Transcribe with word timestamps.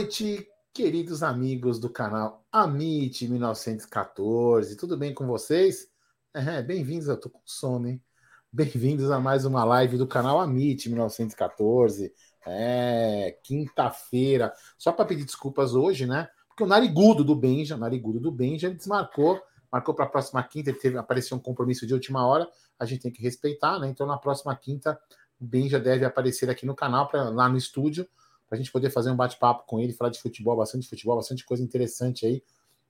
Noite, 0.00 0.48
queridos 0.72 1.22
amigos 1.22 1.78
do 1.78 1.90
canal 1.90 2.42
Amit 2.50 3.28
1914. 3.28 4.74
Tudo 4.74 4.96
bem 4.96 5.12
com 5.12 5.26
vocês? 5.26 5.88
É, 6.32 6.62
bem-vindos, 6.62 7.06
eu 7.06 7.20
tô 7.20 7.28
com 7.28 7.42
sono, 7.44 7.86
hein? 7.86 8.02
Bem-vindos 8.50 9.10
a 9.10 9.20
mais 9.20 9.44
uma 9.44 9.62
live 9.62 9.98
do 9.98 10.06
canal 10.06 10.40
Amit 10.40 10.88
1914. 10.88 12.14
É, 12.46 13.38
quinta-feira. 13.44 14.54
Só 14.78 14.90
para 14.90 15.04
pedir 15.04 15.26
desculpas 15.26 15.74
hoje, 15.74 16.06
né? 16.06 16.30
Porque 16.48 16.64
o 16.64 16.66
narigudo 16.66 17.22
do 17.22 17.36
Benja, 17.36 17.76
o 17.76 17.78
narigudo 17.78 18.18
do 18.18 18.32
Benja, 18.32 18.68
ele 18.68 18.76
desmarcou, 18.76 19.38
marcou 19.70 19.94
para 19.94 20.06
a 20.06 20.08
próxima 20.08 20.42
quinta, 20.42 20.70
ele 20.70 20.78
teve, 20.78 20.96
apareceu 20.96 21.36
um 21.36 21.40
compromisso 21.40 21.86
de 21.86 21.92
última 21.92 22.26
hora, 22.26 22.48
a 22.78 22.86
gente 22.86 23.02
tem 23.02 23.12
que 23.12 23.20
respeitar, 23.20 23.78
né? 23.78 23.86
Então 23.88 24.06
na 24.06 24.16
próxima 24.16 24.56
quinta 24.56 24.98
o 25.38 25.44
Benja 25.44 25.78
deve 25.78 26.06
aparecer 26.06 26.48
aqui 26.48 26.64
no 26.64 26.74
canal, 26.74 27.06
pra, 27.06 27.28
lá 27.28 27.50
no 27.50 27.58
estúdio, 27.58 28.08
para 28.50 28.56
a 28.56 28.58
gente 28.58 28.72
poder 28.72 28.90
fazer 28.90 29.12
um 29.12 29.16
bate-papo 29.16 29.64
com 29.64 29.78
ele, 29.78 29.92
falar 29.92 30.10
de 30.10 30.20
futebol, 30.20 30.56
bastante 30.56 30.88
futebol, 30.88 31.14
bastante 31.14 31.44
coisa 31.44 31.62
interessante 31.62 32.26
aí. 32.26 32.42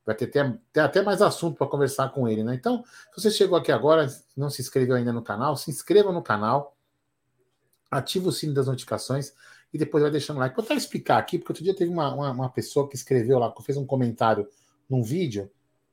Vai 0.06 0.14
ter 0.14 0.24
até, 0.24 0.58
ter 0.72 0.80
até 0.80 1.02
mais 1.02 1.20
assunto 1.20 1.58
para 1.58 1.66
conversar 1.66 2.08
com 2.08 2.26
ele, 2.26 2.42
né? 2.42 2.54
Então, 2.54 2.82
se 3.14 3.20
você 3.20 3.30
chegou 3.30 3.58
aqui 3.58 3.70
agora, 3.70 4.08
não 4.34 4.48
se 4.48 4.62
inscreveu 4.62 4.96
ainda 4.96 5.12
no 5.12 5.20
canal, 5.20 5.54
se 5.58 5.70
inscreva 5.70 6.10
no 6.12 6.22
canal, 6.22 6.74
ativa 7.90 8.30
o 8.30 8.32
sino 8.32 8.54
das 8.54 8.68
notificações 8.68 9.34
e 9.70 9.76
depois 9.76 10.00
vai 10.00 10.10
deixando 10.10 10.38
like. 10.40 10.56
Vou 10.56 10.64
até 10.64 10.72
explicar 10.72 11.18
aqui, 11.18 11.38
porque 11.38 11.52
outro 11.52 11.62
dia 11.62 11.76
teve 11.76 11.92
uma, 11.92 12.14
uma, 12.14 12.30
uma 12.30 12.48
pessoa 12.48 12.88
que 12.88 12.96
escreveu 12.96 13.38
lá, 13.38 13.52
que 13.52 13.62
fez 13.62 13.76
um 13.76 13.84
comentário 13.84 14.48
num 14.88 15.02
vídeo, 15.02 15.50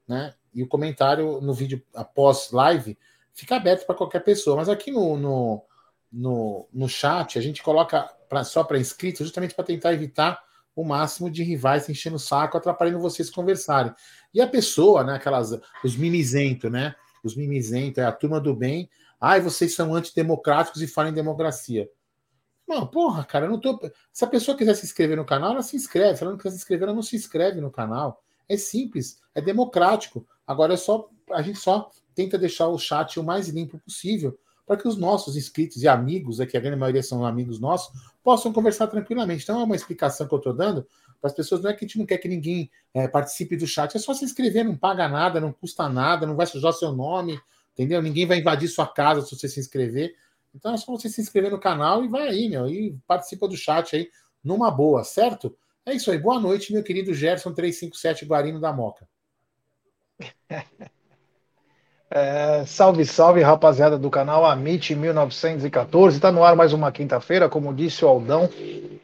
né? 0.08 0.34
E 0.54 0.64
o 0.64 0.68
comentário 0.68 1.42
no 1.42 1.54
vídeo 1.54 1.84
após 1.94 2.52
live 2.52 2.98
fica 3.34 3.58
aberto 3.58 3.86
para 3.86 3.96
qualquer 3.96 4.24
pessoa. 4.24 4.56
Mas 4.56 4.70
aqui 4.70 4.92
no, 4.92 5.18
no, 5.18 5.62
no, 6.12 6.68
no 6.74 6.88
chat 6.88 7.38
a 7.38 7.42
gente 7.42 7.62
coloca 7.62 8.04
pra, 8.30 8.44
só 8.44 8.64
para 8.64 8.80
inscritos, 8.80 9.26
justamente 9.26 9.56
para 9.56 9.66
tentar 9.66 9.94
evitar 9.94 10.42
o 10.76 10.84
máximo 10.84 11.30
de 11.30 11.44
rivais 11.44 11.90
enchendo 11.90 12.18
o 12.18 12.20
saco, 12.20 12.58
atrapalhando 12.58 13.00
vocês 13.00 13.30
conversarem. 13.30 13.94
E 14.34 14.40
a 14.40 14.48
pessoa, 14.48 15.04
né, 15.04 15.16
aquelas, 15.16 15.60
os 15.84 15.96
mimizentos, 15.96 16.72
né, 16.72 16.96
os 17.24 17.36
mimizentos, 17.36 17.98
é 17.98 18.06
a 18.06 18.12
turma 18.12 18.40
do 18.40 18.56
bem, 18.56 18.90
ai, 19.20 19.42
vocês 19.42 19.74
são 19.74 19.96
antidemocráticos 19.96 20.82
e 20.82 20.88
falam 20.88 21.12
em 21.12 21.16
democracia. 21.16 21.90
Não, 22.68 22.86
porra, 22.86 23.24
cara, 23.24 23.46
eu 23.46 23.50
não 23.50 23.60
tô. 23.60 23.80
Se 24.12 24.26
a 24.26 24.28
pessoa 24.28 24.58
quiser 24.58 24.76
se 24.76 24.86
inscrever 24.86 25.16
no 25.16 25.26
canal, 25.26 25.54
ela 25.54 25.64
se 25.64 25.76
inscreve. 25.76 26.18
Se 26.18 26.24
ela 26.24 26.32
não 26.32 26.38
quiser 26.38 26.52
se 26.52 26.58
inscrever, 26.58 26.84
ela 26.88 26.96
não 26.96 27.02
se 27.02 27.16
inscreve 27.16 27.62
no 27.62 27.72
canal. 27.72 28.22
É 28.48 28.58
simples, 28.58 29.22
é 29.34 29.42
democrático. 29.42 30.28
Agora 30.46 30.74
é 30.74 30.78
só 30.78 31.10
a 31.32 31.42
gente 31.42 31.60
só 31.60 31.90
tenta 32.14 32.38
deixar 32.38 32.68
o 32.68 32.78
chat 32.78 33.20
o 33.20 33.24
mais 33.24 33.48
limpo 33.48 33.80
possível 33.80 34.38
para 34.68 34.76
que 34.76 34.86
os 34.86 34.98
nossos 34.98 35.38
inscritos 35.38 35.82
e 35.82 35.88
amigos, 35.88 36.42
aqui 36.42 36.58
a 36.58 36.60
grande 36.60 36.76
maioria 36.76 37.02
são 37.02 37.26
amigos 37.26 37.58
nossos, 37.58 37.90
possam 38.22 38.52
conversar 38.52 38.88
tranquilamente. 38.88 39.44
Então 39.44 39.62
é 39.62 39.64
uma 39.64 39.78
explicação 39.78 40.28
que 40.28 40.34
eu 40.34 40.40
estou 40.40 40.54
dando 40.54 40.86
para 41.22 41.30
as 41.30 41.34
pessoas. 41.34 41.62
Não 41.62 41.70
é 41.70 41.74
que 41.74 41.86
a 41.86 41.88
gente 41.88 41.98
não 41.98 42.06
quer 42.06 42.18
que 42.18 42.28
ninguém 42.28 42.70
é, 42.94 43.08
participe 43.08 43.56
do 43.56 43.66
chat, 43.66 43.96
é 43.96 44.00
só 44.00 44.14
se 44.14 44.26
inscrever, 44.26 44.66
não 44.66 44.76
paga 44.76 45.08
nada, 45.08 45.40
não 45.40 45.54
custa 45.54 45.88
nada, 45.88 46.28
não 46.28 46.36
vai 46.36 46.46
sujar 46.46 46.74
seu 46.74 46.92
nome, 46.92 47.40
entendeu? 47.72 48.02
Ninguém 48.02 48.26
vai 48.28 48.40
invadir 48.40 48.68
sua 48.68 48.86
casa 48.86 49.22
se 49.22 49.34
você 49.34 49.48
se 49.48 49.58
inscrever. 49.58 50.14
Então 50.54 50.74
é 50.74 50.78
só 50.78 50.92
você 50.92 51.08
se 51.08 51.22
inscrever 51.22 51.50
no 51.50 51.60
canal 51.60 52.04
e 52.04 52.10
vai 52.10 52.28
aí, 52.28 52.50
meu, 52.50 52.68
e 52.68 53.00
participa 53.08 53.48
do 53.48 53.56
chat 53.56 53.96
aí 53.96 54.10
numa 54.44 54.70
boa, 54.70 55.06
certo? 55.06 55.56
É 55.86 55.94
isso 55.94 56.12
aí. 56.12 56.18
Boa 56.18 56.42
noite, 56.42 56.74
meu 56.74 56.84
querido 56.84 57.14
Gerson 57.14 57.54
357 57.54 58.26
Guarino 58.26 58.60
da 58.60 58.74
Moca. 58.74 59.08
É, 62.10 62.66
salve, 62.66 63.06
salve, 63.06 63.42
rapaziada 63.42 63.98
do 63.98 64.10
canal 64.10 64.46
Amit 64.46 64.96
1914. 64.96 66.20
Tá 66.22 66.32
no 66.32 66.44
ar 66.44 66.56
mais 66.56 66.72
uma 66.72 66.92
quinta-feira, 66.92 67.50
como 67.50 67.74
disse 67.74 68.06
o 68.06 68.08
Aldão. 68.08 68.50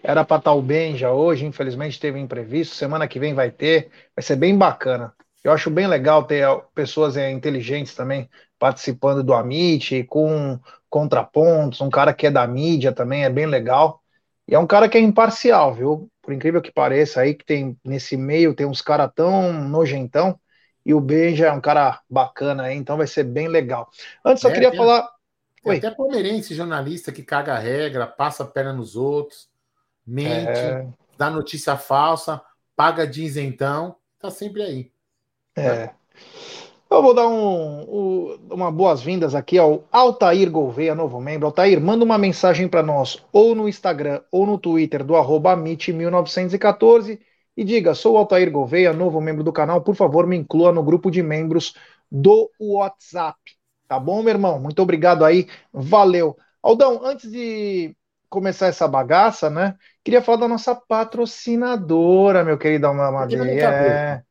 Era 0.02 0.24
para 0.24 0.38
estar 0.38 0.52
tá 0.52 0.54
o 0.54 0.62
Benja 0.62 1.12
hoje, 1.12 1.46
infelizmente 1.46 2.00
teve 2.00 2.18
imprevisto. 2.20 2.76
Semana 2.76 3.08
que 3.08 3.20
vem 3.20 3.34
vai 3.34 3.52
ter, 3.52 3.90
vai 4.16 4.24
ser 4.24 4.38
bem 4.38 4.58
bacana. 4.58 5.14
Eu 5.44 5.52
acho 5.52 5.70
bem 5.70 5.86
legal 5.88 6.24
ter 6.24 6.48
pessoas 6.74 7.18
é, 7.18 7.30
inteligentes 7.30 7.94
também 7.94 8.30
participando 8.58 9.22
do 9.22 9.34
Amit, 9.34 10.04
com 10.06 10.58
contrapontos. 10.90 11.82
Um 11.82 11.90
cara 11.90 12.14
que 12.14 12.28
é 12.28 12.32
da 12.32 12.48
mídia 12.48 12.94
também 12.94 13.26
é 13.26 13.30
bem 13.30 13.46
legal. 13.46 14.02
E 14.48 14.56
é 14.56 14.60
um 14.60 14.68
cara 14.68 14.88
que 14.88 14.98
é 14.98 15.02
imparcial, 15.02 15.74
viu? 15.74 16.10
Por 16.22 16.34
incrível 16.34 16.62
que 16.62 16.72
pareça, 16.72 17.20
aí 17.22 17.34
que 17.34 17.46
tem 17.46 17.78
nesse 17.84 18.16
meio 18.16 18.54
tem 18.56 18.66
uns 18.66 18.82
caras 18.82 19.12
tão 19.14 19.52
nojentão 19.52 20.40
e 20.86 20.94
o 20.94 21.00
Benja 21.00 21.48
é 21.48 21.52
um 21.52 21.62
cara 21.62 22.02
bacana 22.10 22.64
aí, 22.64 22.76
então 22.76 22.98
vai 22.98 23.08
ser 23.08 23.24
bem 23.24 23.48
legal. 23.48 23.90
Antes, 24.24 24.44
eu 24.44 24.50
é, 24.50 24.54
queria 24.54 24.70
tem, 24.72 24.78
falar. 24.78 25.10
Tem 25.64 25.78
até 25.78 25.92
palmeirense 25.92 26.54
jornalista 26.54 27.12
que 27.12 27.24
caga 27.24 27.54
a 27.54 27.60
regra, 27.60 28.06
passa 28.06 28.44
a 28.44 28.48
perna 28.48 28.74
nos 28.74 28.96
outros, 28.96 29.50
mente, 30.06 30.60
é... 30.60 30.88
dá 31.18 31.30
notícia 31.30 31.78
falsa, 31.78 32.42
paga 32.76 33.10
então, 33.38 33.96
tá 34.20 34.30
sempre 34.30 34.62
aí. 34.62 34.92
É. 35.56 35.92
Eu 36.90 37.02
vou 37.02 37.14
dar 37.16 37.28
um, 37.28 37.82
um, 37.82 38.40
uma 38.52 38.72
boas-vindas 38.72 39.34
aqui 39.34 39.58
ao 39.58 39.84
Altair 39.92 40.52
Gouveia, 40.52 40.94
novo 40.94 41.20
membro. 41.20 41.48
Altair, 41.48 41.82
manda 41.82 42.06
uma 42.06 42.20
mensagem 42.20 42.68
para 42.68 42.84
nós, 42.84 43.24
ou 43.32 43.56
no 43.56 43.68
Instagram 43.68 44.22
ou 44.32 44.46
no 44.46 44.60
Twitter 44.60 45.04
do 45.04 45.16
arroba 45.16 45.56
1914 45.56 47.20
e 47.56 47.64
diga: 47.64 47.94
sou 47.94 48.16
o 48.16 48.18
Altair 48.18 48.52
Gouveia, 48.52 48.94
novo 48.94 49.22
membro 49.22 49.44
do 49.44 49.54
canal, 49.54 49.82
por 49.82 49.96
favor, 49.96 50.28
me 50.28 50.36
inclua 50.36 50.72
no 50.72 50.84
grupo 50.84 51.10
de 51.10 51.22
membros 51.22 51.76
do 52.12 52.50
WhatsApp. 52.60 53.38
Tá 53.88 54.00
bom, 54.00 54.22
meu 54.24 54.34
irmão? 54.34 54.60
Muito 54.60 54.82
obrigado 54.82 55.24
aí, 55.24 55.48
valeu. 55.72 56.38
Aldão, 56.62 57.02
antes 57.04 57.32
de 57.32 57.96
começar 58.30 58.68
essa 58.68 58.88
bagaça, 58.88 59.50
né? 59.50 59.76
Queria 60.04 60.22
falar 60.22 60.40
da 60.40 60.48
nossa 60.48 60.74
patrocinadora, 60.74 62.44
meu 62.44 62.58
querido 62.58 62.92
Madeira. 62.94 64.26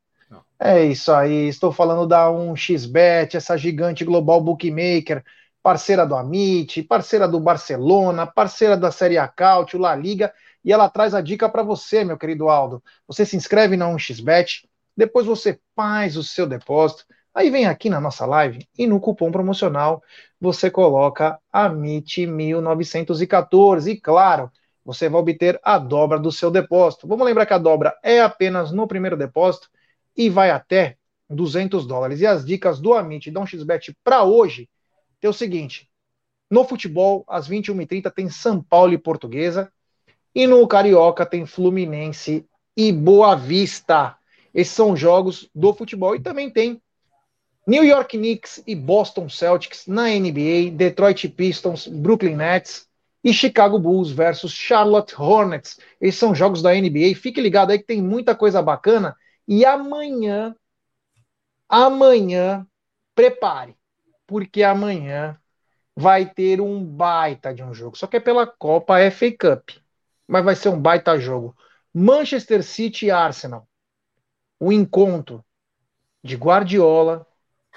É, 0.59 0.79
é 0.81 0.85
isso 0.85 1.13
aí, 1.13 1.49
estou 1.49 1.71
falando 1.73 2.07
da 2.07 2.29
1xBet, 2.29 3.37
essa 3.37 3.57
gigante 3.57 4.05
global 4.05 4.41
bookmaker, 4.41 5.23
parceira 5.63 6.05
do 6.05 6.17
Amit, 6.17 6.83
parceira 6.83 7.29
do 7.29 7.39
Barcelona, 7.39 8.27
parceira 8.27 8.77
da 8.77 8.91
Série 8.91 9.19
A 9.19 9.29
Cautio, 9.29 9.79
La 9.79 9.95
Liga 9.95 10.33
e 10.65 10.73
ela 10.73 10.89
traz 10.89 11.15
a 11.15 11.21
dica 11.21 11.49
para 11.49 11.63
você, 11.63 12.03
meu 12.05 12.19
querido 12.19 12.49
Aldo. 12.49 12.83
Você 13.07 13.25
se 13.27 13.37
inscreve 13.37 13.77
na 13.77 13.89
1xBet, 13.89 14.69
depois 14.97 15.27
você 15.27 15.59
faz 15.75 16.17
o 16.17 16.23
seu 16.23 16.47
depósito, 16.47 17.05
aí 17.35 17.51
vem 17.51 17.67
aqui 17.67 17.91
na 17.91 18.01
nossa 18.01 18.25
live 18.27 18.69
e 18.79 18.87
no 18.87 19.01
cupom 19.01 19.33
promocional 19.33 20.03
você 20.41 20.71
coloca 20.71 21.39
AMIT1914 21.53 23.89
e 23.89 24.01
claro, 24.01 24.51
você 24.85 25.09
vai 25.09 25.21
obter 25.21 25.61
a 25.63 25.79
dobra 25.79 26.19
do 26.19 26.33
seu 26.33 26.51
depósito. 26.51 27.07
Vamos 27.07 27.25
lembrar 27.25 27.47
que 27.47 27.55
a 27.55 27.59
dobra 27.59 27.97
é 28.03 28.21
apenas 28.21 28.73
no 28.73 28.87
primeiro 28.87 29.17
depósito 29.17 29.71
e 30.17 30.29
vai 30.29 30.51
até 30.51 30.97
200 31.31 31.87
dólares. 31.87 32.21
E 32.21 32.27
as 32.27 32.45
dicas 32.45 32.81
do 32.81 32.93
Amit 32.93 33.29
e 33.29 33.33
da 33.33 33.41
1xBet 33.41 33.95
para 34.05 34.25
hoje 34.25 34.69
é 35.23 35.29
o 35.29 35.33
seguinte: 35.33 35.89
no 36.51 36.65
futebol, 36.65 37.25
às 37.29 37.49
21h30 37.49 38.13
tem 38.13 38.29
São 38.29 38.63
Paulo 38.63 38.93
e 38.93 38.99
Portuguesa. 38.99 39.73
E 40.35 40.47
no 40.47 40.67
Carioca 40.67 41.27
tem 41.27 41.45
Fluminense 41.45 42.47
e 42.77 42.91
Boa 42.91 43.35
Vista. 43.35 44.17
Esses 44.55 44.75
são 44.75 44.97
jogos 44.97 45.49
do 45.55 45.73
futebol. 45.75 46.15
E 46.17 46.21
também 46.21 46.51
tem 46.51 46.81
New 47.67 47.85
York 47.85 48.17
Knicks 48.17 48.63
e 48.67 48.75
Boston 48.75 49.29
Celtics 49.29 49.87
na 49.87 50.09
NBA, 50.09 50.71
Detroit 50.73 51.29
Pistons, 51.29 51.87
Brooklyn 51.87 52.37
Nets 52.37 52.89
e 53.23 53.33
Chicago 53.33 53.79
Bulls 53.79 54.11
versus 54.11 54.53
Charlotte 54.53 55.15
Hornets. 55.17 55.79
Esses 56.01 56.19
são 56.19 56.35
jogos 56.35 56.63
da 56.63 56.75
NBA. 56.75 57.15
Fique 57.15 57.41
ligado 57.41 57.71
aí 57.71 57.79
que 57.79 57.87
tem 57.87 58.03
muita 58.03 58.35
coisa 58.35 58.61
bacana. 58.61 59.15
E 59.47 59.65
amanhã, 59.65 60.57
amanhã, 61.69 62.67
prepare, 63.15 63.77
porque 64.27 64.63
amanhã 64.63 65.39
vai 65.95 66.27
ter 66.27 66.61
um 66.61 66.83
baita 66.83 67.53
de 67.55 67.63
um 67.63 67.73
jogo. 67.75 67.97
Só 67.97 68.07
que 68.07 68.17
é 68.17 68.21
pela 68.21 68.47
Copa 68.47 68.99
FA 69.11 69.31
Cup 69.31 69.82
mas 70.27 70.45
vai 70.45 70.55
ser 70.57 70.69
um 70.69 70.81
baita 70.81 71.19
jogo. 71.19 71.57
Manchester 71.93 72.63
City 72.63 73.07
e 73.07 73.11
Arsenal. 73.11 73.67
O 74.59 74.73
encontro 74.73 75.45
de 76.23 76.37
Guardiola 76.37 77.27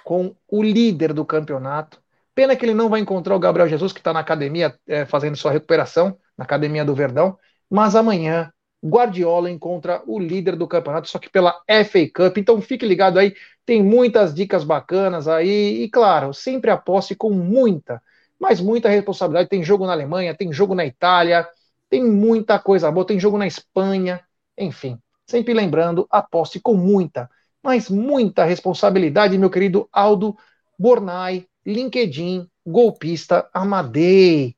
com 0.03 0.35
o 0.47 0.63
líder 0.63 1.13
do 1.13 1.25
campeonato. 1.25 2.01
Pena 2.33 2.55
que 2.55 2.65
ele 2.65 2.73
não 2.73 2.89
vai 2.89 2.99
encontrar 2.99 3.35
o 3.35 3.39
Gabriel 3.39 3.67
Jesus, 3.67 3.91
que 3.91 3.99
está 3.99 4.13
na 4.13 4.19
academia 4.19 4.77
é, 4.87 5.05
fazendo 5.05 5.35
sua 5.35 5.51
recuperação, 5.51 6.17
na 6.37 6.43
academia 6.43 6.85
do 6.85 6.93
Verdão. 6.93 7.37
Mas 7.69 7.95
amanhã, 7.95 8.51
Guardiola 8.85 9.49
encontra 9.49 10.03
o 10.05 10.19
líder 10.19 10.55
do 10.55 10.67
campeonato, 10.67 11.09
só 11.09 11.17
que 11.17 11.29
pela 11.29 11.59
FA 11.67 12.07
Cup. 12.13 12.37
Então 12.37 12.61
fique 12.61 12.85
ligado 12.85 13.17
aí, 13.17 13.33
tem 13.65 13.81
muitas 13.83 14.33
dicas 14.33 14.63
bacanas 14.63 15.27
aí. 15.27 15.83
E 15.83 15.89
claro, 15.89 16.33
sempre 16.33 16.69
aposte 16.69 17.15
com 17.15 17.31
muita, 17.31 18.01
mas 18.39 18.61
muita 18.61 18.89
responsabilidade. 18.89 19.49
Tem 19.49 19.63
jogo 19.63 19.87
na 19.87 19.93
Alemanha, 19.93 20.35
tem 20.35 20.53
jogo 20.53 20.75
na 20.75 20.85
Itália. 20.85 21.47
Tem 21.89 22.03
muita 22.03 22.59
coisa 22.59 22.91
boa, 22.91 23.05
tem 23.05 23.19
jogo 23.19 23.37
na 23.37 23.47
Espanha, 23.47 24.21
enfim. 24.57 24.99
Sempre 25.27 25.53
lembrando, 25.53 26.07
aposte 26.09 26.59
com 26.59 26.75
muita, 26.75 27.29
mas 27.63 27.89
muita 27.89 28.45
responsabilidade, 28.45 29.37
meu 29.37 29.49
querido 29.49 29.89
Aldo 29.91 30.35
Bornai, 30.77 31.47
LinkedIn, 31.65 32.47
golpista 32.65 33.49
Amadei. 33.53 34.55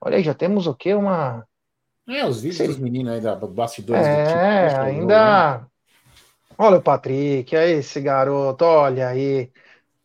Olha 0.00 0.16
aí, 0.16 0.22
já 0.22 0.34
temos 0.34 0.66
o 0.66 0.74
quê? 0.74 0.94
Uma 0.94 1.46
É, 2.08 2.24
os 2.26 2.40
vídeos 2.40 2.58
Sim. 2.58 2.66
dos 2.68 2.78
meninos 2.78 3.12
aí 3.12 3.20
da 3.20 3.34
bastidores 3.34 4.08
é, 4.08 4.22
do 4.24 4.24
tipo. 4.24 4.80
ainda. 4.80 5.66
Olha 6.56 6.78
o 6.78 6.82
Patrick, 6.82 7.54
é 7.54 7.70
esse 7.70 8.00
garoto, 8.00 8.64
olha 8.64 9.08
aí. 9.08 9.52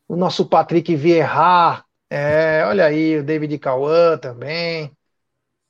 O 0.07 0.15
nosso 0.15 0.47
Patrick 0.47 0.95
Vieira. 0.95 1.83
É, 2.09 2.63
olha 2.65 2.85
aí, 2.85 3.17
o 3.17 3.23
David 3.23 3.57
Cauã 3.57 4.17
também. 4.17 4.95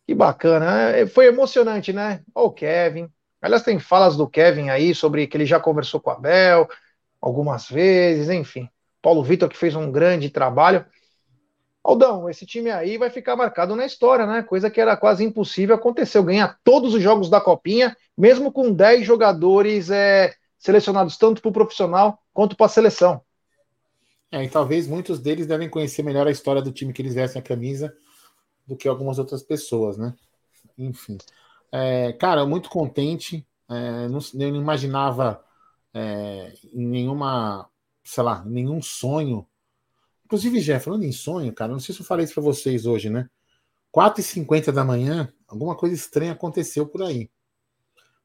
Que 0.05 0.13
bacana. 0.13 0.89
É, 0.89 1.07
foi 1.07 1.27
emocionante, 1.27 1.93
né? 1.93 2.21
Olha 2.35 2.47
o 2.47 2.51
Kevin. 2.51 3.09
Aliás, 3.41 3.63
tem 3.63 3.79
falas 3.79 4.15
do 4.15 4.27
Kevin 4.27 4.69
aí 4.69 4.93
sobre 4.93 5.27
que 5.27 5.37
ele 5.37 5.45
já 5.45 5.59
conversou 5.59 5.99
com 5.99 6.09
a 6.09 6.15
Bel 6.15 6.67
algumas 7.21 7.69
vezes, 7.69 8.29
enfim. 8.29 8.69
Paulo 9.01 9.23
Vitor 9.23 9.49
que 9.49 9.57
fez 9.57 9.75
um 9.75 9.91
grande 9.91 10.29
trabalho. 10.29 10.85
Aldão, 11.83 12.29
esse 12.29 12.45
time 12.45 12.69
aí 12.69 12.97
vai 12.97 13.09
ficar 13.09 13.35
marcado 13.35 13.75
na 13.75 13.85
história, 13.85 14.25
né? 14.25 14.41
Coisa 14.43 14.69
que 14.69 14.79
era 14.79 14.95
quase 14.95 15.23
impossível 15.23 15.75
aconteceu. 15.75 16.23
Ganhar 16.23 16.57
todos 16.63 16.93
os 16.93 17.01
jogos 17.01 17.29
da 17.29 17.41
Copinha, 17.41 17.95
mesmo 18.17 18.51
com 18.51 18.71
10 18.71 19.05
jogadores 19.05 19.89
é, 19.89 20.33
selecionados 20.57 21.17
tanto 21.17 21.41
para 21.41 21.49
o 21.49 21.53
profissional 21.53 22.19
quanto 22.33 22.55
para 22.55 22.67
a 22.67 22.69
seleção. 22.69 23.21
É, 24.31 24.43
e 24.43 24.49
talvez 24.49 24.87
muitos 24.87 25.19
deles 25.19 25.45
devem 25.45 25.69
conhecer 25.69 26.03
melhor 26.03 26.25
a 26.25 26.31
história 26.31 26.61
do 26.61 26.71
time 26.71 26.93
que 26.93 27.01
eles 27.01 27.13
vestem 27.13 27.41
a 27.41 27.43
camisa 27.43 27.93
do 28.65 28.75
que 28.75 28.87
algumas 28.87 29.19
outras 29.19 29.43
pessoas, 29.43 29.97
né? 29.97 30.13
Enfim. 30.77 31.17
É, 31.71 32.13
cara, 32.13 32.45
muito 32.45 32.69
contente. 32.69 33.45
É, 33.69 34.07
não, 34.07 34.19
eu 34.33 34.51
não 34.51 34.61
imaginava 34.61 35.43
é, 35.93 36.53
nenhuma, 36.73 37.69
sei 38.03 38.23
lá, 38.23 38.43
nenhum 38.45 38.81
sonho 38.81 39.47
Inclusive, 40.33 40.61
Jé, 40.61 40.79
falando 40.79 41.03
em 41.03 41.11
sonho, 41.11 41.53
cara, 41.53 41.71
não 41.71 41.79
sei 41.79 41.93
se 41.93 42.01
eu 42.01 42.05
falei 42.05 42.25
isso 42.25 42.33
para 42.33 42.41
vocês 42.41 42.87
hoje, 42.87 43.07
né? 43.07 43.29
4h50 43.95 44.71
da 44.71 44.83
manhã, 44.83 45.31
alguma 45.47 45.75
coisa 45.75 45.93
estranha 45.93 46.31
aconteceu 46.31 46.87
por 46.87 47.03
aí. 47.03 47.29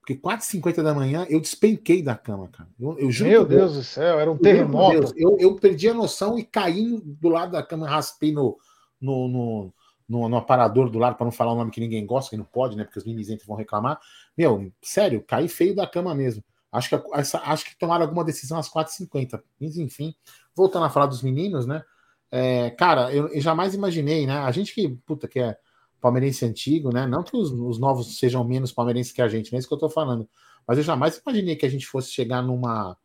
Porque 0.00 0.16
4h50 0.16 0.82
da 0.82 0.94
manhã 0.94 1.26
eu 1.28 1.38
despenquei 1.38 2.02
da 2.02 2.16
cama, 2.16 2.48
cara. 2.48 2.70
Eu, 2.80 2.98
eu 2.98 3.10
Meu 3.20 3.44
Deus 3.44 3.74
do 3.74 3.84
céu, 3.84 4.18
era 4.18 4.32
um 4.32 4.38
terremoto. 4.38 5.12
Eu, 5.18 5.36
eu, 5.38 5.54
perdi 5.56 5.90
a 5.90 5.92
noção 5.92 6.38
e 6.38 6.44
caí 6.44 6.98
do 7.04 7.28
lado 7.28 7.52
da 7.52 7.62
cama, 7.62 7.86
raspei 7.86 8.32
no, 8.32 8.56
no, 8.98 9.28
no, 9.28 9.74
no, 10.08 10.28
no 10.28 10.36
aparador 10.36 10.88
do 10.90 10.98
lado, 10.98 11.16
para 11.16 11.24
não 11.24 11.32
falar 11.32 11.52
um 11.52 11.56
nome 11.56 11.70
que 11.70 11.80
ninguém 11.80 12.04
gosta, 12.06 12.30
que 12.30 12.36
não 12.36 12.44
pode, 12.44 12.76
né? 12.76 12.84
Porque 12.84 12.98
os 12.98 13.04
mimizentos 13.04 13.44
vão 13.46 13.56
reclamar. 13.56 14.00
Meu, 14.36 14.72
sério, 14.82 15.22
caí 15.22 15.48
feio 15.48 15.74
da 15.76 15.86
cama 15.86 16.14
mesmo. 16.14 16.42
Acho 16.72 16.88
que, 16.88 17.12
essa, 17.14 17.38
acho 17.44 17.64
que 17.64 17.78
tomaram 17.78 18.04
alguma 18.04 18.24
decisão 18.24 18.58
às 18.58 18.68
4h50. 18.70 19.42
Mas, 19.60 19.76
enfim, 19.76 20.14
voltando 20.54 20.86
a 20.86 20.90
falar 20.90 21.06
dos 21.06 21.22
meninos, 21.22 21.66
né? 21.66 21.82
É, 22.30 22.70
cara, 22.70 23.12
eu, 23.12 23.28
eu, 23.28 23.40
jamais 23.40 23.74
imaginei, 23.74 24.26
né? 24.26 24.38
A 24.38 24.50
gente 24.50 24.74
que, 24.74 24.88
puta, 25.06 25.26
que 25.28 25.40
é 25.40 25.56
palmeirense 26.00 26.44
antigo, 26.44 26.92
né? 26.92 27.06
Não 27.06 27.22
que 27.22 27.36
os, 27.36 27.50
os, 27.50 27.78
novos 27.78 28.18
sejam 28.18 28.44
menos 28.44 28.72
palmeirenses 28.72 29.12
que 29.12 29.22
a 29.22 29.28
gente, 29.28 29.50
não 29.50 29.56
é 29.56 29.60
isso 29.60 29.68
que 29.68 29.74
eu 29.74 29.78
tô 29.78 29.88
falando. 29.88 30.28
Mas 30.66 30.78
eu 30.78 30.84
jamais 30.84 31.16
imaginei 31.18 31.56
que 31.56 31.66
a 31.66 31.70
gente 31.70 31.86
fosse 31.86 32.10
chegar 32.12 32.42
numa 32.42 32.96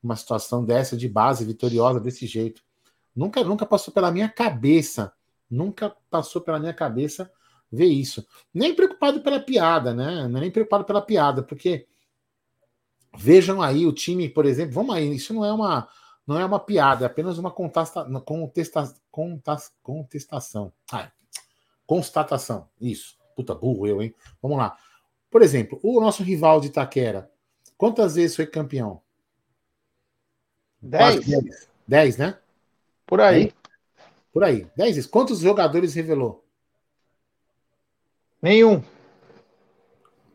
uma 0.00 0.14
situação 0.14 0.64
dessa 0.64 0.96
de 0.96 1.08
base 1.08 1.44
vitoriosa 1.44 1.98
desse 2.00 2.26
jeito. 2.26 2.62
Nunca, 3.14 3.42
nunca 3.42 3.66
passou 3.66 3.92
pela 3.92 4.12
minha 4.12 4.28
cabeça, 4.28 5.12
nunca 5.50 5.94
passou 6.10 6.40
pela 6.40 6.58
minha 6.58 6.74
cabeça 6.74 7.30
ver 7.70 7.86
isso. 7.86 8.26
Nem 8.52 8.74
preocupado 8.74 9.20
pela 9.20 9.40
piada, 9.40 9.94
né? 9.94 10.28
Nem 10.28 10.50
preocupado 10.50 10.84
pela 10.84 11.02
piada, 11.02 11.42
porque 11.42 11.86
vejam 13.16 13.60
aí 13.60 13.86
o 13.86 13.92
time, 13.92 14.28
por 14.28 14.46
exemplo, 14.46 14.74
vamos 14.74 14.94
aí, 14.94 15.14
isso 15.14 15.34
não 15.34 15.44
é 15.44 15.52
uma 15.52 15.88
não 16.26 16.38
é 16.38 16.44
uma 16.44 16.60
piada, 16.60 17.04
é 17.04 17.06
apenas 17.06 17.38
uma 17.38 17.50
contesta, 17.50 18.04
contesta, 18.22 18.94
contesta, 19.10 19.74
contestação. 19.82 20.70
Ah, 20.92 21.10
constatação. 21.86 22.68
Isso. 22.78 23.16
Puta 23.34 23.54
burro 23.54 23.86
eu, 23.86 24.02
hein? 24.02 24.14
Vamos 24.42 24.58
lá. 24.58 24.76
Por 25.30 25.40
exemplo, 25.40 25.80
o 25.82 25.98
nosso 26.02 26.22
rival 26.22 26.60
de 26.60 26.66
Itaquera, 26.66 27.30
quantas 27.78 28.16
vezes 28.16 28.36
foi 28.36 28.46
campeão? 28.46 29.00
Dez. 30.82 31.24
Dez, 31.24 31.68
dez 31.86 32.16
né? 32.18 32.38
Por 33.06 33.22
aí. 33.22 33.50
Por 34.32 34.44
aí. 34.44 34.66
Dez 34.76 34.96
vezes. 34.96 35.10
Quantos 35.10 35.40
jogadores 35.40 35.94
revelou? 35.94 36.44
Nenhum. 38.40 38.82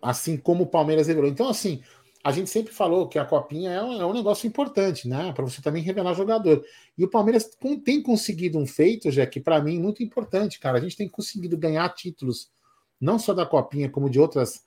Assim 0.01 0.37
como 0.37 0.63
o 0.63 0.67
Palmeiras 0.67 1.07
revelou. 1.07 1.29
Então, 1.29 1.47
assim, 1.47 1.81
a 2.23 2.31
gente 2.31 2.49
sempre 2.49 2.73
falou 2.73 3.07
que 3.07 3.19
a 3.19 3.25
copinha 3.25 3.71
é 3.71 3.83
um, 3.83 4.01
é 4.01 4.05
um 4.05 4.13
negócio 4.13 4.47
importante, 4.47 5.07
né? 5.07 5.31
Para 5.33 5.43
você 5.43 5.61
também 5.61 5.83
revelar 5.83 6.13
jogador. 6.13 6.63
E 6.97 7.03
o 7.03 7.09
Palmeiras 7.09 7.49
tem 7.83 8.01
conseguido 8.01 8.57
um 8.57 8.65
feito, 8.65 9.11
já 9.11 9.25
que 9.25 9.39
para 9.39 9.61
mim 9.61 9.79
muito 9.79 10.01
importante, 10.01 10.59
cara. 10.59 10.77
A 10.77 10.81
gente 10.81 10.95
tem 10.95 11.09
conseguido 11.09 11.57
ganhar 11.57 11.87
títulos, 11.89 12.51
não 12.99 13.19
só 13.19 13.33
da 13.33 13.45
copinha, 13.45 13.89
como 13.89 14.09
de 14.09 14.19
outras 14.19 14.63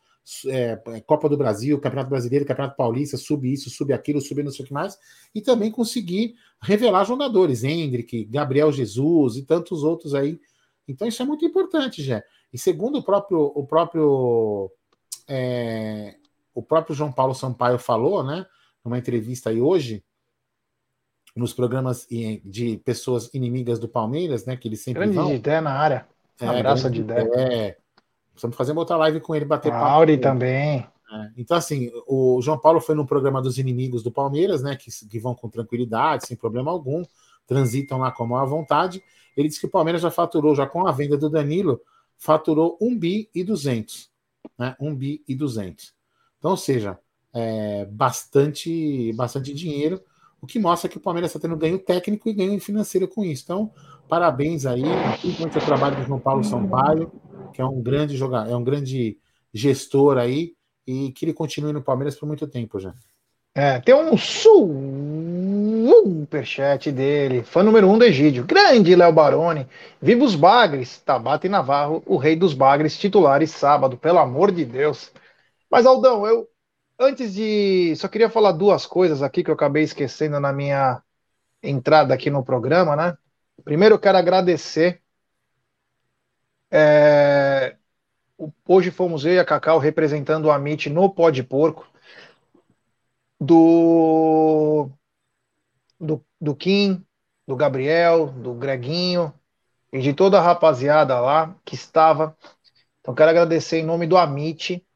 é, 0.46 0.76
Copa 1.06 1.28
do 1.28 1.36
Brasil, 1.36 1.80
Campeonato 1.80 2.10
Brasileiro, 2.10 2.44
Campeonato 2.44 2.76
Paulista, 2.76 3.16
sub 3.16 3.50
isso, 3.50 3.70
sub 3.70 3.92
aquilo, 3.92 4.20
sub 4.20 4.42
não 4.42 4.50
sei 4.50 4.64
o 4.64 4.68
que 4.68 4.74
mais, 4.74 4.98
e 5.34 5.40
também 5.40 5.70
conseguir 5.70 6.34
revelar 6.60 7.04
jogadores, 7.04 7.62
Hendrick, 7.62 8.24
Gabriel 8.24 8.72
Jesus 8.72 9.36
e 9.36 9.42
tantos 9.42 9.84
outros 9.84 10.14
aí. 10.14 10.40
Então 10.88 11.06
isso 11.06 11.22
é 11.22 11.24
muito 11.24 11.44
importante, 11.44 12.02
já. 12.02 12.22
E 12.52 12.58
segundo 12.58 12.98
o 12.98 13.02
próprio, 13.02 13.52
o 13.54 13.66
próprio 13.66 14.70
é, 15.28 16.16
o 16.54 16.62
próprio 16.62 16.94
João 16.94 17.12
Paulo 17.12 17.34
Sampaio 17.34 17.78
falou, 17.78 18.24
né, 18.24 18.46
numa 18.84 18.98
entrevista 18.98 19.50
aí 19.50 19.60
hoje, 19.60 20.02
nos 21.36 21.52
programas 21.52 22.06
de 22.08 22.78
pessoas 22.78 23.32
inimigas 23.34 23.78
do 23.78 23.88
Palmeiras, 23.88 24.46
né, 24.46 24.56
que 24.56 24.66
ele 24.66 24.76
sempre 24.76 25.02
Grande 25.02 25.16
vão. 25.16 25.34
ideia 25.34 25.60
na 25.60 25.72
área. 25.72 26.08
Um 26.40 26.50
é, 26.50 26.58
abraço 26.58 26.90
de 26.90 27.00
ideia. 27.00 27.30
É, 27.34 27.76
precisamos 28.36 28.56
fazer 28.56 28.72
uma 28.72 28.82
outra 28.82 28.96
live 28.96 29.20
com 29.20 29.34
ele, 29.34 29.44
bater 29.44 29.72
papo. 29.72 29.84
Auri 29.84 30.18
também. 30.18 30.86
É, 31.12 31.30
então, 31.36 31.56
assim, 31.56 31.90
o 32.06 32.40
João 32.42 32.58
Paulo 32.58 32.80
foi 32.80 32.94
no 32.94 33.06
programa 33.06 33.40
dos 33.40 33.58
inimigos 33.58 34.02
do 34.02 34.10
Palmeiras, 34.10 34.62
né, 34.62 34.76
que, 34.76 34.90
que 35.08 35.18
vão 35.18 35.34
com 35.34 35.48
tranquilidade, 35.48 36.26
sem 36.26 36.36
problema 36.36 36.70
algum, 36.70 37.02
transitam 37.46 37.98
lá 37.98 38.10
com 38.10 38.26
maior 38.26 38.46
vontade. 38.46 39.02
Ele 39.36 39.48
disse 39.48 39.60
que 39.60 39.66
o 39.66 39.70
Palmeiras 39.70 40.02
já 40.02 40.10
faturou, 40.10 40.54
já 40.54 40.66
com 40.66 40.86
a 40.86 40.92
venda 40.92 41.16
do 41.16 41.30
Danilo, 41.30 41.80
faturou 42.16 42.76
1 42.80 42.98
bi 42.98 43.30
e 43.34 43.44
200. 43.44 44.10
Né, 44.58 44.76
1 44.80 44.94
bi 44.94 45.24
e 45.26 45.34
200. 45.34 45.94
Então, 46.38 46.50
ou 46.52 46.56
seja, 46.56 46.98
é 47.32 47.84
bastante, 47.86 49.12
bastante 49.14 49.52
dinheiro, 49.52 50.00
o 50.40 50.46
que 50.46 50.58
mostra 50.58 50.88
que 50.88 50.96
o 50.96 51.00
Palmeiras 51.00 51.30
está 51.30 51.40
tendo 51.40 51.56
ganho 51.56 51.78
técnico 51.78 52.28
e 52.28 52.32
ganho 52.32 52.60
financeiro 52.60 53.08
com 53.08 53.24
isso. 53.24 53.44
Então, 53.44 53.72
parabéns 54.08 54.66
aí, 54.66 54.82
principalmente 55.20 55.58
o 55.58 55.64
trabalho 55.64 55.96
do 55.96 56.02
João 56.02 56.20
Paulo 56.20 56.44
Sampaio, 56.44 57.10
que 57.52 57.60
é 57.60 57.64
um 57.64 57.82
grande 57.82 58.16
jogador, 58.16 58.50
é 58.50 58.56
um 58.56 58.64
grande 58.64 59.18
gestor 59.52 60.18
aí, 60.18 60.54
e 60.86 61.12
que 61.12 61.24
ele 61.24 61.32
continue 61.32 61.72
no 61.72 61.82
Palmeiras 61.82 62.14
por 62.14 62.26
muito 62.26 62.46
tempo 62.46 62.78
já. 62.78 62.94
É, 63.54 63.80
tem 63.80 63.94
um 63.94 64.16
superchat 66.04 66.92
dele, 66.92 67.42
fã 67.42 67.62
número 67.62 67.88
um 67.88 67.96
do 67.96 68.04
Egídio, 68.04 68.44
grande 68.44 68.94
Léo 68.94 69.12
Baroni, 69.12 69.66
viva 70.00 70.24
os 70.24 70.34
Bagres, 70.34 71.00
Tabata 71.00 71.46
e 71.46 71.50
Navarro, 71.50 72.02
o 72.04 72.18
rei 72.18 72.36
dos 72.36 72.52
Bagres, 72.52 72.98
titulares 72.98 73.50
sábado, 73.50 73.96
pelo 73.96 74.18
amor 74.18 74.52
de 74.52 74.64
Deus. 74.64 75.10
Mas, 75.70 75.86
Aldão, 75.86 76.26
eu 76.26 76.46
antes 76.98 77.34
de. 77.34 77.94
Só 77.96 78.08
queria 78.08 78.30
falar 78.30 78.52
duas 78.52 78.86
coisas 78.86 79.22
aqui 79.22 79.42
que 79.42 79.50
eu 79.50 79.54
acabei 79.54 79.82
esquecendo 79.82 80.40
na 80.40 80.52
minha 80.52 81.02
entrada 81.62 82.14
aqui 82.14 82.30
no 82.30 82.44
programa, 82.44 82.96
né? 82.96 83.16
Primeiro, 83.64 83.94
eu 83.94 83.98
quero 83.98 84.18
agradecer. 84.18 85.02
É... 86.70 87.76
Hoje 88.66 88.90
fomos 88.90 89.24
eu 89.24 89.34
e 89.34 89.38
a 89.38 89.44
Cacau 89.44 89.78
representando 89.78 90.46
o 90.46 90.50
Amit 90.50 90.90
no 90.90 91.10
Pó 91.10 91.30
de 91.30 91.42
Porco. 91.42 91.86
Do... 93.40 94.90
do. 96.00 96.24
do 96.40 96.54
Kim, 96.54 97.04
do 97.46 97.56
Gabriel, 97.56 98.28
do 98.28 98.54
Greguinho 98.54 99.32
e 99.92 100.00
de 100.00 100.14
toda 100.14 100.38
a 100.38 100.42
rapaziada 100.42 101.20
lá 101.20 101.56
que 101.64 101.74
estava. 101.74 102.36
Então, 103.00 103.14
quero 103.14 103.30
agradecer 103.30 103.78
em 103.78 103.84
nome 103.86 104.06
do 104.06 104.16
Amit 104.16 104.86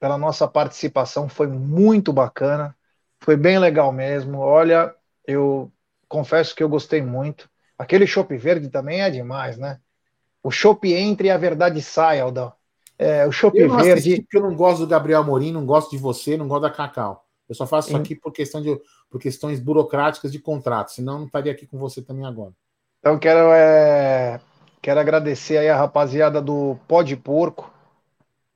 pela 0.00 0.18
nossa 0.18 0.48
participação, 0.48 1.28
foi 1.28 1.46
muito 1.48 2.12
bacana, 2.12 2.76
foi 3.20 3.36
bem 3.36 3.58
legal 3.58 3.92
mesmo. 3.92 4.38
Olha, 4.38 4.94
eu 5.26 5.72
confesso 6.08 6.54
que 6.54 6.62
eu 6.62 6.68
gostei 6.68 7.02
muito. 7.02 7.50
Aquele 7.78 8.06
chopp 8.06 8.36
verde 8.36 8.70
também 8.70 9.02
é 9.02 9.10
demais, 9.10 9.58
né? 9.58 9.80
O 10.46 10.50
chopp 10.52 10.94
entre 10.94 11.26
e 11.26 11.30
a 11.32 11.36
verdade 11.36 11.82
sai, 11.82 12.20
Aldão. 12.20 12.52
É, 12.96 13.26
o 13.26 13.32
chopp 13.32 13.58
verde. 13.58 14.22
Porque 14.22 14.36
eu 14.36 14.42
não 14.42 14.54
gosto 14.54 14.78
do 14.78 14.86
Gabriel 14.86 15.24
Morim, 15.24 15.50
não 15.50 15.66
gosto 15.66 15.90
de 15.90 15.98
você, 15.98 16.36
não 16.36 16.46
gosto 16.46 16.62
da 16.62 16.70
Cacau. 16.70 17.24
Eu 17.48 17.54
só 17.56 17.66
faço 17.66 17.88
isso 17.88 17.96
aqui 17.96 18.14
por 18.14 18.30
questão 18.30 18.62
de 18.62 18.80
por 19.10 19.20
questões 19.20 19.58
burocráticas 19.58 20.30
de 20.30 20.38
contrato, 20.38 20.92
senão 20.92 21.18
não 21.18 21.26
estaria 21.26 21.50
aqui 21.50 21.66
com 21.66 21.78
você 21.78 22.00
também 22.00 22.24
agora. 22.24 22.52
Então 23.00 23.18
quero 23.18 23.50
é, 23.52 24.40
quero 24.80 25.00
agradecer 25.00 25.58
aí 25.58 25.68
a 25.68 25.76
rapaziada 25.76 26.40
do 26.40 26.78
Pó 26.86 27.02
de 27.02 27.16
Porco, 27.16 27.68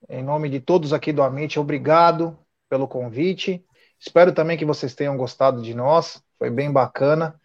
em 0.09 0.23
nome 0.23 0.49
de 0.49 0.61
todos 0.61 0.92
aqui 0.92 1.12
do 1.12 1.25
Amit, 1.25 1.59
obrigado 1.59 2.38
pelo 2.68 2.87
convite. 2.87 3.64
Espero 3.99 4.32
também 4.32 4.56
que 4.56 4.64
vocês 4.64 4.94
tenham 4.94 5.16
gostado 5.16 5.61
de 5.61 5.75
nós, 5.75 6.23
foi 6.38 6.50
bem 6.50 6.70
bacana. 6.70 7.39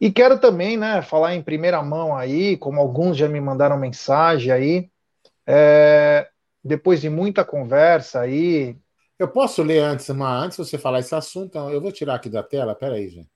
E 0.00 0.10
quero 0.10 0.40
também, 0.40 0.78
né, 0.78 1.02
falar 1.02 1.34
em 1.34 1.42
primeira 1.42 1.82
mão 1.82 2.16
aí, 2.16 2.56
como 2.56 2.80
alguns 2.80 3.18
já 3.18 3.28
me 3.28 3.40
mandaram 3.40 3.76
mensagem 3.76 4.50
aí, 4.50 4.90
é, 5.46 6.30
depois 6.64 7.00
de 7.00 7.10
muita 7.10 7.44
conversa 7.44 8.20
aí. 8.20 8.78
Eu 9.18 9.28
posso 9.28 9.62
ler 9.62 9.80
antes, 9.80 10.08
uma, 10.08 10.34
antes 10.34 10.56
de 10.56 10.64
você 10.64 10.78
falar 10.78 11.00
esse 11.00 11.14
assunto, 11.14 11.58
eu 11.58 11.80
vou 11.80 11.92
tirar 11.92 12.14
aqui 12.14 12.30
da 12.30 12.42
tela, 12.42 12.74
peraí, 12.74 13.10
gente. 13.10 13.30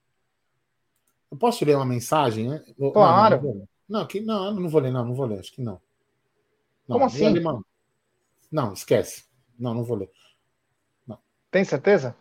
Eu 1.30 1.36
posso 1.36 1.64
ler 1.64 1.76
uma 1.76 1.84
mensagem, 1.84 2.48
né? 2.48 2.64
Claro. 2.92 3.42
Não, 3.42 3.54
não, 3.54 3.68
não, 3.88 4.06
que, 4.06 4.20
não, 4.20 4.54
não 4.54 4.68
vou 4.68 4.80
ler, 4.80 4.90
não, 4.90 5.04
não 5.04 5.14
vou 5.14 5.26
ler, 5.26 5.40
acho 5.40 5.52
que 5.52 5.60
não. 5.60 5.78
não 6.88 6.98
Como 6.98 7.04
assim? 7.04 7.34
Não, 8.50 8.72
esquece. 8.72 9.24
Não, 9.58 9.74
não 9.74 9.84
vou 9.84 9.98
ler. 9.98 10.10
Não. 11.06 11.18
Tem 11.50 11.64
certeza? 11.64 12.16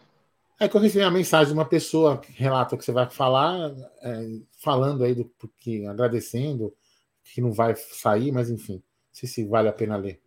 É 0.64 0.70
que 0.70 0.78
eu 0.78 0.80
recebi 0.80 1.04
uma 1.04 1.12
mensagem 1.12 1.48
de 1.48 1.54
uma 1.60 1.68
pessoa 1.68 2.20
que 2.20 2.32
relata 2.32 2.74
o 2.74 2.78
que 2.78 2.86
você 2.86 2.94
vai 2.94 3.10
falar, 3.10 3.70
é, 4.02 4.40
falando 4.64 5.04
aí 5.04 5.14
do 5.14 5.26
porque 5.38 5.86
agradecendo, 5.90 6.74
que 7.22 7.42
não 7.42 7.52
vai 7.52 7.76
sair, 7.76 8.32
mas 8.32 8.50
enfim, 8.50 8.76
não 8.76 8.82
sei 9.12 9.28
se 9.28 9.44
vale 9.44 9.68
a 9.68 9.74
pena 9.74 9.98
ler. 9.98 10.22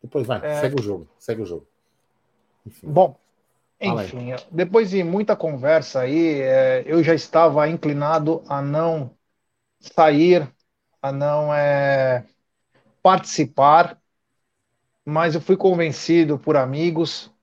Depois 0.00 0.24
vai, 0.24 0.40
é... 0.46 0.60
segue 0.60 0.78
o 0.78 0.82
jogo, 0.82 1.08
segue 1.18 1.42
o 1.42 1.44
jogo. 1.46 1.66
Enfim. 2.64 2.86
Bom, 2.86 3.18
enfim, 3.80 4.34
depois 4.52 4.90
de 4.90 5.02
muita 5.02 5.34
conversa 5.34 6.02
aí, 6.02 6.42
é, 6.42 6.84
eu 6.86 7.02
já 7.02 7.12
estava 7.12 7.68
inclinado 7.68 8.44
a 8.48 8.62
não 8.62 9.10
sair, 9.80 10.48
a 11.02 11.10
não 11.10 11.52
é, 11.52 12.24
participar, 13.02 14.00
mas 15.04 15.34
eu 15.34 15.40
fui 15.40 15.56
convencido 15.56 16.38
por 16.38 16.56
amigos 16.56 17.34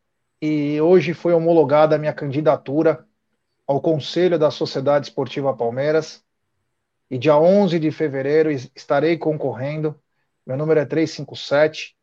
e 0.46 0.82
hoje 0.82 1.14
foi 1.14 1.32
homologada 1.32 1.96
a 1.96 1.98
minha 1.98 2.12
candidatura 2.12 3.08
ao 3.66 3.80
Conselho 3.80 4.38
da 4.38 4.52
Sociedade 4.52 5.08
Esportiva 5.08 5.56
Palmeiras. 5.56 6.22
E 7.10 7.18
dia 7.18 7.38
11 7.38 7.80
de 7.80 7.90
fevereiro 7.92 8.52
estarei 8.52 9.18
concorrendo. 9.18 9.98
Meu 10.46 10.58
número 10.58 10.82
é 10.82 10.86
357. 10.86 11.96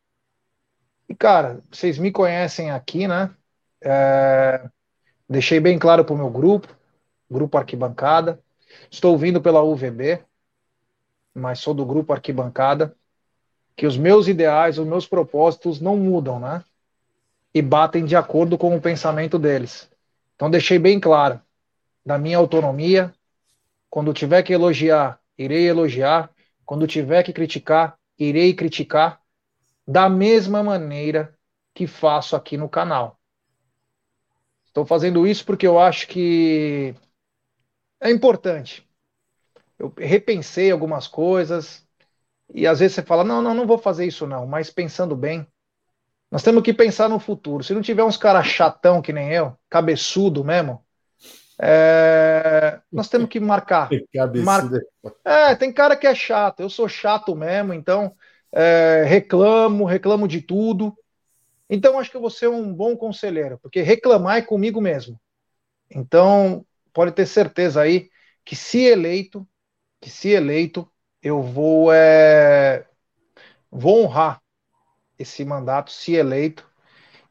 E, 1.06 1.14
cara, 1.14 1.62
vocês 1.70 1.99
me 1.99 2.11
conhecem 2.11 2.70
aqui, 2.70 3.06
né? 3.06 3.30
É, 3.78 4.66
deixei 5.28 5.61
bem 5.61 5.78
claro 5.78 6.02
para 6.02 6.14
o 6.14 6.16
meu 6.16 6.30
grupo, 6.30 6.75
grupo 7.30 7.59
Arquibancada. 7.59 8.42
Estou 8.90 9.18
vindo 9.18 9.42
pela 9.42 9.62
UVB, 9.62 10.25
mas 11.35 11.59
sou 11.59 11.75
do 11.75 11.85
grupo 11.85 12.14
Arquibancada, 12.14 12.97
que 13.76 13.87
os 13.87 13.99
meus 13.99 14.28
ideais, 14.28 14.78
os 14.78 14.87
meus 14.87 15.06
propósitos 15.06 15.78
não 15.78 15.94
mudam, 15.94 16.40
né? 16.40 16.64
E 17.52 17.61
batem 17.61 18.04
de 18.04 18.14
acordo 18.14 18.57
com 18.57 18.75
o 18.76 18.80
pensamento 18.80 19.38
deles. 19.38 19.90
Então 20.35 20.50
deixei 20.50 20.78
bem 20.78 21.00
claro 21.00 21.40
da 22.04 22.19
minha 22.19 22.38
autonomia. 22.38 23.12
Quando 23.88 24.14
tiver 24.14 24.42
que 24.42 24.52
elogiar, 24.52 25.21
irei 25.37 25.69
elogiar. 25.69 26.30
Quando 26.64 26.87
tiver 26.87 27.23
que 27.23 27.33
criticar, 27.33 27.99
irei 28.19 28.54
criticar 28.54 29.21
da 29.87 30.09
mesma 30.09 30.62
maneira 30.62 31.37
que 31.75 31.87
faço 31.87 32.37
aqui 32.37 32.57
no 32.57 32.69
canal. 32.69 33.19
Estou 34.66 34.87
fazendo 34.87 35.26
isso 35.26 35.45
porque 35.45 35.66
eu 35.66 35.80
acho 35.80 36.07
que 36.07 36.95
é 38.00 38.11
importante. 38.11 38.88
Eu 39.76 39.92
repensei 39.97 40.71
algumas 40.71 41.09
coisas 41.09 41.85
e 42.54 42.66
às 42.66 42.78
vezes 42.78 42.95
você 42.95 43.02
fala: 43.02 43.25
não, 43.25 43.42
não, 43.42 43.54
não 43.54 43.66
vou 43.66 43.78
fazer 43.78 44.07
isso 44.07 44.26
não. 44.26 44.47
Mas 44.47 44.71
pensando 44.71 45.16
bem, 45.16 45.47
nós 46.30 46.42
temos 46.42 46.62
que 46.62 46.72
pensar 46.72 47.08
no 47.08 47.18
futuro. 47.18 47.64
Se 47.64 47.75
não 47.75 47.82
tiver 47.82 48.04
uns 48.04 48.16
caras 48.16 48.46
chatão 48.46 49.02
que 49.02 49.12
nem 49.12 49.32
eu, 49.32 49.56
cabeçudo 49.68 50.44
mesmo, 50.44 50.84
é... 51.60 52.80
nós 52.90 53.08
temos 53.08 53.28
que 53.28 53.40
marcar. 53.40 53.88
Mar... 54.44 54.70
É, 55.25 55.54
tem 55.56 55.72
cara 55.72 55.96
que 55.96 56.06
é 56.06 56.14
chato. 56.14 56.60
Eu 56.60 56.70
sou 56.70 56.88
chato 56.88 57.34
mesmo, 57.34 57.75
então 57.75 58.14
é, 58.52 59.04
reclamo, 59.06 59.84
reclamo 59.84 60.28
de 60.28 60.40
tudo. 60.40 60.96
Então, 61.68 61.99
acho 61.99 62.10
que 62.10 62.16
eu 62.16 62.20
vou 62.20 62.30
ser 62.30 62.49
um 62.49 62.72
bom 62.72 62.96
conselheiro, 62.96 63.58
porque 63.60 63.80
reclamar 63.80 64.38
é 64.38 64.42
comigo 64.42 64.80
mesmo. 64.80 65.20
Então, 65.90 66.64
pode 66.92 67.12
ter 67.12 67.26
certeza 67.26 67.80
aí 67.80 68.08
que 68.44 68.56
se 68.56 68.80
eleito, 68.84 69.46
que 70.00 70.10
se 70.10 70.30
eleito, 70.30 70.90
eu 71.22 71.42
vou, 71.42 71.92
é, 71.92 72.87
vou 73.70 74.04
honrar 74.04 74.40
esse 75.20 75.44
mandato, 75.44 75.92
se 75.92 76.14
eleito. 76.14 76.68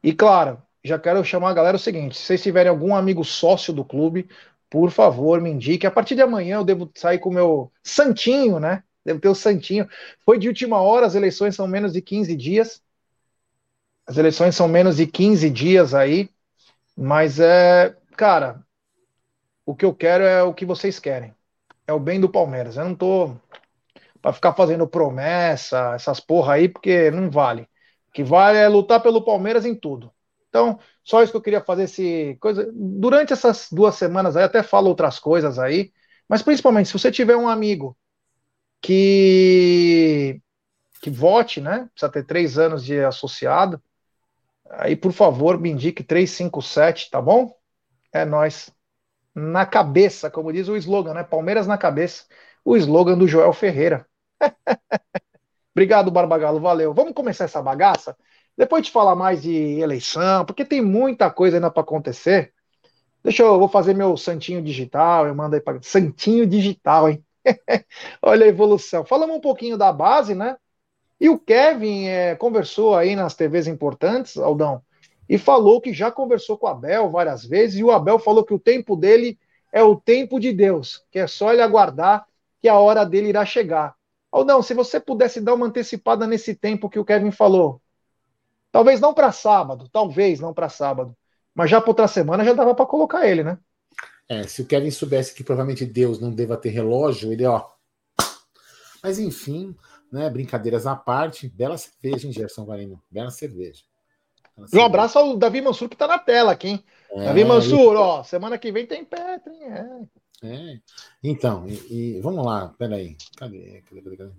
E 0.03 0.13
claro, 0.13 0.61
já 0.83 0.99
quero 0.99 1.23
chamar 1.23 1.49
a 1.49 1.53
galera 1.53 1.77
o 1.77 1.79
seguinte: 1.79 2.17
se 2.17 2.23
vocês 2.23 2.43
tiverem 2.43 2.69
algum 2.69 2.95
amigo 2.95 3.23
sócio 3.25 3.73
do 3.73 3.83
clube, 3.83 4.29
por 4.69 4.91
favor, 4.91 5.41
me 5.41 5.49
indique. 5.49 5.87
A 5.87 5.91
partir 5.91 6.15
de 6.15 6.21
amanhã 6.21 6.57
eu 6.57 6.63
devo 6.63 6.89
sair 6.95 7.19
com 7.19 7.29
o 7.29 7.33
meu 7.33 7.71
santinho, 7.83 8.59
né? 8.59 8.83
Devo 9.03 9.19
ter 9.19 9.29
o 9.29 9.35
santinho. 9.35 9.87
Foi 10.25 10.37
de 10.37 10.47
última 10.47 10.81
hora, 10.81 11.05
as 11.05 11.15
eleições 11.15 11.55
são 11.55 11.67
menos 11.67 11.93
de 11.93 12.01
15 12.01 12.35
dias. 12.35 12.81
As 14.05 14.17
eleições 14.17 14.55
são 14.55 14.67
menos 14.67 14.97
de 14.97 15.05
15 15.05 15.49
dias 15.49 15.93
aí, 15.93 16.29
mas 16.97 17.39
é, 17.39 17.95
cara, 18.17 18.63
o 19.65 19.75
que 19.75 19.85
eu 19.85 19.93
quero 19.93 20.23
é 20.23 20.41
o 20.43 20.53
que 20.53 20.65
vocês 20.65 20.99
querem. 20.99 21.33
É 21.87 21.93
o 21.93 21.99
bem 21.99 22.19
do 22.19 22.29
Palmeiras. 22.29 22.75
Eu 22.77 22.85
não 22.85 22.95
tô 22.95 23.35
para 24.21 24.33
ficar 24.33 24.53
fazendo 24.53 24.87
promessa, 24.87 25.93
essas 25.95 26.19
porra 26.19 26.53
aí, 26.53 26.67
porque 26.67 27.11
não 27.11 27.29
vale. 27.29 27.67
Que 28.13 28.23
vale 28.23 28.57
é 28.57 28.67
lutar 28.67 29.01
pelo 29.01 29.23
Palmeiras 29.23 29.65
em 29.65 29.75
tudo. 29.75 30.11
Então, 30.49 30.79
só 31.03 31.21
isso 31.21 31.31
que 31.31 31.37
eu 31.37 31.41
queria 31.41 31.61
fazer 31.61 31.83
esse 31.83 32.37
coisa. 32.39 32.69
Durante 32.73 33.33
essas 33.33 33.67
duas 33.71 33.95
semanas 33.95 34.35
aí, 34.35 34.43
até 34.43 34.63
falo 34.63 34.87
outras 34.89 35.19
coisas 35.19 35.59
aí, 35.59 35.91
mas 36.27 36.41
principalmente 36.41 36.87
se 36.87 36.93
você 36.93 37.11
tiver 37.11 37.35
um 37.35 37.47
amigo 37.47 37.97
que 38.81 40.41
que 41.01 41.09
vote, 41.11 41.61
né? 41.61 41.89
Precisa 41.93 42.11
ter 42.11 42.25
três 42.25 42.57
anos 42.59 42.83
de 42.85 42.99
associado. 43.01 43.81
Aí, 44.71 44.95
por 44.95 45.11
favor, 45.13 45.59
me 45.59 45.69
indique 45.71 46.03
357, 46.03 47.09
tá 47.09 47.21
bom? 47.21 47.53
É 48.13 48.25
nós. 48.25 48.71
Na 49.35 49.65
cabeça, 49.65 50.31
como 50.31 50.53
diz 50.53 50.67
o 50.69 50.77
slogan, 50.77 51.13
né? 51.15 51.23
Palmeiras 51.23 51.67
na 51.67 51.77
cabeça. 51.77 52.25
O 52.65 52.77
slogan 52.77 53.17
do 53.17 53.27
Joel 53.27 53.53
Ferreira. 53.53 54.07
Obrigado, 55.79 56.11
Barbagalo, 56.11 56.59
valeu. 56.59 56.93
Vamos 56.93 57.13
começar 57.13 57.45
essa 57.45 57.61
bagaça? 57.61 58.13
Depois 58.57 58.85
de 58.85 58.91
falar 58.91 59.15
mais 59.15 59.41
de 59.41 59.79
eleição, 59.79 60.43
porque 60.43 60.65
tem 60.65 60.81
muita 60.81 61.31
coisa 61.31 61.55
ainda 61.55 61.71
para 61.71 61.83
acontecer. 61.83 62.51
Deixa 63.23 63.43
eu, 63.43 63.57
vou 63.57 63.69
fazer 63.69 63.93
meu 63.93 64.17
santinho 64.17 64.61
digital, 64.61 65.25
eu 65.25 65.33
mando 65.33 65.55
aí 65.55 65.61
para 65.61 65.81
santinho 65.81 66.45
digital, 66.45 67.07
hein? 67.07 67.23
Olha 68.21 68.45
a 68.45 68.49
evolução. 68.49 69.05
Falamos 69.05 69.37
um 69.37 69.39
pouquinho 69.39 69.77
da 69.77 69.93
base, 69.93 70.35
né? 70.35 70.57
E 71.17 71.29
o 71.29 71.39
Kevin 71.39 72.07
é, 72.07 72.35
conversou 72.35 72.93
aí 72.93 73.15
nas 73.15 73.33
TVs 73.33 73.65
importantes, 73.65 74.35
Aldão, 74.35 74.81
e 75.29 75.37
falou 75.37 75.79
que 75.79 75.93
já 75.93 76.11
conversou 76.11 76.57
com 76.57 76.67
o 76.67 76.69
Abel 76.69 77.09
várias 77.09 77.45
vezes, 77.45 77.79
e 77.79 77.85
o 77.85 77.91
Abel 77.91 78.19
falou 78.19 78.43
que 78.43 78.53
o 78.53 78.59
tempo 78.59 78.97
dele 78.97 79.39
é 79.71 79.81
o 79.81 79.95
tempo 79.95 80.41
de 80.41 80.51
Deus, 80.51 81.05
que 81.09 81.19
é 81.19 81.25
só 81.25 81.53
ele 81.53 81.61
aguardar 81.61 82.25
que 82.61 82.67
a 82.67 82.77
hora 82.77 83.05
dele 83.05 83.29
irá 83.29 83.45
chegar. 83.45 83.97
Aldão, 84.31 84.61
se 84.61 84.73
você 84.73 84.99
pudesse 84.99 85.41
dar 85.41 85.53
uma 85.53 85.65
antecipada 85.65 86.27
nesse 86.27 86.53
tempo 86.53 86.89
que 86.89 86.99
o 86.99 87.05
Kevin 87.05 87.31
falou, 87.31 87.81
talvez 88.71 88.99
não 88.99 89.13
para 89.13 89.31
sábado, 89.31 89.89
talvez 89.91 90.39
não 90.39 90.53
para 90.53 90.69
sábado, 90.69 91.15
mas 91.53 91.69
já 91.69 91.81
para 91.81 91.89
outra 91.89 92.07
semana 92.07 92.43
já 92.43 92.53
dava 92.53 92.75
para 92.75 92.85
colocar 92.85 93.27
ele, 93.27 93.43
né? 93.43 93.57
É, 94.27 94.43
se 94.43 94.61
o 94.61 94.65
Kevin 94.65 94.91
soubesse 94.91 95.33
que 95.33 95.43
provavelmente 95.43 95.85
Deus 95.85 96.19
não 96.19 96.31
deva 96.31 96.55
ter 96.55 96.69
relógio, 96.69 97.31
ele, 97.33 97.45
ó. 97.45 97.65
Mas 99.01 99.17
enfim, 99.17 99.75
né? 100.11 100.29
Brincadeiras 100.29 100.85
à 100.85 100.95
parte, 100.95 101.49
bela 101.49 101.77
cerveja, 101.77 102.27
hein, 102.27 102.33
Gerson 102.33 102.65
Varino? 102.65 103.01
Bela 103.09 103.31
cerveja. 103.31 103.83
Bela 104.55 104.83
um 104.83 104.85
abraço 104.85 105.17
ao 105.17 105.35
Davi 105.35 105.61
Mansur 105.61 105.89
que 105.89 105.97
tá 105.97 106.07
na 106.07 106.19
tela 106.19 106.51
aqui, 106.51 106.67
hein? 106.67 106.85
É, 107.11 107.25
Davi 107.25 107.43
Mansur, 107.43 107.93
eu... 107.93 107.99
ó, 107.99 108.23
semana 108.23 108.57
que 108.57 108.71
vem 108.71 108.85
tem 108.85 109.03
Petra, 109.03 109.53
hein? 109.53 109.63
É. 110.43 110.47
é. 110.47 110.79
Então, 111.23 111.67
e, 111.67 112.17
e, 112.17 112.21
vamos 112.21 112.45
lá, 112.45 112.73
peraí. 112.77 113.17
Cadê? 113.37 113.81
Cadê, 113.87 114.01
cadê, 114.01 114.17
cadê? 114.17 114.31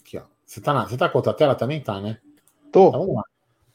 Aqui, 0.00 0.18
ó. 0.18 0.22
Você 0.44 0.60
tá, 0.60 0.72
na, 0.72 0.86
você 0.86 0.96
tá 0.96 1.08
com 1.08 1.18
outra 1.18 1.34
tela 1.34 1.54
também? 1.54 1.80
Tá, 1.80 2.00
né? 2.00 2.18
Tô. 2.72 2.88
Então, 2.88 3.00
vamos 3.00 3.16
lá. 3.16 3.22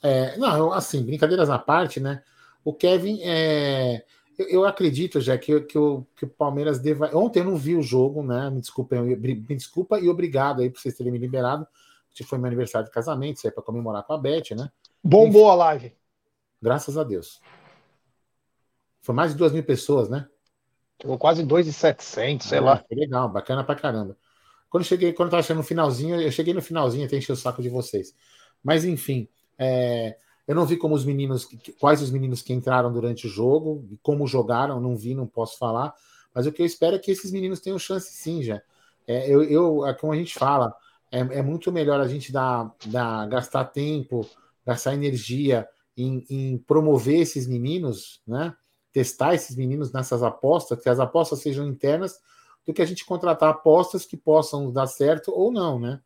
É, 0.03 0.37
não, 0.37 0.71
assim, 0.71 1.03
brincadeiras 1.03 1.49
à 1.49 1.57
parte, 1.57 1.99
né? 1.99 2.21
O 2.63 2.73
Kevin 2.73 3.21
é 3.23 4.03
eu, 4.37 4.47
eu 4.47 4.65
acredito, 4.65 5.21
já 5.21 5.37
que, 5.37 5.61
que, 5.61 5.77
o, 5.77 6.05
que 6.15 6.25
o 6.25 6.29
Palmeiras 6.29 6.79
deva. 6.79 7.09
Ontem 7.15 7.39
eu 7.39 7.45
não 7.45 7.55
vi 7.55 7.75
o 7.75 7.81
jogo, 7.81 8.21
né? 8.21 8.49
Me 8.49 8.59
desculpa, 8.59 8.95
me 9.01 9.55
desculpa 9.55 9.99
e 9.99 10.09
obrigado 10.09 10.61
aí 10.61 10.69
por 10.69 10.79
vocês 10.79 10.95
terem 10.95 11.11
me 11.11 11.17
liberado. 11.17 11.65
Que 12.13 12.23
foi 12.23 12.37
meu 12.37 12.47
aniversário 12.47 12.87
de 12.87 12.93
casamento, 12.93 13.37
isso 13.37 13.47
aí 13.47 13.51
para 13.51 13.63
comemorar 13.63 14.03
com 14.03 14.13
a 14.13 14.17
Beth, 14.17 14.55
né? 14.55 14.71
Bombou 15.03 15.49
a 15.49 15.55
live. 15.55 15.93
Graças 16.61 16.97
a 16.97 17.03
Deus. 17.03 17.41
Foi 19.05 19.13
mais 19.13 19.33
de 19.33 19.37
duas 19.37 19.51
mil 19.51 19.63
pessoas, 19.63 20.09
né? 20.09 20.27
Chegou 20.99 21.15
quase 21.15 21.43
2,700, 21.43 22.47
sei 22.47 22.57
é, 22.57 22.61
lá. 22.61 22.83
Legal, 22.91 23.29
bacana 23.29 23.63
pra 23.63 23.75
caramba. 23.75 24.17
Quando 24.67 24.81
eu 24.81 24.87
cheguei, 24.87 25.13
quando 25.13 25.27
eu 25.27 25.31
tava 25.31 25.43
chegando 25.43 25.59
no 25.59 25.63
finalzinho, 25.63 26.19
eu 26.19 26.31
cheguei 26.31 26.55
no 26.55 26.61
finalzinho 26.61 27.05
até 27.05 27.15
encher 27.15 27.33
o 27.33 27.35
saco 27.35 27.61
de 27.61 27.69
vocês. 27.69 28.15
Mas 28.63 28.83
enfim, 28.83 29.27
é, 29.59 30.17
eu 30.47 30.55
não 30.55 30.65
vi 30.65 30.75
como 30.75 30.95
os 30.95 31.05
meninos, 31.05 31.47
quais 31.79 32.01
os 32.01 32.09
meninos 32.09 32.41
que 32.41 32.51
entraram 32.51 32.91
durante 32.91 33.27
o 33.27 33.29
jogo, 33.29 33.87
como 34.01 34.25
jogaram, 34.25 34.81
não 34.81 34.95
vi, 34.95 35.13
não 35.13 35.27
posso 35.27 35.55
falar. 35.59 35.93
Mas 36.33 36.47
o 36.47 36.51
que 36.51 36.63
eu 36.63 36.65
espero 36.65 36.95
é 36.95 36.99
que 36.99 37.11
esses 37.11 37.31
meninos 37.31 37.59
tenham 37.59 37.77
chance 37.77 38.11
sim, 38.11 38.41
já. 38.41 38.59
É, 39.07 39.29
eu, 39.29 39.43
eu, 39.43 39.85
é 39.85 39.93
como 39.93 40.13
a 40.13 40.15
gente 40.15 40.33
fala, 40.33 40.73
é, 41.11 41.19
é 41.19 41.41
muito 41.43 41.71
melhor 41.71 42.01
a 42.01 42.07
gente 42.07 42.31
dar, 42.31 42.73
dar, 42.87 43.27
gastar 43.27 43.65
tempo, 43.65 44.27
gastar 44.65 44.95
energia 44.95 45.67
em, 45.95 46.25
em 46.27 46.57
promover 46.57 47.21
esses 47.21 47.45
meninos, 47.45 48.19
né? 48.25 48.51
Testar 48.95 49.35
esses 49.35 49.57
meninos 49.57 49.91
nessas 49.91 50.23
apostas, 50.23 50.79
que 50.79 50.87
as 50.87 51.01
apostas 51.01 51.41
sejam 51.41 51.67
internas, 51.67 52.17
do 52.65 52.73
que 52.73 52.81
a 52.81 52.85
gente 52.85 53.03
contratar 53.03 53.49
apostas 53.49 54.05
que 54.05 54.15
possam 54.15 54.71
dar 54.71 54.87
certo 54.87 55.33
ou 55.33 55.51
não, 55.51 55.77
né? 55.77 55.99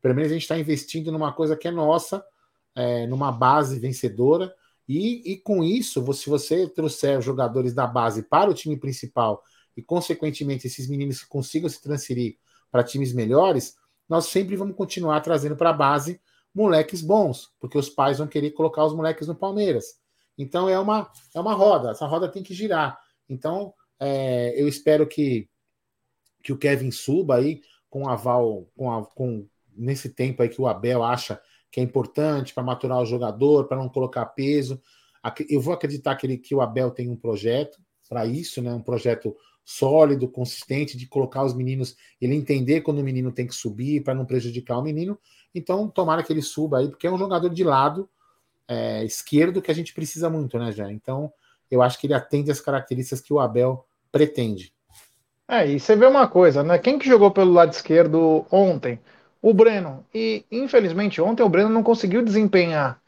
Pelo 0.00 0.14
menos 0.14 0.30
a 0.30 0.34
gente 0.34 0.42
está 0.42 0.56
investindo 0.56 1.10
numa 1.10 1.32
coisa 1.32 1.56
que 1.56 1.66
é 1.66 1.72
nossa, 1.72 2.24
é, 2.72 3.04
numa 3.08 3.32
base 3.32 3.80
vencedora, 3.80 4.54
e, 4.88 5.32
e 5.32 5.38
com 5.38 5.64
isso, 5.64 6.12
se 6.12 6.30
você 6.30 6.68
trouxer 6.68 7.20
jogadores 7.20 7.74
da 7.74 7.84
base 7.84 8.22
para 8.22 8.48
o 8.48 8.54
time 8.54 8.76
principal 8.76 9.42
e, 9.76 9.82
consequentemente, 9.82 10.68
esses 10.68 10.88
meninos 10.88 11.24
consigam 11.24 11.68
se 11.68 11.82
transferir 11.82 12.38
para 12.70 12.84
times 12.84 13.12
melhores, 13.12 13.74
nós 14.08 14.26
sempre 14.26 14.54
vamos 14.54 14.76
continuar 14.76 15.20
trazendo 15.20 15.56
para 15.56 15.70
a 15.70 15.72
base 15.72 16.20
moleques 16.54 17.02
bons, 17.02 17.50
porque 17.58 17.76
os 17.76 17.88
pais 17.88 18.18
vão 18.18 18.28
querer 18.28 18.52
colocar 18.52 18.84
os 18.84 18.94
moleques 18.94 19.26
no 19.26 19.34
Palmeiras. 19.34 19.99
Então 20.42 20.68
é 20.68 20.78
uma, 20.78 21.10
é 21.34 21.40
uma 21.40 21.54
roda, 21.54 21.90
essa 21.90 22.06
roda 22.06 22.28
tem 22.28 22.42
que 22.42 22.54
girar. 22.54 22.98
Então 23.28 23.74
é, 23.98 24.60
eu 24.60 24.66
espero 24.66 25.06
que, 25.06 25.48
que 26.42 26.52
o 26.52 26.56
Kevin 26.56 26.90
suba 26.90 27.36
aí 27.36 27.60
com 27.90 28.08
aval, 28.08 28.66
com, 28.74 28.90
a, 28.90 29.04
com 29.04 29.46
nesse 29.76 30.08
tempo 30.08 30.42
aí 30.42 30.48
que 30.48 30.60
o 30.60 30.66
Abel 30.66 31.02
acha 31.02 31.40
que 31.70 31.78
é 31.78 31.82
importante 31.82 32.54
para 32.54 32.62
maturar 32.62 33.00
o 33.00 33.06
jogador, 33.06 33.68
para 33.68 33.76
não 33.76 33.88
colocar 33.88 34.26
peso. 34.26 34.80
Eu 35.48 35.60
vou 35.60 35.74
acreditar 35.74 36.16
que, 36.16 36.26
ele, 36.26 36.38
que 36.38 36.54
o 36.54 36.60
Abel 36.60 36.90
tem 36.90 37.08
um 37.08 37.16
projeto 37.16 37.78
para 38.08 38.26
isso, 38.26 38.60
né? 38.60 38.72
um 38.72 38.82
projeto 38.82 39.36
sólido, 39.64 40.26
consistente, 40.26 40.96
de 40.96 41.06
colocar 41.06 41.44
os 41.44 41.54
meninos, 41.54 41.96
ele 42.20 42.34
entender 42.34 42.80
quando 42.80 42.98
o 42.98 43.04
menino 43.04 43.30
tem 43.30 43.46
que 43.46 43.54
subir 43.54 44.02
para 44.02 44.14
não 44.14 44.24
prejudicar 44.24 44.78
o 44.78 44.82
menino. 44.82 45.16
Então, 45.54 45.88
tomara 45.88 46.24
que 46.24 46.32
ele 46.32 46.42
suba 46.42 46.78
aí, 46.78 46.88
porque 46.88 47.06
é 47.06 47.12
um 47.12 47.18
jogador 47.18 47.50
de 47.50 47.62
lado 47.62 48.08
é, 48.70 49.04
esquerdo 49.04 49.60
que 49.60 49.70
a 49.70 49.74
gente 49.74 49.92
precisa 49.92 50.30
muito, 50.30 50.58
né, 50.58 50.72
já? 50.72 50.90
Então, 50.90 51.32
eu 51.70 51.82
acho 51.82 51.98
que 51.98 52.06
ele 52.06 52.14
atende 52.14 52.50
as 52.50 52.60
características 52.60 53.20
que 53.20 53.32
o 53.32 53.40
Abel 53.40 53.84
pretende. 54.10 54.72
É, 55.48 55.66
e 55.66 55.80
você 55.80 55.96
vê 55.96 56.06
uma 56.06 56.28
coisa, 56.28 56.62
né? 56.62 56.78
Quem 56.78 56.98
que 56.98 57.08
jogou 57.08 57.30
pelo 57.30 57.52
lado 57.52 57.72
esquerdo 57.72 58.46
ontem? 58.50 59.00
o 59.42 59.54
Breno. 59.54 60.06
E, 60.14 60.44
infelizmente, 60.50 61.20
ontem 61.20 61.42
o 61.42 61.48
Breno 61.48 61.68
não 61.70 61.82
conseguiu 61.82 62.22
desempenhar. 62.24 63.00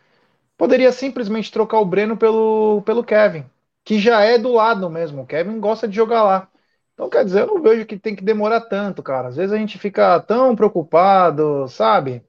Poderia 0.56 0.92
simplesmente 0.92 1.52
trocar 1.52 1.80
o 1.80 1.86
Breno 1.86 2.16
pelo, 2.16 2.82
pelo 2.84 3.04
Kevin, 3.04 3.44
que 3.84 3.98
já 3.98 4.22
é 4.22 4.38
do 4.38 4.52
lado 4.52 4.88
mesmo. 4.90 5.22
O 5.22 5.26
Kevin 5.26 5.60
gosta 5.60 5.88
de 5.88 5.96
jogar 5.96 6.22
lá. 6.24 6.48
Então, 6.94 7.10
quer 7.10 7.24
dizer, 7.24 7.42
eu 7.42 7.46
não 7.48 7.62
vejo 7.62 7.86
que 7.86 7.98
tem 7.98 8.14
que 8.16 8.24
demorar 8.24 8.62
tanto, 8.62 9.02
cara. 9.02 9.28
Às 9.28 9.36
vezes 9.36 9.52
a 9.52 9.58
gente 9.58 9.78
fica 9.78 10.20
tão 10.20 10.54
preocupado, 10.56 11.68
sabe? 11.68 12.24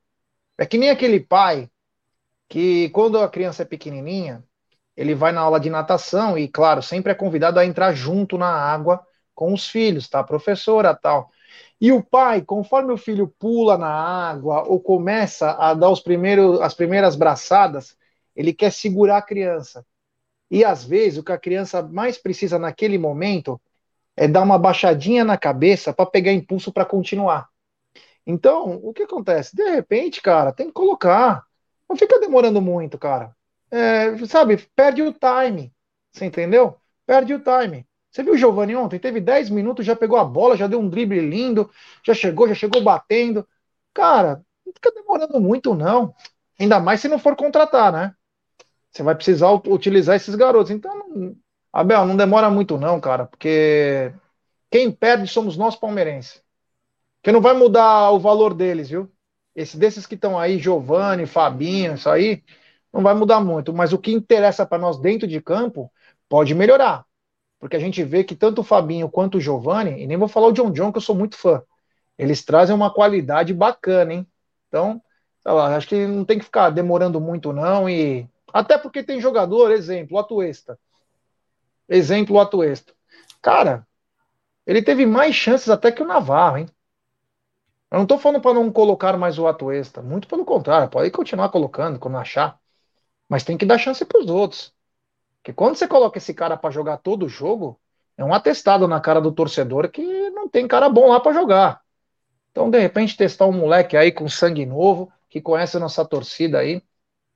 É 0.57 0.65
que 0.65 0.77
nem 0.77 0.89
aquele 0.89 1.19
pai 1.19 1.69
que, 2.53 2.89
quando 2.89 3.17
a 3.17 3.27
criança 3.27 3.63
é 3.63 3.65
pequenininha, 3.65 4.43
ele 4.95 5.15
vai 5.15 5.31
na 5.31 5.41
aula 5.41 5.59
de 5.59 5.71
natação 5.71 6.37
e, 6.37 6.47
claro, 6.47 6.83
sempre 6.83 7.11
é 7.11 7.15
convidado 7.15 7.59
a 7.59 7.65
entrar 7.65 7.93
junto 7.93 8.37
na 8.37 8.47
água 8.47 9.03
com 9.33 9.51
os 9.51 9.67
filhos, 9.67 10.07
tá? 10.07 10.23
Professora 10.23 10.93
tal. 10.93 11.31
E 11.81 11.91
o 11.91 12.03
pai, 12.03 12.43
conforme 12.43 12.93
o 12.93 12.97
filho 12.97 13.27
pula 13.39 13.75
na 13.75 13.89
água 13.89 14.65
ou 14.67 14.79
começa 14.79 15.49
a 15.53 15.73
dar 15.73 15.89
os 15.89 15.99
primeiros, 15.99 16.61
as 16.61 16.75
primeiras 16.75 17.15
braçadas, 17.15 17.97
ele 18.35 18.53
quer 18.53 18.71
segurar 18.71 19.17
a 19.17 19.21
criança. 19.23 19.83
E 20.51 20.63
às 20.63 20.83
vezes 20.83 21.17
o 21.17 21.23
que 21.23 21.31
a 21.31 21.39
criança 21.39 21.81
mais 21.81 22.19
precisa 22.19 22.59
naquele 22.59 22.99
momento 22.99 23.59
é 24.15 24.27
dar 24.27 24.43
uma 24.43 24.59
baixadinha 24.59 25.23
na 25.23 25.39
cabeça 25.39 25.91
para 25.91 26.05
pegar 26.05 26.31
impulso 26.31 26.71
para 26.71 26.85
continuar. 26.85 27.49
Então, 28.27 28.79
o 28.83 28.93
que 28.93 29.01
acontece? 29.01 29.55
De 29.55 29.67
repente, 29.71 30.21
cara, 30.21 30.53
tem 30.53 30.67
que 30.67 30.73
colocar. 30.73 31.43
Não 31.93 31.97
fica 31.97 32.19
demorando 32.19 32.59
muito, 32.59 32.97
cara. 32.97 33.35
É, 33.69 34.17
sabe, 34.25 34.57
perde 34.75 35.03
o 35.03 35.13
time. 35.13 35.71
Você 36.11 36.25
entendeu? 36.25 36.75
Perde 37.05 37.35
o 37.35 37.39
time. 37.39 37.85
Você 38.09 38.23
viu 38.23 38.33
o 38.33 38.37
Giovanni 38.37 38.75
ontem? 38.75 38.97
Teve 38.97 39.21
10 39.21 39.51
minutos, 39.51 39.85
já 39.85 39.95
pegou 39.95 40.17
a 40.17 40.25
bola, 40.25 40.57
já 40.57 40.65
deu 40.65 40.79
um 40.79 40.89
drible 40.89 41.19
lindo, 41.19 41.69
já 42.03 42.15
chegou, 42.15 42.47
já 42.47 42.55
chegou 42.55 42.81
batendo. 42.81 43.47
Cara, 43.93 44.43
não 44.65 44.73
fica 44.73 44.91
demorando 44.91 45.39
muito, 45.39 45.75
não. 45.75 46.15
Ainda 46.59 46.79
mais 46.79 46.99
se 46.99 47.07
não 47.07 47.19
for 47.19 47.35
contratar, 47.35 47.91
né? 47.93 48.15
Você 48.89 49.03
vai 49.03 49.13
precisar 49.13 49.51
utilizar 49.51 50.15
esses 50.15 50.33
garotos. 50.33 50.71
Então, 50.71 50.97
não... 50.97 51.35
Abel, 51.71 52.07
não 52.07 52.17
demora 52.17 52.49
muito, 52.49 52.75
não, 52.75 52.99
cara, 52.99 53.27
porque 53.27 54.11
quem 54.71 54.91
perde 54.91 55.27
somos 55.27 55.55
nós 55.57 55.75
palmeirenses. 55.75 56.41
Que 57.21 57.31
não 57.31 57.39
vai 57.39 57.53
mudar 57.53 58.09
o 58.09 58.19
valor 58.19 58.55
deles, 58.55 58.89
viu? 58.89 59.11
Esse 59.55 59.77
desses 59.77 60.05
que 60.05 60.15
estão 60.15 60.37
aí, 60.37 60.57
Giovanni, 60.59 61.25
Fabinho, 61.25 61.95
isso 61.95 62.09
aí, 62.09 62.43
não 62.91 63.03
vai 63.03 63.13
mudar 63.13 63.39
muito. 63.39 63.73
Mas 63.73 63.93
o 63.93 63.97
que 63.99 64.11
interessa 64.11 64.65
para 64.65 64.77
nós 64.77 64.99
dentro 64.99 65.27
de 65.27 65.41
campo 65.41 65.91
pode 66.27 66.55
melhorar 66.55 67.05
porque 67.63 67.77
a 67.77 67.79
gente 67.79 68.03
vê 68.03 68.25
que 68.25 68.35
tanto 68.35 68.59
o 68.59 68.63
Fabinho 68.63 69.07
quanto 69.07 69.37
o 69.37 69.39
Giovani, 69.39 70.03
e 70.03 70.05
nem 70.05 70.17
vou 70.17 70.27
falar 70.27 70.47
o 70.47 70.51
John 70.51 70.69
John, 70.69 70.91
que 70.91 70.97
eu 70.97 71.01
sou 71.01 71.15
muito 71.15 71.37
fã, 71.37 71.63
eles 72.17 72.43
trazem 72.43 72.75
uma 72.75 72.93
qualidade 72.93 73.53
bacana, 73.53 74.11
hein? 74.11 74.27
Então, 74.67 75.01
lá, 75.45 75.73
acho 75.73 75.87
que 75.87 76.05
não 76.05 76.25
tem 76.25 76.37
que 76.37 76.43
ficar 76.43 76.71
demorando 76.71 77.21
muito, 77.21 77.53
não, 77.53 77.89
e 77.89 78.27
até 78.51 78.77
porque 78.77 79.01
tem 79.01 79.21
jogador, 79.21 79.71
exemplo, 79.71 80.17
o 80.17 80.19
Atuesta. 80.19 80.77
Exemplo, 81.87 82.35
o 82.35 82.39
Atuesta. 82.41 82.91
Cara, 83.41 83.87
ele 84.67 84.81
teve 84.81 85.05
mais 85.05 85.33
chances 85.33 85.69
até 85.69 85.89
que 85.89 86.03
o 86.03 86.07
Navarro, 86.07 86.57
hein? 86.57 86.67
Eu 87.93 87.99
não 87.99 88.07
tô 88.07 88.17
falando 88.17 88.41
para 88.41 88.55
não 88.55 88.71
colocar 88.71 89.15
mais 89.17 89.37
o 89.37 89.45
Atuesta, 89.47 90.01
muito 90.01 90.27
pelo 90.27 90.43
contrário, 90.43 90.89
pode 90.89 91.11
continuar 91.11 91.49
colocando 91.49 91.99
quando 91.99 92.17
achar, 92.17 92.59
mas 93.29 93.43
tem 93.43 93.55
que 93.55 93.67
dar 93.67 93.77
chance 93.77 94.03
para 94.03 94.19
os 94.19 94.31
outros. 94.31 94.73
Porque 95.37 95.53
quando 95.53 95.75
você 95.75 95.87
coloca 95.87 96.17
esse 96.17 96.33
cara 96.33 96.57
para 96.57 96.71
jogar 96.71 96.97
todo 96.97 97.27
o 97.27 97.29
jogo, 97.29 97.79
é 98.17 98.25
um 98.25 98.33
atestado 98.33 98.87
na 98.87 98.99
cara 98.99 99.21
do 99.21 99.31
torcedor 99.31 99.91
que 99.91 100.03
não 100.31 100.49
tem 100.49 100.67
cara 100.67 100.89
bom 100.89 101.09
lá 101.09 101.19
para 101.19 101.33
jogar. 101.33 101.81
Então, 102.51 102.67
de 102.67 102.79
repente, 102.79 103.15
testar 103.15 103.45
um 103.45 103.51
moleque 103.53 103.95
aí 103.95 104.11
com 104.11 104.27
sangue 104.27 104.65
novo, 104.65 105.13
que 105.29 105.39
conhece 105.39 105.77
a 105.77 105.79
nossa 105.79 106.03
torcida 106.03 106.59
aí, 106.59 106.81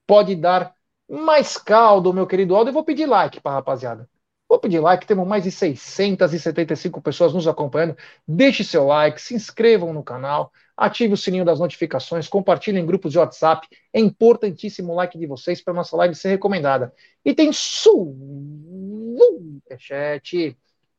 pode 0.07 0.35
dar 0.35 0.73
mais 1.07 1.55
caldo, 1.57 2.13
meu 2.13 2.25
querido 2.25 2.55
Aldo. 2.55 2.71
Eu 2.71 2.73
vou 2.73 2.83
pedir 2.83 3.05
like 3.05 3.39
para 3.41 3.53
rapaziada. 3.53 4.09
Vou 4.49 4.59
pedir 4.59 4.79
like, 4.79 5.05
temos 5.05 5.27
mais 5.27 5.43
de 5.43 5.51
675 5.51 7.01
pessoas 7.01 7.33
nos 7.33 7.47
acompanhando. 7.47 7.97
Deixe 8.25 8.63
seu 8.63 8.85
like, 8.85 9.21
se 9.21 9.35
inscrevam 9.35 9.91
no 9.91 10.01
canal, 10.01 10.53
ative 10.75 11.13
o 11.13 11.17
sininho 11.17 11.43
das 11.43 11.59
notificações, 11.59 12.29
compartilhem 12.29 12.81
em 12.81 12.85
grupos 12.85 13.11
de 13.11 13.19
WhatsApp. 13.19 13.67
É 13.91 13.99
importantíssimo 13.99 14.93
o 14.93 14.95
like 14.95 15.17
de 15.17 15.27
vocês 15.27 15.61
para 15.61 15.73
nossa 15.73 15.97
live 15.97 16.15
ser 16.15 16.29
recomendada. 16.29 16.93
E 17.25 17.33
tem 17.33 17.51
superchat 17.51 18.07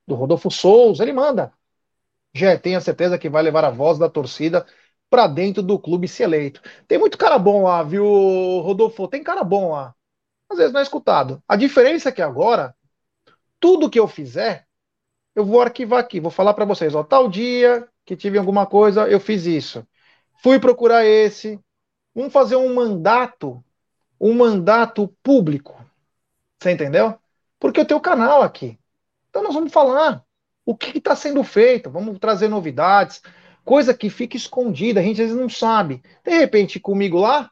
do 0.06 0.14
Rodolfo 0.14 0.50
Souza, 0.50 1.02
ele 1.02 1.12
manda. 1.14 1.52
Já 2.34 2.58
tenho 2.58 2.80
certeza 2.80 3.18
que 3.18 3.28
vai 3.30 3.42
levar 3.42 3.64
a 3.64 3.70
voz 3.70 3.98
da 3.98 4.08
torcida 4.11 4.66
para 5.11 5.26
dentro 5.26 5.62
do 5.62 5.78
clube 5.78 6.06
se 6.06 6.22
eleito. 6.22 6.61
Tem 6.87 6.98
muito 6.98 7.16
cara 7.16 7.38
bom 7.38 7.62
lá, 7.64 7.82
viu, 7.82 8.04
Rodolfo? 8.61 9.08
Tem 9.08 9.22
cara 9.22 9.42
bom 9.42 9.72
lá. 9.72 9.94
Às 10.50 10.58
vezes 10.58 10.72
não 10.72 10.80
é 10.80 10.82
escutado. 10.82 11.42
A 11.48 11.56
diferença 11.56 12.08
é 12.11 12.12
que 12.12 12.22
agora 12.22 12.74
tudo 13.61 13.90
que 13.90 13.99
eu 13.99 14.09
fizer, 14.09 14.66
eu 15.35 15.44
vou 15.44 15.61
arquivar 15.61 16.01
aqui, 16.01 16.21
vou 16.21 16.31
falar 16.31 16.55
para 16.55 16.64
vocês, 16.64 16.94
ó, 16.94 17.03
tal 17.03 17.29
dia 17.29 17.88
que 18.05 18.16
tive 18.16 18.38
alguma 18.38 18.66
coisa, 18.66 19.09
eu 19.09 19.21
fiz 19.21 19.44
isso. 19.44 19.87
Fui 20.42 20.59
procurar 20.59 21.05
esse. 21.05 21.61
Vamos 22.14 22.33
fazer 22.33 22.57
um 22.57 22.75
mandato, 22.75 23.62
um 24.21 24.35
mandato 24.35 25.09
público. 25.23 25.77
Você 26.59 26.73
entendeu? 26.73 27.18
Porque 27.61 27.81
eu 27.81 27.85
tenho 27.85 28.01
canal 28.01 28.42
aqui. 28.42 28.79
Então 29.29 29.42
nós 29.42 29.55
vamos 29.55 29.73
falar 29.73 30.25
o 30.64 30.77
que 30.77 30.99
está 30.99 31.14
sendo 31.14 31.42
feito, 31.44 31.90
vamos 31.90 32.18
trazer 32.18 32.49
novidades, 32.49 33.23
coisa 33.64 33.94
que 33.94 34.11
fica 34.11 34.37
escondida, 34.37 35.01
a 35.01 35.03
gente 35.03 35.21
às 35.21 35.29
vezes 35.29 35.40
não 35.40 35.49
sabe. 35.49 36.03
De 36.25 36.31
repente, 36.31 36.81
comigo 36.81 37.18
lá, 37.18 37.51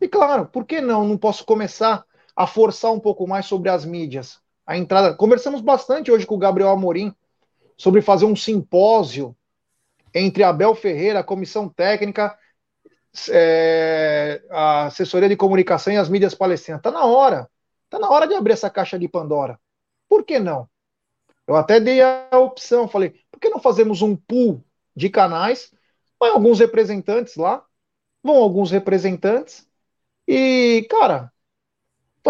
e 0.00 0.08
claro, 0.08 0.46
por 0.46 0.64
que 0.64 0.80
não? 0.80 1.06
Não 1.06 1.18
posso 1.18 1.44
começar 1.44 2.04
a 2.34 2.46
forçar 2.46 2.92
um 2.92 3.00
pouco 3.00 3.26
mais 3.26 3.46
sobre 3.46 3.68
as 3.68 3.84
mídias 3.84 4.40
a 4.66 4.76
entrada. 4.76 5.14
Conversamos 5.14 5.60
bastante 5.60 6.10
hoje 6.10 6.26
com 6.26 6.34
o 6.34 6.38
Gabriel 6.38 6.70
Amorim 6.70 7.14
sobre 7.76 8.02
fazer 8.02 8.24
um 8.24 8.34
simpósio 8.34 9.36
entre 10.12 10.42
Abel 10.42 10.74
Ferreira, 10.74 11.20
a 11.20 11.24
comissão 11.24 11.68
técnica, 11.68 12.36
é, 13.30 14.42
a 14.50 14.86
assessoria 14.86 15.28
de 15.28 15.36
comunicação 15.36 15.92
e 15.92 15.96
as 15.96 16.08
mídias 16.08 16.34
palestinas. 16.34 16.80
Está 16.80 16.90
na 16.90 17.04
hora. 17.04 17.48
Está 17.84 17.98
na 17.98 18.10
hora 18.10 18.26
de 18.26 18.34
abrir 18.34 18.52
essa 18.52 18.70
caixa 18.70 18.98
de 18.98 19.06
Pandora. 19.08 19.60
Por 20.08 20.24
que 20.24 20.38
não? 20.38 20.68
Eu 21.46 21.54
até 21.54 21.78
dei 21.78 22.02
a 22.02 22.28
opção, 22.32 22.88
falei, 22.88 23.14
por 23.30 23.38
que 23.38 23.48
não 23.48 23.60
fazemos 23.60 24.02
um 24.02 24.16
pool 24.16 24.64
de 24.96 25.08
canais? 25.08 25.72
Vai 26.18 26.30
alguns 26.30 26.58
representantes 26.58 27.36
lá, 27.36 27.64
vão 28.22 28.36
alguns 28.36 28.70
representantes, 28.70 29.66
e, 30.26 30.86
cara, 30.90 31.32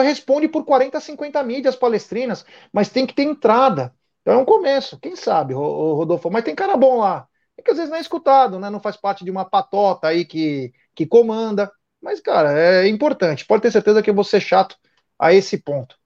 responde 0.04 0.48
por 0.48 0.64
40, 0.64 1.00
50 1.00 1.42
mídias 1.42 1.76
palestrinas, 1.76 2.44
mas 2.72 2.88
tem 2.88 3.06
que 3.06 3.14
ter 3.14 3.22
entrada. 3.22 3.94
Então 4.22 4.34
é 4.34 4.36
um 4.38 4.44
começo, 4.44 4.98
quem 4.98 5.14
sabe, 5.14 5.54
Rodolfo, 5.54 6.30
mas 6.30 6.44
tem 6.44 6.54
cara 6.54 6.76
bom 6.76 6.98
lá. 6.98 7.28
que 7.64 7.70
às 7.70 7.76
vezes 7.76 7.90
não 7.90 7.96
é 7.96 8.00
escutado, 8.00 8.58
né? 8.58 8.68
Não 8.68 8.80
faz 8.80 8.96
parte 8.96 9.24
de 9.24 9.30
uma 9.30 9.44
patota 9.44 10.08
aí 10.08 10.24
que, 10.24 10.72
que 10.94 11.06
comanda. 11.06 11.70
Mas, 12.02 12.20
cara, 12.20 12.52
é 12.58 12.88
importante. 12.88 13.46
Pode 13.46 13.62
ter 13.62 13.70
certeza 13.70 14.02
que 14.02 14.10
eu 14.10 14.14
vou 14.14 14.24
ser 14.24 14.40
chato 14.40 14.76
a 15.18 15.32
esse 15.32 15.58
ponto. 15.58 15.96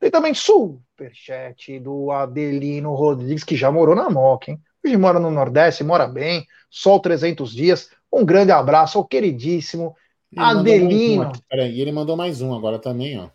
Tem 0.00 0.10
também 0.10 0.32
superchat 0.34 1.78
do 1.80 2.10
Adelino 2.10 2.94
Rodrigues, 2.94 3.44
que 3.44 3.56
já 3.56 3.70
morou 3.70 3.94
na 3.94 4.08
Moca, 4.08 4.50
hein? 4.50 4.60
Hoje 4.84 4.96
mora 4.96 5.18
no 5.18 5.30
Nordeste, 5.30 5.84
mora 5.84 6.06
bem, 6.06 6.46
sol 6.70 7.00
300 7.00 7.52
dias. 7.52 7.90
Um 8.12 8.24
grande 8.24 8.52
abraço 8.52 8.96
ao 8.96 9.04
queridíssimo 9.04 9.94
ele 10.32 10.42
Adelino. 10.42 11.32
Peraí, 11.48 11.80
ele 11.80 11.92
mandou 11.92 12.16
mais 12.16 12.40
um 12.40 12.54
agora 12.54 12.78
também, 12.78 13.18
ó. 13.18 13.28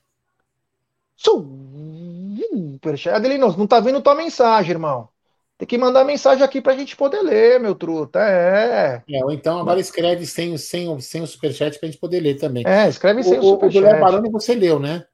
Superchat. 1.15 3.15
Adelino, 3.15 3.55
não 3.57 3.67
tá 3.67 3.79
vendo 3.79 4.01
tua 4.01 4.15
mensagem, 4.15 4.71
irmão. 4.71 5.09
Tem 5.57 5.67
que 5.67 5.77
mandar 5.77 6.03
mensagem 6.03 6.43
aqui 6.43 6.61
pra 6.61 6.75
gente 6.75 6.95
poder 6.95 7.21
ler, 7.21 7.59
meu 7.59 7.75
truta. 7.75 8.19
É. 8.19 9.03
é 9.09 9.23
ou 9.23 9.31
então 9.31 9.59
agora 9.59 9.79
escreve 9.79 10.25
sem, 10.25 10.57
sem, 10.57 10.99
sem 10.99 11.21
o 11.21 11.27
superchat 11.27 11.79
pra 11.79 11.87
gente 11.87 11.99
poder 11.99 12.19
ler 12.19 12.35
também. 12.35 12.63
É, 12.65 12.89
escreve 12.89 13.23
sem 13.23 13.37
o, 13.37 13.41
o 13.41 13.43
superchat. 13.43 13.85
O 13.85 13.93
do 13.93 13.99
Baroni 13.99 14.29
você 14.29 14.55
leu, 14.55 14.79
né? 14.79 15.05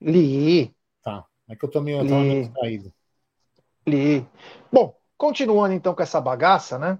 Li. 0.00 0.72
Tá. 1.02 1.24
É 1.48 1.56
que 1.56 1.64
eu 1.64 1.70
tô 1.70 1.80
meio, 1.80 2.06
tô 2.06 2.14
meio 2.14 2.44
distraído. 2.44 2.92
Li. 3.86 4.26
Bom, 4.72 4.94
continuando 5.16 5.74
então 5.74 5.94
com 5.94 6.02
essa 6.02 6.20
bagaça, 6.20 6.78
né? 6.78 6.98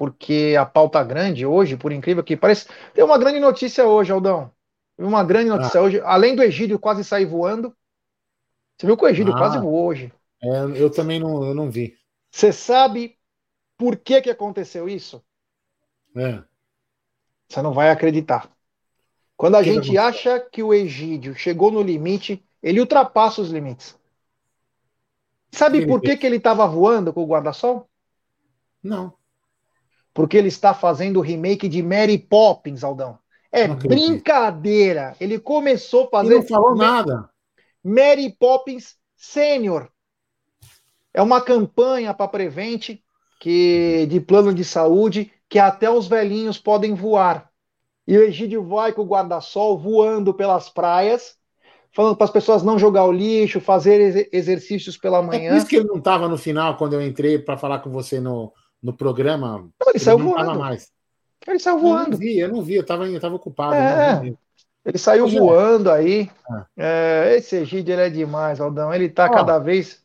Porque 0.00 0.56
a 0.58 0.64
pauta 0.64 1.04
grande 1.04 1.44
hoje, 1.44 1.76
por 1.76 1.92
incrível 1.92 2.24
que 2.24 2.34
pareça, 2.34 2.66
tem 2.94 3.04
uma 3.04 3.18
grande 3.18 3.38
notícia 3.38 3.86
hoje, 3.86 4.10
Aldão. 4.10 4.50
Uma 4.96 5.22
grande 5.22 5.50
notícia 5.50 5.78
ah. 5.78 5.82
hoje. 5.82 6.00
Além 6.00 6.34
do 6.34 6.42
Egídio 6.42 6.78
quase 6.78 7.04
sair 7.04 7.26
voando. 7.26 7.76
Você 8.78 8.86
viu 8.86 8.96
que 8.96 9.04
o 9.04 9.08
Egídio 9.08 9.34
ah. 9.34 9.36
quase 9.36 9.58
voou 9.58 9.88
hoje. 9.88 10.10
É, 10.42 10.48
eu 10.74 10.88
também 10.88 11.20
não, 11.20 11.44
eu 11.44 11.54
não 11.54 11.70
vi. 11.70 11.98
Você 12.30 12.50
sabe 12.50 13.18
por 13.76 13.94
que, 13.94 14.22
que 14.22 14.30
aconteceu 14.30 14.88
isso? 14.88 15.22
É. 16.16 16.42
Você 17.46 17.60
não 17.60 17.74
vai 17.74 17.90
acreditar. 17.90 18.50
Quando 19.36 19.56
a 19.56 19.62
que 19.62 19.70
gente 19.70 19.90
que 19.90 19.98
acha 19.98 20.40
que 20.40 20.62
o 20.62 20.72
Egídio 20.72 21.34
chegou 21.34 21.70
no 21.70 21.82
limite, 21.82 22.42
ele 22.62 22.80
ultrapassa 22.80 23.42
os 23.42 23.50
limites. 23.50 23.98
Sabe 25.52 25.86
por 25.86 26.00
que, 26.00 26.16
que 26.16 26.26
ele 26.26 26.36
estava 26.36 26.66
voando 26.66 27.12
com 27.12 27.22
o 27.22 27.26
guarda-sol? 27.26 27.86
Não. 28.82 29.19
Porque 30.12 30.36
ele 30.36 30.48
está 30.48 30.74
fazendo 30.74 31.18
o 31.18 31.22
remake 31.22 31.68
de 31.68 31.82
Mary 31.82 32.18
Poppins, 32.18 32.82
Aldão. 32.82 33.18
É 33.52 33.66
brincadeira. 33.66 35.16
Ele 35.20 35.38
começou 35.38 36.04
a 36.04 36.08
fazer. 36.08 36.34
Ele 36.34 36.40
não 36.40 36.46
falou 36.46 36.74
nada. 36.74 37.28
Mary 37.82 38.34
Poppins 38.38 38.96
Sênior. 39.16 39.88
É 41.12 41.20
uma 41.20 41.40
campanha 41.40 42.14
para 42.14 42.28
Prevent 42.28 42.98
que 43.40 44.06
de 44.08 44.20
plano 44.20 44.54
de 44.54 44.64
saúde 44.64 45.32
que 45.48 45.58
até 45.58 45.90
os 45.90 46.06
velhinhos 46.06 46.58
podem 46.58 46.94
voar. 46.94 47.50
E 48.06 48.16
o 48.16 48.22
Egídio 48.22 48.62
vai 48.62 48.92
com 48.92 49.02
o 49.02 49.06
guarda-sol 49.06 49.78
voando 49.78 50.32
pelas 50.32 50.68
praias, 50.68 51.36
falando 51.92 52.16
para 52.16 52.24
as 52.24 52.30
pessoas 52.30 52.62
não 52.62 52.78
jogar 52.78 53.04
o 53.04 53.12
lixo, 53.12 53.60
fazer 53.60 54.28
exercícios 54.32 54.96
pela 54.96 55.22
manhã. 55.22 55.46
É 55.46 55.50
por 55.50 55.56
isso 55.56 55.66
que 55.66 55.76
ele 55.76 55.88
não 55.88 55.98
estava 55.98 56.28
no 56.28 56.38
final 56.38 56.76
quando 56.76 56.92
eu 56.92 57.02
entrei 57.02 57.38
para 57.38 57.56
falar 57.56 57.80
com 57.80 57.90
você 57.90 58.20
no, 58.20 58.52
no 58.82 58.92
programa. 58.92 59.58
Não, 59.58 59.88
ele, 59.88 59.90
ele 59.94 59.98
saiu 59.98 60.18
não 60.18 60.30
voando. 60.30 60.58
Mais. 60.58 60.90
Ele 61.46 61.58
saiu 61.58 61.78
voando. 61.78 62.04
Eu 62.04 62.10
não 62.10 62.18
vi, 62.18 62.38
eu 62.38 62.48
não 62.48 62.62
vi, 62.62 62.74
eu 62.74 62.82
estava 62.82 63.06
eu 63.08 63.20
tava 63.20 63.34
ocupado. 63.34 63.74
É. 63.74 64.34
Ele 64.84 64.98
saiu 64.98 65.24
Hoje 65.24 65.38
voando 65.38 65.90
é. 65.90 65.94
aí. 65.94 66.30
É. 66.76 67.34
esse 67.36 67.56
Egídio 67.56 67.92
ele 67.92 68.02
é 68.02 68.10
demais, 68.10 68.60
Aldão. 68.60 68.92
Ele 68.92 69.06
está 69.06 69.28
cada 69.28 69.58
vez 69.58 70.00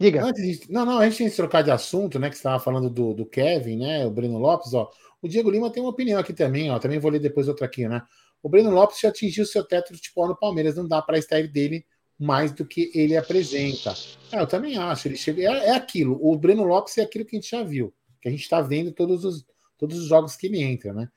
Diga. 0.00 0.24
Antes 0.24 0.42
de, 0.42 0.72
não, 0.72 0.86
não, 0.86 0.98
a 0.98 1.10
gente 1.10 1.36
trocar 1.36 1.60
de 1.60 1.70
assunto, 1.70 2.18
né? 2.18 2.30
Que 2.30 2.34
você 2.34 2.40
estava 2.40 2.58
falando 2.58 2.88
do, 2.88 3.12
do 3.12 3.26
Kevin, 3.26 3.76
né? 3.76 4.06
O 4.06 4.10
Breno 4.10 4.38
Lopes, 4.38 4.72
ó. 4.72 4.90
O 5.20 5.28
Diego 5.28 5.50
Lima 5.50 5.70
tem 5.70 5.82
uma 5.82 5.90
opinião 5.90 6.18
aqui 6.18 6.32
também, 6.32 6.70
ó. 6.70 6.78
Também 6.78 6.98
vou 6.98 7.10
ler 7.10 7.18
depois 7.18 7.48
outra 7.48 7.66
aqui, 7.66 7.86
né? 7.86 8.02
O 8.42 8.48
Breno 8.48 8.70
Lopes 8.70 8.98
já 8.98 9.10
atingiu 9.10 9.44
seu 9.44 9.62
teto 9.62 9.92
de 9.92 9.98
futebol 9.98 10.26
no 10.26 10.34
Palmeiras. 10.34 10.74
Não 10.74 10.88
dá 10.88 11.02
para 11.02 11.18
estar 11.18 11.46
dele 11.46 11.84
mais 12.20 12.52
do 12.52 12.64
que 12.64 12.90
ele 12.94 13.16
apresenta. 13.16 13.94
É, 14.30 14.40
eu 14.40 14.46
também 14.46 14.76
acho. 14.76 15.08
Ele 15.08 15.16
chega, 15.16 15.42
é, 15.42 15.68
é, 15.68 15.74
aquilo. 15.74 16.18
O 16.20 16.36
Breno 16.36 16.64
Lopes 16.64 16.98
é 16.98 17.02
aquilo 17.02 17.24
que 17.24 17.36
a 17.36 17.40
gente 17.40 17.50
já 17.50 17.62
viu. 17.62 17.92
Que 18.20 18.28
a 18.28 18.30
gente 18.30 18.42
está 18.42 18.60
vendo 18.60 18.92
todos 18.92 19.24
os, 19.24 19.46
todos 19.78 19.98
os 19.98 20.06
jogos 20.06 20.36
que 20.36 20.46
ele 20.46 20.62
entra, 20.62 20.92
né? 20.92 21.08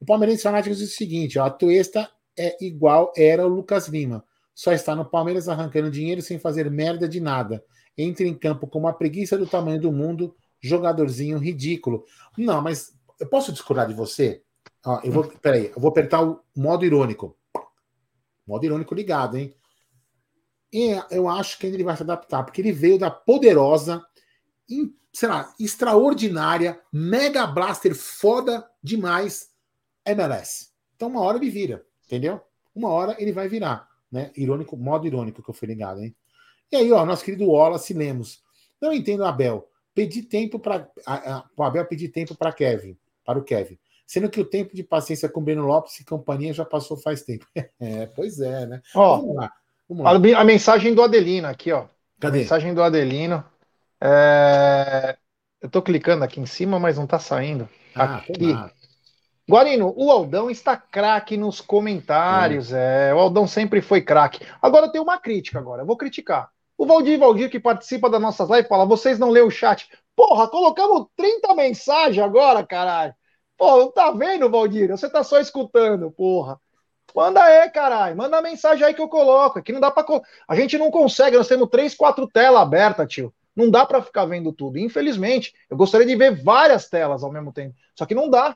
O 0.00 0.04
Palmeirense 0.04 0.42
Fanático 0.42 0.74
diz 0.74 0.88
o 0.88 0.94
seguinte: 0.94 1.38
ó, 1.38 1.46
a 1.46 1.50
Tuesta 1.50 2.08
é 2.38 2.56
igual 2.64 3.12
era 3.16 3.44
o 3.44 3.48
Lucas 3.48 3.88
Lima. 3.88 4.24
Só 4.54 4.72
está 4.72 4.94
no 4.94 5.04
Palmeiras 5.04 5.48
arrancando 5.48 5.90
dinheiro 5.90 6.22
sem 6.22 6.38
fazer 6.38 6.70
merda 6.70 7.08
de 7.08 7.20
nada 7.20 7.62
entra 7.96 8.26
em 8.26 8.34
campo 8.34 8.66
com 8.66 8.78
uma 8.78 8.92
preguiça 8.92 9.38
do 9.38 9.46
tamanho 9.46 9.80
do 9.80 9.92
mundo, 9.92 10.36
jogadorzinho 10.60 11.38
ridículo. 11.38 12.04
Não, 12.36 12.60
mas 12.60 12.92
eu 13.18 13.26
posso 13.26 13.52
discordar 13.52 13.88
de 13.88 13.94
você? 13.94 14.42
Ó, 14.84 15.00
eu 15.02 15.10
vou, 15.10 15.24
peraí, 15.24 15.72
eu 15.74 15.80
vou 15.80 15.90
apertar 15.90 16.22
o 16.22 16.40
modo 16.54 16.84
irônico. 16.84 17.36
Modo 18.46 18.64
irônico 18.64 18.94
ligado, 18.94 19.36
hein? 19.36 19.54
Eu 20.72 21.28
acho 21.28 21.58
que 21.58 21.66
ele 21.66 21.84
vai 21.84 21.96
se 21.96 22.02
adaptar, 22.02 22.42
porque 22.44 22.60
ele 22.60 22.72
veio 22.72 22.98
da 22.98 23.10
poderosa, 23.10 24.04
sei 25.12 25.28
lá, 25.28 25.54
extraordinária, 25.58 26.80
mega 26.92 27.46
blaster 27.46 27.94
foda 27.94 28.68
demais 28.82 29.50
MLS. 30.04 30.68
Então, 30.94 31.08
uma 31.08 31.20
hora 31.20 31.38
ele 31.38 31.50
vira, 31.50 31.84
entendeu? 32.04 32.40
Uma 32.74 32.90
hora 32.90 33.16
ele 33.18 33.32
vai 33.32 33.48
virar, 33.48 33.88
né? 34.10 34.30
Irônico, 34.36 34.76
modo 34.76 35.06
irônico 35.06 35.42
que 35.42 35.48
eu 35.48 35.54
fui 35.54 35.68
ligado, 35.68 36.02
hein? 36.02 36.14
E 36.70 36.76
aí, 36.76 36.92
ó, 36.92 37.04
nosso 37.06 37.24
querido 37.24 37.46
Wallace 37.46 37.94
Lemos. 37.94 38.42
Não 38.80 38.92
entendo, 38.92 39.24
Abel. 39.24 39.68
Pedir 39.94 40.24
tempo 40.24 40.58
para. 40.58 40.90
O 41.56 41.62
Abel 41.62 41.86
pedir 41.86 42.08
tempo 42.08 42.34
para 42.34 42.52
Kevin, 42.52 42.96
para 43.24 43.38
o 43.38 43.42
Kevin. 43.42 43.78
Sendo 44.06 44.30
que 44.30 44.40
o 44.40 44.44
tempo 44.44 44.76
de 44.76 44.84
paciência 44.84 45.28
com 45.28 45.40
o 45.40 45.42
Breno 45.42 45.66
Lopes 45.66 45.98
e 45.98 46.04
companhia 46.04 46.52
já 46.52 46.64
passou 46.64 46.96
faz 46.96 47.22
tempo. 47.22 47.46
é, 47.80 48.06
pois 48.06 48.40
é, 48.40 48.66
né? 48.66 48.82
Ó, 48.94 49.18
vamos 49.18 49.36
lá. 49.36 49.52
A, 50.04 50.40
a, 50.40 50.44
mensagem 50.44 50.94
do 50.94 51.02
Adelino 51.02 51.46
aqui, 51.46 51.72
ó. 51.72 51.86
Cadê? 52.18 52.38
A 52.38 52.42
mensagem 52.42 52.74
do 52.74 52.82
Adelino. 52.82 53.44
É... 54.00 55.16
Eu 55.60 55.70
tô 55.70 55.80
clicando 55.80 56.24
aqui 56.24 56.40
em 56.40 56.46
cima, 56.46 56.78
mas 56.78 56.98
não 56.98 57.06
tá 57.06 57.18
saindo. 57.18 57.68
Ah, 57.94 58.16
aqui. 58.16 58.54
Guarino, 59.48 59.94
o 59.96 60.10
Aldão 60.10 60.50
está 60.50 60.76
craque 60.76 61.36
nos 61.36 61.60
comentários. 61.60 62.72
É. 62.72 63.10
é. 63.10 63.14
o 63.14 63.18
Aldão 63.18 63.46
sempre 63.46 63.80
foi 63.80 64.02
craque. 64.02 64.44
Agora 64.60 64.86
eu 64.86 64.92
tenho 64.92 65.04
uma 65.04 65.18
crítica 65.18 65.58
agora. 65.58 65.82
Eu 65.82 65.86
vou 65.86 65.96
criticar. 65.96 66.50
O 66.76 66.84
Valdir 66.84 67.18
Valdir, 67.18 67.48
que 67.48 67.60
participa 67.60 68.10
das 68.10 68.20
nossas 68.20 68.50
lives, 68.50 68.68
fala: 68.68 68.84
vocês 68.84 69.18
não 69.18 69.30
lê 69.30 69.40
o 69.40 69.50
chat. 69.50 69.88
Porra, 70.14 70.48
colocamos 70.48 71.06
30 71.16 71.54
mensagens 71.54 72.24
agora, 72.24 72.66
caralho. 72.66 73.14
Pô, 73.56 73.78
não 73.78 73.92
tá 73.92 74.10
vendo, 74.10 74.50
Valdir? 74.50 74.90
Você 74.90 75.08
tá 75.08 75.22
só 75.22 75.40
escutando, 75.40 76.10
porra. 76.10 76.60
Manda 77.16 77.42
aí, 77.42 77.70
caralho. 77.70 78.14
Manda 78.14 78.36
a 78.36 78.42
mensagem 78.42 78.84
aí 78.84 78.92
que 78.92 79.00
eu 79.00 79.08
coloco. 79.08 79.58
Aqui 79.58 79.72
não 79.72 79.80
dá 79.80 79.90
pra. 79.90 80.04
A 80.46 80.54
gente 80.54 80.76
não 80.76 80.90
consegue, 80.90 81.38
nós 81.38 81.48
temos 81.48 81.70
três, 81.70 81.94
quatro 81.94 82.26
telas 82.28 82.60
abertas, 82.60 83.08
tio. 83.08 83.32
Não 83.56 83.70
dá 83.70 83.86
para 83.86 84.02
ficar 84.02 84.26
vendo 84.26 84.52
tudo. 84.52 84.76
Infelizmente, 84.76 85.54
eu 85.70 85.78
gostaria 85.78 86.06
de 86.06 86.14
ver 86.14 86.42
várias 86.44 86.90
telas 86.90 87.24
ao 87.24 87.32
mesmo 87.32 87.54
tempo. 87.54 87.74
Só 87.94 88.04
que 88.04 88.14
não 88.14 88.28
dá. 88.28 88.54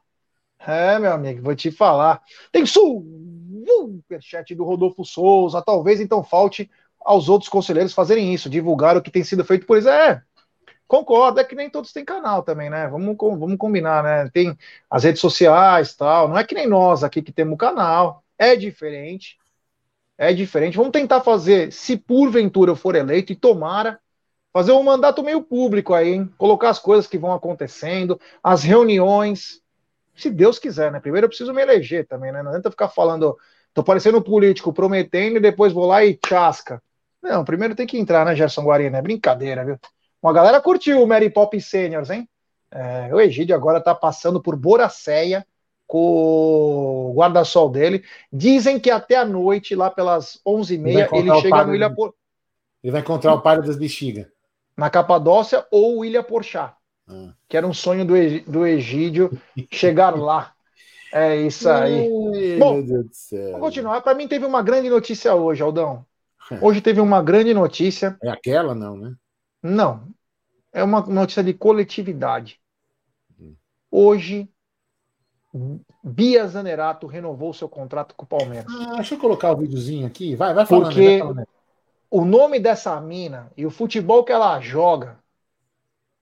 É, 0.59 0.99
meu 0.99 1.11
amigo, 1.11 1.43
vou 1.43 1.57
te 1.57 1.71
falar. 1.71 2.21
Tem 2.53 2.67
superchat 2.67 4.55
do 4.55 4.65
Rodolfo 4.65 5.07
Souza. 5.07 5.63
Talvez 5.63 5.99
então 5.99 6.23
falte 6.23 6.71
aos 7.01 7.31
outros 7.31 7.49
conselheiros 7.49 7.95
fazerem 7.95 8.35
isso, 8.35 8.51
divulgar 8.51 8.95
o 8.95 9.01
que 9.01 9.11
tem 9.11 9.25
sido 9.25 9.43
feito 9.43 9.65
por 9.65 9.79
eles. 9.79 9.87
É, 9.87 10.21
concordo, 10.87 11.41
é 11.41 11.45
que 11.45 11.55
nem 11.55 11.71
todos 11.71 11.95
têm 11.95 12.05
canal 12.05 12.43
também, 12.43 12.69
né? 12.69 12.87
Vamos, 12.89 13.17
vamos 13.19 13.57
combinar, 13.57 14.03
né? 14.03 14.29
Tem 14.35 14.55
as 14.91 15.05
redes 15.05 15.23
sociais 15.23 15.97
tal. 15.97 16.29
Não 16.29 16.37
é 16.37 16.45
que 16.45 16.55
nem 16.55 16.69
nós 16.69 17.03
aqui 17.03 17.23
que 17.23 17.33
temos 17.33 17.57
canal. 17.57 18.23
É 18.41 18.57
diferente. 18.57 19.37
É 20.17 20.33
diferente. 20.33 20.79
Vamos 20.79 20.93
tentar 20.93 21.21
fazer, 21.21 21.71
se 21.71 21.95
porventura 21.95 22.71
eu 22.71 22.77
for 22.77 22.97
eleito, 22.97 23.33
e 23.33 23.37
tomara, 23.37 24.01
fazer 24.51 24.73
um 24.73 24.83
mandato 24.83 25.23
meio 25.23 25.43
público 25.43 25.93
aí, 25.93 26.15
hein? 26.15 26.35
Colocar 26.39 26.71
as 26.71 26.79
coisas 26.79 27.07
que 27.07 27.19
vão 27.19 27.35
acontecendo, 27.35 28.19
as 28.43 28.63
reuniões. 28.63 29.61
Se 30.17 30.31
Deus 30.31 30.59
quiser, 30.59 30.91
né? 30.91 31.01
Primeiro 31.01 31.27
eu 31.27 31.29
preciso 31.29 31.53
me 31.53 31.61
eleger 31.61 32.07
também, 32.09 32.33
né? 32.33 32.43
Não 32.43 32.49
adianta 32.49 32.71
ficar 32.71 32.89
falando, 32.89 33.37
tô 33.75 33.85
parecendo 33.85 34.17
um 34.17 34.23
político 34.23 34.73
prometendo 34.73 35.37
e 35.37 35.41
depois 35.41 35.75
vou 35.75 35.85
lá 35.85 36.03
e 36.03 36.19
chasca. 36.27 36.83
Não, 37.23 37.45
primeiro 37.45 37.75
tem 37.75 37.87
que 37.87 37.99
entrar, 37.99 38.25
né, 38.25 38.35
Gerson 38.35 38.63
Guarina? 38.63 38.97
É 38.97 39.03
brincadeira, 39.03 39.67
viu? 39.67 39.79
Uma 40.23 40.33
galera 40.33 40.63
curtiu 40.63 41.03
o 41.03 41.07
Mary 41.07 41.29
Pop 41.29 41.61
Seniors, 41.61 42.09
hein? 42.09 42.27
É, 42.71 43.15
o 43.15 43.21
Egídio 43.21 43.55
agora 43.55 43.83
tá 43.83 43.95
passando 43.95 44.41
por 44.41 44.57
Boracéia 44.57 45.47
com 45.91 47.11
o 47.11 47.15
guarda-sol 47.17 47.69
dele. 47.69 48.05
Dizem 48.33 48.79
que 48.79 48.93
até 48.93 49.17
a 49.17 49.25
noite, 49.25 49.75
lá 49.75 49.91
pelas 49.91 50.41
11h30, 50.47 50.87
ele, 50.87 51.31
ele 51.31 51.41
chega 51.41 51.65
no 51.65 51.75
Ilha 51.75 51.91
Por... 51.91 52.15
Ele 52.81 52.93
vai 52.93 53.01
encontrar 53.01 53.35
o 53.35 53.43
pai 53.43 53.61
das 53.61 53.77
bexigas. 53.77 54.29
Na 54.77 54.89
Capadócia 54.89 55.67
ou 55.69 56.05
Ilha 56.05 56.23
Porchá. 56.23 56.77
Ah. 57.09 57.33
Que 57.49 57.57
era 57.57 57.67
um 57.67 57.75
sonho 57.75 58.05
do, 58.05 58.15
do 58.49 58.65
Egídio 58.65 59.37
chegar 59.73 60.17
lá. 60.17 60.53
É 61.13 61.35
isso 61.35 61.69
aí. 61.69 62.03
Ai, 62.03 62.57
Bom, 62.57 62.87
vamos 62.87 63.59
continuar. 63.59 64.01
Para 64.01 64.15
mim 64.15 64.29
teve 64.29 64.45
uma 64.45 64.63
grande 64.63 64.89
notícia 64.89 65.35
hoje, 65.35 65.61
Aldão. 65.61 66.07
É. 66.53 66.65
Hoje 66.65 66.81
teve 66.81 67.01
uma 67.01 67.21
grande 67.21 67.53
notícia. 67.53 68.17
É 68.23 68.31
aquela, 68.31 68.77
não, 68.77 68.97
né? 68.97 69.13
Não. 69.61 70.07
É 70.73 70.85
uma 70.85 71.01
notícia 71.01 71.43
de 71.43 71.53
coletividade. 71.53 72.61
Hoje, 73.91 74.49
Bia 76.03 76.47
Zanerato 76.47 77.07
renovou 77.07 77.53
seu 77.53 77.69
contrato 77.69 78.15
com 78.15 78.25
o 78.25 78.29
Palmeiras. 78.29 78.67
Ah, 78.69 78.97
deixa 78.97 79.15
eu 79.15 79.19
colocar 79.19 79.53
o 79.53 79.57
videozinho 79.57 80.07
aqui. 80.07 80.37
Vai, 80.37 80.55
vai 80.55 80.65
falando. 80.65 80.85
Porque 80.85 81.09
vai 81.09 81.19
falando. 81.19 81.49
o 82.11 82.25
nome 82.25 82.61
dessa 82.61 83.01
mina 83.01 83.51
e 83.57 83.67
o 83.67 83.71
futebol 83.71 84.23
que 84.23 84.33
ela 84.33 84.61
joga. 84.61 85.19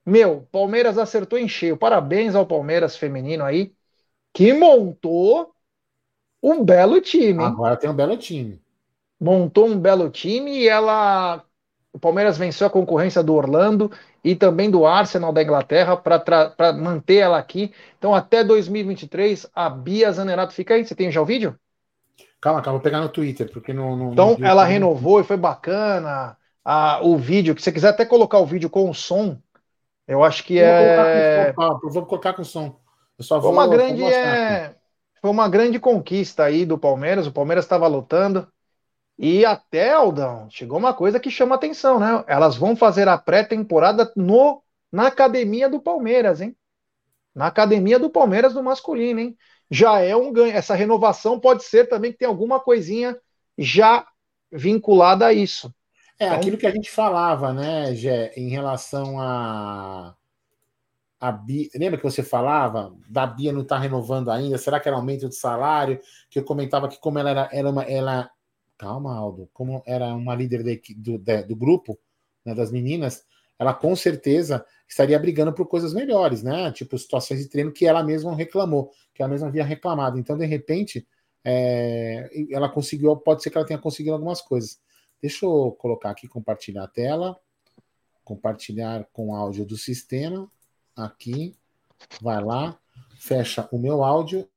Meu, 0.05 0.49
Palmeiras 0.51 0.97
acertou 0.97 1.39
em 1.39 1.47
cheio. 1.47 1.77
Parabéns 1.77 2.35
ao 2.35 2.47
Palmeiras 2.47 2.97
feminino 2.97 3.45
aí, 3.45 3.75
que 4.33 4.55
montou 4.55 5.53
um 6.43 6.65
belo 6.65 6.99
time. 7.01 7.45
Agora 7.45 7.77
tem 7.77 7.91
um 7.91 7.95
belo 7.95 8.17
time. 8.17 8.63
montou 9.21 9.67
um 9.67 9.79
belo 9.79 10.09
time 10.09 10.61
e 10.61 10.69
ela. 10.69 11.45
O 11.93 11.99
Palmeiras 11.99 12.39
venceu 12.39 12.67
a 12.67 12.71
concorrência 12.71 13.23
do 13.23 13.35
Orlando 13.35 13.91
e 14.25 14.35
também 14.37 14.71
do 14.71 14.87
Arsenal 14.87 15.33
da 15.33 15.43
Inglaterra 15.43 15.97
para 15.97 16.73
manter 16.73 17.17
ela 17.17 17.39
aqui. 17.39 17.73
Então, 17.99 18.15
até 18.15 18.45
2023, 18.45 19.47
a 19.55 19.69
Bia 19.71 20.13
Zanerato 20.13 20.53
fica 20.55 20.75
aí. 20.75 20.85
Você 20.85 20.95
tem 20.95 21.11
já 21.11 21.21
o 21.23 21.27
vídeo? 21.27 21.59
Calma, 22.41 22.63
calma, 22.63 22.79
vou 22.79 22.83
pegar 22.83 23.01
no 23.01 23.09
Twitter, 23.09 23.51
porque 23.53 23.73
no. 23.73 23.97
no 23.97 24.13
Então, 24.13 24.39
no- 24.39 24.39
ela 24.43 24.65
renovou 24.65 25.21
e 25.21 25.25
foi 25.25 25.37
bacana. 25.37 26.37
A, 26.65 27.01
o 27.03 27.17
vídeo, 27.17 27.55
que 27.55 27.63
você 27.63 27.73
quiser 27.73 27.89
até 27.91 28.05
colocar 28.05 28.39
o 28.39 28.47
vídeo 28.47 28.69
com 28.71 28.91
o 28.91 28.95
som, 28.95 29.41
eu 30.09 30.25
acho 30.25 30.45
que 30.45 30.59
Eu 30.59 30.67
vou 30.67 30.77
colocar 30.77 31.07
é. 31.11 31.53
com 31.53 31.63
som, 31.63 31.81
eu 31.85 31.91
vou 31.91 32.07
colocar 32.07 32.35
com 32.35 32.45
som. 32.45 32.81
Eu 33.19 33.25
só 33.25 33.41
Foi 33.41 33.51
vou. 33.51 33.53
uma 33.53 33.67
vou 33.67 33.79
grande, 33.79 34.03
é, 34.05 34.75
foi 35.21 35.31
uma 35.31 35.49
grande 35.49 35.79
conquista 35.79 36.45
aí 36.45 36.65
do 36.67 36.79
Palmeiras. 36.79 37.27
O 37.27 37.33
Palmeiras 37.33 37.65
estava 37.65 37.87
lutando. 37.87 38.51
E 39.19 39.45
até, 39.45 39.93
Aldão, 39.93 40.49
chegou 40.49 40.79
uma 40.79 40.95
coisa 40.95 41.19
que 41.19 41.31
chama 41.31 41.57
atenção, 41.57 41.99
né? 41.99 42.25
Elas 42.29 42.57
vão 42.57 42.77
fazer 42.77 43.09
a 43.09 43.19
pré-temporada 43.19 44.13
no 44.17 44.63
na 44.91 45.09
academia 45.09 45.69
do 45.69 45.81
Palmeiras, 45.81 46.41
hein? 46.41 46.57
Na 47.35 47.47
academia 47.49 47.99
do 47.99 48.09
Palmeiras 48.09 48.55
do 48.55 48.63
masculino, 48.63 49.21
hein? 49.21 49.37
Já 49.71 50.01
é 50.01 50.15
um 50.17 50.33
ganho. 50.33 50.53
Essa 50.57 50.75
renovação 50.75 51.39
pode 51.39 51.65
ser 51.65 51.89
também 51.89 52.13
que 52.13 52.19
tem 52.19 52.29
alguma 52.29 52.59
coisinha 52.61 53.19
já 53.59 54.07
vinculada 54.51 55.27
a 55.27 55.33
isso. 55.33 55.75
É 56.19 56.27
Então- 56.27 56.37
aquilo 56.39 56.57
que 56.57 56.67
a 56.67 56.71
gente 56.71 56.91
falava, 56.91 57.53
né, 57.53 57.95
Gé, 57.95 58.33
em 58.37 58.49
relação 58.49 59.21
a. 59.21 60.15
A 61.21 61.33
Bia, 61.33 61.69
lembra 61.75 61.99
que 61.99 62.05
você 62.05 62.23
falava 62.23 62.95
da 63.11 63.27
Bia 63.27 63.53
não 63.53 63.63
estar 63.63 63.79
renovando 63.79 64.31
ainda? 64.31 64.57
Será 64.57 64.79
que 64.79 64.87
era 64.89 64.97
aumento 64.97 65.29
de 65.29 65.35
salário? 65.35 66.01
Que 66.31 66.39
eu 66.39 66.45
comentava 66.45 66.89
que 66.89 66.97
como 67.01 67.19
ela 67.19 67.31
era, 67.31 67.49
era 67.53 67.69
uma, 67.69 67.83
ela, 67.83 68.31
calma, 68.79 69.15
Aldo, 69.15 69.51
como 69.53 69.83
era 69.85 70.15
uma 70.15 70.35
líder 70.35 70.67
equi- 70.69 70.95
do, 70.95 71.19
da- 71.19 71.43
do 71.43 71.57
grupo, 71.57 71.99
né, 72.45 72.55
das 72.55 72.71
meninas, 72.71 73.27
ela 73.59 73.75
com 73.75 73.95
certeza 73.97 74.65
estaria 74.89 75.19
brigando 75.19 75.53
por 75.53 75.67
coisas 75.67 75.93
melhores, 75.93 76.43
né? 76.43 76.71
Tipo 76.73 76.97
situações 76.97 77.41
de 77.41 77.49
treino 77.49 77.73
que 77.73 77.85
ela 77.87 78.03
mesma 78.03 78.35
reclamou, 78.35 78.93
que 79.13 79.21
ela 79.21 79.31
mesma 79.31 79.49
havia 79.49 79.65
reclamado. 79.65 80.19
Então, 80.19 80.39
de 80.39 80.47
repente, 80.47 81.07
é, 81.45 82.31
ela 82.51 82.69
conseguiu, 82.69 83.17
pode 83.17 83.43
ser 83.43 83.51
que 83.51 83.59
ela 83.59 83.67
tenha 83.67 83.81
conseguido 83.81 84.15
algumas 84.15 84.41
coisas. 84.41 84.81
Deixa 85.21 85.45
eu 85.45 85.73
colocar 85.73 86.11
aqui, 86.11 86.29
compartilhar 86.29 86.85
a 86.85 86.89
tela, 86.89 87.39
compartilhar 88.23 89.09
com 89.13 89.35
áudio 89.35 89.65
do 89.67 89.77
sistema. 89.77 90.51
Aqui, 90.95 91.57
vai 92.21 92.43
lá, 92.43 92.79
fecha 93.17 93.69
o 93.73 93.79
meu 93.79 94.05
áudio. 94.05 94.49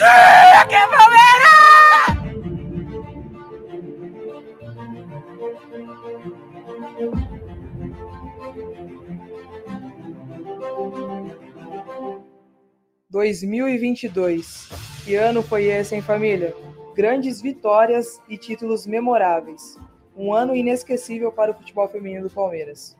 E 0.00 0.80
2022. 13.10 14.70
Que 15.04 15.16
ano 15.16 15.42
foi 15.42 15.64
esse, 15.66 15.94
hein, 15.94 16.00
família? 16.00 16.54
Grandes 16.94 17.42
vitórias 17.42 18.22
e 18.26 18.38
títulos 18.38 18.86
memoráveis. 18.86 19.76
Um 20.16 20.32
ano 20.32 20.56
inesquecível 20.56 21.30
para 21.30 21.50
o 21.50 21.54
futebol 21.54 21.86
feminino 21.88 22.26
do 22.26 22.34
Palmeiras. 22.34 22.96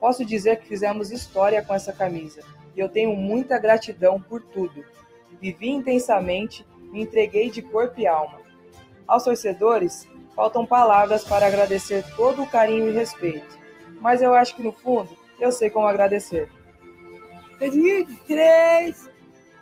Posso 0.00 0.24
dizer 0.24 0.58
que 0.58 0.66
fizemos 0.66 1.12
história 1.12 1.62
com 1.62 1.72
essa 1.72 1.92
camisa 1.92 2.42
e 2.74 2.80
eu 2.80 2.88
tenho 2.88 3.14
muita 3.14 3.56
gratidão 3.56 4.20
por 4.20 4.42
tudo. 4.42 4.84
Vivi 5.44 5.68
intensamente, 5.68 6.66
me 6.90 7.02
entreguei 7.02 7.50
de 7.50 7.60
corpo 7.60 8.00
e 8.00 8.06
alma. 8.06 8.40
Aos 9.06 9.24
torcedores, 9.24 10.08
faltam 10.34 10.64
palavras 10.64 11.22
para 11.22 11.46
agradecer 11.46 12.02
todo 12.16 12.42
o 12.42 12.48
carinho 12.48 12.88
e 12.88 12.92
respeito, 12.92 13.58
mas 14.00 14.22
eu 14.22 14.32
acho 14.32 14.56
que 14.56 14.62
no 14.62 14.72
fundo 14.72 15.14
eu 15.38 15.52
sei 15.52 15.68
como 15.68 15.86
agradecer. 15.86 16.50
2003, 17.58 19.10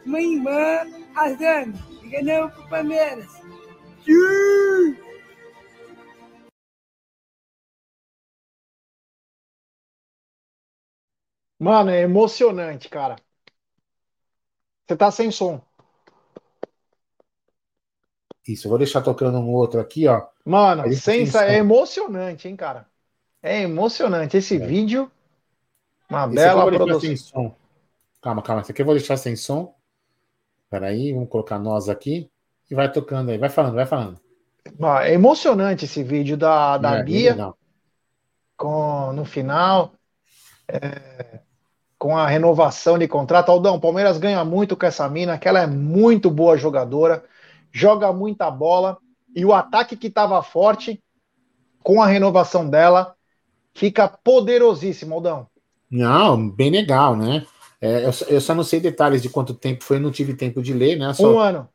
minha 0.07 0.37
irmã, 0.37 0.87
a 1.17 1.31
Zane, 1.31 1.75
ganhamos 2.05 2.55
pro 2.55 2.69
Palmeiras. 2.69 3.33
Sim! 4.05 4.97
Mano, 11.59 11.91
é 11.91 12.03
emocionante, 12.03 12.89
cara. 12.89 13.17
Você 14.87 14.97
tá 14.97 15.11
sem 15.11 15.31
som. 15.33 15.61
Isso, 18.47 18.67
eu 18.67 18.71
vou 18.71 18.79
deixar 18.79 19.03
tocando 19.03 19.39
um 19.39 19.53
outro 19.53 19.81
aqui, 19.81 20.07
ó. 20.09 20.27
Mano, 20.45 20.93
sensa... 20.95 21.45
é 21.45 21.59
emocionante, 21.59 22.49
hein, 22.49 22.57
cara? 22.57 22.87
É 23.43 23.63
emocionante. 23.63 24.37
Esse 24.37 24.57
É. 24.57 24.67
vídeo, 24.67 25.11
uma 26.11 26.27
Esse 26.27 26.35
bela 26.35 26.71
deixar 26.71 26.87
produção. 26.87 27.57
Calma, 28.21 28.43
calma. 28.43 28.63
Esse 28.63 28.73
aqui 28.73 28.83
eu 28.83 28.87
vou 28.87 28.95
deixar 28.95 29.17
sem 29.17 29.37
som. 29.37 29.75
Peraí, 30.71 31.13
vamos 31.13 31.29
colocar 31.29 31.59
nós 31.59 31.89
aqui. 31.89 32.31
E 32.71 32.75
vai 32.75 32.91
tocando 32.91 33.31
aí. 33.31 33.39
Vai 33.39 33.49
falando, 33.49 33.75
vai 33.75 33.87
falando. 33.87 34.21
É 35.05 35.13
emocionante 35.13 35.85
esse 35.85 36.03
vídeo 36.03 36.37
da, 36.37 36.79
da 36.79 36.97
É, 36.99 37.03
bem 37.03 37.05
Bia 37.05 37.31
legal. 37.31 37.59
com, 38.57 39.13
no 39.13 39.25
final, 39.25 39.93
é, 40.69 41.41
com 41.99 42.17
a 42.17 42.27
renovação 42.27 42.99
de 42.99 43.09
contrato. 43.09 43.51
Aldão, 43.51 43.77
o 43.77 43.81
Palmeiras 43.81 44.19
ganha 44.19 44.45
muito 44.45 44.77
com 44.77 44.87
essa 44.87 45.09
mina, 45.09 45.39
que 45.39 45.49
ela 45.49 45.61
é 45.61 45.67
muito 45.67 46.31
boa 46.31 46.57
jogadora, 46.57 47.25
joga 47.73 48.13
muita 48.13 48.51
bola, 48.51 48.99
e 49.35 49.45
o 49.45 49.53
ataque 49.53 49.97
que 49.97 50.09
estava 50.09 50.43
forte, 50.43 51.03
com 51.83 52.03
a 52.03 52.07
renovação 52.07 52.69
dela, 52.69 53.15
fica 53.75 54.09
poderosíssimo, 54.09 55.15
Aldão. 55.15 55.47
Não, 55.91 56.49
bem 56.49 56.71
legal, 56.71 57.17
né? 57.17 57.45
É, 57.81 58.07
eu, 58.07 58.13
só- 58.13 58.25
eu 58.27 58.41
só 58.41 58.55
não 58.55 58.63
sei 58.65 58.81
detalhes 58.81 59.21
de 59.23 59.29
quanto 59.29 59.55
tempo 59.55 59.83
foi, 59.85 59.99
não 59.99 60.11
tive 60.11 60.35
tempo 60.35 60.63
de 60.63 60.73
ler, 60.73 60.97
né? 60.97 61.13
Só 61.13 61.33
Um 61.33 61.39
ano. 61.39 61.69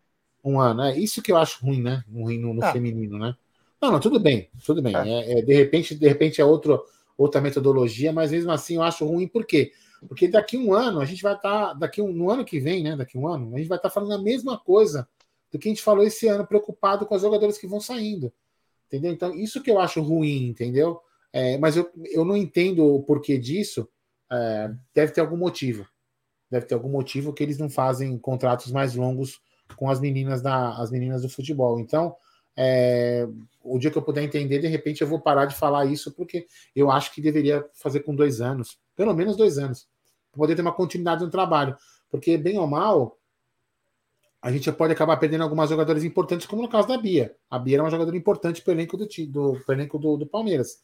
um 0.44 0.60
ano. 0.60 0.84
É 0.84 0.98
isso 0.98 1.22
que 1.22 1.32
eu 1.32 1.38
acho 1.38 1.64
ruim, 1.66 1.82
né? 1.82 2.04
Ruim 2.12 2.40
no, 2.40 2.54
no 2.54 2.64
Ah. 2.64 2.72
feminino, 2.72 3.18
né? 3.18 3.36
Não, 3.82 3.92
não, 3.92 4.00
tudo 4.00 4.20
bem, 4.20 4.50
tudo 4.66 4.82
bem. 4.82 4.96
É. 4.96 5.08
É, 5.10 5.40
é, 5.40 5.42
de 5.42 5.54
repente, 5.54 5.94
de 5.94 6.08
repente 6.08 6.42
é 6.42 6.46
outro, 6.46 6.84
outra 7.18 7.42
metodologia, 7.42 8.12
mas 8.14 8.32
mesmo 8.32 8.52
assim 8.52 8.76
eu 8.76 8.84
acho 8.84 9.06
ruim, 9.06 9.28
por 9.28 9.46
quê? 9.46 9.72
Porque 10.08 10.28
daqui 10.28 10.58
um 10.58 10.74
ano 10.74 11.00
a 11.00 11.06
gente 11.06 11.22
vai 11.22 11.36
estar, 11.36 11.74
daqui 11.74 12.02
um, 12.02 12.12
no 12.14 12.30
ano 12.32 12.46
que 12.46 12.60
vem, 12.60 12.84
né? 12.84 12.96
Daqui 12.96 13.18
um 13.18 13.28
ano, 13.28 13.54
a 13.54 13.58
gente 13.58 13.68
vai 13.68 13.78
estar 13.78 13.90
falando 13.90 14.14
a 14.14 14.18
mesma 14.22 14.58
coisa 14.58 15.08
do 15.52 15.60
que 15.60 15.68
a 15.68 15.72
gente 15.72 15.82
falou 15.84 16.04
esse 16.04 16.28
ano, 16.28 16.46
preocupado 16.46 17.06
com 17.06 17.16
as 17.16 17.22
jogadoras 17.22 17.58
que 17.58 17.68
vão 17.68 17.80
saindo. 17.80 18.32
Entendeu? 18.88 19.12
Então, 19.12 19.34
isso 19.36 19.62
que 19.62 19.70
eu 19.70 19.80
acho 19.80 20.02
ruim, 20.02 20.48
entendeu? 20.48 21.00
É, 21.32 21.58
mas 21.58 21.76
eu, 21.76 21.90
eu 22.06 22.24
não 22.24 22.38
entendo 22.38 22.86
o 22.86 23.04
porquê 23.04 23.38
disso. 23.38 23.88
É, 24.32 24.72
deve 24.94 25.12
ter 25.12 25.22
algum 25.22 25.38
motivo. 25.38 25.86
Deve 26.50 26.66
ter 26.66 26.76
algum 26.76 26.90
motivo 26.90 27.34
que 27.34 27.44
eles 27.44 27.58
não 27.58 27.70
fazem 27.70 28.18
contratos 28.18 28.72
mais 28.72 28.96
longos 28.96 29.42
com 29.76 29.90
as 29.90 30.00
meninas 30.00 30.42
da, 30.42 30.78
as 30.78 30.90
meninas 30.90 31.22
do 31.22 31.30
futebol. 31.30 31.80
Então, 31.80 32.16
é, 32.56 33.28
o 33.62 33.78
dia 33.78 33.92
que 33.92 33.98
eu 33.98 34.02
puder 34.02 34.24
entender, 34.24 34.60
de 34.60 34.68
repente 34.68 35.02
eu 35.02 35.08
vou 35.08 35.20
parar 35.20 35.46
de 35.46 35.56
falar 35.56 35.86
isso, 35.86 36.12
porque 36.14 36.48
eu 36.76 36.90
acho 36.90 37.14
que 37.14 37.22
deveria 37.22 37.64
fazer 37.74 38.00
com 38.00 38.16
dois 38.16 38.42
anos, 38.42 38.80
pelo 38.96 39.14
menos 39.14 39.36
dois 39.36 39.58
anos, 39.58 39.88
para 40.32 40.40
poder 40.40 40.56
ter 40.56 40.62
uma 40.62 40.74
continuidade 40.74 41.24
no 41.24 41.30
trabalho. 41.30 41.76
Porque, 42.10 42.38
bem 42.38 42.58
ou 42.58 42.66
mal, 42.66 43.18
a 44.42 44.52
gente 44.52 44.72
pode 44.72 44.94
acabar 44.94 45.18
perdendo 45.18 45.44
algumas 45.44 45.70
jogadoras 45.70 46.04
importantes, 46.04 46.46
como 46.46 46.62
no 46.62 46.70
caso 46.70 46.88
da 46.88 46.98
Bia. 46.98 47.36
A 47.50 47.58
Bia 47.58 47.76
era 47.78 47.84
uma 47.84 47.90
jogadora 47.90 48.16
importante 48.16 48.62
para 48.62 48.72
o 48.72 48.76
elenco, 48.76 48.96
do, 48.96 49.08
do, 49.28 49.64
elenco 49.70 49.98
do, 49.98 50.18
do 50.18 50.28
Palmeiras. 50.28 50.78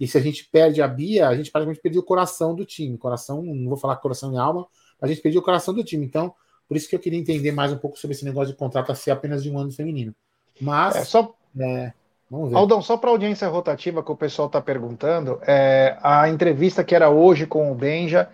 E 0.00 0.08
se 0.08 0.18
a 0.18 0.20
gente 0.20 0.48
perde 0.50 0.82
a 0.82 0.88
Bia, 0.88 1.28
a 1.28 1.36
gente 1.36 1.50
praticamente 1.50 1.80
perdeu 1.80 2.00
o 2.00 2.04
coração 2.04 2.54
do 2.54 2.64
time. 2.64 2.96
Coração, 2.98 3.42
não 3.42 3.68
vou 3.68 3.76
falar 3.76 3.96
coração 3.96 4.32
e 4.32 4.36
alma, 4.36 4.66
a 5.00 5.06
gente 5.06 5.20
perdeu 5.20 5.40
o 5.40 5.44
coração 5.44 5.74
do 5.74 5.84
time. 5.84 6.04
Então, 6.04 6.34
por 6.68 6.76
isso 6.76 6.88
que 6.88 6.96
eu 6.96 7.00
queria 7.00 7.18
entender 7.18 7.52
mais 7.52 7.72
um 7.72 7.78
pouco 7.78 7.98
sobre 7.98 8.16
esse 8.16 8.24
negócio 8.24 8.52
de 8.52 8.58
contrato 8.58 8.90
a 8.90 8.94
ser 8.94 9.10
apenas 9.10 9.42
de 9.42 9.50
um 9.50 9.58
ano 9.58 9.70
feminino. 9.70 10.14
Mas, 10.60 10.96
É, 10.96 11.04
só, 11.04 11.34
é, 11.60 11.92
vamos 12.30 12.50
ver. 12.50 12.56
Aldão, 12.56 12.80
só 12.80 12.96
para 12.96 13.10
audiência 13.10 13.46
rotativa 13.48 14.02
que 14.02 14.10
o 14.10 14.16
pessoal 14.16 14.46
está 14.46 14.60
perguntando, 14.60 15.38
é, 15.46 15.96
a 16.02 16.28
entrevista 16.28 16.82
que 16.82 16.94
era 16.94 17.10
hoje 17.10 17.46
com 17.46 17.70
o 17.70 17.74
Benja 17.74 18.28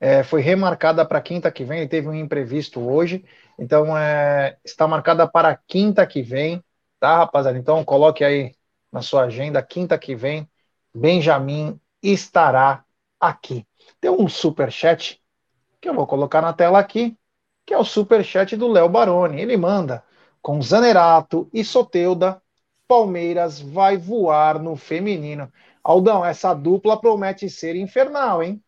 é, 0.00 0.22
foi 0.22 0.40
remarcada 0.40 1.04
para 1.04 1.20
quinta 1.20 1.50
que 1.50 1.64
vem. 1.64 1.80
Ele 1.80 1.88
teve 1.88 2.08
um 2.08 2.14
imprevisto 2.14 2.80
hoje, 2.80 3.24
então 3.58 3.96
é, 3.96 4.56
está 4.64 4.86
marcada 4.86 5.26
para 5.26 5.56
quinta 5.66 6.06
que 6.06 6.22
vem, 6.22 6.62
tá, 6.98 7.18
rapaziada? 7.18 7.58
Então 7.58 7.84
coloque 7.84 8.24
aí 8.24 8.54
na 8.92 9.02
sua 9.02 9.24
agenda, 9.24 9.62
quinta 9.62 9.98
que 9.98 10.14
vem, 10.14 10.48
Benjamin 10.94 11.78
estará 12.02 12.84
aqui. 13.18 13.66
Tem 14.00 14.10
um 14.10 14.28
super 14.28 14.70
chat 14.70 15.20
que 15.80 15.88
eu 15.88 15.94
vou 15.94 16.06
colocar 16.06 16.40
na 16.40 16.52
tela 16.52 16.78
aqui, 16.78 17.16
que 17.66 17.74
é 17.74 17.78
o 17.78 17.84
super 17.84 18.24
chat 18.24 18.56
do 18.56 18.68
Léo 18.68 18.88
Baroni. 18.88 19.40
Ele 19.40 19.56
manda 19.56 20.02
com 20.40 20.60
Zanerato 20.62 21.48
e 21.52 21.64
Soteuda, 21.64 22.40
Palmeiras 22.86 23.60
vai 23.60 23.96
voar 23.96 24.58
no 24.58 24.76
feminino. 24.76 25.50
Aldão, 25.82 26.24
essa 26.24 26.54
dupla 26.54 26.98
promete 26.98 27.50
ser 27.50 27.76
infernal, 27.76 28.42
hein? 28.42 28.62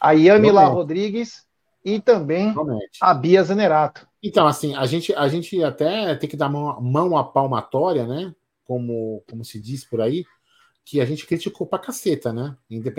A 0.00 0.12
Yamila 0.12 0.64
Rodrigues 0.64 1.46
e 1.84 2.00
também 2.00 2.54
promete. 2.54 2.98
a 3.00 3.12
Bia 3.12 3.42
Zanerato. 3.42 4.07
Então, 4.22 4.46
assim, 4.46 4.74
a 4.74 4.84
gente, 4.86 5.14
a 5.14 5.28
gente 5.28 5.62
até 5.62 6.14
tem 6.16 6.28
que 6.28 6.36
dar 6.36 6.48
mão, 6.48 6.80
mão 6.80 7.16
à 7.16 7.24
palmatória, 7.24 8.06
né? 8.06 8.34
Como, 8.64 9.22
como 9.28 9.44
se 9.44 9.60
diz 9.60 9.84
por 9.84 10.00
aí, 10.00 10.24
que 10.84 11.00
a 11.00 11.04
gente 11.04 11.26
criticou 11.26 11.66
pra 11.66 11.78
caceta, 11.78 12.32
né? 12.32 12.56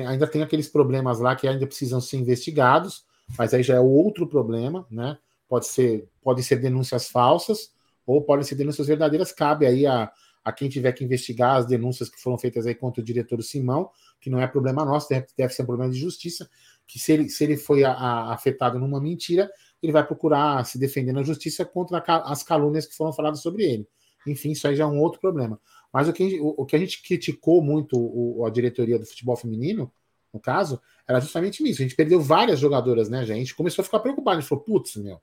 Ainda 0.08 0.28
tem 0.28 0.42
aqueles 0.42 0.68
problemas 0.68 1.20
lá 1.20 1.36
que 1.36 1.48
ainda 1.48 1.68
precisam 1.68 2.00
ser 2.00 2.18
investigados, 2.18 3.06
mas 3.38 3.54
aí 3.54 3.64
já 3.64 3.76
é 3.76 3.80
outro 3.80 4.28
problema, 4.28 4.86
né? 4.90 5.18
Pode 5.48 5.68
ser, 5.68 6.08
podem 6.22 6.44
ser 6.44 6.58
denúncias 6.58 7.10
falsas 7.10 7.72
ou 8.06 8.22
podem 8.22 8.46
ser 8.46 8.56
denúncias 8.56 8.88
verdadeiras. 8.88 9.32
Cabe 9.32 9.66
aí 9.66 9.86
a, 9.86 10.12
a 10.44 10.52
quem 10.52 10.70
tiver 10.70 10.92
que 10.94 11.04
investigar 11.04 11.58
as 11.58 11.66
denúncias 11.66 12.10
que 12.10 12.22
foram 12.22 12.38
feitas 12.38 12.66
aí 12.66 12.76
contra 12.76 13.02
o 13.02 13.04
diretor 13.04 13.42
Simão, 13.44 13.90
que 14.20 14.30
não 14.30 14.40
é 14.40 14.48
problema 14.48 14.86
nosso, 14.86 15.10
deve, 15.10 15.28
deve 15.38 15.54
ser 15.54 15.64
um 15.64 15.66
problema 15.66 15.92
de 15.92 16.00
justiça, 16.00 16.50
que 16.88 17.00
se 17.00 17.12
ele, 17.12 17.30
se 17.30 17.44
ele 17.44 17.58
foi 17.58 17.84
a, 17.84 17.92
a, 17.92 18.34
afetado 18.34 18.80
numa 18.80 19.00
mentira, 19.00 19.50
ele 19.82 19.92
vai 19.92 20.06
procurar 20.06 20.65
se 20.65 20.78
defender 20.78 21.12
na 21.12 21.24
justiça 21.24 21.65
contra 21.65 22.04
as 22.26 22.44
calúnias 22.44 22.86
que 22.86 22.96
foram 22.96 23.13
faladas 23.13 23.42
sobre 23.42 23.63
ele. 23.63 23.88
Enfim, 24.28 24.52
isso 24.52 24.68
aí 24.68 24.76
já 24.76 24.84
é 24.84 24.88
um 24.88 25.00
outro 25.00 25.20
problema. 25.20 25.60
Mas 25.92 26.08
o 26.08 26.13
que, 26.13 26.39
o, 26.39 26.56
o 26.58 26.65
que 26.65 26.76
a 26.76 26.80
gente 26.80 27.02
criticou 27.02 27.62
muito 27.62 27.98
o, 27.98 28.46
a 28.46 28.50
diretoria 28.50 29.00
do 29.00 29.06
futebol 29.06 29.36
feminino, 29.36 29.92
no 30.34 30.39
caso, 30.39 30.80
era 31.08 31.20
justamente 31.20 31.68
isso. 31.68 31.82
A 31.82 31.84
gente 31.84 31.96
perdeu 31.96 32.22
várias 32.22 32.60
jogadoras, 32.60 33.10
né, 33.10 33.26
gente? 33.26 33.56
Começou 33.56 33.82
a 33.82 33.86
ficar 33.86 34.00
preocupado. 34.00 34.38
A 34.38 34.42
gente 34.42 34.50
falou, 34.50 34.63
putz, 34.63 34.96
meu. 34.98 35.20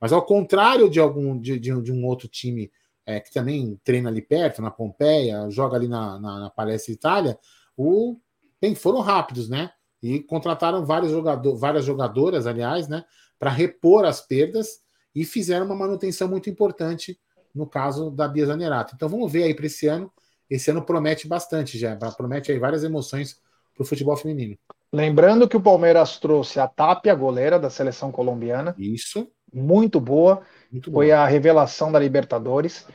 Mas 0.00 0.12
ao 0.12 0.24
contrário 0.24 0.88
de 0.90 1.00
algum 1.00 1.38
de, 1.38 1.58
de, 1.58 1.82
de 1.82 1.92
um 1.92 2.04
outro 2.04 2.28
time 2.28 2.70
é, 3.04 3.20
que 3.20 3.32
também 3.32 3.80
treina 3.82 4.10
ali 4.10 4.20
perto, 4.20 4.60
na 4.60 4.70
Pompeia, 4.70 5.48
joga 5.50 5.76
ali 5.76 5.88
na, 5.88 6.18
na, 6.18 6.40
na 6.40 6.50
Palestra 6.50 6.92
Itália, 6.92 7.38
o, 7.76 8.18
bem, 8.60 8.74
foram 8.74 9.00
rápidos, 9.00 9.48
né? 9.48 9.70
E 10.02 10.20
contrataram 10.20 10.84
vários 10.84 11.10
jogador, 11.10 11.56
várias 11.56 11.84
jogadoras, 11.84 12.46
aliás, 12.46 12.88
né? 12.88 13.04
Para 13.38 13.50
repor 13.50 14.04
as 14.04 14.20
perdas 14.20 14.80
e 15.14 15.24
fizeram 15.24 15.66
uma 15.66 15.74
manutenção 15.74 16.28
muito 16.28 16.50
importante 16.50 17.18
no 17.54 17.66
caso 17.66 18.10
da 18.10 18.28
Bia 18.28 18.46
Zanerato. 18.46 18.94
Então 18.94 19.08
vamos 19.08 19.32
ver 19.32 19.44
aí 19.44 19.54
para 19.54 19.66
esse 19.66 19.86
ano. 19.86 20.12
Esse 20.48 20.70
ano 20.70 20.84
promete 20.84 21.26
bastante 21.26 21.78
já, 21.78 21.96
promete 22.16 22.52
aí 22.52 22.58
várias 22.58 22.84
emoções 22.84 23.40
para 23.74 23.82
o 23.82 23.86
futebol 23.86 24.16
feminino. 24.16 24.56
Lembrando 24.92 25.48
que 25.48 25.56
o 25.56 25.60
Palmeiras 25.60 26.18
trouxe 26.18 26.60
a 26.60 26.68
Tapia, 26.68 27.14
goleira 27.14 27.58
da 27.58 27.68
seleção 27.68 28.12
colombiana. 28.12 28.74
Isso. 28.78 29.28
Muito 29.52 30.00
boa. 30.00 30.42
Muito 30.70 30.90
Foi 30.90 31.08
boa. 31.08 31.18
a 31.18 31.26
revelação 31.26 31.90
da 31.90 31.98
Libertadores. 31.98 32.86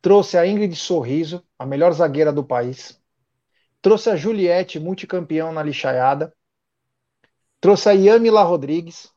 Trouxe 0.00 0.38
a 0.38 0.46
Ingrid 0.46 0.74
Sorriso, 0.74 1.42
a 1.58 1.66
melhor 1.66 1.92
zagueira 1.92 2.32
do 2.32 2.44
país. 2.44 3.00
Trouxe 3.86 4.10
a 4.10 4.16
Juliette, 4.16 4.80
multicampeão 4.80 5.52
na 5.52 5.62
lixaiada. 5.62 6.34
Trouxe 7.60 7.88
a 7.88 7.92
Yamila 7.92 8.42
Rodrigues. 8.42 9.12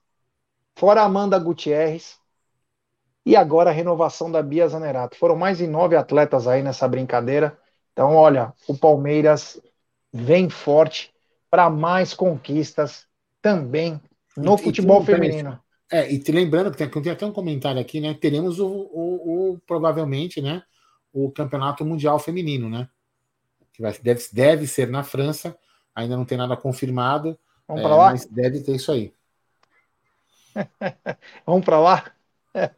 Fora 0.76 1.02
a 1.02 1.06
Amanda 1.06 1.40
Gutierrez. 1.40 2.20
E 3.26 3.36
agora 3.36 3.72
a 3.72 3.74
renovação 3.74 4.32
da 4.32 4.44
Bia 4.44 4.68
Zanerato. 4.68 5.18
Foram 5.18 5.36
mais 5.36 5.58
de 5.58 5.66
nove 5.66 5.96
atletas 5.96 6.48
aí 6.48 6.62
nessa 6.62 6.88
brincadeira. 6.88 7.58
Então, 7.94 8.14
olha, 8.14 8.54
o 8.68 8.78
Palmeiras 8.78 9.60
vem 10.14 10.52
forte 10.52 11.12
para 11.50 11.68
mais 11.68 12.14
conquistas 12.14 13.08
também 13.42 14.00
no 14.38 14.54
e, 14.54 14.58
futebol 14.60 15.02
e 15.02 15.06
feminino. 15.08 15.60
É, 15.92 16.14
e 16.14 16.20
te 16.20 16.32
lembrando 16.32 16.70
que 16.70 16.78
tem, 16.78 16.88
tem, 17.02 17.12
até 17.12 17.26
um 17.26 17.34
comentário 17.34 17.82
aqui, 17.82 18.00
né? 18.00 18.14
Teremos 18.14 18.60
o, 18.60 18.68
o, 18.68 19.54
o, 19.54 19.60
provavelmente, 19.66 20.40
né? 20.40 20.62
O 21.12 21.32
campeonato 21.32 21.84
mundial 21.84 22.20
feminino, 22.20 22.70
né? 22.70 22.88
Que 23.80 23.82
vai, 23.82 23.94
deve, 23.98 24.22
deve 24.34 24.68
ser 24.68 24.90
na 24.90 25.04
França, 25.04 25.58
ainda 25.96 26.18
não 26.18 26.26
tem 26.26 26.38
nada 26.38 26.58
confirmado. 26.58 27.40
Vamos 27.66 27.82
é, 27.82 27.86
para 27.86 27.96
lá? 27.96 28.10
Mas 28.12 28.26
deve 28.26 28.60
ter 28.60 28.76
isso 28.76 28.92
aí. 28.92 29.14
Vamos 31.48 31.64
para 31.64 31.80
lá? 31.80 32.12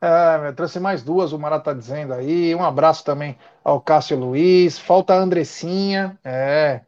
É, 0.00 0.52
trouxe 0.52 0.78
mais 0.78 1.02
duas, 1.02 1.32
o 1.32 1.38
Mará 1.38 1.58
tá 1.58 1.72
dizendo 1.72 2.12
aí. 2.12 2.54
Um 2.54 2.62
abraço 2.62 3.02
também 3.02 3.38
ao 3.64 3.80
Cássio 3.80 4.18
Luiz. 4.18 4.78
Falta 4.78 5.14
a 5.14 5.16
Andressinha. 5.16 6.20
É, 6.22 6.82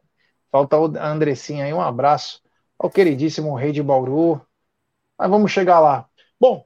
falta 0.51 0.77
a 0.77 1.09
Andressinha 1.09 1.65
aí. 1.65 1.73
Um 1.73 1.81
abraço 1.81 2.43
ao 2.77 2.91
queridíssimo 2.91 3.55
Rei 3.55 3.71
de 3.71 3.81
Bauru. 3.81 4.39
Mas 5.17 5.31
vamos 5.31 5.51
chegar 5.51 5.79
lá. 5.79 6.07
Bom, 6.39 6.63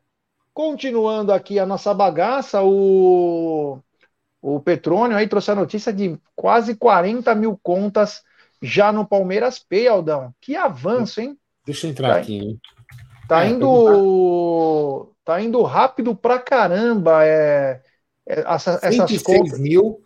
continuando 0.54 1.32
aqui 1.32 1.58
a 1.58 1.66
nossa 1.66 1.94
bagaça, 1.94 2.62
o, 2.62 3.82
o 4.42 4.60
Petrônio 4.60 5.16
aí 5.16 5.28
trouxe 5.28 5.52
a 5.52 5.56
notícia 5.56 5.94
de 5.94 6.18
quase 6.36 6.76
40 6.76 7.36
mil 7.36 7.60
contas 7.62 8.24
já 8.62 8.92
no 8.92 9.06
Palmeiras 9.06 9.60
Pay, 9.60 9.88
Aldão. 9.88 10.34
Que 10.42 10.56
avanço, 10.56 11.22
hein? 11.22 11.38
Deixa 11.66 11.86
eu 11.86 11.92
entrar 11.92 12.14
tá, 12.14 12.20
aqui. 12.20 12.38
Hein? 12.38 12.60
Tá 13.28 13.46
é, 13.46 13.50
indo 13.50 15.14
tá 15.24 15.40
indo 15.42 15.62
rápido 15.62 16.16
pra 16.16 16.40
caramba. 16.40 17.24
É, 17.26 17.82
é 18.28 18.40
essa, 18.42 18.80
essas 18.82 19.22
contas. 19.22 19.60
Mil, 19.60 20.02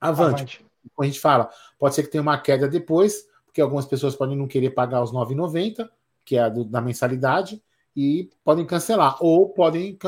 Avante. 0.00 0.34
Avante. 0.34 0.66
Como 0.94 1.04
a 1.04 1.06
gente 1.06 1.20
fala, 1.20 1.50
pode 1.78 1.94
ser 1.94 2.02
que 2.02 2.10
tenha 2.10 2.22
uma 2.22 2.38
queda 2.38 2.68
depois, 2.68 3.26
porque 3.44 3.60
algumas 3.60 3.86
pessoas 3.86 4.14
podem 4.14 4.36
não 4.36 4.46
querer 4.46 4.70
pagar 4.70 5.02
os 5.02 5.12
9,90, 5.12 5.88
que 6.24 6.36
é 6.36 6.42
a 6.42 6.48
do, 6.48 6.64
da 6.64 6.80
mensalidade, 6.80 7.62
e 7.94 8.30
podem 8.44 8.64
cancelar 8.64 9.16
ou 9.20 9.48
podem, 9.48 9.98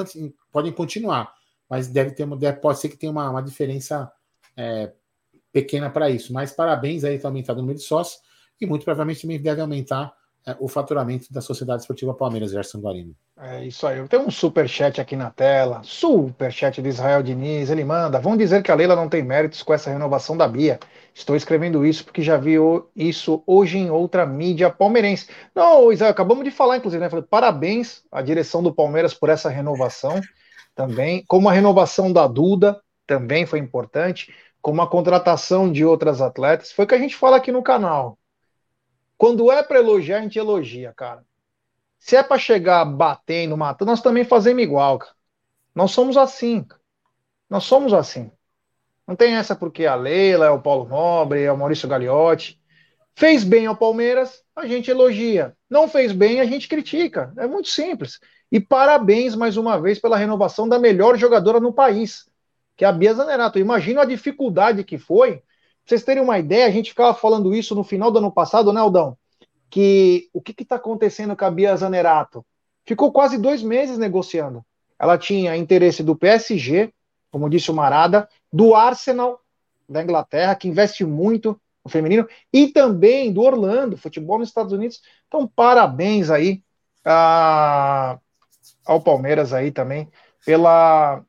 podem 0.52 0.72
continuar. 0.72 1.34
Mas 1.68 1.88
deve 1.88 2.12
ter 2.12 2.26
deve, 2.36 2.60
pode 2.60 2.78
ser 2.78 2.88
que 2.88 2.96
tenha 2.96 3.10
uma, 3.10 3.28
uma 3.30 3.42
diferença 3.42 4.10
é, 4.56 4.92
pequena 5.52 5.90
para 5.90 6.08
isso. 6.08 6.32
Mas 6.32 6.52
parabéns 6.52 7.04
aí, 7.04 7.16
está 7.16 7.28
aumentando 7.28 7.58
o 7.58 7.62
número 7.62 7.78
de 7.78 7.84
sócios 7.84 8.20
e 8.60 8.66
muito 8.66 8.84
provavelmente 8.84 9.22
também 9.22 9.40
deve 9.40 9.60
aumentar 9.60 10.14
é, 10.46 10.56
o 10.58 10.68
faturamento 10.68 11.32
da 11.32 11.40
Sociedade 11.40 11.82
Esportiva 11.82 12.14
Palmeiras, 12.14 12.50
Gerson 12.50 12.80
Guarino. 12.80 13.14
É 13.38 13.64
isso 13.64 13.86
aí. 13.86 14.06
Tem 14.08 14.18
um 14.18 14.30
super 14.30 14.68
chat 14.68 15.00
aqui 15.00 15.14
na 15.14 15.30
tela. 15.30 15.82
Super 15.84 16.50
chat 16.52 16.80
de 16.80 16.88
Israel 16.88 17.22
Diniz. 17.22 17.70
Ele 17.70 17.84
manda: 17.84 18.18
Vão 18.18 18.36
dizer 18.36 18.62
que 18.62 18.70
a 18.70 18.74
Leila 18.74 18.96
não 18.96 19.08
tem 19.08 19.22
méritos 19.22 19.62
com 19.62 19.74
essa 19.74 19.90
renovação 19.90 20.36
da 20.36 20.48
Bia. 20.48 20.78
Estou 21.14 21.36
escrevendo 21.36 21.84
isso 21.84 22.04
porque 22.04 22.22
já 22.22 22.36
vi 22.36 22.54
isso 22.96 23.42
hoje 23.46 23.78
em 23.78 23.90
outra 23.90 24.24
mídia 24.24 24.70
palmeirense. 24.70 25.28
Não, 25.54 25.92
Israel, 25.92 26.10
acabamos 26.10 26.44
de 26.44 26.50
falar, 26.50 26.78
inclusive, 26.78 27.02
né? 27.02 27.10
Falei, 27.10 27.24
parabéns 27.28 28.02
à 28.10 28.22
direção 28.22 28.62
do 28.62 28.74
Palmeiras 28.74 29.12
por 29.12 29.28
essa 29.28 29.50
renovação 29.50 30.20
também. 30.74 31.24
Como 31.26 31.48
a 31.48 31.52
renovação 31.52 32.12
da 32.12 32.26
Duda 32.26 32.80
também 33.06 33.44
foi 33.44 33.58
importante. 33.58 34.32
Como 34.62 34.80
a 34.80 34.88
contratação 34.88 35.70
de 35.70 35.84
outras 35.84 36.20
atletas. 36.20 36.72
Foi 36.72 36.84
o 36.84 36.88
que 36.88 36.94
a 36.94 36.98
gente 36.98 37.16
fala 37.16 37.36
aqui 37.36 37.52
no 37.52 37.62
canal. 37.62 38.18
Quando 39.20 39.52
é 39.52 39.62
para 39.62 39.78
elogiar, 39.78 40.16
a 40.16 40.22
gente 40.22 40.38
elogia, 40.38 40.94
cara. 40.96 41.22
Se 41.98 42.16
é 42.16 42.22
para 42.22 42.38
chegar 42.38 42.86
batendo, 42.86 43.54
matando, 43.54 43.90
nós 43.90 44.00
também 44.00 44.24
fazemos 44.24 44.62
igual, 44.62 44.98
cara. 44.98 45.12
Nós 45.74 45.90
somos 45.90 46.16
assim. 46.16 46.66
Nós 47.46 47.64
somos 47.64 47.92
assim. 47.92 48.32
Não 49.06 49.14
tem 49.14 49.34
essa 49.34 49.54
porque 49.54 49.84
a 49.84 49.94
Leila, 49.94 50.46
é 50.46 50.50
o 50.50 50.62
Paulo 50.62 50.88
Nobre, 50.88 51.42
é 51.42 51.52
o 51.52 51.58
Maurício 51.58 51.86
Gagliotti. 51.86 52.58
Fez 53.14 53.44
bem 53.44 53.66
ao 53.66 53.76
Palmeiras, 53.76 54.42
a 54.56 54.66
gente 54.66 54.90
elogia. 54.90 55.54
Não 55.68 55.86
fez 55.86 56.12
bem, 56.12 56.40
a 56.40 56.46
gente 56.46 56.66
critica. 56.66 57.30
É 57.36 57.46
muito 57.46 57.68
simples. 57.68 58.20
E 58.50 58.58
parabéns 58.58 59.36
mais 59.36 59.58
uma 59.58 59.78
vez 59.78 59.98
pela 59.98 60.16
renovação 60.16 60.66
da 60.66 60.78
melhor 60.78 61.18
jogadora 61.18 61.60
no 61.60 61.74
país, 61.74 62.26
que 62.74 62.86
é 62.86 62.88
a 62.88 62.92
Bia 62.92 63.12
Zanerato. 63.12 63.58
Imagina 63.58 64.00
a 64.00 64.06
dificuldade 64.06 64.82
que 64.82 64.96
foi 64.96 65.42
vocês 65.90 66.04
terem 66.04 66.22
uma 66.22 66.38
ideia, 66.38 66.66
a 66.66 66.70
gente 66.70 66.90
ficava 66.90 67.12
falando 67.12 67.52
isso 67.52 67.74
no 67.74 67.82
final 67.82 68.12
do 68.12 68.18
ano 68.18 68.30
passado, 68.30 68.72
né, 68.72 68.80
Aldão? 68.80 69.18
Que 69.68 70.28
o 70.32 70.40
que 70.40 70.62
está 70.62 70.76
acontecendo 70.76 71.36
com 71.36 71.44
a 71.44 71.50
Bia 71.50 71.76
Zanerato? 71.76 72.46
Ficou 72.86 73.10
quase 73.10 73.36
dois 73.36 73.60
meses 73.60 73.98
negociando. 73.98 74.64
Ela 74.96 75.18
tinha 75.18 75.56
interesse 75.56 76.04
do 76.04 76.14
PSG, 76.14 76.92
como 77.32 77.50
disse 77.50 77.72
o 77.72 77.74
Marada, 77.74 78.28
do 78.52 78.72
Arsenal 78.72 79.40
da 79.88 80.00
Inglaterra, 80.00 80.54
que 80.54 80.68
investe 80.68 81.04
muito 81.04 81.60
no 81.84 81.90
feminino, 81.90 82.28
e 82.52 82.68
também 82.68 83.32
do 83.32 83.40
Orlando, 83.40 83.96
futebol 83.96 84.38
nos 84.38 84.48
Estados 84.48 84.72
Unidos. 84.72 85.00
Então, 85.26 85.44
parabéns 85.48 86.30
aí 86.30 86.62
a, 87.04 88.16
ao 88.86 89.00
Palmeiras 89.00 89.52
aí 89.52 89.72
também 89.72 90.08
pela 90.46 91.24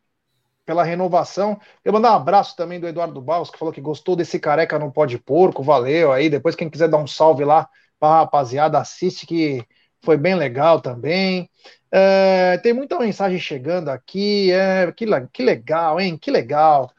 pela 0.71 0.85
renovação. 0.85 1.59
Eu 1.83 1.91
mandar 1.91 2.13
um 2.13 2.15
abraço 2.15 2.55
também 2.55 2.79
do 2.79 2.87
Eduardo 2.87 3.21
Baus, 3.21 3.49
que 3.49 3.59
falou 3.59 3.73
que 3.73 3.81
gostou 3.81 4.15
desse 4.15 4.39
careca 4.39 4.79
no 4.79 4.89
pó 4.89 5.05
de 5.05 5.17
porco, 5.17 5.61
valeu 5.61 6.13
aí. 6.13 6.29
Depois, 6.29 6.55
quem 6.55 6.69
quiser 6.69 6.87
dar 6.87 6.97
um 6.97 7.05
salve 7.05 7.43
lá 7.43 7.67
pra 7.99 8.19
rapaziada, 8.19 8.79
assiste 8.79 9.27
que 9.27 9.65
foi 10.01 10.15
bem 10.15 10.33
legal 10.33 10.79
também. 10.79 11.49
É, 11.91 12.57
tem 12.59 12.71
muita 12.71 12.97
mensagem 12.97 13.37
chegando 13.37 13.89
aqui, 13.89 14.49
é, 14.53 14.89
que, 14.93 15.05
que 15.33 15.43
legal, 15.43 15.99
hein? 15.99 16.17
Que 16.17 16.31
legal. 16.31 16.89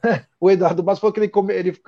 o 0.38 0.48
Eduardo 0.48 0.80
Baus 0.80 1.00
falou 1.00 1.12
que 1.12 1.18
ele, 1.18 1.32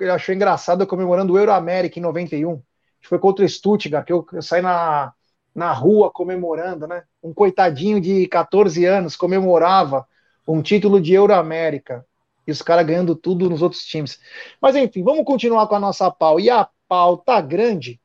ele, 0.01 0.11
achou 0.11 0.35
engraçado 0.35 0.85
comemorando 0.85 1.31
o 1.31 1.39
Euro 1.39 1.53
América 1.53 1.97
em 1.97 2.01
91. 2.01 2.61
Foi 3.03 3.17
contra 3.19 3.45
o 3.45 3.47
Stuttgart, 3.47 4.05
que 4.05 4.11
eu, 4.11 4.27
eu 4.33 4.41
saí 4.41 4.61
na, 4.61 5.13
na 5.55 5.71
rua 5.71 6.11
comemorando, 6.11 6.87
né? 6.87 7.03
Um 7.23 7.33
coitadinho 7.33 8.01
de 8.01 8.27
14 8.27 8.83
anos 8.83 9.15
comemorava 9.15 10.05
um 10.47 10.61
título 10.61 10.99
de 11.01 11.13
Euroamérica. 11.13 12.05
E 12.45 12.51
os 12.51 12.61
caras 12.61 12.85
ganhando 12.85 13.15
tudo 13.15 13.49
nos 13.49 13.61
outros 13.61 13.85
times. 13.85 14.19
Mas 14.59 14.75
enfim, 14.75 15.03
vamos 15.03 15.23
continuar 15.25 15.67
com 15.67 15.75
a 15.75 15.79
nossa 15.79 16.09
pau. 16.09 16.39
E 16.39 16.49
a 16.49 16.67
pau 16.87 17.17
tá 17.17 17.39
grande. 17.39 17.99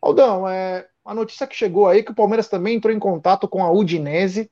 Aldão, 0.00 0.48
é, 0.48 0.86
a 1.04 1.14
notícia 1.14 1.46
que 1.46 1.56
chegou 1.56 1.86
aí 1.86 2.00
é 2.00 2.02
que 2.02 2.12
o 2.12 2.14
Palmeiras 2.14 2.48
também 2.48 2.76
entrou 2.76 2.94
em 2.94 2.98
contato 2.98 3.46
com 3.48 3.62
a 3.62 3.70
Udinese 3.70 4.50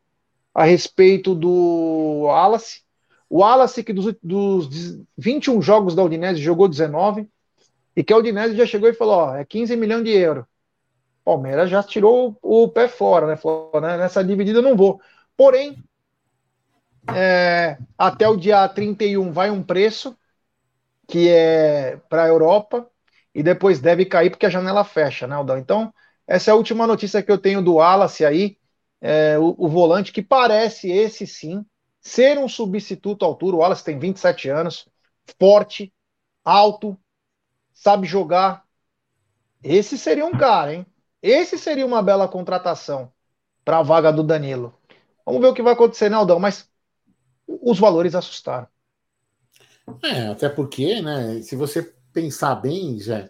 a 0.54 0.64
respeito 0.64 1.34
do 1.34 2.22
Wallace. 2.24 2.82
O 3.28 3.40
Wallace, 3.40 3.82
que 3.82 3.92
dos, 3.92 4.14
dos 4.22 4.98
21 5.18 5.60
jogos 5.60 5.94
da 5.94 6.02
Udinese 6.02 6.40
jogou 6.40 6.68
19, 6.68 7.28
e 7.96 8.04
que 8.04 8.12
a 8.12 8.16
Udinese 8.16 8.56
já 8.56 8.66
chegou 8.66 8.88
e 8.88 8.94
falou: 8.94 9.14
ó, 9.14 9.36
é 9.36 9.44
15 9.44 9.76
milhões 9.76 10.04
de 10.04 10.10
euros. 10.10 10.44
Palmeiras 11.24 11.68
já 11.68 11.82
tirou 11.82 12.38
o, 12.40 12.68
pé 12.68 12.86
fora, 12.86 13.26
né? 13.26 13.36
Falou, 13.36 13.80
né? 13.80 13.96
Nessa 13.96 14.22
dividida 14.22 14.60
eu 14.60 14.62
não 14.62 14.76
vou. 14.76 15.00
Porém, 15.36 15.76
é, 17.14 17.78
até 17.96 18.28
o 18.28 18.36
dia 18.36 18.68
31 18.68 19.32
vai 19.32 19.50
um 19.50 19.62
preço 19.62 20.16
que 21.06 21.28
é 21.28 21.96
para 22.08 22.24
a 22.24 22.28
Europa 22.28 22.88
e 23.34 23.42
depois 23.42 23.80
deve 23.80 24.04
cair 24.04 24.30
porque 24.30 24.46
a 24.46 24.50
janela 24.50 24.84
fecha, 24.84 25.26
né, 25.26 25.36
Aldão? 25.36 25.58
Então, 25.58 25.92
essa 26.26 26.50
é 26.50 26.52
a 26.52 26.56
última 26.56 26.86
notícia 26.86 27.22
que 27.22 27.30
eu 27.30 27.38
tenho 27.38 27.62
do 27.62 27.74
Wallace 27.74 28.24
aí, 28.24 28.58
é, 29.00 29.38
o, 29.38 29.54
o, 29.58 29.68
volante 29.68 30.12
que 30.12 30.22
parece 30.22 30.90
esse 30.90 31.26
sim 31.26 31.64
ser 32.00 32.38
um 32.38 32.48
substituto 32.48 33.24
à 33.24 33.28
altura. 33.28 33.56
O 33.56 33.58
Wallace 33.60 33.84
tem 33.84 33.98
27 33.98 34.48
anos, 34.48 34.88
forte, 35.38 35.92
alto, 36.44 36.98
sabe 37.72 38.06
jogar. 38.06 38.64
Esse 39.62 39.98
seria 39.98 40.24
um 40.24 40.32
cara, 40.32 40.74
hein? 40.74 40.86
Esse 41.22 41.58
seria 41.58 41.86
uma 41.86 42.02
bela 42.02 42.28
contratação 42.28 43.12
para 43.64 43.78
a 43.78 43.82
vaga 43.82 44.12
do 44.12 44.22
Danilo. 44.22 44.74
Vamos 45.24 45.40
ver 45.40 45.48
o 45.48 45.54
que 45.54 45.62
vai 45.62 45.72
acontecer, 45.72 46.08
né, 46.08 46.16
Aldão? 46.16 46.38
Mas 46.38 46.70
os 47.46 47.78
valores 47.78 48.14
assustaram. 48.14 48.66
É, 50.02 50.28
até 50.28 50.48
porque, 50.48 51.00
né? 51.00 51.40
Se 51.42 51.54
você 51.54 51.94
pensar 52.12 52.54
bem, 52.56 52.98
já, 52.98 53.28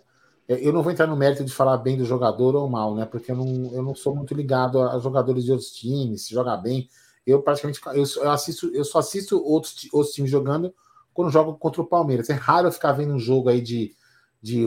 eu 0.48 0.72
não 0.72 0.82
vou 0.82 0.92
entrar 0.92 1.06
no 1.06 1.16
mérito 1.16 1.44
de 1.44 1.52
falar 1.52 1.76
bem 1.78 1.96
do 1.96 2.04
jogador 2.04 2.54
ou 2.54 2.68
mal, 2.68 2.94
né? 2.94 3.04
Porque 3.04 3.32
eu 3.32 3.36
não, 3.36 3.72
eu 3.72 3.82
não 3.82 3.94
sou 3.94 4.14
muito 4.14 4.32
ligado 4.34 4.80
a, 4.80 4.98
jogadores 4.98 5.44
de 5.44 5.52
outros 5.52 5.70
times, 5.70 6.26
se 6.26 6.34
jogar 6.34 6.56
bem. 6.58 6.88
Eu 7.26 7.42
praticamente 7.42 7.80
eu, 7.86 8.04
eu, 8.22 8.30
assisto, 8.30 8.70
eu 8.72 8.84
só 8.84 9.00
assisto 9.00 9.42
outros, 9.44 9.88
outros 9.92 10.14
times 10.14 10.30
jogando 10.30 10.72
quando 11.12 11.30
jogo 11.30 11.56
contra 11.56 11.82
o 11.82 11.86
Palmeiras. 11.86 12.30
É 12.30 12.34
raro 12.34 12.68
eu 12.68 12.72
ficar 12.72 12.92
vendo 12.92 13.14
um 13.14 13.18
jogo 13.18 13.48
aí 13.48 13.60
de, 13.60 13.94
de 14.40 14.66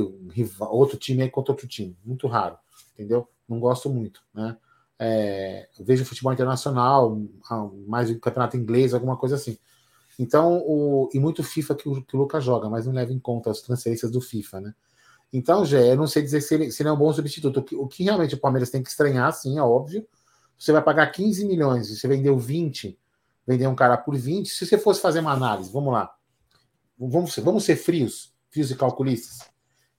outro 0.59 0.97
time 0.97 1.23
aí 1.23 1.29
contra 1.29 1.53
outro 1.53 1.67
time. 1.67 1.97
Muito 2.03 2.27
raro, 2.27 2.57
entendeu? 2.93 3.27
Não 3.47 3.59
gosto 3.59 3.89
muito, 3.89 4.21
né? 4.33 4.57
É, 4.99 5.69
vejo 5.79 6.03
futebol 6.03 6.33
internacional, 6.33 7.17
mais 7.87 8.09
o 8.09 8.19
campeonato 8.19 8.57
inglês, 8.57 8.93
alguma 8.93 9.15
coisa 9.15 9.35
assim. 9.35 9.57
Então, 10.19 10.61
o, 10.67 11.09
e 11.13 11.19
muito 11.19 11.41
FIFA 11.41 11.75
que 11.75 11.87
o, 11.87 12.03
que 12.03 12.15
o 12.17 12.19
Lucas 12.19 12.43
joga, 12.43 12.69
mas 12.69 12.85
não 12.85 12.91
leva 12.91 13.13
em 13.13 13.19
conta 13.19 13.49
as 13.49 13.61
transferências 13.61 14.11
do 14.11 14.19
FIFA, 14.19 14.59
né? 14.59 14.75
Então, 15.31 15.63
Gé, 15.63 15.91
eu 15.91 15.95
não 15.95 16.07
sei 16.07 16.23
dizer 16.23 16.41
se 16.41 16.53
ele, 16.55 16.71
se 16.71 16.81
ele 16.81 16.89
é 16.89 16.91
um 16.91 16.97
bom 16.97 17.13
substituto. 17.13 17.59
O 17.59 17.63
que, 17.63 17.75
o 17.75 17.87
que, 17.87 18.03
realmente 18.03 18.35
o 18.35 18.39
Palmeiras 18.39 18.69
tem 18.69 18.83
que 18.83 18.89
estranhar, 18.89 19.31
sim, 19.31 19.57
é 19.57 19.61
óbvio. 19.61 20.05
Você 20.57 20.73
vai 20.73 20.83
pagar 20.83 21.07
15 21.07 21.45
milhões, 21.45 21.87
você 21.87 22.07
vendeu 22.07 22.37
20, 22.37 22.99
vender 23.47 23.67
um 23.67 23.75
cara 23.75 23.95
por 23.95 24.17
20. 24.17 24.49
Se 24.49 24.65
você 24.65 24.77
fosse 24.77 24.99
fazer 24.99 25.19
uma 25.19 25.31
análise, 25.31 25.71
vamos 25.71 25.93
lá. 25.93 26.13
Vamos, 26.97 27.37
vamos 27.37 27.63
ser 27.63 27.77
frios, 27.77 28.33
frios 28.49 28.71
e 28.71 28.75
calculistas. 28.75 29.49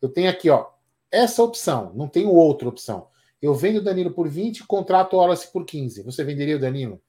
Eu 0.03 0.09
tenho 0.11 0.29
aqui, 0.29 0.51
ó, 0.51 0.67
essa 1.11 1.43
opção, 1.43 1.93
não 1.95 2.09
tenho 2.09 2.31
outra 2.31 2.69
opção. 2.69 3.07
Eu 3.41 3.55
vendo 3.55 3.79
o 3.79 3.83
Danilo 3.83 4.13
por 4.13 4.29
20, 4.29 4.67
contrato 4.67 5.15
o 5.15 5.19
Wallace 5.19 5.51
por 5.51 5.65
15. 5.65 6.03
Você 6.03 6.23
venderia 6.23 6.57
o 6.57 6.61
Danilo? 6.61 7.01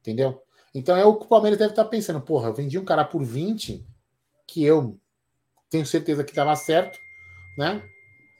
Entendeu? 0.00 0.42
Então 0.74 0.96
é 0.96 1.04
o 1.04 1.16
que 1.16 1.24
o 1.24 1.28
Palmeiras 1.28 1.58
deve 1.58 1.70
estar 1.70 1.84
pensando. 1.84 2.20
Porra, 2.20 2.48
eu 2.48 2.54
vendi 2.54 2.78
um 2.78 2.84
cara 2.84 3.04
por 3.04 3.22
20, 3.22 3.86
que 4.46 4.64
eu 4.64 4.98
tenho 5.70 5.86
certeza 5.86 6.24
que 6.24 6.34
dava 6.34 6.54
certo, 6.56 6.98
né? 7.56 7.82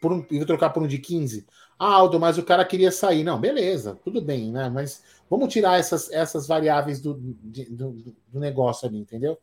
Por 0.01 0.13
um, 0.13 0.27
e 0.31 0.37
vou 0.37 0.47
trocar 0.47 0.71
por 0.71 0.83
um 0.83 0.87
de 0.89 0.99
15. 0.99 1.47
Ah, 1.79 1.95
Aldo, 1.95 2.19
mas 2.19 2.37
o 2.37 2.45
cara 2.45 2.65
queria 2.65 2.91
sair. 2.91 3.23
Não, 3.25 3.41
beleza, 3.41 3.99
tudo 4.05 4.21
bem, 4.21 4.53
né? 4.53 4.69
Mas 4.69 5.03
vamos 5.31 5.53
tirar 5.53 5.79
essas, 5.79 6.11
essas 6.11 6.47
variáveis 6.47 7.01
do, 7.01 7.19
de, 7.43 7.65
do, 7.67 7.93
do 8.29 8.41
negócio 8.41 8.89
ali, 8.89 8.99
entendeu? 8.99 9.39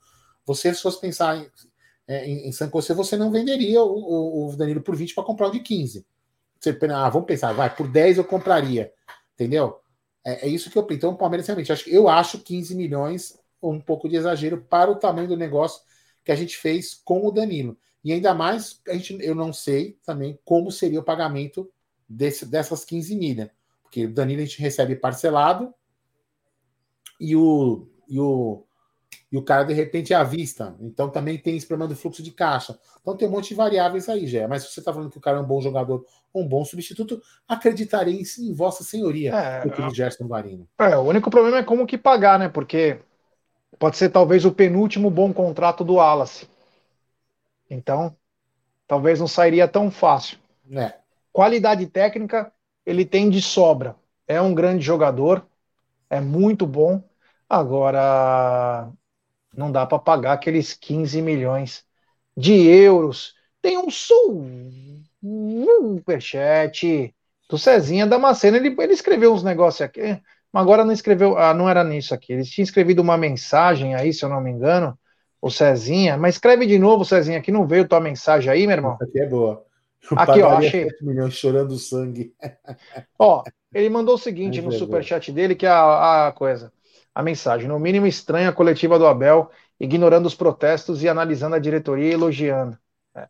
Você, 0.45 0.73
se 0.73 0.81
fosse 0.81 0.99
pensar 0.99 1.45
é, 2.11 2.27
em, 2.27 2.47
em 2.47 2.51
San 2.51 2.69
José, 2.69 2.93
você 2.93 3.15
não 3.15 3.31
venderia 3.31 3.81
o, 3.81 4.49
o 4.49 4.55
Danilo 4.57 4.81
por 4.81 4.95
20 4.95 5.15
para 5.15 5.23
comprar 5.23 5.47
o 5.47 5.51
de 5.51 5.61
15. 5.61 6.05
Você, 6.59 6.77
ah, 6.93 7.09
vamos 7.09 7.25
pensar, 7.25 7.53
vai, 7.53 7.73
por 7.73 7.87
10 7.87 8.17
eu 8.17 8.25
compraria. 8.25 8.91
Entendeu? 9.33 9.79
É, 10.25 10.45
é 10.45 10.49
isso 10.49 10.69
que 10.69 10.77
eu 10.77 10.83
penso. 10.83 10.97
Então, 10.97 11.11
o 11.11 11.17
Palmeiras 11.17 11.47
realmente, 11.47 11.71
acho, 11.71 11.89
eu 11.89 12.09
acho 12.09 12.39
15 12.39 12.75
milhões 12.75 13.39
um 13.63 13.79
pouco 13.79 14.09
de 14.09 14.17
exagero 14.17 14.61
para 14.61 14.91
o 14.91 14.95
tamanho 14.95 15.29
do 15.29 15.37
negócio 15.37 15.81
que 16.23 16.33
a 16.33 16.35
gente 16.35 16.57
fez 16.57 16.93
com 16.93 17.25
o 17.25 17.31
Danilo. 17.31 17.77
E 18.03 18.11
ainda 18.11 18.33
mais, 18.33 18.81
a 18.87 18.93
gente, 18.93 19.17
eu 19.21 19.33
não 19.33 19.53
sei 19.53 19.97
também 20.03 20.37
como 20.43 20.69
seria 20.69 20.99
o 20.99 21.03
pagamento 21.03 21.71
desse, 22.09 22.45
dessas 22.45 22.83
15 22.83 23.15
milhas. 23.15 23.49
Porque 23.83 24.05
o 24.05 24.13
Danilo 24.13 24.41
a 24.41 24.45
gente 24.45 24.61
recebe 24.61 24.97
parcelado 24.97 25.73
e 27.19 27.37
o, 27.37 27.87
e 28.07 28.19
o, 28.19 28.65
e 29.31 29.37
o 29.37 29.43
cara 29.43 29.63
de 29.63 29.73
repente 29.73 30.13
é 30.13 30.15
à 30.15 30.23
vista. 30.23 30.75
Então 30.79 31.09
também 31.09 31.37
tem 31.37 31.55
esse 31.55 31.65
problema 31.65 31.87
do 31.87 31.95
fluxo 31.95 32.21
de 32.21 32.31
caixa. 32.31 32.77
Então 33.01 33.15
tem 33.15 33.27
um 33.27 33.31
monte 33.31 33.49
de 33.49 33.55
variáveis 33.55 34.09
aí, 34.09 34.27
já. 34.27 34.47
Mas 34.47 34.63
se 34.63 34.73
você 34.73 34.81
está 34.81 34.93
falando 34.93 35.09
que 35.09 35.17
o 35.17 35.21
cara 35.21 35.37
é 35.37 35.41
um 35.41 35.45
bom 35.45 35.61
jogador, 35.61 36.05
um 36.35 36.47
bom 36.47 36.65
substituto, 36.65 37.21
acreditarei 37.47 38.19
em, 38.19 38.23
em 38.45 38.53
Vossa 38.53 38.83
Senhoria, 38.83 39.33
é, 39.33 39.69
que 39.69 39.81
o 39.81 39.89
Gerson 39.89 40.25
Guarino. 40.25 40.67
É, 40.79 40.97
o 40.97 41.01
único 41.01 41.29
problema 41.29 41.59
é 41.59 41.63
como 41.63 41.87
que 41.87 41.97
pagar, 41.97 42.37
né? 42.37 42.49
Porque 42.49 42.99
pode 43.79 43.97
ser 43.97 44.09
talvez 44.09 44.43
o 44.45 44.51
penúltimo 44.51 45.09
bom 45.09 45.33
contrato 45.33 45.83
do 45.83 45.95
Wallace. 45.95 46.47
Então, 47.69 48.15
talvez 48.85 49.19
não 49.19 49.27
sairia 49.27 49.67
tão 49.67 49.89
fácil. 49.89 50.37
É. 50.73 50.95
Qualidade 51.31 51.85
técnica, 51.87 52.51
ele 52.85 53.05
tem 53.05 53.29
de 53.29 53.41
sobra. 53.41 53.95
É 54.27 54.41
um 54.41 54.53
grande 54.53 54.83
jogador, 54.83 55.45
é 56.09 56.19
muito 56.19 56.67
bom. 56.67 57.01
Agora, 57.49 58.91
não 59.55 59.71
dá 59.71 59.85
para 59.85 59.99
pagar 59.99 60.33
aqueles 60.33 60.73
15 60.73 61.21
milhões 61.21 61.83
de 62.35 62.53
euros. 62.67 63.35
Tem 63.61 63.77
um 63.77 63.89
superchat 66.01 67.13
do 67.49 67.57
Cezinha 67.57 68.07
Damasceno. 68.07 68.57
Ele, 68.57 68.75
ele 68.79 68.93
escreveu 68.93 69.33
uns 69.33 69.43
negócios 69.43 69.81
aqui, 69.81 70.19
mas 70.51 70.63
agora 70.63 70.85
não 70.85 70.93
escreveu. 70.93 71.37
Ah, 71.37 71.53
não 71.53 71.69
era 71.69 71.83
nisso 71.83 72.13
aqui. 72.13 72.33
Ele 72.33 72.43
tinha 72.43 72.63
escrevido 72.63 73.01
uma 73.01 73.17
mensagem 73.17 73.93
aí, 73.93 74.13
se 74.13 74.23
eu 74.23 74.29
não 74.29 74.41
me 74.41 74.49
engano, 74.49 74.97
o 75.41 75.49
Cezinha. 75.51 76.17
Mas 76.17 76.35
escreve 76.35 76.65
de 76.65 76.79
novo, 76.79 77.05
Cezinha, 77.05 77.41
que 77.41 77.51
não 77.51 77.67
veio 77.67 77.87
tua 77.87 77.99
mensagem 77.99 78.51
aí, 78.51 78.65
meu 78.65 78.75
irmão. 78.77 78.93
Essa 78.93 79.03
aqui 79.03 79.19
é 79.19 79.27
boa. 79.27 79.65
Eu 80.09 80.17
aqui, 80.17 80.41
ó, 80.41 80.57
achei. 80.57 80.89
milhões 81.01 81.35
chorando 81.35 81.77
sangue. 81.77 82.33
ó, 83.19 83.43
ele 83.73 83.89
mandou 83.89 84.15
o 84.15 84.17
seguinte 84.17 84.61
no 84.61 84.73
é 84.73 84.77
superchat 84.77 85.31
dele, 85.31 85.53
que 85.53 85.65
é 85.65 85.69
a, 85.69 86.27
a 86.27 86.31
coisa. 86.31 86.71
A 87.13 87.21
mensagem, 87.21 87.67
no 87.67 87.79
mínimo 87.79 88.07
estranha 88.07 88.49
a 88.49 88.53
coletiva 88.53 88.97
do 88.97 89.05
Abel, 89.05 89.51
ignorando 89.79 90.25
os 90.25 90.35
protestos 90.35 91.03
e 91.03 91.09
analisando 91.09 91.55
a 91.55 91.59
diretoria 91.59 92.09
e 92.09 92.13
elogiando. 92.13 92.77
É. 93.15 93.27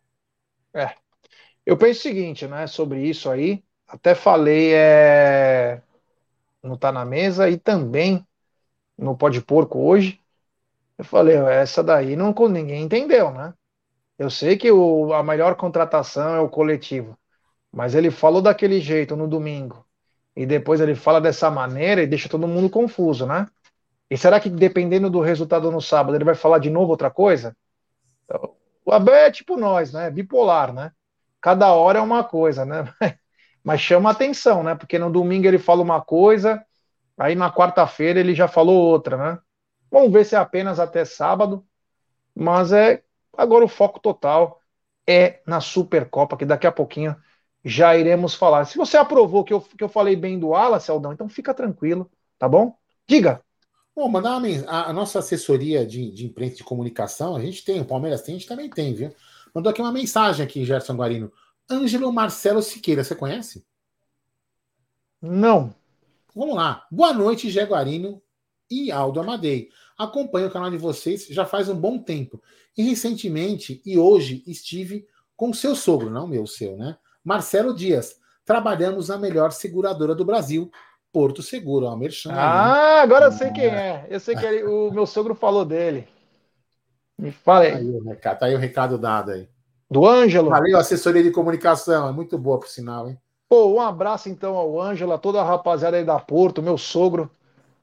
é. 0.74 0.94
Eu 1.66 1.76
penso 1.76 2.00
o 2.00 2.02
seguinte, 2.02 2.46
né, 2.46 2.66
sobre 2.66 3.02
isso 3.06 3.30
aí. 3.30 3.62
Até 3.86 4.14
falei 4.14 4.72
é, 4.74 5.82
no 6.62 6.76
Tá 6.78 6.92
na 6.92 7.04
Mesa 7.04 7.50
e 7.50 7.58
também 7.58 8.26
no 8.96 9.16
Pode 9.16 9.42
Porco 9.42 9.78
hoje. 9.78 10.20
Eu 10.96 11.04
falei, 11.04 11.36
essa 11.36 11.82
daí 11.82 12.16
não 12.16 12.34
ninguém 12.48 12.82
entendeu, 12.82 13.30
né? 13.30 13.54
Eu 14.18 14.30
sei 14.30 14.56
que 14.56 14.70
o, 14.70 15.12
a 15.12 15.22
melhor 15.22 15.56
contratação 15.56 16.34
é 16.36 16.40
o 16.40 16.48
coletivo, 16.48 17.18
mas 17.72 17.94
ele 17.94 18.10
falou 18.10 18.40
daquele 18.42 18.80
jeito 18.80 19.16
no 19.16 19.26
domingo 19.26 19.84
e 20.36 20.46
depois 20.46 20.80
ele 20.80 20.94
fala 20.94 21.20
dessa 21.20 21.50
maneira 21.50 22.02
e 22.02 22.06
deixa 22.06 22.28
todo 22.28 22.46
mundo 22.46 22.70
confuso, 22.70 23.26
né? 23.26 23.48
E 24.12 24.18
será 24.18 24.38
que 24.38 24.50
dependendo 24.50 25.08
do 25.08 25.22
resultado 25.22 25.72
no 25.72 25.80
sábado 25.80 26.14
ele 26.14 26.24
vai 26.24 26.34
falar 26.34 26.58
de 26.58 26.68
novo 26.68 26.90
outra 26.90 27.10
coisa? 27.10 27.56
Então, 28.26 28.54
o 28.84 28.92
Abel 28.92 29.14
é 29.14 29.30
tipo 29.30 29.56
nós, 29.56 29.90
né? 29.90 30.10
Bipolar, 30.10 30.70
né? 30.70 30.92
Cada 31.40 31.72
hora 31.72 31.98
é 31.98 32.02
uma 32.02 32.22
coisa, 32.22 32.66
né? 32.66 32.84
Mas 33.64 33.80
chama 33.80 34.10
atenção, 34.10 34.62
né? 34.62 34.74
Porque 34.74 34.98
no 34.98 35.10
domingo 35.10 35.46
ele 35.46 35.58
fala 35.58 35.80
uma 35.80 36.02
coisa, 36.02 36.62
aí 37.16 37.34
na 37.34 37.50
quarta-feira 37.50 38.20
ele 38.20 38.34
já 38.34 38.46
falou 38.46 38.76
outra, 38.76 39.16
né? 39.16 39.38
Vamos 39.90 40.12
ver 40.12 40.26
se 40.26 40.34
é 40.34 40.38
apenas 40.38 40.78
até 40.78 41.06
sábado, 41.06 41.64
mas 42.34 42.70
é 42.70 43.02
agora 43.34 43.64
o 43.64 43.68
foco 43.68 43.98
total 43.98 44.60
é 45.08 45.40
na 45.46 45.58
Supercopa, 45.62 46.36
que 46.36 46.44
daqui 46.44 46.66
a 46.66 46.72
pouquinho 46.72 47.16
já 47.64 47.96
iremos 47.96 48.34
falar. 48.34 48.66
Se 48.66 48.76
você 48.76 48.98
aprovou 48.98 49.42
que 49.42 49.54
eu, 49.54 49.60
que 49.62 49.82
eu 49.82 49.88
falei 49.88 50.16
bem 50.16 50.38
do 50.38 50.48
Wallace, 50.48 50.90
Aldão, 50.90 51.14
então 51.14 51.30
fica 51.30 51.54
tranquilo, 51.54 52.10
tá 52.38 52.46
bom? 52.46 52.76
Diga. 53.08 53.42
Bom, 53.94 54.08
mandar 54.08 54.38
uma 54.38 54.48
a, 54.66 54.90
a 54.90 54.92
nossa 54.92 55.18
assessoria 55.18 55.84
de, 55.84 56.10
de 56.10 56.24
imprensa 56.26 56.56
de 56.56 56.64
comunicação, 56.64 57.36
a 57.36 57.40
gente 57.40 57.62
tem, 57.64 57.80
o 57.80 57.84
Palmeiras 57.84 58.22
tem, 58.22 58.34
a 58.34 58.38
gente 58.38 58.48
também 58.48 58.70
tem, 58.70 58.94
viu? 58.94 59.14
Mandou 59.54 59.70
aqui 59.70 59.82
uma 59.82 59.92
mensagem 59.92 60.44
aqui, 60.44 60.64
Gerson 60.64 60.96
Guarino. 60.96 61.30
Ângelo 61.70 62.10
Marcelo 62.10 62.62
Siqueira, 62.62 63.04
você 63.04 63.14
conhece? 63.14 63.64
Não. 65.20 65.74
Vamos 66.34 66.56
lá. 66.56 66.86
Boa 66.90 67.12
noite, 67.12 67.50
Jaguarino 67.50 68.22
e 68.70 68.90
Aldo 68.90 69.20
Amadei. 69.20 69.68
Acompanho 69.98 70.48
o 70.48 70.50
canal 70.50 70.70
de 70.70 70.78
vocês 70.78 71.26
já 71.26 71.44
faz 71.44 71.68
um 71.68 71.76
bom 71.76 71.98
tempo. 71.98 72.42
E 72.76 72.82
recentemente 72.82 73.82
e 73.84 73.98
hoje 73.98 74.42
estive 74.46 75.06
com 75.36 75.50
o 75.50 75.54
seu 75.54 75.76
sogro, 75.76 76.08
não 76.08 76.26
meu, 76.26 76.46
seu, 76.46 76.76
né? 76.76 76.96
Marcelo 77.22 77.74
Dias. 77.74 78.16
Trabalhamos 78.44 79.08
na 79.08 79.18
melhor 79.18 79.52
seguradora 79.52 80.14
do 80.14 80.24
Brasil, 80.24 80.70
Porto 81.12 81.42
Seguro, 81.42 81.86
ó, 81.86 81.94
Merchan. 81.94 82.32
Ah, 82.32 83.02
agora 83.02 83.26
eu 83.26 83.32
sei 83.32 83.50
quem 83.52 83.66
é. 83.66 84.06
Eu 84.08 84.18
sei 84.18 84.34
que 84.34 84.44
ele, 84.46 84.64
o 84.64 84.90
meu 84.90 85.06
sogro 85.06 85.34
falou 85.34 85.64
dele. 85.64 86.08
Me 87.18 87.30
fala 87.30 87.64
aí. 87.64 87.72
Tá 87.72 87.78
aí, 87.78 87.90
o 87.90 88.02
recado, 88.02 88.38
tá 88.38 88.46
aí 88.46 88.54
o 88.54 88.58
recado 88.58 88.98
dado 88.98 89.32
aí. 89.32 89.48
Do 89.90 90.06
Ângelo. 90.06 90.48
Valeu, 90.48 90.78
assessoria 90.78 91.22
de 91.22 91.30
comunicação. 91.30 92.08
É 92.08 92.12
muito 92.12 92.38
boa, 92.38 92.58
por 92.58 92.68
sinal, 92.68 93.10
hein? 93.10 93.18
Pô, 93.46 93.66
um 93.66 93.80
abraço 93.80 94.30
então 94.30 94.56
ao 94.56 94.80
Ângelo, 94.80 95.12
a 95.12 95.18
toda 95.18 95.40
a 95.42 95.44
rapaziada 95.44 95.98
aí 95.98 96.04
da 96.04 96.18
Porto, 96.18 96.62
meu 96.62 96.78
sogro. 96.78 97.30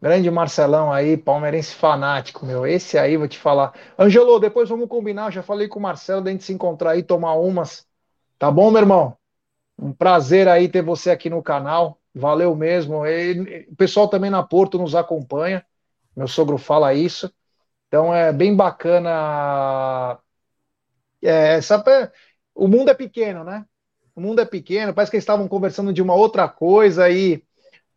Grande 0.01 0.31
Marcelão 0.31 0.91
aí, 0.91 1.15
palmeirense 1.17 1.75
fanático, 1.75 2.45
meu. 2.45 2.65
Esse 2.65 2.97
aí, 2.97 3.15
vou 3.17 3.27
te 3.27 3.37
falar. 3.37 3.73
Ângelo, 3.97 4.39
depois 4.39 4.67
vamos 4.67 4.87
combinar. 4.87 5.29
Já 5.29 5.43
falei 5.43 5.67
com 5.67 5.77
o 5.77 5.81
Marcelo, 5.81 6.23
da 6.23 6.31
gente 6.31 6.43
se 6.43 6.53
encontrar 6.53 6.91
aí, 6.91 7.03
tomar 7.03 7.33
umas. 7.33 7.85
Tá 8.39 8.49
bom, 8.49 8.71
meu 8.71 8.81
irmão? 8.81 9.15
Um 9.77 9.93
prazer 9.93 10.47
aí 10.47 10.67
ter 10.67 10.81
você 10.81 11.11
aqui 11.11 11.29
no 11.29 11.43
canal. 11.43 11.98
Valeu 12.13 12.55
mesmo. 12.55 13.05
E, 13.05 13.67
o 13.71 13.75
pessoal 13.75 14.07
também 14.07 14.29
na 14.29 14.43
Porto 14.43 14.77
nos 14.77 14.95
acompanha. 14.95 15.65
Meu 16.15 16.27
sogro 16.27 16.57
fala 16.57 16.93
isso. 16.93 17.31
Então 17.87 18.13
é 18.13 18.31
bem 18.31 18.55
bacana 18.55 20.19
é, 21.21 21.55
essa, 21.57 21.83
o 22.55 22.67
mundo 22.67 22.89
é 22.89 22.93
pequeno, 22.93 23.43
né? 23.43 23.65
O 24.15 24.21
mundo 24.21 24.41
é 24.41 24.45
pequeno, 24.45 24.93
parece 24.93 25.11
que 25.11 25.17
eles 25.17 25.23
estavam 25.23 25.47
conversando 25.47 25.93
de 25.93 26.01
uma 26.01 26.13
outra 26.13 26.47
coisa, 26.47 27.05
aí 27.05 27.43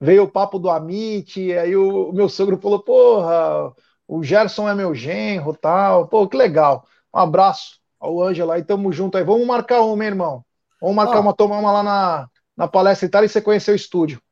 veio 0.00 0.24
o 0.24 0.28
papo 0.30 0.58
do 0.58 0.70
Amit, 0.70 1.52
aí 1.52 1.76
o, 1.76 2.10
o 2.10 2.12
meu 2.12 2.28
sogro 2.28 2.58
falou, 2.58 2.80
porra, 2.82 3.72
o 4.06 4.22
Gerson 4.22 4.68
é 4.68 4.74
meu 4.74 4.94
genro, 4.94 5.54
tal, 5.54 6.08
pô, 6.08 6.26
que 6.28 6.36
legal. 6.36 6.84
Um 7.14 7.18
abraço 7.18 7.80
ao 8.00 8.20
Ângelo 8.20 8.50
aí, 8.52 8.64
tamo 8.64 8.92
junto 8.92 9.16
aí. 9.16 9.24
Vamos 9.24 9.46
marcar 9.46 9.80
uma, 9.82 10.04
irmão. 10.04 10.44
Vamos 10.80 10.96
marcar 10.96 11.20
uma, 11.20 11.34
tomar 11.34 11.58
uma 11.58 11.72
lá 11.72 11.82
na, 11.82 12.28
na 12.62 12.68
palestra 12.68 13.06
Itália 13.06 13.26
e 13.26 13.28
você 13.28 13.42
conhecer 13.42 13.72
o 13.72 13.74
estúdio. 13.74 14.22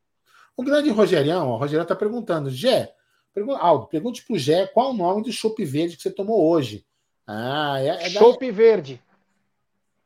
O 0.57 0.63
grande 0.63 0.89
Rogerião, 0.89 1.51
o 1.51 1.57
Rogerião 1.57 1.85
tá 1.85 1.97
perguntando, 1.97 2.49
Gé, 2.49 2.95
pergunta, 3.35 3.59
Aldo, 3.59 3.89
pergunte 3.89 4.25
pro 4.25 4.39
Gé 4.39 4.69
qual 4.69 4.91
o 4.91 4.97
nome 4.97 5.25
do 5.25 5.33
chopp 5.33 5.65
verde 5.65 5.97
que 5.97 6.03
você 6.03 6.13
tomou 6.13 6.49
hoje. 6.49 6.87
Ah, 7.27 7.81
é, 7.81 7.89
é 7.89 8.11
Chopp 8.11 8.47
da... 8.47 8.53
Verde. 8.53 9.03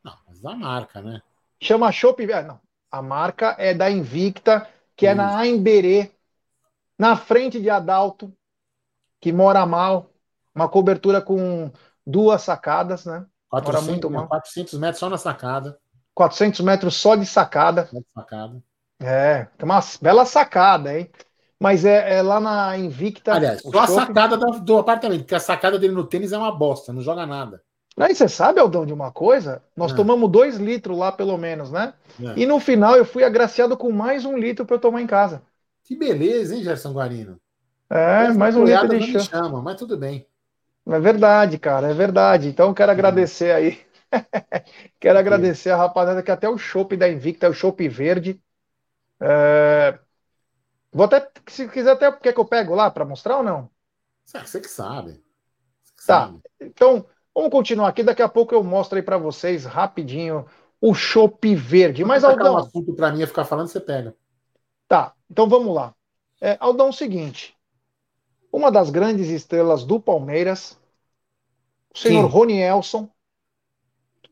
Não, 0.03 0.16
mas 0.27 0.41
da 0.41 0.57
marca, 0.57 1.03
né? 1.03 1.20
Chama 1.61 1.93
Chopp 1.93 2.25
Verde. 2.25 2.49
Não, 2.49 2.61
a 2.91 3.03
marca 3.03 3.57
é 3.59 3.75
da 3.75 3.91
Invicta, 3.91 4.66
que 4.97 5.07
é 5.07 5.14
na 5.14 5.37
Aimberê, 5.37 6.11
na 6.99 7.16
frente 7.16 7.61
de 7.61 7.68
Adalto, 7.68 8.33
que 9.20 9.33
mora 9.33 9.66
mal. 9.66 10.11
Uma 10.55 10.68
cobertura 10.68 11.20
com 11.20 11.70
duas 12.07 12.41
sacadas, 12.41 13.05
né? 13.05 13.27
400, 13.51 13.83
mora 13.83 13.93
muito 13.93 14.11
mal. 14.11 14.29
400 14.29 14.79
metros 14.79 14.99
só 14.99 15.11
na 15.11 15.18
sacada. 15.18 15.79
400 16.15 16.61
metros 16.61 16.95
só 16.95 17.17
de 17.17 17.27
sacada. 17.27 17.87
Só 17.87 17.99
de 17.99 18.07
sacada. 18.15 18.62
É, 19.03 19.49
uma 19.62 19.81
bela 20.01 20.25
sacada, 20.25 20.97
hein? 20.97 21.11
Mas 21.59 21.85
é, 21.85 22.17
é, 22.17 22.23
lá 22.23 22.41
na 22.41 22.77
Invicta. 22.77 23.35
Aliás, 23.35 23.62
só 23.62 23.81
a 23.81 23.87
sacada 23.87 24.37
do, 24.37 24.61
do, 24.61 24.79
apartamento, 24.79 25.21
porque 25.21 25.35
a 25.35 25.41
sacada 25.41 25.79
dele 25.79 25.95
no 25.95 26.05
tênis 26.05 26.33
é 26.33 26.39
uma 26.39 26.53
bosta, 26.53 26.93
não 26.93 27.01
joga 27.01 27.27
nada. 27.27 27.62
Aí 27.97 28.15
você 28.15 28.29
sabe, 28.29 28.59
Aldão, 28.59 28.85
de 28.85 28.93
uma 28.93 29.12
coisa? 29.12 29.62
Nós 29.77 29.93
é. 29.93 29.95
tomamos 29.95 30.31
dois 30.31 30.57
litros 30.57 30.99
lá, 30.99 31.12
pelo 31.12 31.39
menos, 31.39 31.71
né? 31.71 31.95
É. 32.21 32.41
E 32.41 32.47
no 32.47 32.59
final 32.59 32.97
eu 32.97 33.05
fui 33.05 33.23
agraciado 33.23 33.77
com 33.77 33.93
mais 33.93 34.25
um 34.25 34.37
litro 34.37 34.67
para 34.67 34.77
eu 34.77 34.81
tomar 34.81 35.01
em 35.01 35.07
casa. 35.07 35.43
Que 35.85 35.97
beleza, 35.97 36.57
hein, 36.57 36.62
Gerson 36.62 36.93
Guarino? 36.93 37.39
É, 37.89 38.33
mais 38.33 38.57
um 38.57 38.65
litro 38.65 38.89
de 38.99 39.07
chama. 39.07 39.25
chama, 39.25 39.62
mas 39.62 39.77
tudo 39.77 39.97
bem. 39.97 40.27
É 40.87 40.99
verdade, 40.99 41.57
cara, 41.57 41.89
é 41.89 41.95
verdade. 41.95 42.49
Então 42.49 42.75
quero 42.75 42.91
agradecer 42.91 43.53
aí. 43.53 43.79
quero 45.01 45.19
agradecer 45.19 45.71
a 45.71 45.77
rapaziada 45.77 46.23
que 46.23 46.31
até 46.31 46.49
o 46.49 46.59
chopp 46.59 46.97
da 46.97 47.09
Invicta, 47.09 47.49
o 47.49 47.55
chopp 47.55 47.89
verde. 47.89 48.41
É, 49.21 49.99
Vou 50.95 51.07
até, 51.07 51.29
se 51.49 51.69
quiser, 51.69 51.91
até 51.91 52.11
quer 52.12 52.33
que 52.33 52.39
eu 52.39 52.45
pego 52.45 52.73
lá 52.73 52.89
para 52.89 53.05
mostrar 53.05 53.39
ou 53.39 53.43
não? 53.43 53.69
Você 54.25 54.61
que 54.61 54.69
sabe. 54.69 55.15
que 55.15 56.07
tá. 56.07 56.27
Sabe. 56.27 56.41
Então, 56.61 57.05
vamos 57.35 57.51
continuar 57.51 57.89
aqui. 57.89 58.05
Daqui 58.05 58.23
a 58.23 58.29
pouco 58.29 58.55
eu 58.55 58.62
mostro 58.62 58.97
aí 58.97 59.03
para 59.03 59.19
vocês 59.19 59.65
rapidinho 59.65 60.47
o 60.81 60.95
chopp 60.95 61.53
verde. 61.57 62.05
Mas, 62.05 62.23
Aldão. 62.23 62.55
um 62.55 62.59
assunto 62.59 62.95
para 62.95 63.11
mim 63.12 63.23
é 63.23 63.27
ficar 63.27 63.45
falando, 63.45 63.67
você 63.67 63.81
pega. 63.81 64.15
Tá, 64.87 65.12
então 65.29 65.49
vamos 65.49 65.75
lá. 65.75 65.93
É, 66.41 66.57
Aldão, 66.61 66.87
é 66.87 66.91
o 66.91 66.93
seguinte. 66.93 67.57
Uma 68.53 68.71
das 68.71 68.89
grandes 68.89 69.29
estrelas 69.31 69.83
do 69.85 69.99
Palmeiras, 69.99 70.79
o 71.93 71.99
senhor 71.99 72.23
Sim. 72.23 72.33
Rony 72.33 72.61
Elson. 72.61 73.09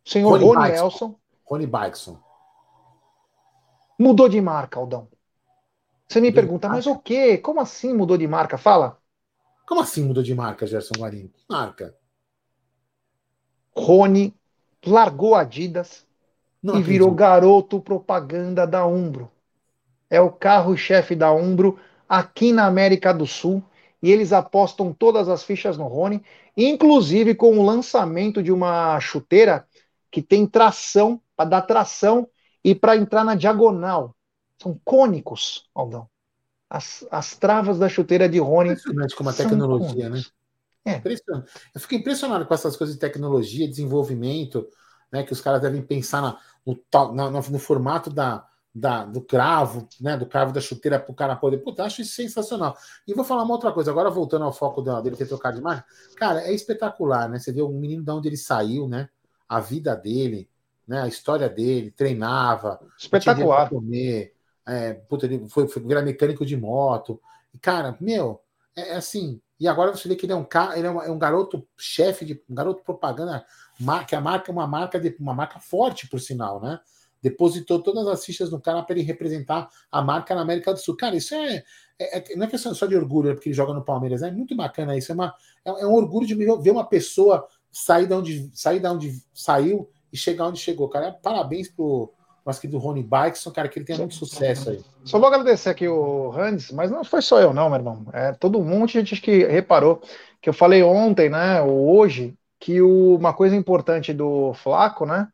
Senhor 0.05 0.41
Rony, 0.41 0.45
Rony 0.45 0.71
Elson. 0.71 1.15
Rony 1.45 1.67
Bikeson. 1.67 2.19
Mudou 3.99 4.29
de 4.29 4.41
marca, 4.41 4.79
Aldão. 4.79 5.09
Você 6.09 6.21
me 6.21 6.33
pergunta, 6.33 6.69
mas 6.69 6.87
o 6.87 6.99
quê? 6.99 7.39
Como 7.39 7.61
assim 7.61 7.95
mudou 7.95 8.19
de 8.19 8.27
marca? 8.27 8.59
Fala. 8.59 8.99
Como 9.67 9.81
assim 9.81 10.05
mudou 10.05 10.23
de 10.23 10.35
marca, 10.35 10.67
Gerson 10.67 10.95
Guarino? 10.99 11.31
Marca. 11.49 11.97
Rony 13.75 14.35
largou 14.85 15.35
Adidas 15.35 16.07
Não 16.63 16.75
e 16.75 16.79
acredito. 16.79 16.93
virou 16.93 17.11
garoto 17.13 17.81
propaganda 17.81 18.67
da 18.67 18.87
Umbro. 18.87 19.31
É 20.11 20.21
o 20.21 20.31
carro-chefe 20.31 21.15
da 21.15 21.33
Umbro 21.33 21.79
aqui 22.09 22.53
na 22.53 22.67
América 22.67 23.15
do 23.15 23.27
Sul 23.27 23.63
e 24.03 24.11
eles 24.11 24.33
apostam 24.33 24.93
todas 24.93 25.29
as 25.29 25.43
fichas 25.45 25.79
no 25.79 25.87
Rony, 25.87 26.23
inclusive 26.57 27.35
com 27.35 27.59
o 27.59 27.65
lançamento 27.65 28.43
de 28.43 28.53
uma 28.53 28.99
chuteira 29.01 29.67
que 30.13 30.21
tem 30.21 30.47
tração, 30.47 31.21
para 31.35 31.49
dar 31.49 31.63
tração 31.63 32.29
e 32.63 32.75
para 32.75 32.97
entrar 32.97 33.25
na 33.25 33.35
diagonal. 33.35 34.15
São 34.63 34.79
cônicos, 34.85 35.69
Aldão. 35.75 36.07
As, 36.69 37.05
as 37.11 37.35
travas 37.35 37.79
da 37.79 37.89
chuteira 37.89 38.29
de 38.29 38.39
Rony. 38.39 38.71
Impressionante 38.71 39.17
como 39.17 39.31
a 39.31 39.33
tecnologia, 39.33 40.11
né? 40.11 40.23
É. 40.85 40.97
Impressionante. 40.97 41.51
Eu 41.75 41.81
fico 41.81 41.95
impressionado 41.95 42.47
com 42.47 42.55
essas 42.55 42.77
coisas 42.77 42.95
de 42.95 43.01
tecnologia, 43.01 43.67
desenvolvimento, 43.67 44.69
né? 45.11 45.23
Que 45.23 45.33
os 45.33 45.41
caras 45.41 45.63
devem 45.63 45.81
pensar 45.81 46.21
na, 46.21 46.39
no, 46.67 47.31
no, 47.31 47.31
no 47.31 47.59
formato 47.59 48.11
da, 48.11 48.47
da, 48.75 49.07
do 49.07 49.23
cravo, 49.23 49.89
né? 49.99 50.17
Do 50.17 50.27
cravo 50.27 50.53
da 50.53 50.61
chuteira 50.61 51.01
para 51.01 51.11
o 51.11 51.15
cara 51.15 51.37
poder. 51.37 51.59
Puta, 51.59 51.85
acho 51.85 52.03
isso 52.03 52.15
sensacional. 52.15 52.77
E 53.07 53.15
vou 53.15 53.25
falar 53.25 53.45
uma 53.45 53.55
outra 53.55 53.73
coisa, 53.73 53.91
agora 53.91 54.11
voltando 54.11 54.45
ao 54.45 54.53
foco 54.53 54.83
dele 54.83 55.17
ter 55.17 55.27
trocado 55.27 55.55
de 55.55 55.61
imagem. 55.63 55.85
Cara, 56.17 56.43
é 56.43 56.53
espetacular, 56.53 57.29
né? 57.31 57.39
Você 57.39 57.51
vê 57.51 57.63
o 57.63 57.69
menino 57.71 58.05
de 58.05 58.11
onde 58.11 58.29
ele 58.29 58.37
saiu, 58.37 58.87
né? 58.87 59.09
A 59.57 59.61
vida 59.61 59.95
dele, 59.95 60.49
né? 60.87 61.03
A 61.03 61.09
história 61.09 61.49
dele, 61.49 61.91
treinava, 61.91 62.81
espetacular. 62.99 63.69
Comer, 63.69 64.35
é, 64.67 64.95
puta, 64.95 65.27
ele 65.27 65.49
foi, 65.49 65.67
foi 65.69 65.83
virar 65.83 66.03
mecânico 66.03 66.47
de 66.47 66.57
moto. 66.57 67.21
E, 67.53 67.59
cara, 67.59 67.97
meu, 68.01 68.41
é, 68.77 68.91
é, 68.91 68.97
assim. 68.97 69.41
E 69.59 69.69
agora 69.69 69.95
você 69.95 70.09
vê 70.09 70.17
que 70.17 70.27
ele 70.27 70.33
é 70.33 70.37
um 70.37 70.45
cara, 70.45 70.77
ele 70.77 70.87
é 70.87 70.91
um, 70.91 71.03
é 71.03 71.11
um 71.11 71.19
garoto 71.19 71.67
chefe 71.77 72.25
de 72.25 72.43
um 72.49 72.55
garoto 72.55 72.83
propaganda, 72.83 73.45
que 74.09 74.15
a 74.17 74.21
marca 74.21 74.51
é 74.51 74.53
uma 74.53 74.67
marca 74.67 74.99
de 74.99 75.15
uma 75.21 75.35
marca 75.35 75.61
forte, 75.61 76.09
por 76.09 76.21
sinal, 76.21 76.61
né? 76.61 76.81
Depositou 77.23 77.81
todas 77.81 78.05
as 78.09 78.25
fichas 78.25 78.51
no 78.51 78.61
cara 78.61 78.83
para 78.83 78.97
ele 78.97 79.05
representar 79.05 79.69
a 79.91 80.03
marca 80.03 80.35
na 80.35 80.41
América 80.41 80.73
do 80.73 80.81
Sul. 80.81 80.97
Cara, 80.97 81.15
isso 81.15 81.33
é, 81.37 81.63
é, 81.97 82.19
é 82.19 82.37
não 82.37 82.47
é 82.47 82.51
questão 82.51 82.75
só 82.75 82.87
de 82.87 82.97
orgulho, 82.97 83.31
é 83.31 83.35
porque 83.35 83.51
ele 83.51 83.55
joga 83.55 83.73
no 83.73 83.85
Palmeiras, 83.85 84.23
é 84.23 84.33
muito 84.33 84.57
bacana 84.57 84.97
isso. 84.97 85.13
É, 85.13 85.15
uma, 85.15 85.35
é, 85.65 85.71
é 85.71 85.87
um 85.87 85.95
orgulho 85.95 86.27
de 86.27 86.35
ver 86.35 86.71
uma 86.71 86.85
pessoa 86.85 87.47
sair 87.73 88.07
da 88.07 88.19
onde 88.19 88.51
sair 88.53 88.79
da 88.79 88.93
onde 88.93 89.21
saiu 89.33 89.91
e 90.13 90.17
chegar 90.17 90.47
onde 90.47 90.61
chegou, 90.61 90.89
cara. 90.89 91.11
Parabéns 91.11 91.69
pro 91.69 92.13
nosso 92.45 92.61
querido 92.61 92.79
Rony 92.79 93.03
Bikeson, 93.03 93.51
cara, 93.51 93.69
que 93.69 93.79
ele 93.79 93.87
tenha 93.87 93.99
muito 93.99 94.15
sucesso 94.15 94.71
aí. 94.71 94.81
Só 95.05 95.19
vou 95.19 95.29
agradecer 95.29 95.71
aqui 95.71 95.89
o 95.89 96.33
Hans, 96.33 96.71
mas 96.73 96.91
não 96.91 97.05
foi 97.05 97.23
só 97.23 97.41
eu, 97.41 97.55
não, 97.55 97.71
meu 97.71 97.79
irmão. 97.79 98.07
É 98.13 98.33
todo 98.33 98.59
um 98.59 98.65
monte 98.65 98.95
gente 98.95 99.21
que 99.21 99.45
reparou 99.45 100.03
que 100.41 100.49
eu 100.49 100.53
falei 100.53 100.83
ontem, 100.83 101.31
né, 101.31 101.63
ou 101.63 101.97
hoje, 101.97 102.35
que 102.59 102.83
o, 102.83 103.17
uma 103.17 103.33
coisa 103.33 103.55
importante 103.55 104.13
do 104.13 104.53
Flaco, 104.55 105.07
né, 105.07 105.29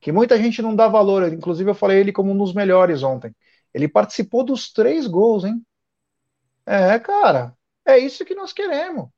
que 0.00 0.10
muita 0.10 0.38
gente 0.38 0.62
não 0.62 0.74
dá 0.74 0.88
valor, 0.88 1.30
inclusive 1.30 1.70
eu 1.70 1.74
falei 1.74 2.00
ele 2.00 2.12
como 2.12 2.32
um 2.32 2.38
dos 2.38 2.54
melhores 2.54 3.02
ontem. 3.02 3.34
Ele 3.72 3.88
participou 3.88 4.42
dos 4.42 4.72
três 4.72 5.06
gols, 5.06 5.44
hein? 5.44 5.62
É, 6.64 6.98
cara, 6.98 7.52
é 7.84 7.98
isso 7.98 8.24
que 8.24 8.34
nós 8.34 8.52
queremos. 8.52 9.08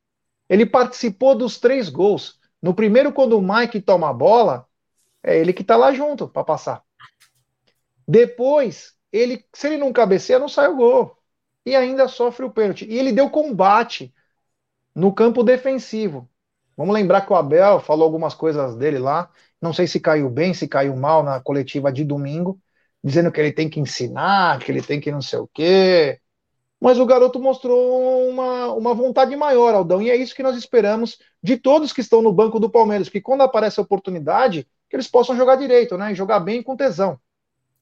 Ele 0.49 0.65
participou 0.65 1.35
dos 1.35 1.57
três 1.59 1.89
gols. 1.89 2.36
No 2.61 2.73
primeiro, 2.73 3.13
quando 3.13 3.37
o 3.37 3.41
Mike 3.41 3.81
toma 3.81 4.09
a 4.09 4.13
bola, 4.13 4.67
é 5.23 5.37
ele 5.37 5.53
que 5.53 5.63
tá 5.63 5.75
lá 5.75 5.91
junto 5.93 6.27
para 6.27 6.43
passar. 6.43 6.83
Depois, 8.07 8.93
ele, 9.11 9.45
se 9.53 9.67
ele 9.67 9.77
não 9.77 9.91
cabeceia, 9.91 10.39
não 10.39 10.49
sai 10.49 10.67
o 10.69 10.75
gol. 10.75 11.17
E 11.65 11.75
ainda 11.75 12.07
sofre 12.07 12.45
o 12.45 12.51
pênalti. 12.51 12.85
E 12.85 12.97
ele 12.97 13.11
deu 13.11 13.29
combate 13.29 14.13
no 14.95 15.13
campo 15.13 15.43
defensivo. 15.43 16.29
Vamos 16.75 16.93
lembrar 16.93 17.21
que 17.21 17.33
o 17.33 17.35
Abel 17.35 17.79
falou 17.79 18.05
algumas 18.05 18.33
coisas 18.33 18.75
dele 18.75 18.99
lá. 18.99 19.29
Não 19.61 19.73
sei 19.73 19.87
se 19.87 19.99
caiu 19.99 20.29
bem, 20.29 20.53
se 20.53 20.67
caiu 20.67 20.95
mal 20.95 21.23
na 21.23 21.39
coletiva 21.41 21.91
de 21.91 22.03
domingo, 22.05 22.61
dizendo 23.03 23.31
que 23.31 23.39
ele 23.41 23.51
tem 23.51 23.69
que 23.69 23.79
ensinar, 23.79 24.59
que 24.59 24.71
ele 24.71 24.81
tem 24.81 24.99
que 24.99 25.11
não 25.11 25.21
sei 25.21 25.39
o 25.39 25.47
quê. 25.47 26.19
Mas 26.79 26.99
o 26.99 27.05
garoto 27.05 27.39
mostrou 27.39 28.29
uma, 28.29 28.71
uma 28.73 28.93
vontade 28.93 29.35
maior, 29.35 29.73
Aldão, 29.73 30.01
e 30.01 30.11
é 30.11 30.15
isso 30.15 30.35
que 30.35 30.43
nós 30.43 30.55
esperamos 30.55 31.17
de 31.41 31.57
todos 31.57 31.91
que 31.91 32.01
estão 32.01 32.21
no 32.21 32.31
banco 32.31 32.59
do 32.59 32.69
Palmeiras, 32.69 33.09
que 33.09 33.19
quando 33.19 33.41
aparece 33.41 33.79
a 33.79 33.83
oportunidade, 33.83 34.67
que 34.89 34.95
eles 34.95 35.07
possam 35.07 35.35
jogar 35.35 35.55
direito, 35.55 35.97
né? 35.97 36.11
E 36.11 36.15
jogar 36.15 36.39
bem 36.39 36.61
com 36.61 36.75
tesão. 36.75 37.19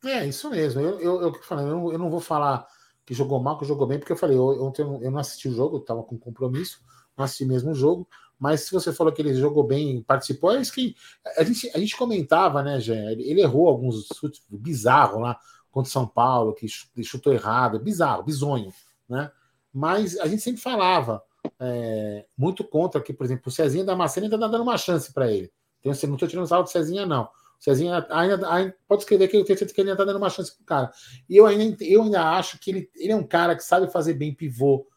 É, 0.03 0.25
isso 0.25 0.49
mesmo. 0.49 0.81
Eu, 0.81 0.99
eu, 0.99 1.21
eu, 1.23 1.33
eu, 1.33 1.57
não, 1.57 1.91
eu 1.91 1.99
não 1.99 2.09
vou 2.09 2.21
falar 2.21 2.67
que 3.05 3.13
jogou 3.13 3.39
mal, 3.39 3.57
que 3.57 3.65
jogou 3.65 3.85
bem, 3.85 3.99
porque 3.99 4.11
eu 4.11 4.17
falei, 4.17 4.37
ontem 4.37 4.81
eu, 4.81 5.11
não 5.11 5.19
assisti 5.19 5.47
o 5.47 5.53
jogo, 5.53 5.77
estava 5.77 6.01
com 6.03 6.17
compromisso, 6.17 6.81
não 7.15 7.23
assisti 7.23 7.45
mesmo 7.45 7.71
o 7.71 7.75
jogo, 7.75 8.07
mas 8.39 8.61
se 8.61 8.71
você 8.71 8.91
falou 8.91 9.13
que 9.13 9.21
ele 9.21 9.33
jogou 9.35 9.63
bem, 9.63 10.01
participou, 10.01 10.51
é 10.51 10.61
isso 10.61 10.73
que 10.73 10.95
a 11.37 11.43
gente, 11.43 11.69
a 11.73 11.77
gente 11.77 11.95
comentava, 11.95 12.63
né, 12.63 12.79
Gé? 12.79 13.13
Ele 13.13 13.41
errou 13.41 13.67
alguns 13.67 14.07
chutes 14.15 14.41
bizarros 14.49 15.21
lá 15.21 15.39
contra 15.71 15.91
São 15.91 16.07
Paulo, 16.07 16.53
que 16.53 16.67
chutou 17.03 17.33
errado, 17.33 17.79
bizarro, 17.79 18.23
bizonho, 18.23 18.73
né? 19.07 19.31
Mas 19.73 20.17
a 20.19 20.27
gente 20.27 20.41
sempre 20.41 20.61
falava 20.61 21.21
é, 21.59 22.25
muito 22.37 22.63
contra 22.63 23.01
que, 23.01 23.13
por 23.13 23.25
exemplo, 23.25 23.43
o 23.47 23.51
Cezinha 23.51 23.83
da 23.83 23.95
Macena 23.95 24.27
ainda 24.27 24.39
tá 24.39 24.47
dando 24.47 24.63
uma 24.63 24.77
chance 24.77 25.13
para 25.13 25.31
ele. 25.31 25.51
Então, 25.79 25.91
assim, 25.91 26.07
não 26.07 26.15
estou 26.15 26.27
tirando 26.27 26.47
salvo 26.47 26.63
do 26.63 26.71
Cezinha, 26.71 27.05
não. 27.05 27.23
O 27.23 27.29
Cezinha 27.63 28.05
ainda, 28.09 28.49
ainda, 28.51 28.75
pode 28.87 29.03
escrever 29.03 29.27
que 29.27 29.37
eu 29.37 29.43
tenho 29.45 29.57
certeza 29.57 29.73
que 29.73 29.81
ele 29.81 29.89
ainda 29.89 30.01
está 30.01 30.11
dando 30.11 30.21
uma 30.21 30.29
chance 30.29 30.55
pro 30.55 30.65
cara. 30.65 30.91
E 31.29 31.37
eu 31.37 31.45
ainda, 31.45 31.83
eu 31.83 32.03
ainda 32.03 32.23
acho 32.37 32.59
que 32.59 32.71
ele, 32.71 32.89
ele 32.95 33.11
é 33.11 33.15
um 33.15 33.25
cara 33.25 33.55
que 33.55 33.63
sabe 33.63 33.91
fazer 33.91 34.13
bem 34.13 34.33
pivô, 34.33 34.87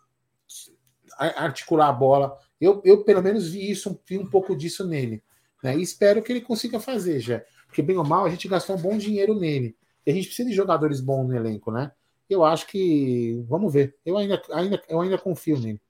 articular 1.18 1.88
a 1.88 1.92
bola. 1.92 2.36
Eu, 2.60 2.80
eu 2.84 3.04
pelo 3.04 3.22
menos 3.22 3.48
vi 3.48 3.70
isso, 3.70 4.00
vi 4.06 4.18
um 4.18 4.26
pouco 4.26 4.56
disso 4.56 4.86
nele. 4.86 5.22
Né? 5.62 5.76
E 5.76 5.82
espero 5.82 6.22
que 6.22 6.32
ele 6.32 6.40
consiga 6.40 6.80
fazer, 6.80 7.20
já. 7.20 7.42
Porque, 7.66 7.82
bem 7.82 7.96
ou 7.96 8.04
mal, 8.04 8.24
a 8.24 8.30
gente 8.30 8.48
gastou 8.48 8.76
um 8.76 8.80
bom 8.80 8.96
dinheiro 8.96 9.38
nele. 9.38 9.76
E 10.06 10.10
a 10.10 10.14
gente 10.14 10.26
precisa 10.26 10.48
de 10.48 10.54
jogadores 10.54 11.00
bons 11.00 11.28
no 11.28 11.36
elenco, 11.36 11.70
né? 11.70 11.92
Eu 12.28 12.44
acho 12.44 12.66
que. 12.66 13.42
Vamos 13.48 13.72
ver. 13.72 13.96
Eu 14.04 14.16
ainda, 14.18 14.40
ainda, 14.52 14.82
eu 14.88 15.00
ainda 15.00 15.18
confio 15.18 15.58
nele. 15.58 15.80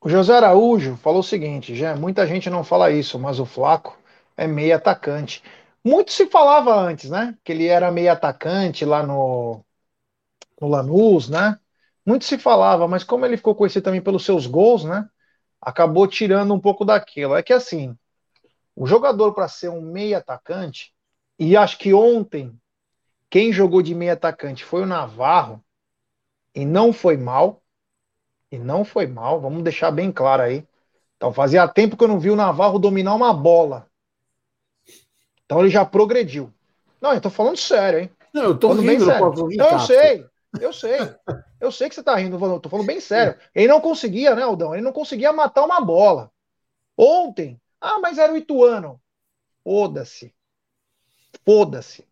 O 0.00 0.08
José 0.08 0.34
Araújo 0.36 0.96
falou 0.96 1.20
o 1.20 1.24
seguinte: 1.24 1.74
já 1.74 1.96
muita 1.96 2.26
gente 2.26 2.50
não 2.50 2.64
fala 2.64 2.90
isso, 2.90 3.18
mas 3.18 3.40
o 3.40 3.46
Flaco 3.46 3.98
é 4.36 4.46
meio 4.46 4.76
atacante. 4.76 5.42
Muito 5.84 6.12
se 6.12 6.26
falava 6.28 6.74
antes, 6.74 7.10
né? 7.10 7.36
Que 7.44 7.52
ele 7.52 7.66
era 7.66 7.90
meio 7.92 8.12
atacante 8.12 8.84
lá 8.84 9.04
no, 9.06 9.64
no 10.60 10.68
Lanús, 10.68 11.28
né? 11.28 11.58
Muito 12.04 12.24
se 12.24 12.38
falava, 12.38 12.86
mas 12.88 13.04
como 13.04 13.26
ele 13.26 13.36
ficou 13.36 13.54
conhecido 13.54 13.84
também 13.84 14.00
pelos 14.02 14.24
seus 14.24 14.46
gols, 14.46 14.84
né? 14.84 15.08
Acabou 15.60 16.06
tirando 16.06 16.54
um 16.54 16.60
pouco 16.60 16.84
daquilo. 16.84 17.34
É 17.34 17.42
que 17.42 17.52
assim, 17.52 17.96
o 18.76 18.86
jogador 18.86 19.34
para 19.34 19.48
ser 19.48 19.70
um 19.70 19.82
meio 19.82 20.18
atacante, 20.18 20.94
e 21.38 21.56
acho 21.56 21.78
que 21.78 21.94
ontem 21.94 22.58
quem 23.30 23.52
jogou 23.52 23.82
de 23.82 23.94
meio 23.94 24.12
atacante 24.12 24.64
foi 24.64 24.82
o 24.82 24.86
Navarro, 24.86 25.64
e 26.56 26.64
não 26.64 26.90
foi 26.92 27.18
mal. 27.18 27.62
E 28.50 28.58
não 28.58 28.84
foi 28.84 29.06
mal, 29.06 29.40
vamos 29.40 29.62
deixar 29.62 29.90
bem 29.90 30.10
claro 30.10 30.42
aí. 30.42 30.66
Então 31.16 31.32
fazia 31.32 31.68
tempo 31.68 31.96
que 31.96 32.02
eu 32.02 32.08
não 32.08 32.18
vi 32.18 32.30
o 32.30 32.36
Navarro 32.36 32.78
dominar 32.78 33.14
uma 33.14 33.32
bola. 33.34 33.86
Então 35.44 35.60
ele 35.60 35.68
já 35.68 35.84
progrediu. 35.84 36.52
Não, 37.00 37.12
eu 37.12 37.20
tô 37.20 37.28
falando 37.28 37.56
sério, 37.56 37.98
hein? 38.00 38.10
Não, 38.32 38.44
eu 38.44 38.58
tô 38.58 38.68
falando 38.68 38.86
bem 38.86 38.98
sério. 38.98 39.34
Não, 39.56 39.70
eu 39.72 39.80
sei, 39.80 40.26
eu 40.60 40.72
sei. 40.72 40.98
Eu 41.60 41.72
sei 41.72 41.88
que 41.88 41.94
você 41.94 42.02
tá 42.02 42.14
rindo, 42.14 42.42
eu 42.42 42.60
tô 42.60 42.68
falando 42.68 42.86
bem 42.86 43.00
sério. 43.00 43.38
Ele 43.54 43.68
não 43.68 43.80
conseguia, 43.80 44.34
né, 44.34 44.42
Aldão? 44.42 44.74
Ele 44.74 44.82
não 44.82 44.92
conseguia 44.92 45.32
matar 45.32 45.64
uma 45.64 45.80
bola. 45.80 46.30
Ontem, 46.96 47.60
ah, 47.80 47.98
mas 47.98 48.16
era 48.16 48.32
o 48.32 48.36
Ituano. 48.36 49.00
Foda-se. 49.62 50.34
Foda-se. 51.44 52.06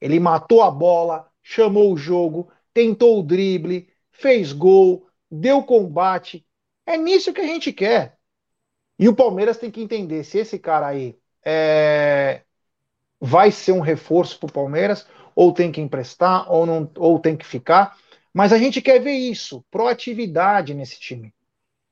Ele 0.00 0.20
matou 0.20 0.62
a 0.62 0.70
bola, 0.70 1.28
chamou 1.42 1.92
o 1.92 1.96
jogo, 1.96 2.50
tentou 2.78 3.18
o 3.18 3.22
drible, 3.24 3.88
fez 4.12 4.52
gol, 4.52 5.04
deu 5.28 5.64
combate. 5.64 6.46
É 6.86 6.96
nisso 6.96 7.32
que 7.32 7.40
a 7.40 7.44
gente 7.44 7.72
quer. 7.72 8.16
E 8.96 9.08
o 9.08 9.16
Palmeiras 9.16 9.58
tem 9.58 9.68
que 9.68 9.82
entender 9.82 10.22
se 10.22 10.38
esse 10.38 10.60
cara 10.60 10.86
aí 10.86 11.18
é, 11.44 12.42
vai 13.20 13.50
ser 13.50 13.72
um 13.72 13.80
reforço 13.80 14.38
para 14.38 14.48
o 14.48 14.52
Palmeiras, 14.52 15.08
ou 15.34 15.52
tem 15.52 15.72
que 15.72 15.80
emprestar, 15.80 16.48
ou, 16.52 16.64
não, 16.64 16.88
ou 16.98 17.18
tem 17.18 17.36
que 17.36 17.44
ficar. 17.44 17.98
Mas 18.32 18.52
a 18.52 18.58
gente 18.58 18.80
quer 18.80 19.00
ver 19.00 19.14
isso, 19.14 19.64
proatividade 19.72 20.72
nesse 20.72 21.00
time. 21.00 21.34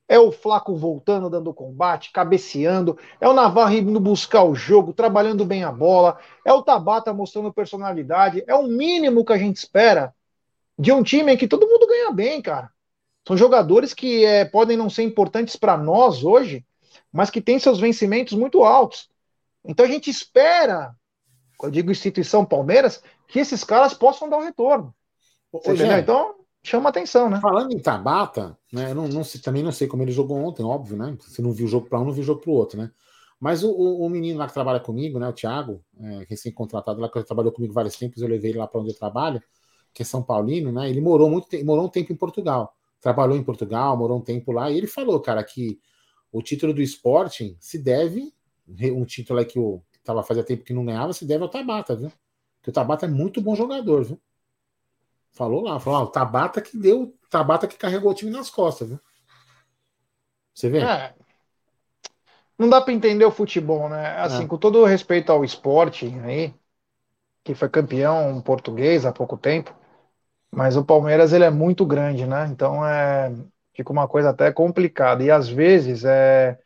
É 0.08 0.20
o 0.20 0.30
Flaco 0.30 0.76
voltando, 0.76 1.28
dando 1.28 1.52
combate, 1.52 2.12
cabeceando. 2.12 2.96
É 3.20 3.28
o 3.28 3.34
Navarro 3.34 3.74
indo 3.74 3.98
buscar 3.98 4.44
o 4.44 4.54
jogo, 4.54 4.92
trabalhando 4.92 5.44
bem 5.44 5.64
a 5.64 5.72
bola. 5.72 6.16
É 6.44 6.52
o 6.52 6.62
Tabata 6.62 7.12
mostrando 7.12 7.52
personalidade. 7.52 8.44
É 8.46 8.54
o 8.54 8.68
mínimo 8.68 9.24
que 9.24 9.32
a 9.32 9.38
gente 9.38 9.56
espera 9.56 10.14
de 10.78 10.92
um 10.92 11.02
time 11.02 11.32
em 11.32 11.36
que 11.36 11.48
todo 11.48 11.66
mundo 11.66 11.86
ganha 11.86 12.12
bem, 12.12 12.40
cara. 12.42 12.70
São 13.26 13.36
jogadores 13.36 13.92
que 13.92 14.24
é, 14.24 14.44
podem 14.44 14.76
não 14.76 14.88
ser 14.88 15.02
importantes 15.02 15.56
para 15.56 15.76
nós 15.76 16.22
hoje, 16.22 16.64
mas 17.12 17.30
que 17.30 17.40
têm 17.40 17.58
seus 17.58 17.80
vencimentos 17.80 18.34
muito 18.34 18.62
altos. 18.62 19.08
Então 19.64 19.84
a 19.84 19.88
gente 19.88 20.10
espera 20.10 20.94
eu 21.62 21.70
digo 21.70 21.90
instituição 21.90 22.44
Palmeiras, 22.44 23.02
que 23.28 23.38
esses 23.38 23.64
caras 23.64 23.94
possam 23.94 24.28
dar 24.28 24.38
um 24.38 24.44
retorno. 24.44 24.94
Ô, 25.52 25.60
então, 25.98 26.34
chama 26.62 26.90
atenção, 26.90 27.30
né? 27.30 27.40
Falando 27.40 27.72
em 27.72 27.78
Tabata, 27.78 28.56
né? 28.72 28.90
Eu 28.90 28.94
não, 28.94 29.08
não 29.08 29.24
sei, 29.24 29.40
também 29.40 29.62
não 29.62 29.72
sei 29.72 29.86
como 29.86 30.02
ele 30.02 30.12
jogou 30.12 30.36
ontem, 30.36 30.62
óbvio, 30.62 30.96
né? 30.96 31.16
Você 31.20 31.40
não 31.40 31.52
viu 31.52 31.66
o 31.66 31.68
jogo 31.68 31.88
para 31.88 32.00
um, 32.00 32.04
não 32.04 32.12
viu 32.12 32.22
o 32.22 32.26
jogo 32.26 32.40
para 32.40 32.50
o 32.50 32.54
outro, 32.54 32.78
né? 32.78 32.90
Mas 33.40 33.62
o, 33.62 33.70
o, 33.70 34.06
o, 34.06 34.10
menino 34.10 34.38
lá 34.38 34.46
que 34.46 34.54
trabalha 34.54 34.80
comigo, 34.80 35.18
né? 35.18 35.28
O 35.28 35.32
Thiago, 35.32 35.82
é, 36.00 36.26
recém-contratado 36.28 37.00
lá, 37.00 37.08
que 37.08 37.22
trabalhou 37.22 37.52
comigo 37.52 37.72
vários 37.72 37.96
tempos, 37.96 38.20
eu 38.22 38.28
levei 38.28 38.50
ele 38.50 38.58
lá 38.58 38.66
para 38.66 38.80
onde 38.80 38.90
eu 38.90 38.98
trabalho, 38.98 39.42
que 39.96 40.02
é 40.02 40.04
São 40.04 40.22
Paulino, 40.22 40.70
né? 40.70 40.90
Ele 40.90 41.00
morou 41.00 41.30
muito 41.30 41.48
morou 41.64 41.86
um 41.86 41.88
tempo 41.88 42.12
em 42.12 42.16
Portugal. 42.16 42.76
Trabalhou 43.00 43.34
em 43.34 43.42
Portugal, 43.42 43.96
morou 43.96 44.18
um 44.18 44.20
tempo 44.20 44.52
lá, 44.52 44.70
e 44.70 44.76
ele 44.76 44.86
falou, 44.86 45.18
cara, 45.20 45.42
que 45.42 45.80
o 46.30 46.42
título 46.42 46.74
do 46.74 46.82
Sporting 46.82 47.56
se 47.58 47.78
deve, 47.78 48.30
um 48.68 49.06
título 49.06 49.38
aí 49.38 49.46
que 49.46 49.58
o, 49.58 49.80
tava 50.04 50.22
fazia 50.22 50.44
tempo 50.44 50.64
que 50.64 50.74
não 50.74 50.84
ganhava, 50.84 51.14
se 51.14 51.24
deve 51.24 51.42
ao 51.42 51.48
Tabata, 51.48 51.96
viu? 51.96 52.12
Porque 52.58 52.68
o 52.68 52.72
Tabata 52.74 53.06
é 53.06 53.08
muito 53.08 53.40
bom 53.40 53.56
jogador, 53.56 54.04
viu? 54.04 54.20
Falou 55.32 55.62
lá, 55.62 55.80
falou, 55.80 56.00
ó, 56.00 56.02
o 56.04 56.08
Tabata 56.08 56.60
que 56.60 56.76
deu, 56.76 57.16
Tabata 57.30 57.66
que 57.66 57.78
carregou 57.78 58.10
o 58.10 58.14
time 58.14 58.30
nas 58.30 58.50
costas, 58.50 58.90
viu? 58.90 59.00
Você 60.52 60.68
vê? 60.68 60.80
É. 60.80 61.14
Não 62.58 62.68
dá 62.68 62.82
para 62.82 62.92
entender 62.92 63.24
o 63.24 63.30
futebol, 63.30 63.88
né? 63.88 64.18
Assim, 64.18 64.44
é. 64.44 64.46
com 64.46 64.58
todo 64.58 64.84
respeito 64.84 65.32
ao 65.32 65.42
esporte 65.42 66.06
aí, 66.22 66.54
que 67.42 67.54
foi 67.54 67.70
campeão 67.70 68.42
português 68.42 69.06
há 69.06 69.12
pouco 69.12 69.38
tempo, 69.38 69.74
mas 70.56 70.74
o 70.74 70.82
Palmeiras 70.82 71.34
ele 71.34 71.44
é 71.44 71.50
muito 71.50 71.84
grande, 71.84 72.26
né? 72.26 72.48
Então 72.50 72.84
é 72.84 73.30
fica 73.74 73.92
uma 73.92 74.08
coisa 74.08 74.30
até 74.30 74.50
complicada 74.50 75.22
e 75.22 75.30
às 75.30 75.46
vezes 75.50 76.02
é 76.02 76.58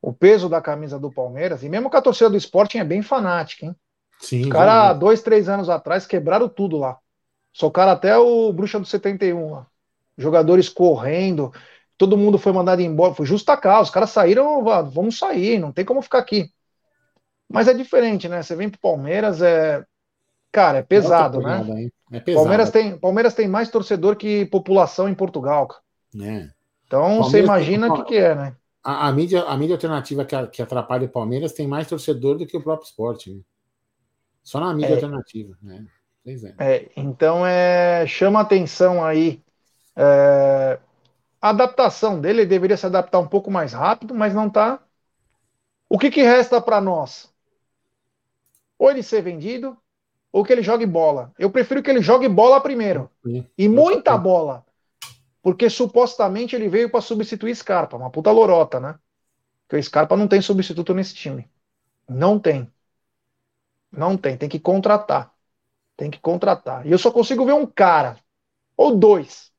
o 0.00 0.10
peso 0.10 0.48
da 0.48 0.58
camisa 0.58 0.98
do 0.98 1.12
Palmeiras 1.12 1.62
e 1.62 1.68
mesmo 1.68 1.90
que 1.90 1.96
a 1.98 2.02
torcida 2.02 2.30
do 2.30 2.36
Sporting 2.38 2.78
é 2.78 2.84
bem 2.84 3.02
fanática, 3.02 3.66
hein? 3.66 3.76
Sim. 4.18 4.44
Os 4.44 4.48
caras 4.48 4.98
dois, 4.98 5.22
três 5.22 5.50
anos 5.50 5.68
atrás 5.68 6.06
quebraram 6.06 6.48
tudo 6.48 6.78
lá, 6.78 6.98
socaram 7.52 7.92
até 7.92 8.16
o 8.16 8.50
Bruxa 8.54 8.80
do 8.80 8.86
71 8.86 9.50
lá, 9.50 9.66
jogadores 10.16 10.70
correndo, 10.70 11.52
todo 11.98 12.16
mundo 12.16 12.38
foi 12.38 12.52
mandado 12.52 12.80
embora, 12.80 13.12
foi 13.12 13.26
justa 13.26 13.54
causa, 13.54 13.82
os 13.82 13.90
caras 13.90 14.08
saíram, 14.08 14.64
vamos 14.90 15.18
sair, 15.18 15.58
não 15.58 15.72
tem 15.72 15.84
como 15.84 16.00
ficar 16.00 16.20
aqui. 16.20 16.50
Mas 17.46 17.68
é 17.68 17.74
diferente, 17.74 18.28
né? 18.30 18.42
Você 18.42 18.56
vem 18.56 18.70
pro 18.70 18.80
Palmeiras, 18.80 19.42
é. 19.42 19.84
Cara, 20.56 20.78
é 20.78 20.82
pesado, 20.82 21.38
né? 21.42 21.90
É 22.10 22.18
pesado. 22.18 22.44
Palmeiras, 22.44 22.70
tem, 22.70 22.96
Palmeiras 22.96 23.34
tem 23.34 23.46
mais 23.46 23.68
torcedor 23.68 24.16
que 24.16 24.46
população 24.46 25.06
em 25.06 25.14
Portugal. 25.14 25.68
É. 26.18 26.48
Então 26.86 27.00
Palmeiras 27.00 27.26
você 27.26 27.42
imagina 27.42 27.92
o 27.92 27.96
que, 27.96 28.04
que, 28.04 28.16
é, 28.16 28.34
né? 28.34 28.56
A, 28.82 29.08
a, 29.08 29.12
mídia, 29.12 29.42
a 29.42 29.54
mídia 29.54 29.74
alternativa 29.74 30.24
que, 30.24 30.46
que 30.46 30.62
atrapalha 30.62 31.04
o 31.04 31.10
Palmeiras 31.10 31.52
tem 31.52 31.68
mais 31.68 31.86
torcedor 31.86 32.38
do 32.38 32.46
que 32.46 32.56
o 32.56 32.62
próprio 32.62 32.86
esporte. 32.86 33.34
Né? 33.34 33.42
Só 34.42 34.58
na 34.58 34.72
mídia 34.72 34.92
é. 34.92 34.94
alternativa. 34.94 35.58
Né? 35.60 35.84
É. 36.24 36.76
é. 36.76 36.90
Então 36.96 37.46
é, 37.46 38.06
chama 38.06 38.40
atenção 38.40 39.04
aí. 39.04 39.42
É, 39.94 40.78
a 41.38 41.50
adaptação 41.50 42.18
dele 42.18 42.40
ele 42.40 42.48
deveria 42.48 42.78
se 42.78 42.86
adaptar 42.86 43.18
um 43.18 43.28
pouco 43.28 43.50
mais 43.50 43.74
rápido, 43.74 44.14
mas 44.14 44.32
não 44.32 44.46
está. 44.46 44.82
O 45.86 45.98
que, 45.98 46.10
que 46.10 46.22
resta 46.22 46.62
para 46.62 46.80
nós? 46.80 47.30
Ou 48.78 48.90
ele 48.90 49.02
ser 49.02 49.20
vendido, 49.20 49.76
ou 50.32 50.44
que 50.44 50.52
ele 50.52 50.62
jogue 50.62 50.86
bola. 50.86 51.32
Eu 51.38 51.50
prefiro 51.50 51.82
que 51.82 51.90
ele 51.90 52.02
jogue 52.02 52.28
bola 52.28 52.60
primeiro. 52.60 53.10
E 53.56 53.68
muita 53.68 54.16
bola. 54.16 54.64
Porque 55.42 55.70
supostamente 55.70 56.56
ele 56.56 56.68
veio 56.68 56.90
para 56.90 57.00
substituir 57.00 57.54
Scarpa, 57.54 57.96
uma 57.96 58.10
puta 58.10 58.30
lorota, 58.30 58.80
né? 58.80 58.98
Porque 59.66 59.76
o 59.76 59.82
Scarpa 59.82 60.16
não 60.16 60.28
tem 60.28 60.40
substituto 60.40 60.92
nesse 60.92 61.14
time. 61.14 61.48
Não 62.08 62.38
tem. 62.38 62.70
Não 63.90 64.16
tem, 64.16 64.36
tem 64.36 64.48
que 64.48 64.58
contratar. 64.58 65.32
Tem 65.96 66.10
que 66.10 66.20
contratar. 66.20 66.86
E 66.86 66.90
eu 66.90 66.98
só 66.98 67.10
consigo 67.10 67.46
ver 67.46 67.54
um 67.54 67.66
cara, 67.66 68.16
ou 68.76 68.94
dois, 68.94 69.50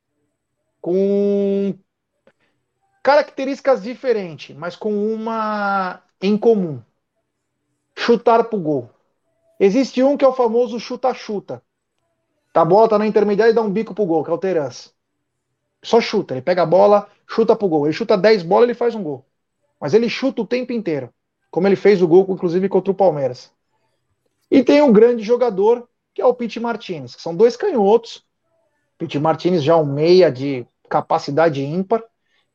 com 0.79 1.73
características 3.01 3.81
diferentes, 3.81 4.55
mas 4.55 4.75
com 4.75 4.93
uma 5.13 6.01
em 6.21 6.37
comum: 6.37 6.81
chutar 7.97 8.43
pro 8.43 8.59
gol. 8.59 8.89
Existe 9.59 10.03
um 10.03 10.15
que 10.15 10.23
é 10.23 10.27
o 10.27 10.33
famoso 10.33 10.79
chuta-chuta. 10.79 11.61
Tá, 12.53 12.61
a 12.61 12.65
bola 12.65 12.89
tá 12.89 12.97
na 12.97 13.07
intermediária 13.07 13.51
e 13.51 13.55
dá 13.55 13.61
um 13.61 13.71
bico 13.71 13.93
pro 13.93 14.05
gol, 14.05 14.23
que 14.23 14.29
é 14.29 14.33
o 14.33 14.37
Terence. 14.37 14.91
Só 15.83 16.01
chuta, 16.01 16.33
ele 16.33 16.41
pega 16.41 16.63
a 16.63 16.65
bola, 16.65 17.07
chuta 17.27 17.55
pro 17.55 17.67
gol. 17.67 17.85
Ele 17.85 17.93
chuta 17.93 18.17
10 18.17 18.43
bolas, 18.43 18.63
ele 18.63 18.73
faz 18.73 18.95
um 18.95 19.03
gol. 19.03 19.25
Mas 19.79 19.93
ele 19.93 20.09
chuta 20.09 20.41
o 20.41 20.47
tempo 20.47 20.73
inteiro, 20.73 21.13
como 21.51 21.67
ele 21.67 21.75
fez 21.75 22.01
o 22.01 22.07
gol, 22.07 22.25
inclusive 22.29 22.67
contra 22.67 22.91
o 22.91 22.95
Palmeiras. 22.95 23.51
E 24.49 24.63
tem 24.63 24.81
um 24.81 24.91
grande 24.91 25.23
jogador, 25.23 25.87
que 26.13 26.21
é 26.21 26.25
o 26.25 26.33
Pete 26.33 26.59
Martinez, 26.59 27.15
que 27.15 27.21
são 27.21 27.35
dois 27.35 27.55
canhotos. 27.55 28.23
Pete 28.97 29.19
Martinez 29.19 29.63
já 29.63 29.73
é 29.73 29.75
um 29.75 29.85
meia 29.85 30.31
de 30.31 30.65
capacidade 30.89 31.63
ímpar. 31.63 32.03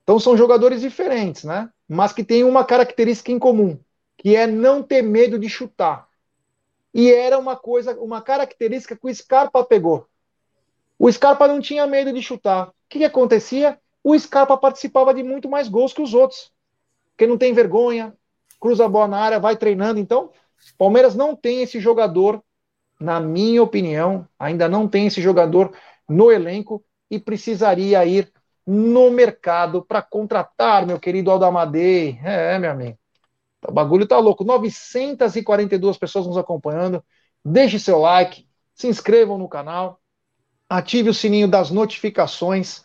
Então 0.03 0.19
são 0.19 0.37
jogadores 0.37 0.81
diferentes, 0.81 1.45
né? 1.45 1.71
Mas 1.89 2.13
que 2.13 2.25
têm 2.25 2.43
uma 2.43 2.65
característica 2.65 3.31
em 3.31 3.39
comum, 3.39 3.79
que 4.17 4.35
é 4.35 4.47
não 4.47 4.83
ter 4.83 5.03
medo 5.03 5.39
de 5.39 5.49
chutar. 5.49 6.09
E 6.95 7.13
era 7.13 7.39
uma 7.39 7.57
coisa, 7.57 7.99
uma 7.99 8.21
característica 8.21 8.97
que 8.97 9.07
o 9.07 9.15
Scarpa 9.15 9.65
pegou. 9.65 10.07
O 10.99 11.11
Scarpa 11.11 11.49
não 11.49 11.61
tinha 11.61 11.87
medo 11.87 12.13
de 12.13 12.23
chutar. 12.23 12.69
O 12.69 12.73
que, 12.89 12.99
que 12.99 13.05
acontecia? 13.05 13.79
O 14.05 14.19
Scarpa 14.19 14.57
participava 14.57 15.15
de 15.15 15.23
muito 15.23 15.49
mais 15.49 15.69
gols 15.69 15.93
que 15.93 16.03
os 16.03 16.15
outros. 16.15 16.53
Porque 17.11 17.27
não 17.27 17.39
tem 17.39 17.53
vergonha, 17.53 18.15
cruza 18.61 18.85
a 18.85 18.89
bola 18.89 19.09
na 19.09 19.19
área, 19.19 19.41
vai 19.41 19.57
treinando. 19.57 19.99
Então, 19.99 20.31
Palmeiras 20.79 21.15
não 21.15 21.35
tem 21.35 21.63
esse 21.63 21.81
jogador, 21.81 22.43
na 23.01 23.21
minha 23.21 23.63
opinião, 23.63 24.29
ainda 24.39 24.69
não 24.69 24.87
tem 24.87 25.07
esse 25.07 25.21
jogador 25.21 25.73
no 26.09 26.31
elenco 26.31 26.85
e 27.11 27.19
precisaria 27.19 28.05
ir 28.05 28.33
no 28.67 29.11
mercado 29.11 29.83
para 29.83 30.01
contratar, 30.01 30.87
meu 30.87 31.01
querido 31.01 31.31
Aldamadei. 31.31 32.19
É, 32.23 32.59
meu 32.59 32.71
amigo. 32.71 33.02
O 33.67 33.73
bagulho 33.73 34.07
tá 34.07 34.19
louco. 34.19 34.45
942 34.45 35.97
pessoas 35.97 36.27
nos 36.27 36.37
acompanhando. 36.37 37.05
Deixe 37.45 37.79
seu 37.79 37.99
like, 37.99 38.49
se 38.75 38.87
inscrevam 38.89 39.39
no 39.39 39.49
canal, 39.49 40.01
ative 40.69 41.11
o 41.11 41.15
sininho 41.15 41.49
das 41.49 41.71
notificações, 41.71 42.85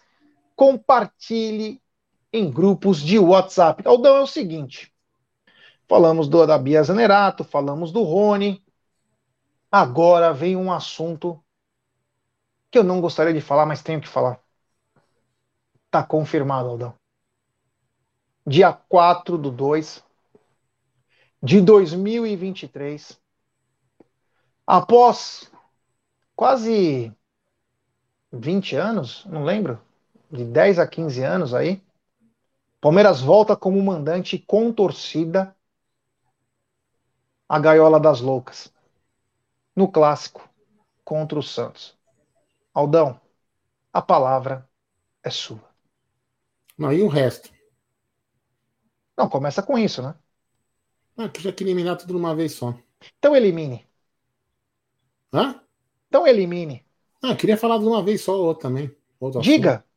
compartilhe 0.56 1.82
em 2.34 2.50
grupos 2.50 3.00
de 3.00 3.18
WhatsApp. 3.20 3.88
Aldão, 3.88 4.18
é 4.18 4.22
o 4.22 4.28
seguinte. 4.28 4.94
Falamos 5.88 6.28
do, 6.28 6.46
da 6.46 6.58
Bia 6.58 6.84
Zanerato, 6.84 7.44
falamos 7.44 7.92
do 7.92 8.04
Rony. 8.04 8.64
Agora 9.72 10.34
vem 10.34 10.56
um 10.56 10.72
assunto 10.72 11.42
que 12.70 12.78
eu 12.78 12.84
não 12.84 13.00
gostaria 13.00 13.34
de 13.34 13.42
falar, 13.42 13.66
mas 13.66 13.82
tenho 13.82 14.02
que 14.02 14.08
falar. 14.08 14.40
Tá 15.90 16.04
confirmado, 16.04 16.70
Aldão. 16.70 16.94
Dia 18.46 18.74
4 18.74 19.38
do 19.38 19.52
2 19.52 20.04
de 21.42 21.62
2023, 21.62 23.20
após 24.66 25.52
quase 26.36 27.14
20 28.32 28.76
anos, 28.76 29.26
não 29.26 29.44
lembro, 29.44 29.80
de 30.32 30.44
10 30.44 30.80
a 30.80 30.88
15 30.88 31.24
anos 31.24 31.54
aí, 31.54 31.82
Palmeiras 32.80 33.22
volta 33.22 33.56
como 33.56 33.82
mandante 33.82 34.38
com 34.38 34.72
torcida 34.72 35.56
a 37.50 37.60
gaiola 37.60 38.00
das 38.00 38.20
loucas 38.20 38.72
no 39.76 39.92
clássico 39.92 40.48
contra 41.04 41.40
o 41.40 41.44
Santos. 41.44 41.98
Aldão, 42.74 43.20
a 43.94 44.02
palavra 44.02 44.68
é 45.24 45.30
sua. 45.30 45.64
Não, 46.78 46.92
e 46.92 47.02
o 47.02 47.08
resto? 47.08 47.52
Não, 49.18 49.28
começa 49.28 49.64
com 49.64 49.78
isso, 49.78 50.02
né? 50.02 50.14
Ah, 51.18 51.28
tu 51.28 51.41
já 51.41 51.51
queria 51.51 51.74
eliminar 51.74 51.97
tudo 51.97 52.13
de 52.13 52.20
uma 52.20 52.36
vez 52.36 52.53
só. 52.53 52.78
Então 53.18 53.36
elimine. 53.36 53.86
Hã? 55.34 55.59
Então 56.07 56.28
elimine. 56.28 56.86
Ah, 57.22 57.36
queria 57.36 57.57
falar 57.57 57.80
de 57.80 57.86
uma 57.86 58.03
vez 58.03 58.22
só 58.22 58.39
outra 58.39 58.70
também. 58.70 58.91
Outro 59.20 59.41
Diga. 59.41 59.72
Assunto. 59.72 59.88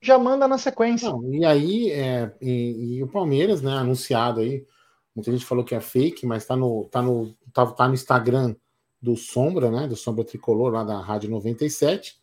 Já 0.00 0.18
manda 0.18 0.46
na 0.46 0.58
sequência. 0.58 1.10
Não, 1.10 1.34
e 1.34 1.44
aí, 1.44 1.90
é, 1.90 2.32
e, 2.40 2.98
e, 2.98 3.02
o 3.02 3.08
Palmeiras, 3.08 3.60
né, 3.60 3.72
anunciado 3.72 4.40
aí. 4.40 4.64
Muita 5.12 5.32
gente 5.32 5.44
falou 5.44 5.64
que 5.64 5.74
é 5.74 5.80
fake, 5.80 6.24
mas 6.24 6.46
tá 6.46 6.54
no, 6.54 6.84
tá 6.84 7.02
no, 7.02 7.34
tá, 7.52 7.66
tá 7.66 7.88
no 7.88 7.94
Instagram 7.94 8.54
do 9.02 9.16
Sombra, 9.16 9.70
né? 9.70 9.88
Do 9.88 9.96
Sombra 9.96 10.24
Tricolor, 10.24 10.72
lá 10.72 10.84
da 10.84 11.00
Rádio 11.00 11.28
97 11.28 12.16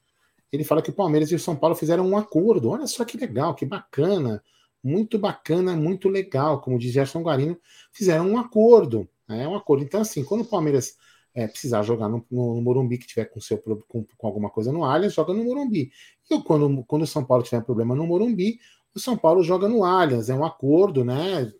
ele 0.55 0.63
fala 0.63 0.81
que 0.81 0.89
o 0.89 0.93
Palmeiras 0.93 1.31
e 1.31 1.35
o 1.35 1.39
São 1.39 1.55
Paulo 1.55 1.75
fizeram 1.75 2.07
um 2.07 2.17
acordo. 2.17 2.69
Olha 2.69 2.87
só 2.87 3.03
que 3.05 3.17
legal, 3.17 3.53
que 3.53 3.65
bacana, 3.65 4.43
muito 4.85 5.17
bacana, 5.17 5.75
muito 5.75 6.07
legal. 6.07 6.61
Como 6.61 6.77
diz 6.77 6.93
Gerson 6.93 7.23
Guarino, 7.23 7.57
fizeram 7.91 8.29
um 8.29 8.37
acordo. 8.37 9.09
Né? 9.27 9.47
um 9.47 9.55
acordo. 9.55 9.83
Então, 9.83 10.01
assim, 10.01 10.23
quando 10.23 10.41
o 10.41 10.45
Palmeiras 10.45 10.95
é, 11.33 11.47
precisar 11.47 11.81
jogar 11.81 12.07
no, 12.07 12.23
no, 12.29 12.55
no, 12.55 12.61
Morumbi, 12.61 12.99
que 12.99 13.07
tiver 13.07 13.25
com, 13.25 13.41
seu, 13.41 13.57
com, 13.57 14.05
com, 14.17 14.27
alguma 14.27 14.49
coisa 14.49 14.71
no 14.71 14.83
Allianz, 14.83 15.13
joga 15.13 15.33
no 15.33 15.43
Morumbi. 15.43 15.91
E 16.29 16.41
quando, 16.43 16.83
quando 16.83 17.01
o 17.01 17.07
São 17.07 17.25
Paulo 17.25 17.43
tiver 17.43 17.61
problema 17.63 17.95
no 17.95 18.05
Morumbi, 18.05 18.59
o 18.93 18.99
São 18.99 19.17
Paulo 19.17 19.41
joga 19.41 19.67
no 19.67 19.83
Allianz. 19.83 20.29
É 20.29 20.35
um 20.35 20.45
acordo, 20.45 21.03
né? 21.03 21.51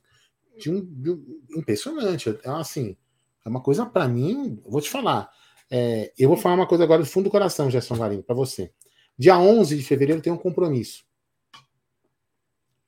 De 0.60 0.72
um, 0.72 0.86
de 0.86 1.10
um, 1.10 1.42
impressionante. 1.58 2.30
É, 2.30 2.50
assim, 2.50 2.96
é 3.44 3.50
uma 3.50 3.62
coisa 3.62 3.88
para 3.88 4.08
mim, 4.08 4.62
vou 4.68 4.82
te 4.82 4.90
falar. 4.90 5.32
É, 5.72 6.14
eu 6.18 6.30
vou 6.30 6.38
falar 6.38 6.56
uma 6.56 6.68
coisa 6.68 6.84
agora 6.84 7.02
do 7.02 7.08
fundo 7.08 7.26
do 7.26 7.32
coração, 7.32 7.72
Gerson 7.72 7.96
Guarino, 7.96 8.22
para 8.22 8.36
você. 8.36 8.72
Dia 9.18 9.40
11 9.40 9.76
de 9.76 9.84
fevereiro 9.84 10.22
tenho 10.22 10.36
um 10.36 10.40
compromisso. 10.40 11.05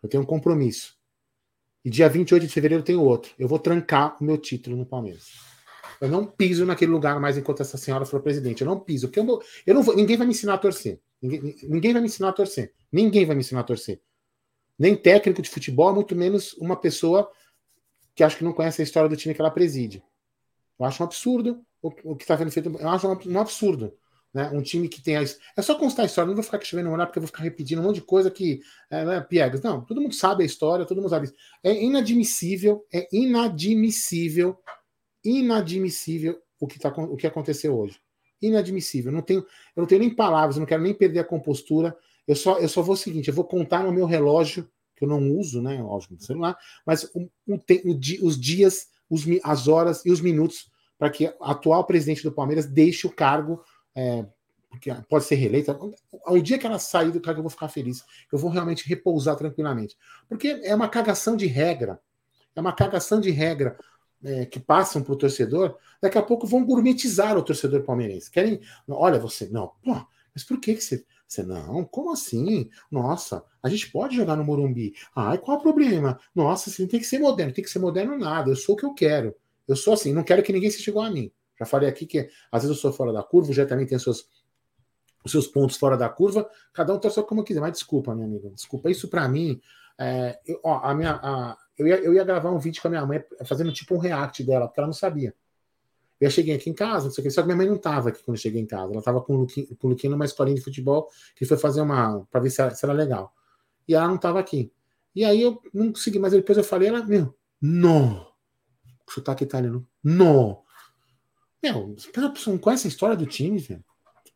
Eu 0.02 0.10
tenho 0.10 0.24
um 0.24 0.26
compromisso. 0.26 0.96
E 1.84 1.90
dia 1.90 2.10
28 2.10 2.46
de 2.46 2.54
fevereiro 2.54 2.84
tenho 2.84 3.02
outro. 3.02 3.32
Eu 3.38 3.48
vou 3.48 3.60
trancar 3.60 4.18
o 4.20 4.24
meu 4.24 4.38
título 4.38 4.76
no 4.76 4.86
Palmeiras. 4.86 5.32
Eu 6.00 6.10
não 6.10 6.26
piso 6.26 6.66
naquele 6.66 6.92
lugar 6.92 7.20
mais 7.20 7.38
enquanto 7.38 7.62
essa 7.62 7.78
senhora 7.78 8.06
for 8.06 8.22
presidente. 8.22 8.62
Eu 8.62 8.68
não 8.68 8.80
piso. 8.80 9.08
Porque 9.08 9.20
eu 9.20 9.24
não, 9.24 9.42
eu 9.66 9.74
não 9.74 9.84
vou, 9.84 9.96
ninguém 9.96 10.18
vai 10.18 10.28
me 10.28 10.34
ensinar 10.34 10.56
a 10.56 10.58
torcer. 10.58 11.00
Ninguém, 11.22 11.56
ninguém 11.64 11.94
vai 11.94 12.02
me 12.02 12.08
ensinar 12.08 12.30
a 12.30 12.34
torcer. 12.34 12.74
Ninguém 12.92 13.26
vai 13.26 13.36
me 13.36 13.42
ensinar 13.42 13.62
a 13.62 13.64
torcer. 13.64 14.02
Nem 14.78 14.96
técnico 14.96 15.42
de 15.42 15.50
futebol, 15.50 15.94
muito 15.94 16.16
menos 16.16 16.54
uma 16.54 16.76
pessoa 16.76 17.32
que 18.14 18.24
acho 18.24 18.38
que 18.38 18.44
não 18.44 18.54
conhece 18.54 18.82
a 18.82 18.84
história 18.84 19.10
do 19.10 19.18
time 19.18 19.34
que 19.34 19.42
ela 19.42 19.50
preside. 19.50 20.04
Eu 20.80 20.86
acho 20.86 21.02
um 21.02 21.06
absurdo 21.06 21.66
o, 21.82 21.92
o 22.04 22.16
que 22.16 22.24
está 22.24 22.38
sendo 22.38 22.52
feito. 22.52 22.70
Eu 22.80 22.90
acho 22.90 23.08
um 23.08 23.40
absurdo. 23.40 23.94
Né? 24.38 24.52
Um 24.54 24.62
time 24.62 24.88
que 24.88 25.02
tem. 25.02 25.18
A, 25.18 25.24
é 25.24 25.62
só 25.64 25.74
constar 25.74 26.04
a 26.04 26.06
história, 26.06 26.28
não 26.28 26.36
vou 26.36 26.44
ficar 26.44 26.64
chovendo 26.64 26.92
molhado 26.92 27.08
porque 27.08 27.18
eu 27.18 27.24
vou 27.24 27.28
ficar 27.28 27.42
repetindo 27.42 27.80
um 27.80 27.86
monte 27.86 27.96
de 27.96 28.02
coisa 28.04 28.30
que. 28.30 28.62
É, 28.88 29.04
né, 29.04 29.20
piegas. 29.20 29.64
Não, 29.64 29.84
todo 29.84 30.00
mundo 30.00 30.14
sabe 30.14 30.44
a 30.44 30.46
história, 30.46 30.86
todo 30.86 31.02
mundo 31.02 31.10
sabe 31.10 31.26
isso. 31.26 31.34
É 31.64 31.74
inadmissível, 31.84 32.86
é 32.94 33.08
inadmissível, 33.12 34.56
inadmissível 35.26 36.40
o 36.60 36.68
que, 36.68 36.78
tá, 36.78 36.90
o 36.90 37.18
que 37.18 37.26
aconteceu 37.26 37.76
hoje. 37.76 38.00
Inadmissível. 38.40 39.12
Não 39.12 39.24
tenho, 39.24 39.40
eu 39.40 39.82
não 39.82 39.88
tenho 39.88 40.02
nem 40.02 40.14
palavras, 40.14 40.58
não 40.58 40.68
quero 40.68 40.84
nem 40.84 40.94
perder 40.94 41.22
a 41.22 41.24
compostura. 41.24 41.98
Eu 42.28 42.36
só, 42.36 42.60
eu 42.60 42.70
só 42.70 42.84
vou 42.84 42.94
o 42.94 42.98
seguinte: 42.98 43.30
eu 43.30 43.34
vou 43.34 43.44
contar 43.44 43.82
no 43.82 43.92
meu 43.92 44.06
relógio, 44.06 44.70
que 44.96 45.04
eu 45.04 45.10
não 45.10 45.32
uso, 45.32 45.64
né? 45.64 45.82
Lógico, 45.82 46.14
no 46.14 46.22
celular, 46.22 46.56
mas 46.86 47.06
o, 47.16 47.28
o, 47.48 47.56
o, 47.56 48.00
os 48.22 48.40
dias, 48.40 48.86
os, 49.10 49.26
as 49.44 49.68
horas 49.68 50.06
e 50.06 50.12
os 50.12 50.22
minutos 50.22 50.70
para 50.96 51.10
que 51.10 51.26
o 51.40 51.44
atual 51.44 51.86
presidente 51.86 52.22
do 52.22 52.32
Palmeiras 52.32 52.68
deixe 52.68 53.08
o 53.08 53.12
cargo 53.12 53.64
é, 53.98 54.24
porque 54.70 54.94
pode 55.10 55.26
ser 55.26 55.36
reeleita. 55.36 55.78
O 56.28 56.40
dia 56.40 56.60
que 56.60 56.68
ela 56.68 56.78
sair 56.78 57.12
do 57.12 57.20
cargo, 57.20 57.40
eu 57.40 57.44
vou 57.44 57.50
ficar 57.50 57.68
feliz. 57.68 58.04
Eu 58.32 58.38
vou 58.38 58.52
realmente 58.52 58.88
repousar 58.88 59.36
tranquilamente. 59.36 59.98
Porque 60.30 60.62
é 60.64 60.76
uma 60.76 60.88
cagação 60.88 61.36
de 61.36 61.48
regra. 61.48 62.00
É 62.56 62.62
uma 62.62 62.74
cagação 62.74 63.20
de 63.20 63.32
regra 63.32 63.76
é, 64.24 64.46
que 64.46 64.60
passam 64.60 65.02
para 65.02 65.14
o 65.14 65.18
torcedor. 65.18 65.78
Daqui 66.00 66.18
a 66.18 66.22
pouco 66.22 66.46
vão 66.46 66.64
gourmetizar 66.64 67.36
o 67.36 67.42
torcedor 67.42 67.82
palmeirense. 67.84 68.30
Querem. 68.30 68.62
Olha, 68.88 69.18
você. 69.18 69.50
Não, 69.50 69.72
pô, 69.84 69.96
mas 70.34 70.44
por 70.44 70.60
que, 70.60 70.76
que 70.76 70.82
você. 70.82 71.04
Você, 71.28 71.44
não, 71.44 71.84
como 71.84 72.14
assim? 72.14 72.70
Nossa, 72.90 73.44
a 73.62 73.68
gente 73.68 73.92
pode 73.92 74.16
jogar 74.16 74.38
no 74.38 74.46
Morumbi. 74.46 74.94
Ai, 75.14 75.38
qual 75.38 75.58
o 75.58 75.62
problema? 75.62 76.18
Nossa, 76.34 76.70
você 76.70 76.88
tem 76.88 77.02
que 77.02 77.06
ser 77.06 77.20
moderno. 77.20 77.52
Tem 77.52 77.64
que 77.64 77.70
ser 77.70 77.80
moderno 77.80 78.18
nada. 78.18 78.50
Eu 78.50 78.56
sou 78.56 78.76
o 78.76 78.78
que 78.78 78.86
eu 78.86 78.94
quero. 78.94 79.36
Eu 79.68 79.76
sou 79.76 79.94
assim, 79.94 80.14
não 80.14 80.24
quero 80.24 80.42
que 80.42 80.54
ninguém 80.54 80.72
seja 80.72 80.90
igual 80.90 81.06
a 81.06 81.12
mim. 81.12 81.30
Já 81.60 81.66
falei 81.66 81.90
aqui 81.90 82.06
que 82.06 82.30
às 82.52 82.64
vezes 82.64 82.76
eu 82.78 82.82
sou 82.82 82.92
fora 82.92 83.12
da 83.12 83.24
curva, 83.24 83.52
já 83.54 83.66
também 83.66 83.86
tem 83.86 83.98
seus, 83.98 84.28
os 85.24 85.32
seus 85.32 85.48
pontos 85.48 85.78
fora 85.78 85.98
da 85.98 86.10
curva, 86.10 86.50
cada 86.74 86.94
um 86.94 87.00
torce 87.00 87.22
como 87.24 87.44
quiser, 87.44 87.60
mas 87.60 87.74
desculpa, 87.74 88.14
minha 88.14 88.28
amiga, 88.28 88.50
desculpa. 88.50 88.90
Isso 88.90 89.08
para 89.08 89.28
mim, 89.28 89.60
é, 90.00 90.40
eu, 90.46 90.60
ó, 90.64 90.80
a 90.84 90.94
minha, 90.94 91.20
a, 91.22 91.58
eu, 91.78 91.88
ia, 91.88 91.98
eu 91.98 92.14
ia 92.14 92.24
gravar 92.24 92.52
um 92.52 92.60
vídeo 92.60 92.82
com 92.82 92.88
a 92.88 92.92
minha 92.92 93.06
mãe 93.06 93.24
fazendo 93.46 93.72
tipo 93.72 93.96
um 93.96 94.00
react 94.00 94.44
dela, 94.44 94.68
porque 94.68 94.80
ela 94.80 94.88
não 94.88 94.94
sabia. 94.94 95.34
Eu 96.20 96.32
cheguei 96.32 96.56
aqui 96.56 96.70
em 96.70 96.74
casa, 96.74 97.06
não 97.06 97.12
sei 97.12 97.22
o 97.22 97.28
que, 97.28 97.32
só 97.32 97.42
que 97.42 97.48
minha 97.48 97.56
mãe 97.58 97.68
não 97.68 97.76
estava 97.76 98.10
aqui 98.10 98.24
quando 98.24 98.38
eu 98.38 98.42
cheguei 98.42 98.60
em 98.60 98.66
casa. 98.66 98.92
Ela 98.92 99.00
estava 99.00 99.22
com 99.22 99.34
o 99.34 99.38
Luquinho, 99.38 99.68
com 99.78 99.88
o 99.88 99.90
Luquinho 99.92 100.12
numa 100.12 100.26
escolinha 100.26 100.56
de 100.56 100.64
futebol 100.64 101.10
que 101.36 101.46
foi 101.46 101.58
fazer 101.58 101.82
uma. 101.82 102.26
para 102.32 102.42
ver 102.42 102.50
se 102.50 102.62
era, 102.62 102.74
se 102.74 102.84
era, 102.84 102.94
legal. 102.94 103.34
E 103.88 103.94
ela 103.94 104.08
não 104.08 104.16
estava 104.16 104.40
aqui. 104.40 104.72
E 105.16 105.24
aí 105.24 105.42
eu 105.42 105.62
não 105.74 105.92
consegui, 105.92 106.18
mas 106.18 106.34
depois 106.34 106.58
eu 106.58 106.64
falei, 106.64 106.90
ela, 106.90 107.04
meu, 107.06 107.36
não. 107.62 108.28
Sotaque 109.08 109.44
italiano, 109.44 109.88
não. 110.04 110.64
Meu, 111.72 111.96
você 111.96 112.50
não 112.50 112.58
conhece 112.58 112.88
a 112.88 112.90
história 112.90 113.16
do 113.16 113.26
time, 113.26 113.58
velho? 113.60 113.84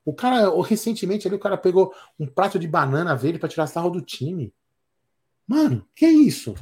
O 0.03 0.13
cara, 0.13 0.49
recentemente 0.63 1.27
ali, 1.27 1.35
o 1.35 1.39
cara 1.39 1.57
pegou 1.57 1.93
um 2.19 2.25
prato 2.25 2.59
de 2.59 2.67
banana 2.67 3.15
verde 3.15 3.39
para 3.39 3.47
tirar 3.47 3.67
sarro 3.67 3.89
do 3.89 4.01
time. 4.01 4.53
Mano, 5.47 5.87
que 5.95 6.05
é 6.05 6.09
isso? 6.09 6.55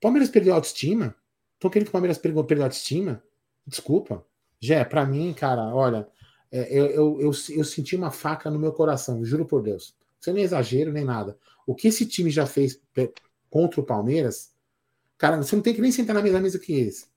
Palmeiras 0.00 0.28
perdeu 0.28 0.52
a 0.52 0.56
autoestima? 0.56 1.14
Estão 1.54 1.70
querendo 1.70 1.86
que 1.86 1.90
o 1.90 1.92
Palmeiras 1.92 2.18
perdeu, 2.18 2.44
perdeu 2.44 2.64
a 2.64 2.66
autoestima? 2.66 3.22
Desculpa. 3.66 4.26
Jé, 4.60 4.84
pra 4.84 5.06
mim, 5.06 5.32
cara, 5.32 5.74
olha, 5.74 6.08
é, 6.50 6.76
eu, 6.76 6.86
eu, 6.86 7.20
eu, 7.20 7.32
eu, 7.50 7.64
senti 7.64 7.96
uma 7.96 8.10
faca 8.10 8.50
no 8.50 8.58
meu 8.58 8.72
coração, 8.72 9.24
juro 9.24 9.46
por 9.46 9.62
Deus. 9.62 9.96
Isso 10.20 10.32
nem 10.32 10.42
é 10.42 10.46
exagero, 10.46 10.92
nem 10.92 11.04
nada. 11.04 11.38
O 11.66 11.74
que 11.74 11.88
esse 11.88 12.04
time 12.04 12.30
já 12.30 12.46
fez 12.46 12.80
contra 13.48 13.80
o 13.80 13.84
Palmeiras, 13.84 14.52
cara, 15.16 15.36
você 15.36 15.54
não 15.54 15.62
tem 15.62 15.74
que 15.74 15.80
nem 15.80 15.92
sentar 15.92 16.14
na 16.14 16.22
mesma 16.22 16.40
mesa 16.40 16.58
que 16.58 16.72
eles. 16.72 17.08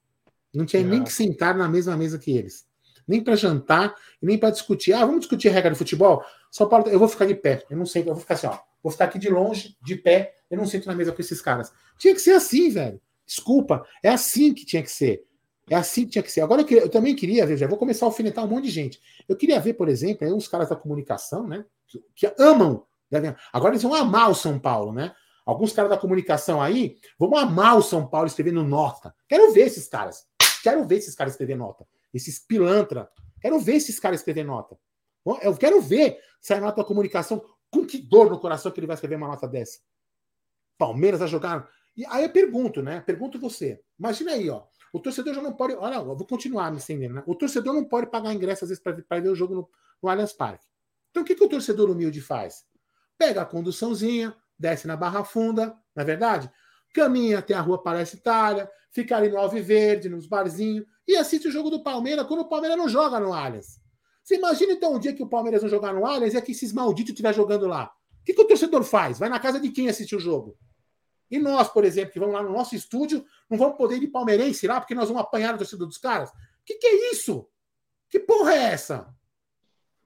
Não 0.54 0.66
tinha 0.66 0.82
é. 0.82 0.86
nem 0.86 1.04
que 1.04 1.12
sentar 1.12 1.58
na 1.58 1.68
mesma 1.68 1.98
mesa 1.98 2.18
que 2.20 2.32
eles 2.32 2.66
nem 3.08 3.24
para 3.24 3.36
jantar 3.36 3.96
nem 4.22 4.38
para 4.38 4.50
discutir. 4.50 4.94
Ah, 4.94 5.06
vamos 5.06 5.22
discutir 5.22 5.50
regra 5.50 5.72
do 5.72 5.78
futebol? 5.78 6.24
Só 6.50 6.66
Paulo, 6.66 6.88
eu 6.88 7.00
vou 7.00 7.08
ficar 7.08 7.26
de 7.26 7.36
pé. 7.36 7.64
Eu 7.70 7.78
não 7.78 7.86
sei, 7.86 8.02
eu 8.02 8.08
vou 8.08 8.18
ficar 8.18 8.34
assim, 8.34 8.48
ó. 8.48 8.58
Vou 8.82 8.92
ficar 8.92 9.06
aqui 9.06 9.20
de 9.20 9.30
longe, 9.30 9.78
de 9.82 9.96
pé. 9.96 10.36
Eu 10.50 10.58
não 10.58 10.66
sento 10.66 10.88
na 10.88 10.96
mesa 10.96 11.12
com 11.12 11.22
esses 11.22 11.42
caras. 11.42 11.72
Tinha 11.98 12.14
que 12.14 12.22
ser 12.22 12.32
assim, 12.32 12.70
velho. 12.70 13.00
Desculpa, 13.26 13.86
é 14.04 14.10
assim 14.10 14.54
que 14.54 14.66
tinha 14.66 14.84
que 14.84 14.92
ser. 14.92 15.26
É 15.70 15.76
assim 15.76 16.06
que 16.06 16.12
tinha 16.12 16.24
que 16.24 16.32
ser. 16.32 16.42
Agora 16.42 16.62
eu, 16.62 16.66
queria, 16.66 16.84
eu 16.84 16.90
também 16.90 17.16
queria 17.16 17.46
ver, 17.46 17.58
já 17.58 17.68
vou 17.68 17.78
começar 17.78 18.06
a 18.06 18.10
alfinetar 18.10 18.46
um 18.46 18.48
monte 18.48 18.66
de 18.66 18.72
gente. 18.72 19.02
Eu 19.28 19.36
queria 19.36 19.60
ver, 19.60 19.74
por 19.74 19.90
exemplo, 19.90 20.26
aí 20.26 20.32
uns 20.32 20.48
caras 20.48 20.70
da 20.70 20.76
comunicação, 20.76 21.48
né? 21.48 21.66
Que, 22.16 22.32
amam. 22.38 22.86
Agora 23.52 23.74
eles 23.74 23.84
vão 23.84 23.94
amar 23.94 24.30
o 24.30 24.36
São 24.36 24.60
Paulo, 24.60 24.92
né? 24.92 25.14
Alguns 25.46 25.72
caras 25.74 25.90
da 25.90 25.98
comunicação 25.98 26.62
aí 26.62 26.98
vão 27.18 27.36
amar 27.36 27.78
o 27.78 27.82
São 27.82 28.06
Paulo 28.06 28.28
escrevendo 28.28 28.64
nota. 28.64 29.14
Quero 29.28 29.52
ver 29.54 29.62
esses 29.62 29.88
caras. 29.88 30.28
Quero 30.62 30.86
ver 30.86 30.98
esses 30.98 31.16
caras 31.16 31.34
escrever 31.34 31.56
nota 31.56 31.86
esses 32.16 32.40
pilantra. 32.40 33.10
Quero 33.42 33.60
ver 33.60 33.76
esses 33.76 34.00
caras 34.00 34.22
escrever 34.22 34.44
nota. 34.44 34.78
Eu 35.42 35.56
quero 35.58 35.82
ver 35.82 36.20
a 36.50 36.60
nota 36.60 36.78
da 36.78 36.88
comunicação, 36.88 37.44
com 37.70 37.86
que 37.86 37.98
dor 37.98 38.30
no 38.30 38.40
coração 38.40 38.72
que 38.72 38.80
ele 38.80 38.88
vai 38.88 38.94
escrever 38.94 39.16
uma 39.16 39.28
nota 39.28 39.48
dessa. 39.48 39.80
Palmeiras 40.78 41.20
vai 41.20 41.28
jogar. 41.28 41.70
E 41.98 42.06
aí 42.06 42.24
eu 42.24 42.30
pergunto, 42.30 42.82
né? 42.82 43.02
Pergunto 43.02 43.40
você. 43.40 43.82
Imagina 43.98 44.32
aí, 44.32 44.50
ó. 44.50 44.64
O 44.94 45.00
torcedor 45.00 45.34
já 45.34 45.42
não 45.42 45.54
pode. 45.54 45.74
Olha, 45.76 45.96
eu 45.96 46.16
vou 46.16 46.26
continuar 46.26 46.72
me 46.72 46.78
estendendo, 46.78 47.16
né? 47.16 47.24
O 47.26 47.36
torcedor 47.36 47.74
não 47.74 47.84
pode 47.84 48.10
pagar 48.10 48.34
ingresso, 48.34 48.66
às 48.66 48.70
vezes, 48.70 48.84
para 48.84 49.20
ver 49.20 49.30
o 49.30 49.36
jogo 49.36 49.56
no, 49.56 49.70
no 50.02 50.10
Allianz 50.10 50.34
Parque. 50.34 50.66
Então 51.12 51.24
o 51.24 51.26
que, 51.26 51.36
que 51.36 51.44
o 51.44 51.50
torcedor 51.50 51.90
humilde 51.90 52.22
faz? 52.22 52.66
Pega 53.18 53.42
a 53.42 53.46
conduçãozinha, 53.46 54.36
desce 54.60 54.88
na 54.88 54.98
Barra 54.98 55.24
Funda, 55.24 55.78
não 55.96 56.02
é 56.02 56.06
verdade? 56.06 56.52
Caminha 56.94 57.40
até 57.40 57.54
a 57.54 57.62
rua 57.62 57.82
Palestra 57.82 58.20
Itália, 58.20 58.72
fica 58.92 59.16
ali 59.18 59.30
no 59.30 59.38
Alviverde, 59.38 60.10
nos 60.10 60.28
barzinhos, 60.28 60.86
e 61.08 61.16
assiste 61.16 61.48
o 61.48 61.52
jogo 61.52 61.70
do 61.70 61.84
Palmeiras 61.84 62.28
quando 62.28 62.42
o 62.42 62.50
Palmeiras 62.50 62.78
não 62.78 62.90
joga 62.90 63.20
no 63.20 63.34
Allianz. 63.34 63.80
Você 64.24 64.36
imagina 64.36 64.74
então 64.74 64.96
um 64.96 65.00
dia 65.00 65.14
que 65.14 65.22
o 65.22 65.28
Palmeiras 65.28 65.62
não 65.62 65.70
jogar 65.70 65.94
no 65.94 66.06
Allianz 66.06 66.34
e 66.34 66.38
é 66.38 66.42
que 66.42 66.52
esses 66.52 66.74
malditos 66.74 67.12
estiver 67.12 67.34
jogando 67.34 67.68
lá. 67.68 67.92
O 68.22 68.26
que, 68.26 68.34
que 68.34 68.42
o 68.42 68.48
torcedor 68.48 68.84
faz? 68.84 69.20
Vai 69.20 69.30
na 69.30 69.40
casa 69.40 69.60
de 69.60 69.70
quem 69.70 69.88
assistir 69.88 70.16
o 70.16 70.20
jogo? 70.20 70.58
E 71.30 71.40
nós, 71.40 71.70
por 71.70 71.84
exemplo, 71.84 72.12
que 72.12 72.20
vamos 72.20 72.34
lá 72.34 72.42
no 72.42 72.52
nosso 72.52 72.76
estúdio, 72.76 73.26
não 73.50 73.58
vamos 73.58 73.78
poder 73.78 73.98
ir 73.98 74.00
de 74.00 74.08
palmeirense 74.08 74.68
lá 74.68 74.80
porque 74.80 74.96
nós 74.96 75.08
vamos 75.08 75.22
apanhar 75.22 75.54
a 75.54 75.58
torcida 75.58 75.86
dos 75.86 75.98
caras? 75.98 76.30
O 76.30 76.34
que, 76.66 76.76
que 76.76 76.88
é 76.88 77.12
isso? 77.12 77.48
Que 78.10 78.20
porra 78.20 78.54
é 78.54 78.64
essa? 78.74 79.14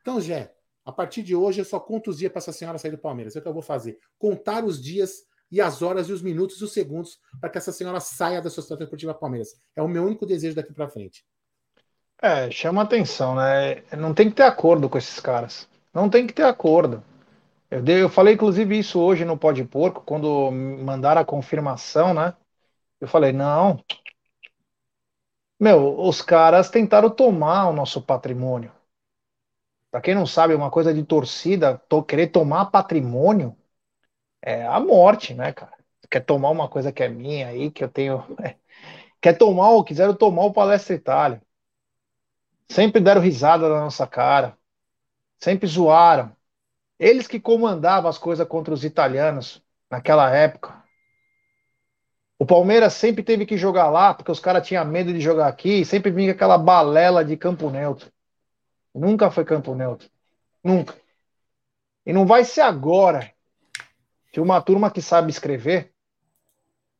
Então, 0.01 0.19
Jé, 0.19 0.53
a 0.83 0.91
partir 0.91 1.21
de 1.23 1.35
hoje 1.35 1.61
eu 1.61 1.65
só 1.65 1.79
conto 1.79 2.09
os 2.09 2.17
dias 2.17 2.31
para 2.31 2.39
essa 2.39 2.51
senhora 2.51 2.77
sair 2.77 2.91
do 2.91 2.97
Palmeiras. 2.97 3.35
É 3.35 3.39
o 3.39 3.41
que 3.41 3.47
eu 3.47 3.53
vou 3.53 3.61
fazer. 3.61 3.99
Contar 4.17 4.65
os 4.65 4.81
dias 4.81 5.25
e 5.51 5.59
as 5.61 5.81
horas 5.81 6.09
e 6.09 6.13
os 6.13 6.21
minutos 6.21 6.59
e 6.61 6.63
os 6.63 6.73
segundos 6.73 7.19
para 7.39 7.49
que 7.49 7.57
essa 7.57 7.71
senhora 7.71 7.99
saia 7.99 8.41
da 8.41 8.49
Sociedade 8.49 8.83
Esportiva 8.83 9.13
Palmeiras. 9.13 9.49
É 9.75 9.81
o 9.81 9.87
meu 9.87 10.05
único 10.05 10.25
desejo 10.25 10.55
daqui 10.55 10.73
para 10.73 10.89
frente. 10.89 11.25
É, 12.21 12.51
chama 12.51 12.81
atenção, 12.81 13.35
né? 13.35 13.81
Não 13.97 14.13
tem 14.13 14.29
que 14.29 14.35
ter 14.35 14.43
acordo 14.43 14.89
com 14.89 14.97
esses 14.97 15.19
caras. 15.19 15.67
Não 15.93 16.09
tem 16.09 16.27
que 16.27 16.33
ter 16.33 16.43
acordo. 16.43 17.03
Eu, 17.71 17.81
dei, 17.81 18.01
eu 18.01 18.09
falei, 18.09 18.33
inclusive, 18.33 18.77
isso 18.77 18.99
hoje 18.99 19.23
no 19.23 19.37
Pó 19.37 19.51
de 19.51 19.63
Porco, 19.63 20.01
quando 20.01 20.51
mandaram 20.51 21.21
a 21.21 21.25
confirmação, 21.25 22.13
né? 22.13 22.35
Eu 22.99 23.07
falei, 23.07 23.31
não. 23.31 23.83
Meu, 25.59 25.99
os 25.99 26.21
caras 26.21 26.69
tentaram 26.69 27.09
tomar 27.09 27.69
o 27.69 27.73
nosso 27.73 28.01
patrimônio. 28.01 28.71
Para 29.91 30.01
quem 30.01 30.15
não 30.15 30.25
sabe, 30.25 30.53
uma 30.53 30.69
coisa 30.71 30.93
de 30.93 31.03
torcida, 31.03 31.77
to, 31.89 32.03
querer 32.03 32.27
tomar 32.27 32.65
patrimônio 32.67 33.55
é 34.41 34.65
a 34.65 34.79
morte, 34.79 35.33
né, 35.33 35.51
cara? 35.53 35.73
Quer 36.09 36.21
tomar 36.21 36.49
uma 36.49 36.67
coisa 36.67 36.91
que 36.91 37.03
é 37.03 37.09
minha 37.09 37.47
aí, 37.47 37.69
que 37.71 37.83
eu 37.83 37.89
tenho. 37.89 38.23
Quer 39.21 39.37
tomar 39.37 39.71
ou 39.71 39.83
quiseram 39.83 40.15
tomar 40.15 40.45
o 40.45 40.53
Palestra 40.53 40.95
Itália. 40.95 41.41
Sempre 42.69 43.01
deram 43.01 43.21
risada 43.21 43.67
na 43.67 43.81
nossa 43.81 44.07
cara. 44.07 44.57
Sempre 45.39 45.67
zoaram. 45.67 46.35
Eles 46.97 47.27
que 47.27 47.39
comandavam 47.39 48.09
as 48.09 48.17
coisas 48.17 48.47
contra 48.47 48.73
os 48.73 48.83
italianos 48.83 49.63
naquela 49.89 50.33
época. 50.33 50.83
O 52.37 52.45
Palmeiras 52.45 52.93
sempre 52.93 53.21
teve 53.23 53.45
que 53.45 53.57
jogar 53.57 53.89
lá, 53.89 54.13
porque 54.13 54.31
os 54.31 54.39
caras 54.39 54.65
tinham 54.65 54.85
medo 54.85 55.11
de 55.13 55.19
jogar 55.19 55.47
aqui, 55.47 55.83
sempre 55.83 56.09
vinha 56.09 56.31
aquela 56.31 56.57
balela 56.57 57.23
de 57.23 57.35
campo 57.35 57.69
neutro. 57.69 58.09
Nunca 58.93 59.29
foi 59.29 59.43
campo 59.43 59.75
neutro. 59.75 60.09
Nunca. 60.63 60.95
E 62.05 62.13
não 62.13 62.25
vai 62.25 62.45
ser 62.45 62.61
agora 62.61 63.31
que 64.31 64.39
uma 64.39 64.61
turma 64.61 64.91
que 64.91 65.01
sabe 65.01 65.29
escrever 65.29 65.93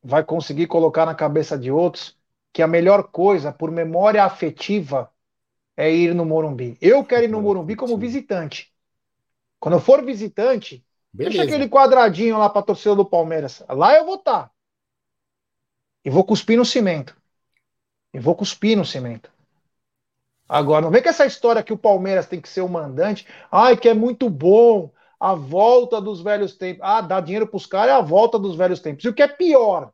vai 0.02 0.24
conseguir 0.24 0.66
colocar 0.66 1.06
na 1.06 1.14
cabeça 1.14 1.58
de 1.58 1.70
outros 1.70 2.18
que 2.52 2.62
a 2.62 2.66
melhor 2.66 3.04
coisa, 3.04 3.52
por 3.52 3.70
memória 3.70 4.24
afetiva, 4.24 5.10
é 5.76 5.90
ir 5.90 6.14
no 6.14 6.24
Morumbi. 6.24 6.76
Eu 6.80 7.04
quero 7.04 7.24
ir 7.24 7.28
no 7.28 7.40
Morumbi 7.40 7.76
como 7.76 7.96
visitante. 7.96 8.72
Quando 9.58 9.74
eu 9.74 9.80
for 9.80 10.04
visitante, 10.04 10.84
Beleza. 11.12 11.38
deixa 11.38 11.48
aquele 11.48 11.68
quadradinho 11.68 12.38
lá 12.38 12.48
para 12.48 12.60
a 12.60 12.64
torcida 12.64 12.94
do 12.94 13.04
Palmeiras. 13.04 13.62
Lá 13.68 13.94
eu 13.94 14.04
vou 14.04 14.16
estar. 14.16 14.44
Tá. 14.44 14.50
E 16.04 16.10
vou 16.10 16.24
cuspir 16.24 16.56
no 16.56 16.64
cimento. 16.64 17.16
E 18.12 18.18
vou 18.18 18.34
cuspir 18.34 18.76
no 18.76 18.84
cimento. 18.84 19.30
Agora, 20.48 20.82
não 20.82 20.90
vem 20.90 21.02
com 21.02 21.08
essa 21.08 21.26
história 21.26 21.62
que 21.62 21.72
o 21.72 21.78
Palmeiras 21.78 22.26
tem 22.26 22.40
que 22.40 22.48
ser 22.48 22.62
o 22.62 22.68
mandante. 22.68 23.26
Ai, 23.52 23.76
que 23.76 23.88
é 23.88 23.94
muito 23.94 24.28
bom 24.28 24.90
a 25.20 25.34
volta 25.34 26.00
dos 26.00 26.22
velhos 26.22 26.56
tempos. 26.56 26.82
Ah, 26.82 27.02
dar 27.02 27.20
dinheiro 27.20 27.46
para 27.46 27.58
os 27.58 27.66
caras 27.66 27.90
é 27.90 27.96
a 27.96 28.00
volta 28.00 28.38
dos 28.38 28.56
velhos 28.56 28.80
tempos. 28.80 29.04
E 29.04 29.08
o 29.08 29.14
que 29.14 29.22
é 29.22 29.28
pior? 29.28 29.92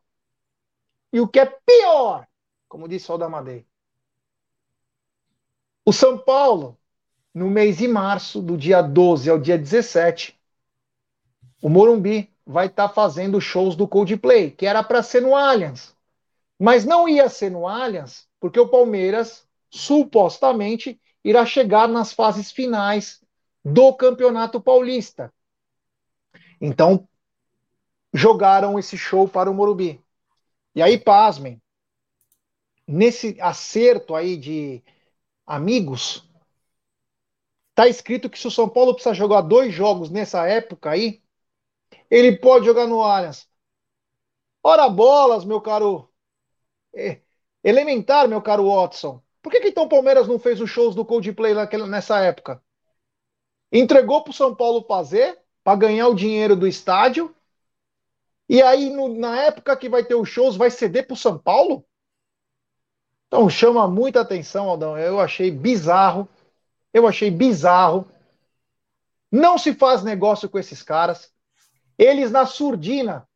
E 1.11 1.19
o 1.19 1.27
que 1.27 1.39
é 1.39 1.45
pior? 1.45 2.25
Como 2.69 2.87
disse 2.87 3.11
o 3.11 3.17
Damadei. 3.17 3.65
O 5.85 5.91
São 5.91 6.17
Paulo, 6.17 6.77
no 7.33 7.49
mês 7.49 7.77
de 7.77 7.87
março, 7.87 8.41
do 8.41 8.57
dia 8.57 8.81
12 8.81 9.29
ao 9.29 9.37
dia 9.37 9.57
17, 9.57 10.37
o 11.61 11.69
Morumbi 11.69 12.33
vai 12.45 12.67
estar 12.67 12.87
tá 12.87 12.93
fazendo 12.93 13.41
shows 13.41 13.75
do 13.75 13.87
Coldplay, 13.87 14.51
que 14.51 14.65
era 14.65 14.81
para 14.81 15.03
ser 15.03 15.21
no 15.21 15.35
Allianz. 15.35 15.95
Mas 16.57 16.85
não 16.85 17.07
ia 17.07 17.27
ser 17.29 17.51
no 17.51 17.67
Allianz, 17.67 18.27
porque 18.39 18.59
o 18.59 18.67
Palmeiras 18.67 19.45
supostamente 19.69 20.99
irá 21.23 21.45
chegar 21.45 21.87
nas 21.87 22.13
fases 22.13 22.51
finais 22.51 23.21
do 23.67 23.93
Campeonato 23.93 24.61
Paulista. 24.61 25.33
Então, 26.61 27.07
jogaram 28.13 28.79
esse 28.79 28.97
show 28.97 29.27
para 29.27 29.51
o 29.51 29.53
Morumbi. 29.53 30.01
E 30.73 30.81
aí, 30.81 30.97
pasmem, 30.97 31.61
nesse 32.87 33.37
acerto 33.41 34.15
aí 34.15 34.37
de 34.37 34.81
amigos, 35.45 36.29
tá 37.75 37.87
escrito 37.89 38.29
que 38.29 38.39
se 38.39 38.47
o 38.47 38.51
São 38.51 38.69
Paulo 38.69 38.93
precisa 38.93 39.13
jogar 39.13 39.41
dois 39.41 39.73
jogos 39.73 40.09
nessa 40.09 40.47
época 40.47 40.91
aí, 40.91 41.21
ele 42.09 42.37
pode 42.37 42.65
jogar 42.65 42.87
no 42.87 43.01
Allianz. 43.03 43.49
Ora 44.63 44.87
bolas, 44.89 45.43
meu 45.43 45.59
caro. 45.59 46.09
É, 46.95 47.21
elementar, 47.63 48.27
meu 48.29 48.41
caro 48.41 48.67
Watson. 48.67 49.21
Por 49.41 49.51
que, 49.51 49.59
que 49.61 49.67
então 49.69 49.85
o 49.85 49.89
Palmeiras 49.89 50.27
não 50.27 50.39
fez 50.39 50.61
os 50.61 50.69
shows 50.69 50.95
do 50.95 51.05
Coldplay 51.05 51.53
naquela, 51.53 51.85
nessa 51.85 52.19
época? 52.21 52.63
Entregou 53.71 54.23
para 54.23 54.31
o 54.31 54.33
São 54.33 54.55
Paulo 54.55 54.83
fazer, 54.87 55.37
para 55.63 55.77
ganhar 55.77 56.07
o 56.07 56.15
dinheiro 56.15 56.55
do 56.55 56.67
estádio. 56.67 57.35
E 58.49 58.61
aí, 58.61 58.89
no, 58.89 59.09
na 59.09 59.41
época 59.41 59.75
que 59.75 59.89
vai 59.89 60.03
ter 60.03 60.15
os 60.15 60.29
shows, 60.29 60.55
vai 60.55 60.71
ceder 60.71 61.05
para 61.05 61.13
o 61.13 61.17
São 61.17 61.37
Paulo? 61.37 61.85
Então 63.27 63.49
chama 63.49 63.87
muita 63.87 64.21
atenção, 64.21 64.69
Aldão. 64.69 64.97
Eu 64.97 65.19
achei 65.19 65.51
bizarro. 65.51 66.27
Eu 66.93 67.05
achei 67.05 67.29
bizarro. 67.29 68.09
Não 69.31 69.57
se 69.57 69.73
faz 69.73 70.03
negócio 70.03 70.49
com 70.49 70.57
esses 70.57 70.81
caras. 70.81 71.31
Eles 71.97 72.31
na 72.31 72.45
surdina. 72.45 73.27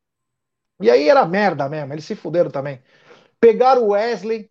E 0.79 0.89
aí 0.89 1.09
era 1.09 1.25
merda 1.25 1.67
mesmo. 1.67 1.93
Eles 1.93 2.05
se 2.05 2.15
fuderam 2.15 2.49
também. 2.49 2.81
Pegaram 3.39 3.83
o 3.83 3.89
Wesley. 3.89 4.49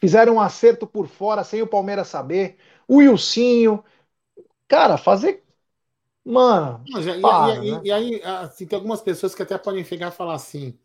Fizeram 0.00 0.34
um 0.36 0.40
acerto 0.40 0.86
por 0.86 1.08
fora 1.08 1.42
sem 1.42 1.60
o 1.60 1.66
Palmeiras 1.66 2.08
saber. 2.08 2.58
O 2.86 2.96
Wilsinho. 2.98 3.84
Cara, 4.72 4.96
fazer. 4.96 5.44
Mano. 6.24 6.82
E, 6.86 7.20
para, 7.20 7.56
e, 7.56 7.72
né? 7.72 7.80
e, 7.84 7.92
aí, 7.92 8.22
assim, 8.22 8.64
tem 8.66 8.74
algumas 8.74 9.02
pessoas 9.02 9.34
que 9.34 9.42
até 9.42 9.58
podem 9.58 9.84
chegar 9.84 10.08
e 10.08 10.16
falar 10.16 10.32
assim. 10.32 10.78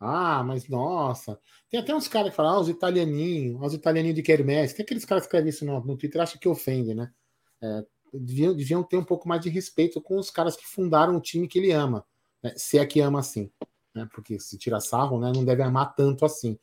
Ah, 0.00 0.42
mas 0.42 0.66
nossa. 0.66 1.38
Tem 1.68 1.78
até 1.78 1.94
uns 1.94 2.08
caras 2.08 2.30
que 2.30 2.36
falam, 2.36 2.54
ah, 2.54 2.60
os 2.60 2.70
italianinhos, 2.70 3.60
os 3.60 3.74
italianinhos 3.74 4.16
de 4.16 4.22
Kermesse. 4.22 4.74
Tem 4.74 4.82
aqueles 4.82 5.04
caras 5.04 5.24
que 5.24 5.26
escrevem 5.26 5.50
isso 5.50 5.62
no, 5.66 5.78
no 5.84 5.94
Twitter, 5.94 6.22
acha 6.22 6.38
que 6.38 6.48
ofende, 6.48 6.94
né? 6.94 7.12
É, 7.60 7.84
deviam, 8.14 8.54
deviam 8.54 8.82
ter 8.82 8.96
um 8.96 9.04
pouco 9.04 9.28
mais 9.28 9.42
de 9.42 9.50
respeito 9.50 10.00
com 10.00 10.18
os 10.18 10.30
caras 10.30 10.56
que 10.56 10.66
fundaram 10.66 11.14
o 11.14 11.20
time 11.20 11.46
que 11.46 11.58
ele 11.58 11.70
ama. 11.70 12.02
Né? 12.42 12.54
Se 12.56 12.78
é 12.78 12.86
que 12.86 12.98
ama 13.00 13.18
assim. 13.18 13.50
Né? 13.94 14.08
Porque 14.14 14.40
se 14.40 14.56
tira 14.56 14.80
sarro, 14.80 15.20
né? 15.20 15.30
não 15.34 15.44
deve 15.44 15.62
amar 15.62 15.94
tanto 15.94 16.24
assim. 16.24 16.58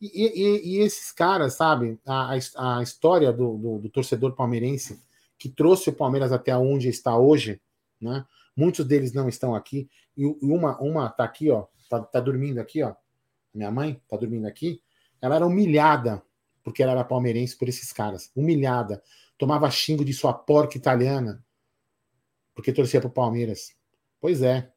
E, 0.00 0.06
e, 0.06 0.76
e 0.76 0.80
esses 0.80 1.12
caras, 1.12 1.56
sabe, 1.56 2.00
a, 2.06 2.32
a 2.56 2.82
história 2.82 3.30
do, 3.30 3.58
do, 3.58 3.78
do, 3.80 3.90
torcedor 3.90 4.34
palmeirense 4.34 4.98
que 5.42 5.48
trouxe 5.48 5.90
o 5.90 5.92
Palmeiras 5.92 6.30
até 6.30 6.56
onde 6.56 6.88
está 6.88 7.18
hoje, 7.18 7.60
né? 8.00 8.24
Muitos 8.56 8.86
deles 8.86 9.12
não 9.12 9.28
estão 9.28 9.56
aqui. 9.56 9.90
E 10.16 10.24
uma, 10.24 10.80
uma 10.80 11.08
tá 11.08 11.24
aqui, 11.24 11.50
ó, 11.50 11.66
tá, 11.90 11.98
tá 11.98 12.20
dormindo 12.20 12.60
aqui, 12.60 12.80
ó. 12.80 12.94
Minha 13.52 13.68
mãe 13.68 14.00
tá 14.08 14.16
dormindo 14.16 14.46
aqui. 14.46 14.80
Ela 15.20 15.34
era 15.34 15.46
humilhada 15.46 16.22
porque 16.62 16.80
ela 16.80 16.92
era 16.92 17.02
palmeirense 17.02 17.58
por 17.58 17.68
esses 17.68 17.92
caras. 17.92 18.30
Humilhada. 18.36 19.02
Tomava 19.36 19.68
xingo 19.68 20.04
de 20.04 20.12
sua 20.12 20.32
porca 20.32 20.76
italiana 20.76 21.44
porque 22.54 22.72
torcia 22.72 23.00
pro 23.00 23.10
Palmeiras. 23.10 23.74
Pois 24.20 24.42
é. 24.42 24.70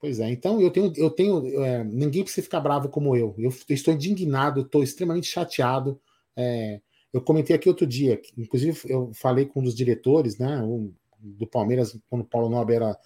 Pois 0.00 0.20
é. 0.20 0.30
Então 0.30 0.58
eu 0.58 0.70
tenho, 0.70 0.90
eu 0.96 1.10
tenho, 1.10 1.62
é, 1.62 1.84
ninguém 1.84 2.24
precisa 2.24 2.42
ficar 2.42 2.60
bravo 2.60 2.88
como 2.88 3.14
eu. 3.14 3.34
Eu 3.36 3.52
estou 3.68 3.92
indignado, 3.92 4.62
estou 4.62 4.82
extremamente 4.82 5.26
chateado. 5.26 6.00
É, 6.34 6.80
eu 7.12 7.20
comentei 7.20 7.54
aqui 7.54 7.68
outro 7.68 7.86
dia, 7.86 8.20
inclusive 8.36 8.80
eu 8.86 9.10
falei 9.14 9.46
com 9.46 9.60
um 9.60 9.64
dos 9.64 9.74
diretores, 9.74 10.38
né, 10.38 10.62
um, 10.62 10.92
do 11.18 11.46
Palmeiras, 11.46 11.96
quando 12.08 12.22
o 12.22 12.26
Paulo 12.26 12.48
Nobre 12.48 12.76
era, 12.76 12.98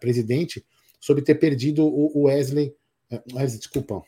presidente, 0.00 0.64
sobre 1.00 1.22
ter 1.22 1.34
perdido 1.34 1.84
o 1.84 2.24
Wesley, 2.24 2.74
é, 3.10 3.22
Wesley, 3.32 3.58
desculpa, 3.58 4.02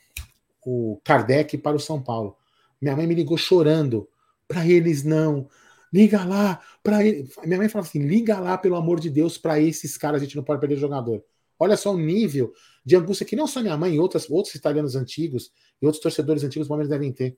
o 0.64 1.00
Kardec 1.04 1.56
para 1.58 1.76
o 1.76 1.80
São 1.80 2.02
Paulo. 2.02 2.36
Minha 2.80 2.96
mãe 2.96 3.06
me 3.06 3.14
ligou 3.14 3.36
chorando. 3.36 4.08
Para 4.48 4.66
eles 4.66 5.04
não. 5.04 5.48
Liga 5.92 6.24
lá 6.24 6.60
para 6.82 7.04
ele. 7.04 7.28
Minha 7.44 7.58
mãe 7.58 7.68
falava 7.68 7.88
assim: 7.88 8.00
liga 8.00 8.38
lá, 8.38 8.58
pelo 8.58 8.76
amor 8.76 9.00
de 9.00 9.08
Deus, 9.08 9.38
para 9.38 9.60
esses 9.60 9.96
caras, 9.96 10.20
a 10.20 10.24
gente 10.24 10.36
não 10.36 10.42
pode 10.42 10.60
perder 10.60 10.76
jogador. 10.76 11.22
Olha 11.58 11.76
só 11.76 11.92
o 11.92 11.98
nível 11.98 12.52
de 12.84 12.96
angústia 12.96 13.24
que 13.24 13.36
não 13.36 13.46
só 13.46 13.60
minha 13.60 13.76
mãe, 13.76 13.98
outras, 13.98 14.28
outros 14.28 14.54
italianos 14.54 14.94
antigos 14.94 15.50
e 15.80 15.86
outros 15.86 16.02
torcedores 16.02 16.44
antigos 16.44 16.66
do 16.66 16.68
Palmeiras 16.68 16.90
devem 16.90 17.12
ter. 17.12 17.36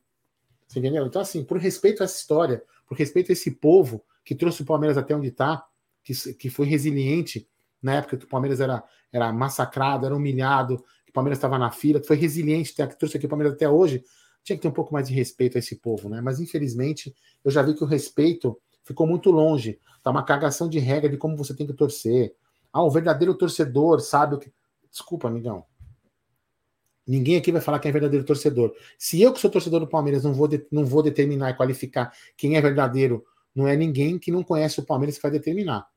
Você 0.68 0.78
entendeu? 0.78 1.06
Então, 1.06 1.22
assim, 1.22 1.42
por 1.42 1.58
respeito 1.58 2.02
a 2.02 2.04
essa 2.04 2.18
história, 2.18 2.62
por 2.86 2.96
respeito 2.96 3.30
a 3.30 3.32
esse 3.32 3.52
povo 3.52 4.04
que 4.24 4.34
trouxe 4.34 4.62
o 4.62 4.66
Palmeiras 4.66 4.98
até 4.98 5.16
onde 5.16 5.28
está, 5.28 5.66
que, 6.04 6.12
que 6.34 6.50
foi 6.50 6.66
resiliente 6.66 7.48
na 7.82 7.94
época 7.94 8.18
que 8.18 8.24
o 8.24 8.28
Palmeiras 8.28 8.60
era, 8.60 8.84
era 9.10 9.32
massacrado, 9.32 10.04
era 10.04 10.14
humilhado, 10.14 10.76
que 11.04 11.10
o 11.10 11.12
Palmeiras 11.12 11.38
estava 11.38 11.58
na 11.58 11.70
fila, 11.70 12.00
que 12.00 12.06
foi 12.06 12.16
resiliente, 12.16 12.74
que 12.74 12.98
trouxe 12.98 13.16
aqui 13.16 13.26
o 13.26 13.28
Palmeiras 13.28 13.54
até 13.54 13.68
hoje, 13.68 14.04
tinha 14.44 14.56
que 14.56 14.62
ter 14.62 14.68
um 14.68 14.72
pouco 14.72 14.92
mais 14.92 15.08
de 15.08 15.14
respeito 15.14 15.56
a 15.56 15.58
esse 15.58 15.76
povo, 15.76 16.08
né? 16.08 16.20
Mas 16.20 16.40
infelizmente 16.40 17.14
eu 17.44 17.50
já 17.50 17.62
vi 17.62 17.74
que 17.74 17.82
o 17.82 17.86
respeito 17.86 18.58
ficou 18.84 19.06
muito 19.06 19.30
longe. 19.30 19.78
Tá 20.02 20.10
uma 20.10 20.22
cagação 20.22 20.68
de 20.68 20.78
regra 20.78 21.08
de 21.08 21.16
como 21.16 21.36
você 21.36 21.54
tem 21.54 21.66
que 21.66 21.74
torcer. 21.74 22.34
Ah, 22.72 22.82
o 22.82 22.90
verdadeiro 22.90 23.34
torcedor 23.34 24.00
sabe 24.00 24.34
o 24.34 24.38
que. 24.38 24.52
Desculpa, 24.90 25.28
amigão. 25.28 25.64
Ninguém 27.08 27.36
aqui 27.36 27.50
vai 27.50 27.62
falar 27.62 27.78
quem 27.78 27.88
é 27.88 27.92
verdadeiro 27.92 28.24
torcedor. 28.24 28.74
Se 28.98 29.20
eu, 29.22 29.32
que 29.32 29.40
sou 29.40 29.50
torcedor 29.50 29.80
do 29.80 29.88
Palmeiras, 29.88 30.24
não 30.24 30.34
vou, 30.34 30.46
de, 30.46 30.66
não 30.70 30.84
vou 30.84 31.02
determinar 31.02 31.50
e 31.50 31.54
qualificar 31.54 32.12
quem 32.36 32.56
é 32.56 32.60
verdadeiro, 32.60 33.24
não 33.54 33.66
é 33.66 33.74
ninguém 33.74 34.18
que 34.18 34.30
não 34.30 34.42
conhece 34.42 34.78
o 34.78 34.84
Palmeiras 34.84 35.16
que 35.16 35.22
vai 35.22 35.30
determinar. 35.30 35.88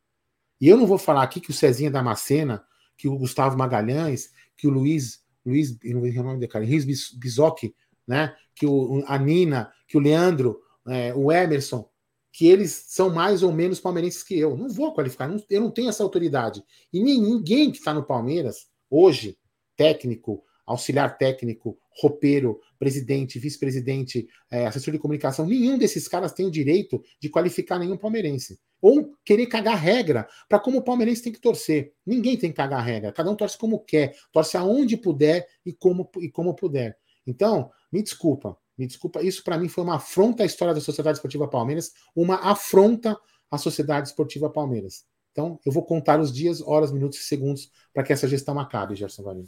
E 0.60 0.70
eu 0.70 0.78
não 0.78 0.88
vou 0.88 0.98
falar 0.98 1.24
aqui 1.24 1.42
que 1.42 1.50
o 1.50 1.54
Cezinha 1.54 1.92
Damascena, 1.92 2.64
que 2.96 3.10
o 3.10 3.18
Gustavo 3.18 3.58
Magalhães, 3.58 4.30
que 4.56 4.68
o 4.68 4.70
Luiz, 4.70 5.22
Luiz, 5.46 5.78
não 5.84 6.02
o 6.02 6.24
nome 6.24 6.40
dele, 6.40 6.52
cara, 6.52 6.64
Luiz 6.64 6.86
Bisocchi, 6.86 7.76
né? 8.08 8.34
Que 8.56 8.66
o, 8.66 9.04
a 9.06 9.18
Nina, 9.18 9.70
que 9.88 9.98
o 9.98 10.00
Leandro, 10.00 10.62
é, 10.88 11.14
o 11.14 11.30
Emerson, 11.30 11.90
que 12.32 12.48
eles 12.48 12.86
são 12.88 13.10
mais 13.10 13.44
ou 13.44 13.52
menos 13.52 13.82
palmeirenses 13.82 14.24
que 14.24 14.40
eu. 14.40 14.56
Não 14.56 14.70
vou 14.70 14.94
qualificar, 14.94 15.28
não, 15.28 15.44
eu 15.50 15.60
não 15.60 15.72
tenho 15.72 15.90
essa 15.90 16.04
autoridade. 16.04 16.64
E 16.94 17.04
ninguém 17.04 17.70
que 17.70 17.80
está 17.80 17.94
no 17.94 18.04
Palmeiras, 18.04 18.68
hoje, 18.90 19.38
técnico, 19.76 20.44
auxiliar 20.72 21.18
técnico, 21.18 21.78
roupeiro, 22.02 22.60
presidente, 22.80 23.38
vice-presidente, 23.40 24.28
é, 24.50 24.66
assessor 24.66 24.94
de 24.94 25.00
comunicação, 25.00 25.46
nenhum 25.46 25.78
desses 25.78 26.08
caras 26.08 26.34
tem 26.34 26.46
o 26.46 26.52
direito 26.52 27.02
de 27.20 27.30
qualificar 27.30 27.78
nenhum 27.78 27.98
palmeirense. 27.98 28.60
Ou 28.82 29.12
querer 29.24 29.46
cagar 29.48 29.78
regra 29.78 30.28
para 30.50 30.60
como 30.60 30.80
o 30.80 30.82
palmeirense 30.82 31.24
tem 31.24 31.32
que 31.32 31.40
torcer. 31.40 31.94
Ninguém 32.06 32.38
tem 32.38 32.50
que 32.50 32.58
cagar 32.58 32.84
regra. 32.84 33.12
Cada 33.12 33.30
um 33.30 33.36
torce 33.36 33.58
como 33.58 33.80
quer, 33.80 34.16
torce 34.32 34.58
aonde 34.58 34.98
puder 34.98 35.46
e 35.66 35.72
como, 35.74 36.10
e 36.20 36.30
como 36.30 36.56
puder. 36.56 36.98
Então, 37.28 37.70
me 37.92 38.02
desculpa, 38.02 38.58
me 38.78 38.88
desculpa, 38.88 39.22
isso 39.22 39.44
para 39.44 39.58
mim 39.58 39.68
foi 39.68 39.84
uma 39.84 39.98
afronta 39.98 40.42
à 40.44 40.46
história 40.46 40.74
da 40.74 40.82
Sociedade 40.82 41.18
Esportiva 41.18 41.48
Palmeiras, 41.48 41.92
uma 42.16 42.36
afronta 42.38 43.16
à 43.52 43.58
Sociedade 43.58 44.08
Esportiva 44.08 44.50
Palmeiras. 44.50 45.06
Então, 45.32 45.60
eu 45.66 45.72
vou 45.72 45.86
contar 45.86 46.20
os 46.20 46.32
dias, 46.32 46.62
horas, 46.62 46.92
minutos 46.92 47.20
e 47.20 47.24
segundos 47.24 47.72
para 47.94 48.04
que 48.04 48.12
essa 48.12 48.28
gestão 48.28 48.60
acabe, 48.60 48.96
Gerson 48.96 49.24
Valim. 49.24 49.46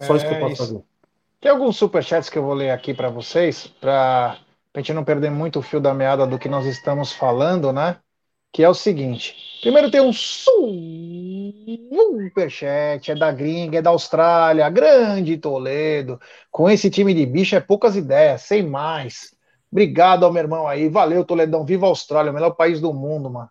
Só 0.00 0.14
é, 0.14 0.16
isso 0.16 0.26
que 0.26 0.34
eu 0.34 0.40
posso 0.40 0.52
isso. 0.52 0.66
fazer. 0.66 0.84
Tem 1.40 1.50
alguns 1.50 1.76
superchats 1.76 2.28
que 2.28 2.36
eu 2.36 2.42
vou 2.42 2.54
ler 2.54 2.70
aqui 2.70 2.92
para 2.92 3.08
vocês, 3.08 3.66
para 3.66 4.38
a 4.74 4.78
gente 4.78 4.92
não 4.92 5.02
perder 5.02 5.30
muito 5.30 5.58
o 5.58 5.62
fio 5.62 5.80
da 5.80 5.94
meada 5.94 6.26
do 6.26 6.38
que 6.38 6.48
nós 6.48 6.66
estamos 6.66 7.12
falando, 7.12 7.72
né? 7.72 7.96
Que 8.52 8.62
é 8.62 8.68
o 8.68 8.74
seguinte: 8.74 9.34
primeiro 9.62 9.90
tem 9.90 10.00
um 10.00 10.12
superchat, 11.90 13.10
é 13.10 13.14
da 13.14 13.32
gringa, 13.32 13.78
é 13.78 13.82
da 13.82 13.90
Austrália, 13.90 14.68
grande 14.68 15.38
Toledo. 15.38 16.20
Com 16.50 16.68
esse 16.68 16.90
time 16.90 17.14
de 17.14 17.24
bicho 17.24 17.56
é 17.56 17.60
poucas 17.60 17.96
ideias, 17.96 18.42
sem 18.42 18.62
mais. 18.62 19.34
Obrigado 19.72 20.24
ao 20.24 20.32
meu 20.32 20.42
irmão 20.42 20.68
aí, 20.68 20.88
valeu 20.88 21.24
Toledão, 21.24 21.64
viva 21.64 21.86
a 21.86 21.88
Austrália, 21.88 22.30
o 22.32 22.34
melhor 22.34 22.50
país 22.50 22.80
do 22.80 22.92
mundo, 22.92 23.30
mano. 23.30 23.48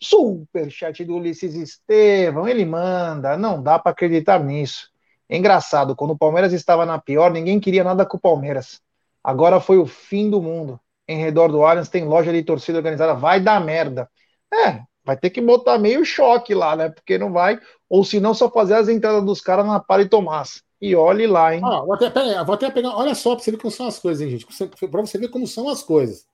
Superchat 0.00 1.04
do 1.04 1.16
Ulisses 1.16 1.54
Estevam, 1.54 2.46
ele 2.46 2.64
manda, 2.64 3.36
não 3.36 3.62
dá 3.62 3.78
para 3.78 3.92
acreditar 3.92 4.38
nisso. 4.38 4.90
É 5.28 5.36
engraçado, 5.36 5.96
quando 5.96 6.12
o 6.12 6.18
Palmeiras 6.18 6.52
estava 6.52 6.86
na 6.86 6.98
pior, 6.98 7.30
ninguém 7.30 7.58
queria 7.58 7.82
nada 7.82 8.06
com 8.06 8.16
o 8.16 8.20
Palmeiras. 8.20 8.80
Agora 9.22 9.60
foi 9.60 9.78
o 9.78 9.86
fim 9.86 10.30
do 10.30 10.40
mundo. 10.40 10.80
Em 11.08 11.18
redor 11.18 11.48
do 11.48 11.64
Allianz 11.64 11.88
tem 11.88 12.04
loja 12.04 12.32
de 12.32 12.42
torcida 12.42 12.78
organizada, 12.78 13.14
vai 13.14 13.40
dar 13.40 13.60
merda. 13.60 14.08
É, 14.52 14.80
vai 15.04 15.16
ter 15.16 15.30
que 15.30 15.40
botar 15.40 15.78
meio 15.78 16.04
choque 16.04 16.54
lá, 16.54 16.76
né? 16.76 16.88
Porque 16.88 17.18
não 17.18 17.32
vai, 17.32 17.60
ou 17.88 18.04
se 18.04 18.20
não, 18.20 18.34
só 18.34 18.50
fazer 18.50 18.74
as 18.74 18.88
entradas 18.88 19.24
dos 19.24 19.40
caras 19.40 19.66
na 19.66 19.80
Pari 19.80 20.08
Tomás. 20.08 20.62
E 20.80 20.94
olhe 20.94 21.26
lá, 21.26 21.54
hein? 21.54 21.62
Ah, 21.64 21.80
vou, 21.80 21.94
até, 21.94 22.10
pera, 22.10 22.44
vou 22.44 22.54
até 22.54 22.70
pegar, 22.70 22.94
olha 22.96 23.14
só 23.14 23.34
pra 23.34 23.42
você 23.42 23.50
ver 23.50 23.56
como 23.56 23.70
são 23.70 23.86
as 23.86 23.98
coisas, 23.98 24.22
hein, 24.22 24.30
gente? 24.30 24.46
Pra 24.46 25.00
você 25.00 25.18
ver 25.18 25.28
como 25.28 25.46
são 25.46 25.68
as 25.68 25.82
coisas. 25.82 26.26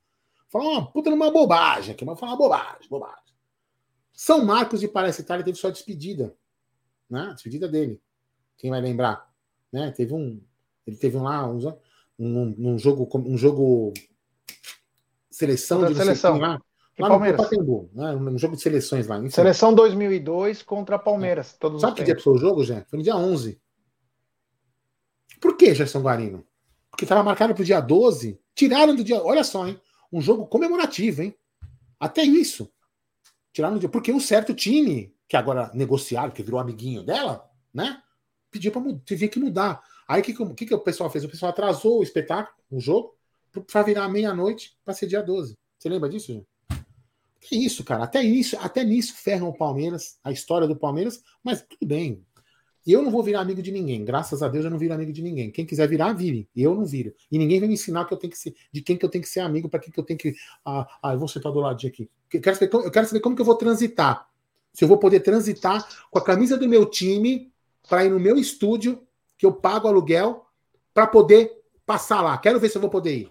falar 0.51 0.65
uma 0.65 0.91
puta 0.91 1.11
numa 1.11 1.31
bobagem 1.31 1.95
aqui, 1.95 2.05
mas 2.05 2.19
falar 2.19 2.33
uma 2.33 2.39
bobagem, 2.39 2.89
bobagem. 2.91 3.23
São 4.13 4.45
Marcos 4.45 4.81
de 4.81 4.89
Parece 4.89 5.23
Itália 5.23 5.45
teve 5.45 5.57
sua 5.57 5.71
despedida, 5.71 6.35
né? 7.09 7.31
despedida 7.35 7.69
dele. 7.69 8.01
Quem 8.59 8.71
vai 8.71 8.81
lembrar? 8.81 9.31
Né? 9.73 9.91
Teve 9.91 10.15
um, 10.15 10.41
ele 10.87 10.97
teve 10.97 11.17
um 11.17 11.23
lá 11.23 11.47
um, 11.47 11.59
um, 12.19 12.55
um 12.59 12.79
jogo, 12.79 13.09
um 13.19 13.37
jogo 13.37 13.93
seleção 15.31 15.85
de 15.87 15.95
seleção. 15.95 16.39
lá, 16.39 16.61
lá 16.99 17.09
Palmeiras. 17.09 17.41
no 17.41 17.45
Pacaembu, 17.45 17.91
né? 17.95 18.15
um 18.15 18.39
jogo 18.39 18.57
de 18.57 18.63
seleções 18.63 19.07
lá. 19.07 19.19
Enfim. 19.19 19.31
Seleção 19.31 19.75
2002 19.75 20.63
contra 20.63 20.99
Palmeiras. 20.99 21.55
Todos 21.59 21.81
Sabe 21.81 21.97
que 21.97 22.05
dia 22.05 22.19
foi 22.19 22.35
o 22.35 22.39
jogo, 22.39 22.63
Jé? 22.65 22.85
Foi 22.89 22.99
no 22.99 23.03
dia 23.03 23.17
11. 23.17 23.61
Por 25.41 25.57
que, 25.57 25.75
Gerson 25.75 26.01
Guarino? 26.01 26.47
Porque 26.91 27.05
estava 27.05 27.23
marcado 27.23 27.55
para 27.55 27.63
o 27.63 27.65
dia 27.65 27.81
12. 27.81 28.39
Tiraram 28.55 28.95
do 28.95 29.03
dia. 29.03 29.21
Olha 29.23 29.43
só, 29.43 29.67
hein? 29.67 29.81
Um 30.13 30.21
jogo 30.21 30.47
comemorativo, 30.47 31.23
hein? 31.23 31.35
Até 31.99 32.23
isso. 32.23 32.71
Tiraram 33.53 33.75
do 33.75 33.81
dia. 33.81 33.89
Porque 33.89 34.13
um 34.13 34.21
certo 34.21 34.55
time, 34.55 35.13
que 35.27 35.37
agora 35.37 35.71
negociaram, 35.75 36.31
que 36.31 36.43
virou 36.43 36.61
amiguinho 36.61 37.03
dela, 37.03 37.51
né? 37.73 38.01
Pediu 38.53 38.71
para 38.71 38.83
teve 39.05 39.29
que 39.29 39.41
mudar. 39.41 39.83
Aí 40.07 40.21
o 40.21 40.25
que, 40.25 40.35
que, 40.55 40.67
que, 40.67 40.75
o 40.75 40.79
pessoal 40.79 41.11
fez? 41.11 41.25
O 41.25 41.29
pessoal 41.29 41.51
atrasou 41.51 42.01
o 42.01 42.03
espetáculo, 42.03 42.55
o 42.71 42.79
jogo, 42.79 43.17
para 43.67 43.83
virar 43.83 44.09
meia-noite 44.09 44.77
para 44.85 44.95
ser 44.95 45.07
dia 45.07 45.23
12. 45.23 45.57
Você 45.79 45.89
lembra 45.89 46.09
disso, 46.09 46.33
gente? 46.33 46.47
Que 47.41 47.57
isso, 47.57 47.83
cara. 47.83 48.05
Até 48.05 48.23
isso, 48.23 48.57
até 48.61 48.85
nisso 48.85 49.15
ferram 49.17 49.49
o 49.49 49.57
Palmeiras, 49.57 50.19
a 50.23 50.31
história 50.31 50.69
do 50.69 50.77
Palmeiras, 50.77 51.23
mas 51.43 51.63
tudo 51.63 51.87
bem. 51.87 52.25
Eu 52.87 53.01
não 53.01 53.11
vou 53.11 53.23
virar 53.23 53.41
amigo 53.41 53.63
de 53.63 53.71
ninguém. 53.71 54.05
Graças 54.05 54.43
a 54.43 54.49
Deus 54.49 54.65
eu 54.65 54.71
não 54.71 54.79
viro 54.79 54.93
amigo 54.93 55.13
de 55.13 55.23
ninguém. 55.23 55.51
Quem 55.51 55.65
quiser 55.65 55.89
virar, 55.89 56.13
vire. 56.13 56.49
Eu 56.55 56.75
não 56.75 56.85
viro. 56.85 57.15
E 57.31 57.39
ninguém 57.39 57.61
vai 57.61 57.69
me 57.69 57.75
ensinar 57.75 58.05
que 58.05 58.13
eu 58.13 58.19
tenho 58.19 58.33
que 58.33 58.39
ser, 58.39 58.55
de 58.73 58.83
quem 58.83 58.97
que 58.97 59.05
eu 59.05 59.09
tenho 59.09 59.23
que 59.23 59.31
ser 59.31 59.41
amigo, 59.41 59.69
para 59.69 59.79
quem 59.79 59.93
que 59.93 59.99
eu 59.99 60.05
tenho 60.05 60.19
que. 60.19 60.35
Ah, 60.65 60.87
ah, 61.03 61.13
eu 61.13 61.19
vou 61.19 61.29
sentar 61.29 61.53
do 61.53 61.61
ladinho 61.61 61.93
aqui. 61.93 62.11
Eu 62.33 62.41
quero, 62.41 62.57
saber, 62.57 62.75
eu 62.75 62.91
quero 62.91 63.07
saber 63.07 63.21
como 63.21 63.37
que 63.37 63.43
eu 63.43 63.47
vou 63.47 63.55
transitar. 63.55 64.29
Se 64.73 64.83
eu 64.85 64.89
vou 64.89 64.99
poder 64.99 65.21
transitar 65.21 65.87
com 66.11 66.19
a 66.19 66.25
camisa 66.25 66.57
do 66.57 66.69
meu 66.69 66.87
time 66.87 67.52
para 67.89 68.05
ir 68.05 68.11
no 68.11 68.21
meu 68.21 68.37
estúdio, 68.37 69.07
que 69.37 69.47
eu 69.47 69.53
pago 69.53 69.89
aluguel, 69.89 70.47
para 70.95 71.07
poder 71.07 71.51
passar 71.85 72.23
lá. 72.23 72.37
Quero 72.39 72.61
ver 72.61 72.69
se 72.69 72.77
eu 72.77 72.81
vou 72.81 72.91
poder 72.91 73.17
ir. 73.17 73.31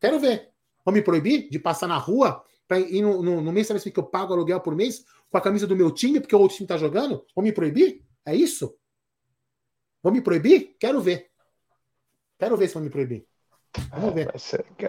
Quero 0.00 0.18
ver. 0.18 0.50
Vão 0.84 0.92
me 0.92 1.02
proibir 1.02 1.48
de 1.48 1.58
passar 1.58 1.86
na 1.86 1.96
rua 1.96 2.44
para 2.68 2.78
ir 2.78 3.02
no, 3.02 3.22
no, 3.22 3.40
no 3.40 3.52
mês 3.52 3.68
que 3.68 3.98
eu 3.98 4.04
pago 4.04 4.32
aluguel 4.32 4.60
por 4.60 4.74
mês 4.74 5.04
com 5.30 5.38
a 5.38 5.40
camisa 5.40 5.66
do 5.66 5.76
meu 5.76 5.90
time, 5.90 6.20
porque 6.20 6.36
o 6.36 6.40
outro 6.40 6.56
time 6.56 6.64
está 6.64 6.76
jogando? 6.76 7.24
Vão 7.34 7.42
me 7.42 7.52
proibir? 7.52 8.04
É 8.24 8.34
isso? 8.34 8.76
Vão 10.02 10.12
me 10.12 10.20
proibir? 10.20 10.76
Quero 10.78 11.00
ver. 11.00 11.30
Quero 12.38 12.56
ver 12.56 12.68
se 12.68 12.74
vão 12.74 12.82
me 12.82 12.90
proibir. 12.90 13.26
Vamos 13.90 14.14
ver. 14.14 14.30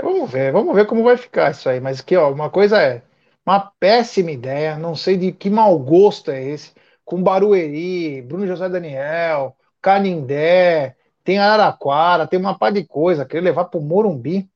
Vamos 0.04 0.32
ver, 0.32 0.52
vamos 0.52 0.76
ver 0.76 0.86
como 0.86 1.04
vai 1.04 1.18
ficar 1.18 1.52
isso 1.52 1.70
aí. 1.70 1.80
Mas 1.80 2.02
aqui, 2.02 2.16
ó, 2.16 2.32
uma 2.32 2.50
coisa 2.50 2.82
é 2.82 3.04
uma 3.46 3.60
péssima 3.60 4.32
ideia, 4.32 4.78
não 4.78 4.96
sei 4.96 5.18
de 5.18 5.32
que 5.32 5.50
mau 5.50 5.78
gosto 5.78 6.32
é 6.32 6.44
esse, 6.44 6.72
com 7.06 7.22
Barueri, 7.22 8.22
Bruno 8.24 8.48
José 8.48 8.68
Daniel, 8.68 9.56
Canindé, 9.82 10.96
tem 11.24 11.38
Araraquara, 11.38 12.28
tem 12.28 12.40
uma 12.40 12.58
pá 12.58 12.72
de 12.72 12.84
coisa, 12.84 13.26
querer 13.26 13.42
levar 13.42 13.66
para 13.66 13.80
o 13.80 13.84
Morumbi. 13.84 14.50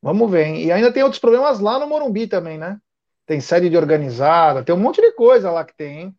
Vamos 0.00 0.30
ver, 0.30 0.46
hein? 0.46 0.64
E 0.64 0.70
ainda 0.70 0.92
tem 0.92 1.02
outros 1.02 1.20
problemas 1.20 1.58
lá 1.58 1.78
no 1.78 1.88
Morumbi 1.88 2.26
também, 2.26 2.58
né? 2.58 2.78
Tem 3.26 3.40
sede 3.40 3.68
de 3.68 3.76
organizada, 3.76 4.62
tem 4.62 4.74
um 4.74 4.78
monte 4.78 5.00
de 5.00 5.12
coisa 5.12 5.50
lá 5.50 5.64
que 5.64 5.74
tem, 5.74 6.00
hein? 6.00 6.16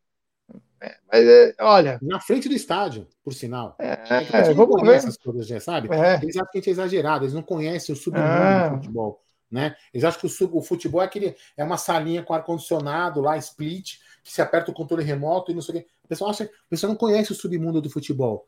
É, 0.81 0.95
mas, 1.11 1.27
é, 1.27 1.55
olha. 1.59 1.99
Na 2.01 2.19
frente 2.19 2.47
do 2.47 2.55
estádio, 2.55 3.07
por 3.23 3.33
sinal. 3.33 3.75
É, 3.79 3.99
é 4.31 4.53
vamos 4.53 4.81
ver. 4.81 4.95
essas 4.95 5.17
coisas, 5.17 5.45
já, 5.47 5.59
sabe? 5.59 5.89
É. 5.93 6.15
Eles 6.21 6.35
acham 6.35 6.51
que 6.51 6.57
a 6.57 6.61
gente 6.61 6.69
é 6.69 6.71
exagerado, 6.71 7.25
eles 7.25 7.33
não 7.33 7.41
conhecem 7.41 7.93
o 7.93 7.97
submundo 7.97 8.69
do 8.69 8.75
futebol. 8.75 9.21
Né? 9.51 9.75
Eles 9.91 10.03
acham 10.03 10.21
que 10.21 10.27
o, 10.27 10.57
o 10.57 10.61
futebol 10.61 11.01
é, 11.01 11.05
aquele, 11.05 11.35
é 11.57 11.63
uma 11.63 11.77
salinha 11.77 12.21
com 12.21 12.33
ar-condicionado 12.33 13.19
lá, 13.19 13.37
split, 13.37 13.97
que 14.23 14.31
se 14.31 14.41
aperta 14.41 14.71
o 14.71 14.73
controle 14.73 15.03
remoto 15.03 15.51
e 15.51 15.55
não 15.55 15.61
sei 15.61 15.75
o 15.75 15.77
quê. 15.79 15.87
O 16.03 16.07
pessoal, 16.07 16.29
acha, 16.31 16.45
o 16.45 16.69
pessoal 16.69 16.91
não 16.91 16.97
conhece 16.97 17.31
o 17.31 17.35
submundo 17.35 17.81
do 17.81 17.89
futebol. 17.89 18.47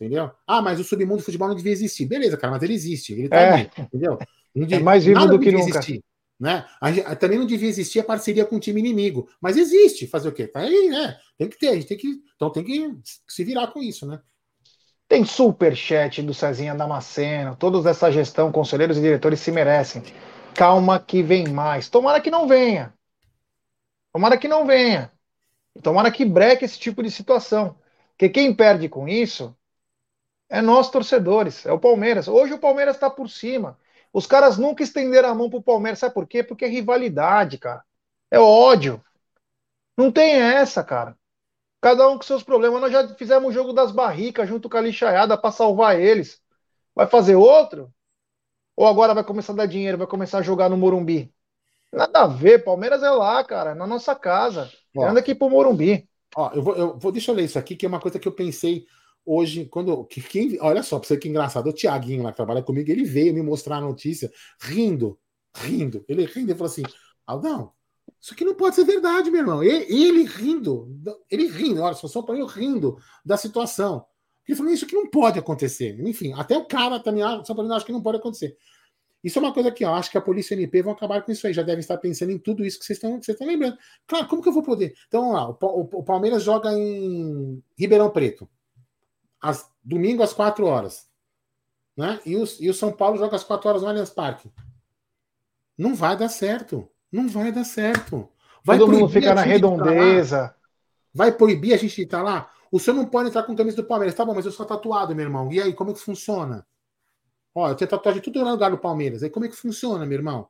Entendeu? 0.00 0.30
Ah, 0.46 0.62
mas 0.62 0.80
o 0.80 0.84
submundo 0.84 1.18
do 1.18 1.24
futebol 1.24 1.48
não 1.48 1.54
devia 1.54 1.72
existir. 1.72 2.06
Beleza, 2.06 2.36
cara, 2.36 2.52
mas 2.52 2.62
ele 2.62 2.72
existe. 2.72 3.12
Ele 3.12 3.28
tá 3.28 3.36
é. 3.36 3.52
ali, 3.52 3.70
entendeu? 3.78 4.18
Devia, 4.54 4.78
é 4.78 4.80
mais 4.80 5.04
vivo 5.04 5.26
do 5.26 5.38
que 5.38 5.52
nunca. 5.52 5.68
Existir. 5.68 6.02
Né? 6.40 6.64
A, 6.80 7.14
também 7.14 7.38
não 7.38 7.44
devia 7.44 7.68
existir 7.68 8.00
a 8.00 8.04
parceria 8.04 8.46
com 8.46 8.56
o 8.56 8.60
time 8.60 8.80
inimigo, 8.80 9.28
mas 9.40 9.58
existe. 9.58 10.06
Fazer 10.06 10.30
o 10.30 10.32
quê? 10.32 10.46
Tá 10.46 10.60
aí, 10.60 10.88
né? 10.88 11.18
Tem 11.36 11.48
que 11.50 11.58
ter, 11.58 11.68
a 11.68 11.74
gente 11.74 11.86
tem 11.86 11.98
que, 11.98 12.18
então 12.34 12.50
tem 12.50 12.64
que 12.64 12.98
se 13.28 13.44
virar 13.44 13.66
com 13.66 13.82
isso, 13.82 14.06
né? 14.06 14.20
Tem 15.06 15.22
super 15.22 15.76
chat 15.76 16.22
do 16.22 16.32
Cezinha 16.32 16.74
Damasceno, 16.74 17.56
todos 17.56 17.84
dessa 17.84 18.10
gestão, 18.10 18.50
conselheiros 18.50 18.96
e 18.96 19.02
diretores 19.02 19.40
se 19.40 19.52
merecem. 19.52 20.02
Calma 20.54 20.98
que 20.98 21.22
vem 21.22 21.48
mais. 21.48 21.90
Tomara 21.90 22.20
que 22.20 22.30
não 22.30 22.48
venha. 22.48 22.94
Tomara 24.12 24.38
que 24.38 24.48
não 24.48 24.66
venha. 24.66 25.12
Tomara 25.82 26.10
que 26.10 26.24
breque 26.24 26.64
esse 26.64 26.78
tipo 26.78 27.02
de 27.02 27.10
situação. 27.10 27.78
Porque 28.12 28.28
quem 28.28 28.54
perde 28.54 28.88
com 28.88 29.08
isso 29.08 29.56
é 30.48 30.60
nós 30.60 30.90
torcedores, 30.90 31.64
é 31.66 31.72
o 31.72 31.78
Palmeiras. 31.78 32.28
Hoje 32.28 32.54
o 32.54 32.58
Palmeiras 32.58 32.96
está 32.96 33.08
por 33.08 33.28
cima. 33.30 33.78
Os 34.12 34.26
caras 34.26 34.58
nunca 34.58 34.82
estenderam 34.82 35.30
a 35.30 35.34
mão 35.34 35.48
pro 35.48 35.62
Palmeiras. 35.62 36.00
Sabe 36.00 36.14
por 36.14 36.26
quê? 36.26 36.42
Porque 36.42 36.64
é 36.64 36.68
rivalidade, 36.68 37.58
cara. 37.58 37.84
É 38.30 38.38
ódio. 38.38 39.02
Não 39.96 40.10
tem 40.10 40.34
essa, 40.34 40.82
cara. 40.84 41.16
Cada 41.80 42.08
um 42.08 42.16
com 42.18 42.24
seus 42.24 42.42
problemas. 42.42 42.80
Nós 42.80 42.92
já 42.92 43.08
fizemos 43.16 43.50
o 43.50 43.52
jogo 43.52 43.72
das 43.72 43.92
barricas 43.92 44.48
junto 44.48 44.68
com 44.70 44.76
a 44.76 44.80
lixaiada 44.80 45.38
para 45.38 45.52
salvar 45.52 46.00
eles. 46.00 46.42
Vai 46.94 47.06
fazer 47.06 47.36
outro? 47.36 47.92
Ou 48.76 48.86
agora 48.86 49.14
vai 49.14 49.24
começar 49.24 49.52
a 49.52 49.56
dar 49.56 49.66
dinheiro, 49.66 49.98
vai 49.98 50.06
começar 50.06 50.38
a 50.38 50.42
jogar 50.42 50.68
no 50.68 50.76
Morumbi? 50.76 51.32
Nada 51.92 52.22
a 52.22 52.26
ver, 52.26 52.64
Palmeiras 52.64 53.02
é 53.02 53.10
lá, 53.10 53.42
cara, 53.42 53.72
é 53.72 53.74
na 53.74 53.86
nossa 53.86 54.14
casa. 54.14 54.70
Ó, 54.96 55.06
Anda 55.06 55.20
aqui 55.20 55.34
pro 55.34 55.50
Morumbi. 55.50 56.08
Ó, 56.36 56.50
eu 56.54 56.62
vou, 56.62 56.76
eu 56.76 56.98
vou, 56.98 57.10
deixa 57.10 57.30
eu 57.30 57.34
ler 57.34 57.44
isso 57.44 57.58
aqui, 57.58 57.74
que 57.74 57.84
é 57.84 57.88
uma 57.88 58.00
coisa 58.00 58.18
que 58.18 58.28
eu 58.28 58.32
pensei 58.32 58.86
hoje, 59.24 59.66
quando. 59.66 60.04
Que, 60.04 60.20
quem, 60.20 60.58
olha 60.60 60.82
só, 60.82 60.98
pra 60.98 61.08
você 61.08 61.16
que 61.16 61.28
engraçado, 61.28 61.68
o 61.68 61.72
Tiaguinho 61.72 62.22
lá 62.22 62.30
que 62.30 62.36
trabalha 62.36 62.62
comigo, 62.62 62.90
ele 62.90 63.04
veio 63.04 63.34
me 63.34 63.42
mostrar 63.42 63.76
a 63.76 63.80
notícia, 63.80 64.30
rindo, 64.60 65.18
rindo. 65.56 66.04
Ele 66.08 66.24
rindo 66.24 66.52
e 66.52 66.54
falou 66.54 66.70
assim: 66.70 66.84
Aldão, 67.26 67.72
isso 68.20 68.34
aqui 68.34 68.44
não 68.44 68.54
pode 68.54 68.76
ser 68.76 68.84
verdade, 68.84 69.30
meu 69.30 69.40
irmão. 69.40 69.62
Ele, 69.62 69.84
ele 69.92 70.24
rindo, 70.24 70.88
ele 71.30 71.48
rindo, 71.48 71.82
olha, 71.82 71.94
só 71.94 72.06
São 72.06 72.22
Paulo 72.22 72.46
rindo 72.46 72.96
da 73.24 73.36
situação. 73.36 74.04
Ele 74.46 74.56
falou: 74.56 74.72
Isso 74.72 74.84
aqui 74.84 74.94
não 74.94 75.08
pode 75.08 75.38
acontecer. 75.38 75.98
Enfim, 76.00 76.32
até 76.34 76.56
o 76.56 76.64
cara 76.64 77.00
também, 77.00 77.22
São 77.44 77.56
Paulo 77.56 77.72
acha 77.72 77.84
que 77.84 77.92
não 77.92 78.02
pode 78.02 78.18
acontecer. 78.18 78.56
Isso 79.22 79.38
é 79.38 79.42
uma 79.42 79.52
coisa 79.52 79.70
que 79.70 79.84
eu 79.84 79.92
acho 79.92 80.10
que 80.10 80.16
a 80.16 80.20
polícia 80.20 80.54
e 80.54 80.58
a 80.58 80.60
MP 80.62 80.82
vão 80.82 80.92
acabar 80.92 81.22
com 81.22 81.30
isso 81.30 81.46
aí. 81.46 81.52
Já 81.52 81.62
devem 81.62 81.80
estar 81.80 81.98
pensando 81.98 82.32
em 82.32 82.38
tudo 82.38 82.64
isso 82.64 82.78
que 82.78 82.86
vocês 82.86 82.96
estão, 82.96 83.18
que 83.18 83.26
vocês 83.26 83.34
estão 83.34 83.46
lembrando. 83.46 83.76
Claro, 84.06 84.26
como 84.26 84.42
que 84.42 84.48
eu 84.48 84.52
vou 84.52 84.62
poder? 84.62 84.94
Então, 85.08 85.32
lá, 85.32 85.48
o, 85.48 85.56
o, 85.60 85.80
o 85.92 86.02
Palmeiras 86.02 86.42
joga 86.42 86.72
em 86.72 87.62
Ribeirão 87.76 88.10
Preto 88.10 88.48
às, 89.40 89.70
domingo 89.82 90.22
às 90.22 90.32
4 90.32 90.64
horas. 90.66 91.08
Né? 91.96 92.20
E, 92.24 92.36
o, 92.36 92.44
e 92.60 92.70
o 92.70 92.74
São 92.74 92.92
Paulo 92.92 93.18
joga 93.18 93.36
às 93.36 93.44
4 93.44 93.68
horas 93.68 93.82
no 93.82 93.88
Allianz 93.88 94.10
Parque. 94.10 94.50
Não 95.76 95.94
vai 95.94 96.16
dar 96.16 96.28
certo. 96.28 96.88
Não 97.10 97.28
vai 97.28 97.50
dar 97.50 97.64
certo. 97.64 98.28
Vai 98.62 98.78
Todo 98.78 98.92
mundo 98.92 99.08
fica 99.08 99.34
na 99.34 99.42
redondeza. 99.42 100.54
Vai 101.12 101.32
proibir 101.32 101.74
a 101.74 101.76
gente 101.76 101.96
de 101.96 102.02
estar 102.02 102.22
lá? 102.22 102.50
O 102.70 102.78
senhor 102.78 102.96
não 102.96 103.06
pode 103.06 103.28
entrar 103.28 103.42
com 103.42 103.56
camisa 103.56 103.76
do 103.76 103.84
Palmeiras. 103.84 104.14
Tá 104.14 104.24
bom, 104.24 104.34
mas 104.34 104.46
eu 104.46 104.52
sou 104.52 104.64
tatuado, 104.64 105.14
meu 105.14 105.24
irmão. 105.24 105.50
E 105.50 105.60
aí, 105.60 105.72
como 105.72 105.90
é 105.90 105.94
que 105.94 106.00
funciona? 106.00 106.64
Ó, 107.54 107.68
eu 107.68 107.74
tenho 107.74 107.90
tatuagem 107.90 108.22
tudo 108.22 108.44
no 108.44 108.50
lugar 108.50 108.70
do 108.70 108.78
Palmeiras. 108.78 109.22
Aí 109.22 109.30
como 109.30 109.46
é 109.46 109.48
que 109.48 109.56
funciona, 109.56 110.06
meu 110.06 110.18
irmão? 110.18 110.48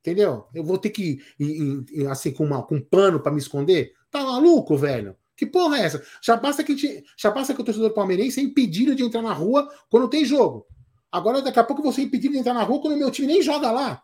Entendeu? 0.00 0.46
Eu 0.54 0.62
vou 0.62 0.78
ter 0.78 0.90
que 0.90 1.20
ir, 1.38 1.84
ir 1.90 2.06
assim 2.06 2.32
com, 2.32 2.44
uma, 2.44 2.62
com 2.62 2.76
um 2.76 2.80
pano 2.80 3.20
para 3.20 3.32
me 3.32 3.38
esconder? 3.38 3.92
Tá 4.10 4.22
maluco, 4.22 4.76
velho? 4.76 5.16
Que 5.36 5.44
porra 5.44 5.78
é 5.78 5.82
essa? 5.82 6.02
Já 6.22 6.36
basta 6.36 6.64
que, 6.64 7.04
já 7.16 7.30
basta 7.30 7.52
que 7.52 7.60
o 7.60 7.64
torcedor 7.64 7.92
palmeirense 7.92 8.40
é 8.40 8.42
impedido 8.42 8.94
de 8.94 9.02
entrar 9.02 9.20
na 9.20 9.32
rua 9.32 9.68
quando 9.90 10.08
tem 10.08 10.24
jogo. 10.24 10.66
Agora, 11.10 11.42
daqui 11.42 11.58
a 11.58 11.64
pouco, 11.64 11.82
você 11.82 12.00
é 12.02 12.04
impedido 12.04 12.34
de 12.34 12.40
entrar 12.40 12.54
na 12.54 12.62
rua 12.62 12.80
quando 12.80 12.94
o 12.94 12.98
meu 12.98 13.10
time 13.10 13.26
nem 13.26 13.42
joga 13.42 13.70
lá. 13.70 14.02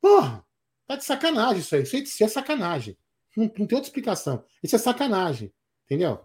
Porra, 0.00 0.44
tá 0.86 0.96
de 0.96 1.04
sacanagem 1.04 1.60
isso 1.60 1.74
aí. 1.74 1.82
Isso, 1.82 1.96
isso 1.96 2.24
é 2.24 2.28
sacanagem. 2.28 2.98
Não, 3.36 3.44
não 3.44 3.66
tem 3.66 3.76
outra 3.76 3.88
explicação. 3.88 4.44
Isso 4.62 4.76
é 4.76 4.78
sacanagem. 4.78 5.52
Entendeu? 5.84 6.20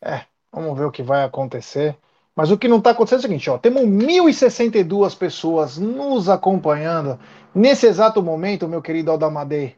É, 0.00 0.26
vamos 0.52 0.78
ver 0.78 0.84
o 0.84 0.90
que 0.90 1.02
vai 1.02 1.24
acontecer. 1.24 1.98
Mas 2.36 2.50
o 2.50 2.58
que 2.58 2.68
não 2.68 2.76
está 2.76 2.90
acontecendo 2.90 3.20
é 3.20 3.20
o 3.20 3.22
seguinte, 3.22 3.48
ó, 3.48 3.56
temos 3.56 3.82
1.062 3.82 5.16
pessoas 5.16 5.78
nos 5.78 6.28
acompanhando 6.28 7.18
nesse 7.54 7.86
exato 7.86 8.22
momento, 8.22 8.68
meu 8.68 8.82
querido 8.82 9.10
Aldamadei 9.10 9.74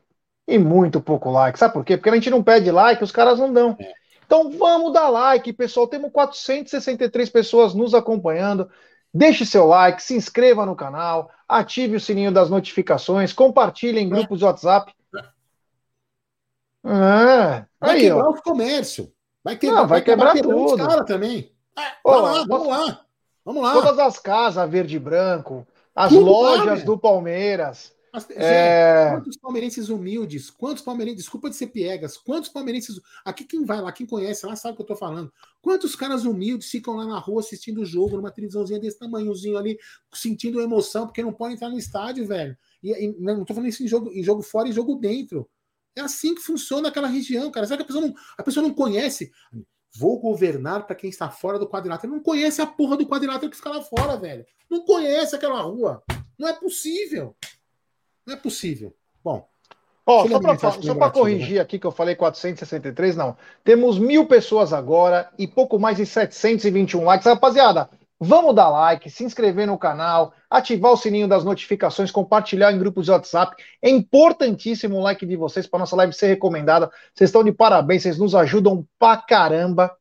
e 0.48 0.58
muito 0.58 1.00
pouco 1.00 1.30
like. 1.30 1.56
Sabe 1.56 1.74
por 1.74 1.84
quê? 1.84 1.96
Porque 1.96 2.08
a 2.08 2.14
gente 2.14 2.30
não 2.30 2.42
pede 2.42 2.70
like, 2.72 3.04
os 3.04 3.12
caras 3.12 3.38
não 3.38 3.52
dão. 3.52 3.76
Então 4.26 4.50
vamos 4.50 4.92
dar 4.92 5.08
like, 5.08 5.52
pessoal. 5.52 5.86
Temos 5.86 6.10
463 6.10 7.30
pessoas 7.30 7.74
nos 7.74 7.94
acompanhando. 7.94 8.68
Deixe 9.14 9.46
seu 9.46 9.66
like, 9.66 10.02
se 10.02 10.14
inscreva 10.14 10.66
no 10.66 10.74
canal, 10.74 11.30
ative 11.48 11.96
o 11.96 12.00
sininho 12.00 12.32
das 12.32 12.50
notificações, 12.50 13.32
compartilhe 13.32 14.00
em 14.00 14.08
grupos 14.08 14.40
de 14.40 14.44
WhatsApp. 14.44 14.92
É, 16.84 17.64
vai 17.80 17.96
aí, 17.96 18.00
quebrar 18.02 18.28
ó. 18.28 18.30
o 18.30 18.42
comércio. 18.42 19.12
Vai 19.44 19.56
quebrar, 19.56 19.76
não, 19.76 19.86
vai, 19.86 20.00
vai 20.00 20.02
quebrar 20.02 20.32
tudo. 20.34 20.64
Os 20.64 20.76
caras 20.76 21.06
também. 21.06 21.52
É, 21.78 21.94
vamos 22.04 22.22
lá, 22.22 22.44
vamos 22.46 22.68
lá. 22.68 23.04
Vamos 23.44 23.62
lá. 23.62 23.72
Todas 23.72 23.98
as 23.98 24.18
casas 24.18 24.70
verde 24.70 24.96
e 24.96 24.98
branco, 24.98 25.66
as 25.94 26.12
Tudo 26.12 26.26
lojas 26.26 26.82
do 26.82 26.98
Palmeiras. 26.98 27.96
Mas, 28.12 28.26
é... 28.30 29.10
quantos 29.12 29.36
palmeirenses 29.36 29.88
humildes, 29.88 30.50
quantos 30.50 30.82
palmeirenses, 30.82 31.24
desculpa 31.24 31.50
de 31.50 31.56
ser 31.56 31.68
piegas, 31.68 32.16
quantos 32.16 32.48
palmeirenses, 32.48 33.00
aqui 33.24 33.44
quem 33.44 33.64
vai 33.64 33.80
lá, 33.80 33.92
quem 33.92 34.06
conhece 34.06 34.46
lá 34.46 34.56
sabe 34.56 34.74
o 34.74 34.76
que 34.76 34.82
eu 34.82 34.86
tô 34.86 34.96
falando, 34.96 35.32
quantos 35.60 35.94
caras 35.94 36.24
humildes 36.24 36.70
ficam 36.70 36.96
lá 36.96 37.06
na 37.06 37.18
rua 37.18 37.40
assistindo 37.40 37.82
o 37.82 37.84
jogo, 37.84 38.16
numa 38.16 38.30
televisãozinha 38.30 38.80
desse 38.80 38.98
tamanhozinho 38.98 39.58
ali, 39.58 39.78
sentindo 40.12 40.60
emoção, 40.60 41.06
porque 41.06 41.22
não 41.22 41.32
podem 41.32 41.54
entrar 41.54 41.68
no 41.68 41.78
estádio, 41.78 42.26
velho, 42.26 42.56
e, 42.82 42.92
e 42.92 43.16
não 43.18 43.44
tô 43.44 43.52
falando 43.52 43.68
isso 43.68 43.84
em 43.84 43.88
jogo, 43.88 44.10
em 44.12 44.22
jogo 44.22 44.42
fora 44.42 44.68
e 44.68 44.72
jogo 44.72 44.94
dentro, 44.94 45.48
é 45.94 46.00
assim 46.00 46.34
que 46.34 46.40
funciona 46.40 46.88
aquela 46.88 47.08
região, 47.08 47.50
cara, 47.50 47.66
sabe 47.66 47.78
que 47.78 47.84
a 47.84 47.86
pessoa 47.86 48.06
não, 48.06 48.14
a 48.38 48.42
pessoa 48.42 48.66
não 48.66 48.72
conhece, 48.72 49.30
vou 49.98 50.18
governar 50.20 50.86
para 50.86 50.94
quem 50.94 51.10
está 51.10 51.28
fora 51.28 51.58
do 51.58 51.68
quadrilátero, 51.68 52.12
não 52.12 52.20
conhece 52.20 52.62
a 52.62 52.66
porra 52.66 52.96
do 52.96 53.06
quadrilátero 53.06 53.50
que 53.50 53.56
fica 53.56 53.70
lá 53.70 53.82
fora, 53.82 54.16
velho, 54.16 54.46
não 54.70 54.84
conhece 54.84 55.34
aquela 55.34 55.60
rua, 55.60 56.02
não 56.38 56.48
é 56.48 56.52
possível, 56.52 57.34
não 58.24 58.34
é 58.34 58.36
possível. 58.36 58.94
Bom. 59.24 59.48
Ó, 60.06 60.26
só 60.26 60.94
para 60.94 61.10
corrigir 61.10 61.56
né? 61.56 61.60
aqui 61.60 61.78
que 61.78 61.86
eu 61.86 61.90
falei 61.90 62.14
463, 62.14 63.14
não. 63.14 63.36
Temos 63.62 63.98
mil 63.98 64.26
pessoas 64.26 64.72
agora 64.72 65.30
e 65.38 65.46
pouco 65.46 65.78
mais 65.78 65.98
de 65.98 66.06
721 66.06 67.04
likes. 67.04 67.26
Rapaziada, 67.26 67.90
vamos 68.20 68.54
dar 68.54 68.68
like, 68.68 69.08
se 69.10 69.24
inscrever 69.24 69.66
no 69.66 69.78
canal, 69.78 70.32
ativar 70.50 70.92
o 70.92 70.96
sininho 70.96 71.28
das 71.28 71.44
notificações, 71.44 72.10
compartilhar 72.10 72.72
em 72.72 72.78
grupos 72.78 73.06
de 73.06 73.12
WhatsApp. 73.12 73.62
É 73.80 73.88
importantíssimo 73.88 74.96
o 74.96 75.00
like 75.00 75.24
de 75.24 75.36
vocês 75.36 75.66
para 75.66 75.80
nossa 75.80 75.96
live 75.96 76.12
ser 76.12 76.28
recomendada. 76.28 76.90
Vocês 77.14 77.28
estão 77.28 77.44
de 77.44 77.52
parabéns, 77.52 78.02
vocês 78.02 78.18
nos 78.18 78.34
ajudam 78.34 78.86
pra 78.98 79.16
caramba. 79.16 79.96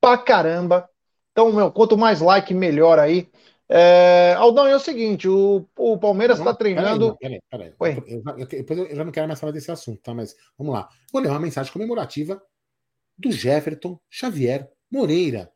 Pra 0.00 0.18
caramba. 0.18 0.88
Então, 1.32 1.52
meu, 1.52 1.70
quanto 1.70 1.96
mais 1.96 2.20
like, 2.20 2.52
melhor 2.52 2.98
aí. 2.98 3.28
É, 3.68 4.34
Aldão, 4.38 4.66
é 4.66 4.76
o 4.76 4.80
seguinte: 4.80 5.28
o, 5.28 5.66
o 5.76 5.98
Palmeiras 5.98 6.38
está 6.38 6.54
treinando. 6.54 7.16
Peraí, 7.18 7.40
peraí, 7.50 7.72
peraí. 7.78 8.02
Eu, 8.06 8.22
eu, 8.38 8.46
depois 8.46 8.78
eu 8.78 8.96
já 8.96 9.04
não 9.04 9.12
quero 9.12 9.26
mais 9.26 9.40
falar 9.40 9.52
desse 9.52 9.70
assunto, 9.70 10.00
tá? 10.02 10.14
Mas 10.14 10.34
vamos 10.56 10.72
lá. 10.72 10.88
Vou 11.12 11.20
ler 11.20 11.30
uma 11.30 11.40
mensagem 11.40 11.72
comemorativa 11.72 12.40
do 13.18 13.32
Jefferton 13.32 13.98
Xavier 14.10 14.70
Moreira, 14.90 15.50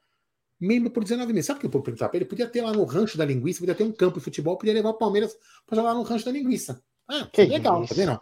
membro 0.61 0.91
por 0.91 1.03
19 1.03 1.32
meses. 1.32 1.47
Sabe 1.47 1.59
o 1.59 1.61
que 1.61 1.66
eu 1.66 1.70
vou 1.70 1.82
perguntar 1.82 2.09
para 2.09 2.19
ele? 2.19 2.27
Podia 2.27 2.47
ter 2.47 2.62
lá 2.62 2.73
no 2.73 2.85
Rancho 2.85 3.16
da 3.16 3.24
Linguiça, 3.24 3.61
podia 3.61 3.74
ter 3.74 3.85
um 3.85 3.93
campo 3.93 4.19
de 4.19 4.24
futebol, 4.24 4.57
podia 4.57 4.74
levar 4.74 4.91
o 4.91 4.95
Palmeiras 4.95 5.37
para 5.66 5.77
jogar 5.77 5.95
no 5.95 6.03
Rancho 6.03 6.24
da 6.24 6.32
Linguiça. 6.32 6.82
Ah, 7.09 7.28
que 7.32 7.45
legal, 7.45 7.87
tá 7.87 7.95
vendo? 7.95 8.20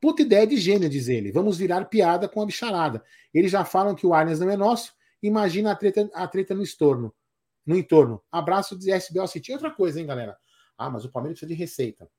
Puta 0.00 0.22
ideia 0.22 0.46
de 0.46 0.56
gênio, 0.56 0.88
diz 0.88 1.08
ele. 1.08 1.30
Vamos 1.30 1.58
virar 1.58 1.84
piada 1.86 2.28
com 2.28 2.40
a 2.40 2.46
bicharada. 2.46 3.02
Eles 3.34 3.50
já 3.50 3.64
falam 3.64 3.94
que 3.94 4.06
o 4.06 4.14
Arnes 4.14 4.40
não 4.40 4.48
é 4.48 4.56
nosso. 4.56 4.94
Imagina 5.22 5.72
a 5.72 5.76
treta, 5.76 6.08
a 6.14 6.26
treta 6.26 6.54
no 6.54 6.62
estorno 6.62 7.12
no 7.66 7.76
entorno. 7.76 8.22
Abraço 8.30 8.76
de 8.76 8.90
SBL 8.90 9.26
City. 9.26 9.52
Outra 9.52 9.70
coisa, 9.70 10.00
hein, 10.00 10.06
galera? 10.06 10.36
Ah, 10.76 10.90
mas 10.90 11.04
o 11.04 11.10
Palmeiras 11.10 11.38
precisa 11.38 11.54
de 11.54 11.58
receita. 11.58 12.10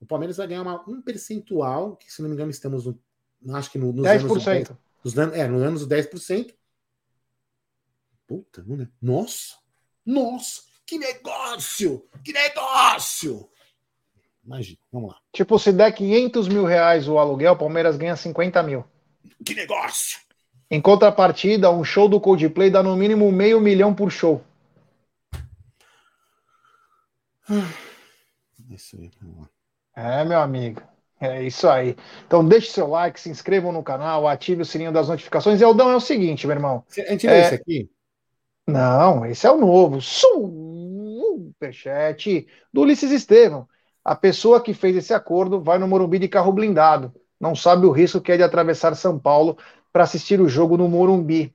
O 0.00 0.06
Palmeiras 0.06 0.36
vai 0.36 0.46
ganhar 0.46 0.62
uma, 0.62 0.88
um 0.88 1.02
percentual, 1.02 1.96
que 1.96 2.12
se 2.12 2.22
não 2.22 2.28
me 2.28 2.34
engano 2.34 2.50
estamos 2.50 2.86
no, 2.86 2.98
acho 3.56 3.70
que 3.70 3.78
no, 3.78 3.92
nos 3.92 4.06
10%. 4.06 4.24
anos 4.24 4.44
10, 4.44 4.68
nos, 5.04 5.16
é, 5.16 5.48
nos 5.48 5.62
anos 5.62 5.88
10%. 5.88 6.54
Puta, 8.28 8.62
não 8.66 8.82
é? 8.82 8.86
Nossa! 9.00 9.56
Nossa! 10.04 10.60
Que 10.84 10.98
negócio! 10.98 12.06
Que 12.22 12.30
negócio! 12.30 13.48
Imagina, 14.44 14.78
vamos 14.92 15.12
lá. 15.12 15.18
Tipo, 15.32 15.58
se 15.58 15.72
der 15.72 15.92
500 15.92 16.46
mil 16.46 16.64
reais 16.66 17.08
o 17.08 17.18
aluguel, 17.18 17.54
o 17.54 17.56
Palmeiras 17.56 17.96
ganha 17.96 18.14
50 18.14 18.62
mil. 18.62 18.84
Que 19.44 19.54
negócio! 19.54 20.20
Em 20.70 20.80
contrapartida, 20.80 21.70
um 21.70 21.82
show 21.82 22.06
do 22.06 22.20
Coldplay 22.20 22.70
dá 22.70 22.82
no 22.82 22.94
mínimo 22.94 23.32
meio 23.32 23.58
milhão 23.62 23.94
por 23.94 24.12
show. 24.12 24.44
É, 29.96 30.22
meu 30.22 30.38
amigo. 30.38 30.82
É 31.18 31.42
isso 31.42 31.66
aí. 31.66 31.96
Então 32.26 32.46
deixe 32.46 32.70
seu 32.70 32.86
like, 32.88 33.18
se 33.18 33.30
inscrevam 33.30 33.72
no 33.72 33.82
canal, 33.82 34.28
ative 34.28 34.62
o 34.62 34.66
sininho 34.66 34.92
das 34.92 35.08
notificações. 35.08 35.60
E 35.60 35.64
Aldão, 35.64 35.90
é 35.90 35.96
o 35.96 36.00
seguinte, 36.00 36.46
meu 36.46 36.54
irmão. 36.54 36.84
A 36.90 37.10
gente 37.10 37.26
é... 37.26 37.40
esse 37.40 37.54
aqui? 37.54 37.90
Não, 38.68 39.24
esse 39.24 39.46
é 39.46 39.50
o 39.50 39.56
novo. 39.56 39.98
Superchat 40.02 40.36
do 42.70 42.82
Ulisses 42.82 43.10
Estevam. 43.10 43.66
A 44.04 44.14
pessoa 44.14 44.62
que 44.62 44.74
fez 44.74 44.94
esse 44.94 45.14
acordo 45.14 45.62
vai 45.62 45.78
no 45.78 45.88
Morumbi 45.88 46.18
de 46.18 46.28
carro 46.28 46.52
blindado. 46.52 47.14
Não 47.40 47.54
sabe 47.54 47.86
o 47.86 47.90
risco 47.90 48.20
que 48.20 48.32
é 48.32 48.36
de 48.36 48.42
atravessar 48.42 48.94
São 48.94 49.18
Paulo 49.18 49.56
para 49.90 50.04
assistir 50.04 50.38
o 50.38 50.48
jogo 50.48 50.76
no 50.76 50.86
Morumbi. 50.86 51.54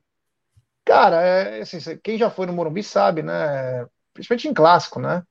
Cara, 0.84 1.22
é, 1.22 1.62
assim, 1.62 1.78
quem 2.04 2.18
já 2.18 2.32
foi 2.32 2.48
no 2.48 2.54
Morumbi 2.54 2.82
sabe, 2.82 3.22
né? 3.22 3.88
Principalmente 4.12 4.48
em 4.48 4.54
clássico, 4.54 5.00
né? 5.00 5.24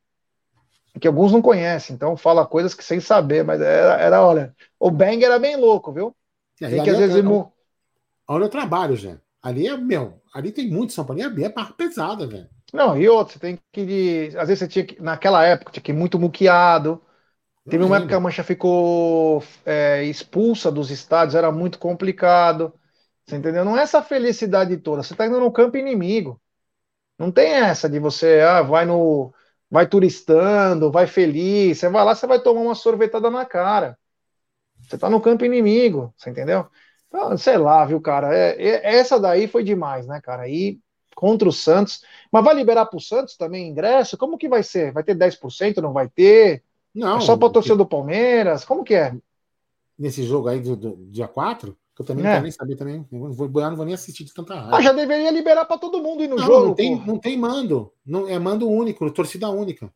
Que 1.01 1.09
alguns 1.09 1.33
não 1.33 1.43
conhecem, 1.43 1.97
então 1.97 2.17
fala 2.17 2.47
coisas 2.47 2.75
que 2.75 2.85
sem 2.85 3.01
saber, 3.01 3.43
mas 3.43 3.61
era, 3.61 4.01
era 4.01 4.23
olha, 4.23 4.55
o 4.79 4.91
Bang 4.91 5.25
era 5.25 5.39
bem 5.39 5.57
louco, 5.57 5.91
viu? 5.93 6.15
É, 6.61 6.69
tem 6.69 6.85
que 6.85 6.91
às 6.91 6.99
vezes. 6.99 7.17
É, 7.17 7.23
olha 8.29 8.47
o 8.47 8.51
trabalho, 8.51 8.95
já. 8.95 9.17
Ali 9.43 9.67
é, 9.67 9.77
meu, 9.77 10.23
ali 10.33 10.53
tem 10.53 10.69
muito 10.71 10.93
São 10.93 11.05
Paulo, 11.05 11.21
é 11.21 11.49
barra 11.49 11.73
pesada, 11.73 12.27
velho. 12.27 12.49
Não, 12.73 12.97
e 12.97 13.09
outro, 13.09 13.35
você 13.35 13.39
tem 13.39 13.59
que 13.73 13.81
ir. 13.83 14.39
Às 14.39 14.49
vezes 14.49 14.61
você 14.61 14.69
tinha 14.69 14.87
que. 14.87 15.03
Naquela 15.03 15.45
época, 15.45 15.73
tinha 15.73 15.83
que 15.83 15.93
ir 15.93 15.95
muito 15.95 16.19
muqueado. 16.19 17.03
Teve 17.69 17.85
uma 17.85 17.97
época 17.97 18.11
que 18.11 18.15
a 18.15 18.21
Mancha 18.21 18.45
ficou 18.45 19.43
é, 19.65 20.05
expulsa 20.05 20.71
dos 20.71 20.91
estádios, 20.91 21.35
era 21.35 21.53
muito 21.53 21.79
complicado. 21.79 22.73
Você 23.27 23.37
entendeu? 23.37 23.65
Não 23.65 23.79
é 23.79 23.83
essa 23.83 24.03
felicidade 24.03 24.77
toda. 24.79 25.03
Você 25.03 25.15
está 25.15 25.27
indo 25.27 25.41
no 25.41 25.53
campo 25.53 25.77
inimigo. 25.77 26.41
Não 27.19 27.31
tem 27.33 27.53
essa 27.53 27.89
de 27.89 27.99
você, 27.99 28.41
ah, 28.41 28.63
vai 28.63 28.85
no. 28.87 29.33
Vai 29.71 29.87
turistando, 29.89 30.91
vai 30.93 31.07
feliz. 31.07 31.79
Você 31.79 31.89
vai 31.89 32.05
lá, 32.05 32.15
você 32.15 32.27
vai 32.27 32.41
tomar 32.43 32.61
uma 32.63 32.75
sorvetada 32.75 33.31
na 33.31 33.45
cara. 33.47 33.99
Você 34.81 34.97
está 34.97 35.09
no 35.11 35.21
campo 35.21 35.45
inimigo, 35.45 36.13
você 36.17 36.31
entendeu? 36.31 36.69
Então, 37.13 37.37
sei 37.37 37.59
lá, 37.59 37.85
viu, 37.85 38.01
cara? 38.01 38.35
É, 38.35 38.57
é, 38.59 38.97
essa 38.97 39.21
daí 39.21 39.47
foi 39.47 39.63
demais, 39.63 40.07
né, 40.07 40.19
cara? 40.19 40.45
Aí 40.45 40.81
contra 41.15 41.47
o 41.47 41.53
Santos. 41.53 42.03
Mas 42.33 42.43
vai 42.43 42.55
liberar 42.55 42.87
para 42.87 42.97
o 42.97 43.01
Santos 43.01 43.37
também 43.37 43.69
ingresso? 43.69 44.17
Como 44.17 44.39
que 44.39 44.49
vai 44.49 44.63
ser? 44.63 44.93
Vai 44.93 45.05
ter 45.05 45.15
10%? 45.15 45.77
Não 45.83 45.93
vai 45.93 46.09
ter? 46.09 46.65
Não. 46.95 47.19
É 47.19 47.21
só 47.21 47.37
para 47.37 47.51
torcer 47.51 47.77
do 47.77 47.85
Palmeiras? 47.85 48.65
Como 48.65 48.83
que 48.83 48.95
é? 48.95 49.15
Nesse 49.99 50.23
jogo 50.23 50.49
aí 50.49 50.59
do, 50.59 50.75
do 50.75 50.97
dia 51.11 51.29
4? 51.29 51.77
Que 51.95 52.01
eu 52.01 52.07
também 52.07 52.25
é. 52.25 52.29
não 52.29 52.33
quero 52.33 52.43
nem 52.45 52.53
saber 52.53 52.77
também. 52.77 53.07
Eu 53.13 53.33
vou, 53.35 53.49
não 53.49 53.77
vou 53.77 53.85
nem 53.85 53.95
assistir 53.95 54.25
de 54.25 54.33
tanta 54.33 54.55
raiva. 54.55 54.79
Ah, 54.79 54.81
já 54.81 54.93
deveria 54.95 55.31
liberar 55.31 55.67
para 55.67 55.77
todo 55.77 56.03
mundo 56.03 56.25
ir 56.25 56.29
no 56.29 56.37
não, 56.37 56.47
jogo. 56.47 56.67
Não 56.69 56.75
tem, 56.75 57.07
não 57.07 57.19
tem 57.19 57.39
mando. 57.39 57.93
Não, 58.07 58.27
é 58.27 58.39
mando 58.39 58.67
único, 58.71 59.11
torcida 59.11 59.51
única. 59.51 59.93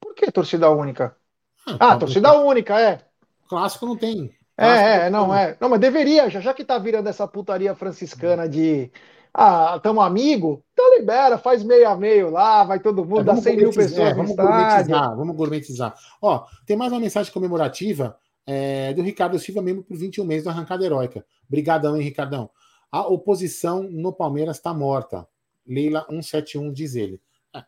Por 0.00 0.16
que 0.16 0.32
torcida 0.32 0.68
única? 0.68 1.16
Ah, 1.64 1.92
ah 1.92 1.96
torcida 1.96 2.32
tá. 2.32 2.40
única, 2.40 2.80
é. 2.80 3.06
Clássico 3.48 3.86
não 3.86 3.96
tem. 3.96 4.34
É, 4.56 5.06
é, 5.06 5.10
não, 5.10 5.34
é. 5.34 5.56
Não, 5.60 5.68
mas 5.68 5.80
deveria, 5.80 6.30
já, 6.30 6.40
já 6.40 6.54
que 6.54 6.64
tá 6.64 6.78
virando 6.78 7.08
essa 7.08 7.26
putaria 7.26 7.74
franciscana 7.74 8.48
de 8.48 8.90
ah, 9.32 9.80
tamo 9.82 10.00
amigo, 10.00 10.62
então 10.72 10.96
libera, 10.96 11.36
faz 11.36 11.64
meio 11.64 11.88
a 11.88 11.96
meio 11.96 12.30
lá, 12.30 12.62
vai 12.62 12.78
todo 12.78 13.04
mundo, 13.04 13.22
é, 13.22 13.24
dá 13.24 13.36
100 13.36 13.56
mil 13.56 13.70
pessoas 13.72 14.10
é, 14.10 14.14
vamos 14.14 14.36
gourmetizar, 14.36 15.16
vamos 15.16 15.36
gourmetizar. 15.36 15.94
Ó, 16.22 16.46
tem 16.64 16.76
mais 16.76 16.92
uma 16.92 17.00
mensagem 17.00 17.32
comemorativa 17.32 18.16
é, 18.46 18.92
do 18.92 19.02
Ricardo 19.02 19.36
Silva, 19.38 19.60
mesmo 19.60 19.82
por 19.82 19.96
21 19.96 20.24
meses 20.24 20.44
da 20.44 20.52
arrancada 20.52 20.84
heróica. 20.84 21.24
Obrigadão, 21.48 21.96
hein, 21.96 22.02
Ricardão. 22.02 22.48
A 22.92 23.00
oposição 23.08 23.82
no 23.82 24.12
Palmeiras 24.12 24.56
está 24.56 24.72
morta. 24.72 25.26
Leila 25.66 26.06
171, 26.08 26.72
diz 26.72 26.94
ele. 26.94 27.20
É. 27.52 27.64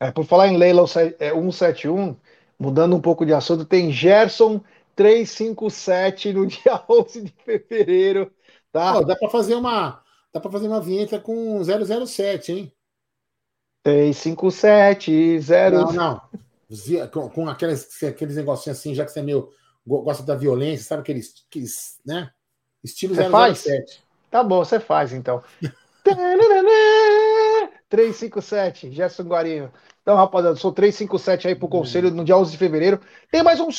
é, 0.00 0.10
por 0.12 0.24
falar 0.24 0.46
em 0.46 0.56
Leila 0.56 0.86
171, 0.86 2.10
é, 2.10 2.16
mudando 2.56 2.94
um 2.94 3.00
pouco 3.00 3.26
de 3.26 3.32
assunto, 3.32 3.64
tem 3.64 3.90
Gerson 3.90 4.60
357 4.98 6.32
no 6.32 6.44
dia 6.50 6.82
11 6.88 7.22
de 7.22 7.32
fevereiro. 7.44 8.32
Tá? 8.72 8.98
Oh, 8.98 9.04
dá 9.04 9.14
para 9.14 9.30
fazer 9.30 9.54
uma 9.54 10.02
dá 10.34 10.40
para 10.40 10.50
fazer 10.50 10.66
uma 10.66 10.80
vinheta 10.80 11.20
com 11.20 11.62
007, 11.62 12.52
hein? 12.52 12.72
357 13.84 15.40
0 15.40 15.76
Não, 15.76 15.92
não 15.92 16.20
com, 17.10 17.30
com 17.30 17.48
aqueles, 17.48 18.02
aqueles 18.02 18.36
negocinhos 18.36 18.78
assim, 18.78 18.94
já 18.94 19.04
que 19.04 19.12
você 19.12 19.20
é 19.20 19.22
meio 19.22 19.50
gosta 19.86 20.22
da 20.22 20.34
violência, 20.34 20.84
sabe 20.84 21.00
aqueles, 21.00 21.32
aqueles 21.48 21.98
né? 22.04 22.30
Estilo 22.84 23.14
você 23.14 23.22
007. 23.22 23.30
Faz? 23.30 24.02
Tá 24.30 24.44
bom, 24.44 24.62
você 24.62 24.78
faz 24.78 25.14
então. 25.14 25.42
357, 27.88 28.90
Gerson 28.92 29.22
Guarinho. 29.22 29.72
Então, 30.02 30.16
rapaziada, 30.16 30.56
sou 30.56 30.72
357 30.72 31.48
aí 31.48 31.54
pro 31.54 31.68
conselho 31.68 32.10
no 32.10 32.24
dia 32.24 32.36
11 32.36 32.50
de 32.52 32.58
fevereiro. 32.58 33.00
Tem 33.30 33.42
mais 33.42 33.60
um 33.60 33.70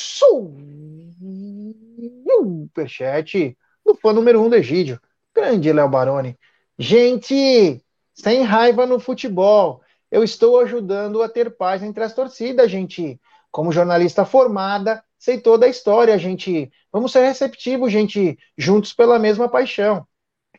superchat 2.24 3.56
do 3.84 3.94
fã 3.94 4.12
número 4.12 4.40
1 4.40 4.44
um 4.44 4.48
do 4.48 4.56
Egídio. 4.56 5.00
Grande 5.34 5.72
Léo 5.72 5.88
Baroni. 5.88 6.38
Gente, 6.78 7.82
sem 8.14 8.42
raiva 8.42 8.86
no 8.86 8.98
futebol. 8.98 9.82
Eu 10.10 10.24
estou 10.24 10.60
ajudando 10.60 11.22
a 11.22 11.28
ter 11.28 11.56
paz 11.56 11.82
entre 11.82 12.02
as 12.02 12.14
torcidas, 12.14 12.70
gente. 12.70 13.20
Como 13.50 13.72
jornalista 13.72 14.24
formada, 14.24 15.02
sei 15.18 15.40
toda 15.40 15.66
a 15.66 15.68
história, 15.68 16.18
gente. 16.18 16.70
Vamos 16.92 17.12
ser 17.12 17.24
receptivos, 17.24 17.92
gente. 17.92 18.38
Juntos 18.56 18.92
pela 18.92 19.18
mesma 19.18 19.48
paixão. 19.48 20.06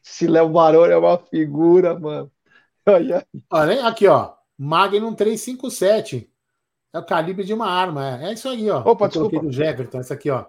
Esse 0.04 0.28
Léo 0.28 0.50
Baroni 0.50 0.94
é 0.94 0.98
uma 0.98 1.18
figura, 1.18 1.98
mano. 2.00 2.32
Olha. 2.86 3.26
Olha, 3.50 3.88
aqui, 3.88 4.08
ó. 4.08 4.34
Magnum 4.58 5.14
357. 5.14 6.30
É 6.94 7.00
o 7.00 7.06
calibre 7.06 7.44
de 7.44 7.54
uma 7.54 7.68
arma. 7.68 8.20
É, 8.20 8.30
é 8.30 8.34
isso 8.34 8.50
aí, 8.50 8.70
ó. 8.70 8.82
Opa, 8.82 9.08
desculpa. 9.08 9.40
do 9.40 9.52
Jefferson, 9.52 10.00
essa 10.00 10.14
aqui, 10.14 10.30
ó. 10.30 10.46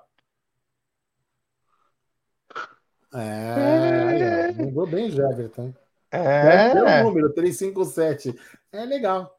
É, 3.14 4.50
é. 4.50 4.52
mudou 4.52 4.86
bem 4.86 5.08
o 5.08 5.10
Jefferson. 5.10 5.72
É. 6.10 6.72
é 6.74 7.02
o 7.02 7.04
número 7.04 7.32
357. 7.32 8.34
É 8.72 8.84
legal. 8.84 9.38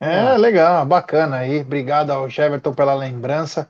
É, 0.00 0.36
legal, 0.36 0.84
bacana 0.84 1.38
aí. 1.38 1.60
Obrigado 1.60 2.10
ao 2.10 2.28
Jefferson 2.28 2.74
pela 2.74 2.94
lembrança. 2.94 3.68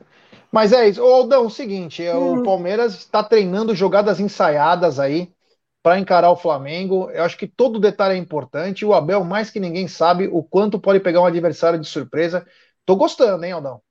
Mas 0.51 0.73
é 0.73 0.89
isso. 0.89 1.03
Ô, 1.03 1.15
Aldão, 1.15 1.47
o 1.47 1.51
seguinte: 1.51 2.03
hum. 2.11 2.41
o 2.41 2.43
Palmeiras 2.43 2.95
está 2.95 3.23
treinando 3.23 3.74
jogadas 3.74 4.20
ensaiadas 4.20 4.99
aí 4.99 5.33
para 5.83 5.99
encarar 5.99 6.31
o 6.31 6.37
Flamengo. 6.37 7.11
Eu 7.11 7.24
acho 7.24 7.37
que 7.37 7.47
todo 7.47 7.81
detalhe 7.81 8.15
é 8.15 8.19
importante. 8.19 8.85
O 8.85 8.95
Abel, 8.95 9.24
mais 9.24 9.51
que 9.51 9.59
ninguém, 9.59 9.89
sabe 9.89 10.29
o 10.29 10.43
quanto 10.43 10.79
pode 10.79 11.01
pegar 11.01 11.20
um 11.20 11.27
adversário 11.27 11.79
de 11.79 11.89
surpresa. 11.89 12.47
Tô 12.87 12.97
gostando, 12.97 13.45
hein, 13.45 13.53
Aldão? 13.53 13.83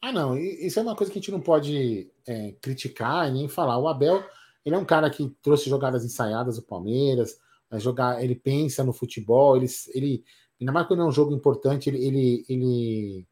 Ah, 0.00 0.10
não. 0.10 0.36
Isso 0.36 0.78
é 0.78 0.82
uma 0.82 0.96
coisa 0.96 1.12
que 1.12 1.18
a 1.18 1.20
gente 1.20 1.30
não 1.30 1.40
pode 1.40 2.10
é, 2.26 2.54
criticar 2.60 3.30
nem 3.30 3.48
falar. 3.48 3.78
O 3.78 3.86
Abel, 3.86 4.24
ele 4.64 4.74
é 4.74 4.78
um 4.78 4.84
cara 4.84 5.10
que 5.10 5.34
trouxe 5.42 5.68
jogadas 5.68 6.04
ensaiadas 6.04 6.56
do 6.56 6.62
Palmeiras. 6.62 7.38
Jogar, 7.74 8.22
ele 8.22 8.34
pensa 8.34 8.84
no 8.84 8.92
futebol. 8.92 9.56
Ele, 9.56 9.66
ele 9.94 10.24
ainda 10.60 10.72
mais 10.72 10.86
quando 10.86 11.02
é 11.02 11.06
um 11.06 11.12
jogo 11.12 11.34
importante, 11.34 11.88
ele, 11.88 12.04
ele, 12.04 12.44
ele, 12.48 13.26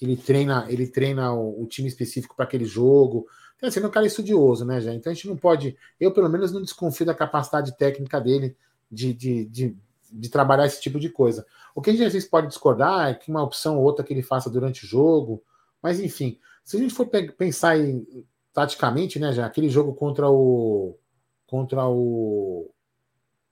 ele 0.00 0.16
treina, 0.16 0.66
ele 0.68 0.86
treina 0.86 1.32
o, 1.32 1.62
o 1.62 1.66
time 1.66 1.88
específico 1.88 2.36
para 2.36 2.44
aquele 2.44 2.64
jogo. 2.64 3.26
Então, 3.56 3.68
assim, 3.68 3.80
é 3.80 3.86
um 3.86 3.90
cara 3.90 4.06
estudioso, 4.06 4.64
né, 4.64 4.80
já? 4.80 4.92
Então 4.94 5.10
a 5.10 5.14
gente 5.14 5.28
não 5.28 5.36
pode. 5.36 5.76
Eu, 5.98 6.12
pelo 6.12 6.28
menos, 6.28 6.52
não 6.52 6.62
desconfio 6.62 7.06
da 7.06 7.14
capacidade 7.14 7.76
técnica 7.76 8.20
dele 8.20 8.56
de, 8.90 9.12
de, 9.12 9.44
de, 9.46 9.76
de 10.12 10.28
trabalhar 10.28 10.66
esse 10.66 10.80
tipo 10.80 10.98
de 10.98 11.08
coisa. 11.08 11.46
O 11.74 11.82
que 11.82 11.90
a 11.90 11.92
gente 11.92 12.04
às 12.04 12.12
vezes 12.12 12.28
pode 12.28 12.46
discordar 12.46 13.08
é 13.10 13.14
que 13.14 13.30
uma 13.30 13.42
opção 13.42 13.76
ou 13.76 13.82
outra 13.82 14.04
que 14.04 14.12
ele 14.12 14.22
faça 14.22 14.48
durante 14.48 14.84
o 14.84 14.88
jogo, 14.88 15.42
mas 15.82 15.98
enfim, 15.98 16.38
se 16.64 16.76
a 16.76 16.80
gente 16.80 16.94
for 16.94 17.06
pensar 17.06 17.78
em, 17.78 18.06
taticamente, 18.54 19.18
né, 19.18 19.32
já 19.32 19.44
aquele 19.44 19.68
jogo 19.68 19.92
contra 19.92 20.30
o 20.30 20.96
contra 21.46 21.86
o, 21.86 22.70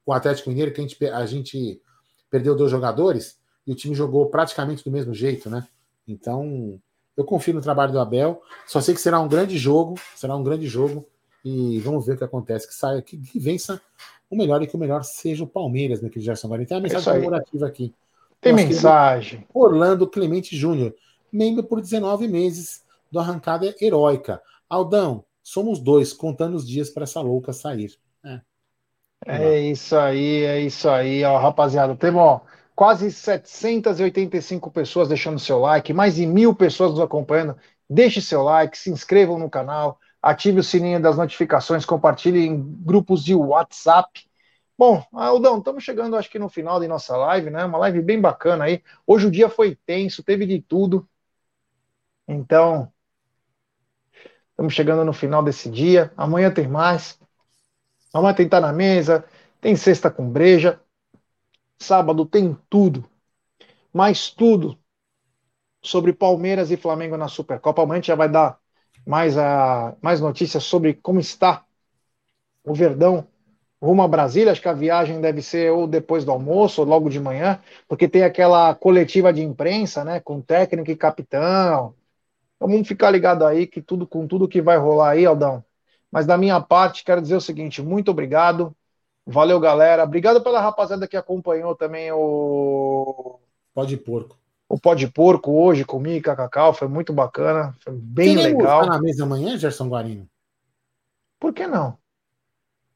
o 0.07 0.13
Atlético 0.13 0.49
Mineiro 0.49 0.73
que 0.73 0.81
a 0.81 0.85
gente, 0.85 1.07
a 1.07 1.27
gente 1.27 1.83
perdeu 2.31 2.57
dois 2.57 2.71
jogadores 2.71 3.39
e 3.67 3.73
o 3.73 3.75
time 3.75 3.95
jogou 3.95 4.27
praticamente 4.27 4.83
do 4.83 4.91
mesmo 4.91 5.13
jeito, 5.13 5.51
né? 5.51 5.67
Então, 6.09 6.81
eu 7.17 7.25
confio 7.25 7.55
no 7.55 7.61
trabalho 7.61 7.93
do 7.93 8.01
Abel. 8.01 8.43
Só 8.67 8.81
sei 8.81 8.95
que 8.95 9.01
será 9.01 9.21
um 9.21 9.29
grande 9.29 9.57
jogo, 9.59 9.95
será 10.17 10.35
um 10.35 10.43
grande 10.43 10.67
jogo 10.67 11.07
e 11.45 11.79
vamos 11.81 12.07
ver 12.07 12.15
o 12.15 12.19
que 12.19 12.25
acontece. 12.25 12.67
Que 12.67 12.75
saia, 12.75 13.03
que, 13.03 13.17
que 13.17 13.39
vença 13.39 13.81
o 14.29 14.37
melhor 14.37 14.63
e 14.63 14.67
que 14.67 14.75
o 14.75 14.79
melhor 14.79 15.05
seja 15.05 15.45
o 15.45 15.47
Palmeiras, 15.47 16.01
meu 16.01 16.11
querido 16.11 16.27
Gerson 16.27 16.49
Guarani. 16.49 16.67
Tem 16.67 16.77
uma 16.77 16.83
mensagem 16.83 17.13
comemorativa 17.13 17.67
aqui. 17.67 17.95
Tem 18.41 18.53
mensagem. 18.53 19.47
Orlando 19.55 20.09
Clemente 20.09 20.57
Júnior, 20.57 20.95
membro 21.31 21.63
por 21.63 21.81
19 21.81 22.27
meses 22.27 22.83
do 23.11 23.21
Arrancada 23.21 23.73
Heróica. 23.81 24.43
Aldão, 24.73 25.23
somos 25.43 25.79
dois, 25.79 26.15
contando 26.15 26.55
os 26.55 26.67
dias 26.67 26.89
para 26.89 27.03
essa 27.03 27.21
louca 27.21 27.53
sair. 27.53 27.95
É. 28.25 28.41
é 29.27 29.61
isso 29.61 29.95
aí, 29.95 30.45
é 30.45 30.61
isso 30.63 30.89
aí, 30.89 31.23
ó, 31.25 31.39
rapaziada. 31.39 31.95
Temos, 31.95 32.23
ó, 32.23 32.41
quase 32.75 33.13
785 33.13 34.71
pessoas 34.71 35.11
deixando 35.11 35.39
seu 35.39 35.59
like, 35.59 35.93
mais 35.93 36.15
de 36.15 36.25
mil 36.25 36.55
pessoas 36.55 36.93
nos 36.93 37.01
acompanhando. 37.01 37.55
Deixe 37.89 38.23
seu 38.23 38.43
like, 38.43 38.79
se 38.79 38.91
inscrevam 38.91 39.39
no 39.39 39.51
canal, 39.51 40.01
ative 40.23 40.61
o 40.61 40.65
sininho 40.65 41.03
das 41.03 41.19
notificações, 41.19 41.85
compartilhe 41.85 42.47
em 42.47 42.59
grupos 42.83 43.23
de 43.23 43.35
WhatsApp. 43.35 44.27
Bom, 44.79 45.05
Aldão, 45.13 45.59
estamos 45.59 45.85
chegando 45.85 46.17
acho 46.17 46.31
que 46.31 46.39
no 46.39 46.49
final 46.49 46.81
da 46.81 46.89
nossa 46.89 47.15
live, 47.15 47.51
né? 47.51 47.63
Uma 47.67 47.77
live 47.77 48.01
bem 48.01 48.19
bacana 48.19 48.65
aí. 48.65 48.83
Hoje 49.07 49.27
o 49.27 49.31
dia 49.31 49.51
foi 49.51 49.77
tenso, 49.85 50.23
teve 50.23 50.47
de 50.47 50.63
tudo. 50.63 51.07
Então, 52.27 52.92
estamos 54.53 54.75
chegando 54.75 55.05
no 55.05 55.13
final 55.13 55.43
desse 55.43 55.71
dia. 55.71 56.13
Amanhã 56.17 56.51
tem 56.53 56.69
mais. 56.69 57.19
Amanhã 58.15 58.35
tem 58.35 58.49
Tá 58.49 58.61
na 58.61 58.73
Mesa, 58.73 59.25
tem 59.61 59.77
Sexta 59.77 60.11
com 60.11 60.29
Breja. 60.31 60.81
Sábado 61.79 62.25
tem 62.25 62.57
tudo, 62.71 63.05
mais 63.93 64.31
tudo 64.31 64.79
sobre 65.83 66.13
Palmeiras 66.13 66.71
e 66.71 66.77
Flamengo 66.77 67.17
na 67.17 67.29
Supercopa. 67.29 67.83
Amanhã 67.83 67.97
a 67.99 68.01
gente 68.01 68.09
já 68.09 68.15
vai 68.15 68.29
dar 68.29 68.59
mais, 69.07 69.37
a, 69.37 69.97
mais 70.01 70.21
notícias 70.21 70.63
sobre 70.65 70.95
como 70.95 71.19
está 71.21 71.65
o 72.65 72.75
Verdão 72.75 73.27
rumo 73.81 74.03
a 74.03 74.09
Brasília. 74.09 74.53
Acho 74.53 74.63
que 74.63 74.69
a 74.69 74.73
viagem 74.73 75.21
deve 75.21 75.43
ser 75.43 75.73
ou 75.73 75.87
depois 75.87 76.25
do 76.25 76.31
almoço 76.33 76.81
ou 76.83 76.87
logo 76.87 77.09
de 77.11 77.21
manhã, 77.21 77.61
porque 77.89 78.09
tem 78.09 78.23
aquela 78.23 78.75
coletiva 78.75 79.33
de 79.33 79.43
imprensa, 79.43 80.05
né, 80.05 80.21
com 80.21 80.41
técnico 80.41 80.91
e 80.91 80.97
capitão. 80.97 81.95
Então 82.63 82.71
vamos 82.71 82.87
ficar 82.87 83.11
ligado 83.11 83.45
aí 83.45 83.67
que 83.67 83.83
tudo 83.83 84.07
com 84.07 84.25
tudo 84.25 84.47
que 84.47 84.63
vai 84.63 84.79
rolar 84.79 85.11
aí, 85.11 85.27
Aldão. 85.27 85.65
Mas 86.13 86.27
da 86.27 86.39
minha 86.39 86.61
parte, 86.61 87.03
quero 87.03 87.21
dizer 87.21 87.35
o 87.35 87.41
seguinte: 87.41 87.83
muito 87.83 88.13
obrigado. 88.13 88.73
Valeu, 89.27 89.59
galera. 89.59 90.05
Obrigado 90.05 90.41
pela 90.41 90.61
rapaziada 90.61 91.09
que 91.09 91.17
acompanhou 91.17 91.75
também 91.75 92.13
o. 92.13 93.41
Pode 93.75 93.97
porco. 93.97 94.39
O 94.69 94.79
Pode 94.79 95.09
Porco 95.09 95.51
hoje 95.51 95.85
comigo, 95.85 96.25
com 96.25 96.31
a 96.31 96.37
Cacau, 96.37 96.73
foi 96.73 96.87
muito 96.87 97.13
bacana, 97.13 97.75
foi 97.81 97.93
bem 97.95 98.37
Queremos 98.37 98.63
legal. 98.63 98.87
Na 98.87 99.01
mesa 99.01 99.25
amanhã, 99.25 99.59
Gerson 99.59 99.89
Guarino? 99.89 100.27
Por 101.41 101.53
que 101.53 101.67
não? 101.67 101.99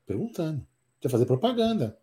Perguntando. 0.07 0.65
Quer 1.01 1.11
fazer 1.11 1.27
propaganda. 1.27 1.99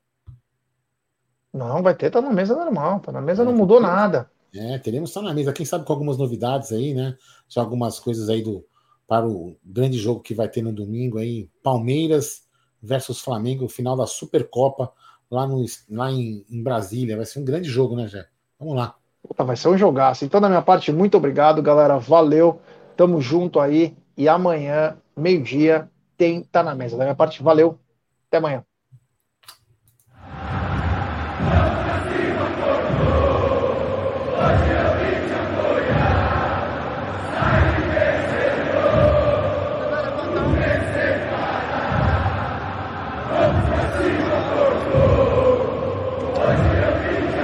Não, 1.54 1.82
vai 1.82 1.96
ter, 1.96 2.12
tá 2.12 2.22
na 2.22 2.30
mesa 2.30 2.56
normal. 2.56 3.00
Tá 3.00 3.12
na 3.12 3.22
mesa 3.22 3.42
é, 3.42 3.46
não 3.46 3.54
mudou 3.54 3.80
nada. 3.80 4.30
É, 4.56 4.78
teremos 4.78 5.10
estar 5.10 5.22
na 5.22 5.34
mesa. 5.34 5.52
Quem 5.52 5.66
sabe 5.66 5.86
com 5.86 5.94
algumas 5.94 6.18
novidades 6.18 6.72
aí, 6.72 6.94
né? 6.94 7.18
Já 7.48 7.62
algumas 7.62 8.00
coisas 8.00 8.30
aí 8.30 8.42
do 8.42 8.66
para 9.08 9.28
o 9.28 9.58
grande 9.64 9.98
jogo 9.98 10.22
que 10.22 10.34
vai 10.34 10.48
ter 10.48 10.62
no 10.62 10.72
domingo 10.72 11.18
aí, 11.18 11.50
Palmeiras 11.62 12.44
versus 12.82 13.20
Flamengo, 13.20 13.68
final 13.68 13.96
da 13.96 14.06
Supercopa, 14.06 14.92
lá, 15.30 15.46
no, 15.46 15.64
lá 15.90 16.12
em, 16.12 16.46
em 16.50 16.64
Brasília. 16.64 17.18
Vai 17.18 17.26
ser 17.26 17.40
um 17.40 17.46
grande 17.46 17.70
jogo, 17.70 17.96
né, 17.96 18.08
Jé? 18.08 18.26
Vamos 18.60 18.76
lá. 18.76 18.96
vai 19.38 19.56
ser 19.56 19.70
um 19.70 19.78
jogaço. 19.78 20.26
Então, 20.26 20.42
da 20.42 20.50
minha 20.50 20.62
parte, 20.62 20.92
muito 20.92 21.18
obrigado, 21.18 21.62
galera. 21.62 21.98
Valeu. 21.98 22.60
Tamo 22.96 23.22
junto 23.22 23.60
aí. 23.60 23.96
E 24.16 24.28
amanhã, 24.28 24.98
meio-dia, 25.16 25.90
tem 26.18 26.44
Tá 26.44 26.64
na 26.64 26.76
Mesa. 26.76 26.98
Da 26.98 27.04
minha 27.04 27.16
parte, 27.16 27.42
valeu. 27.42 27.80
Até 28.28 28.38
amanhã. 28.38 28.64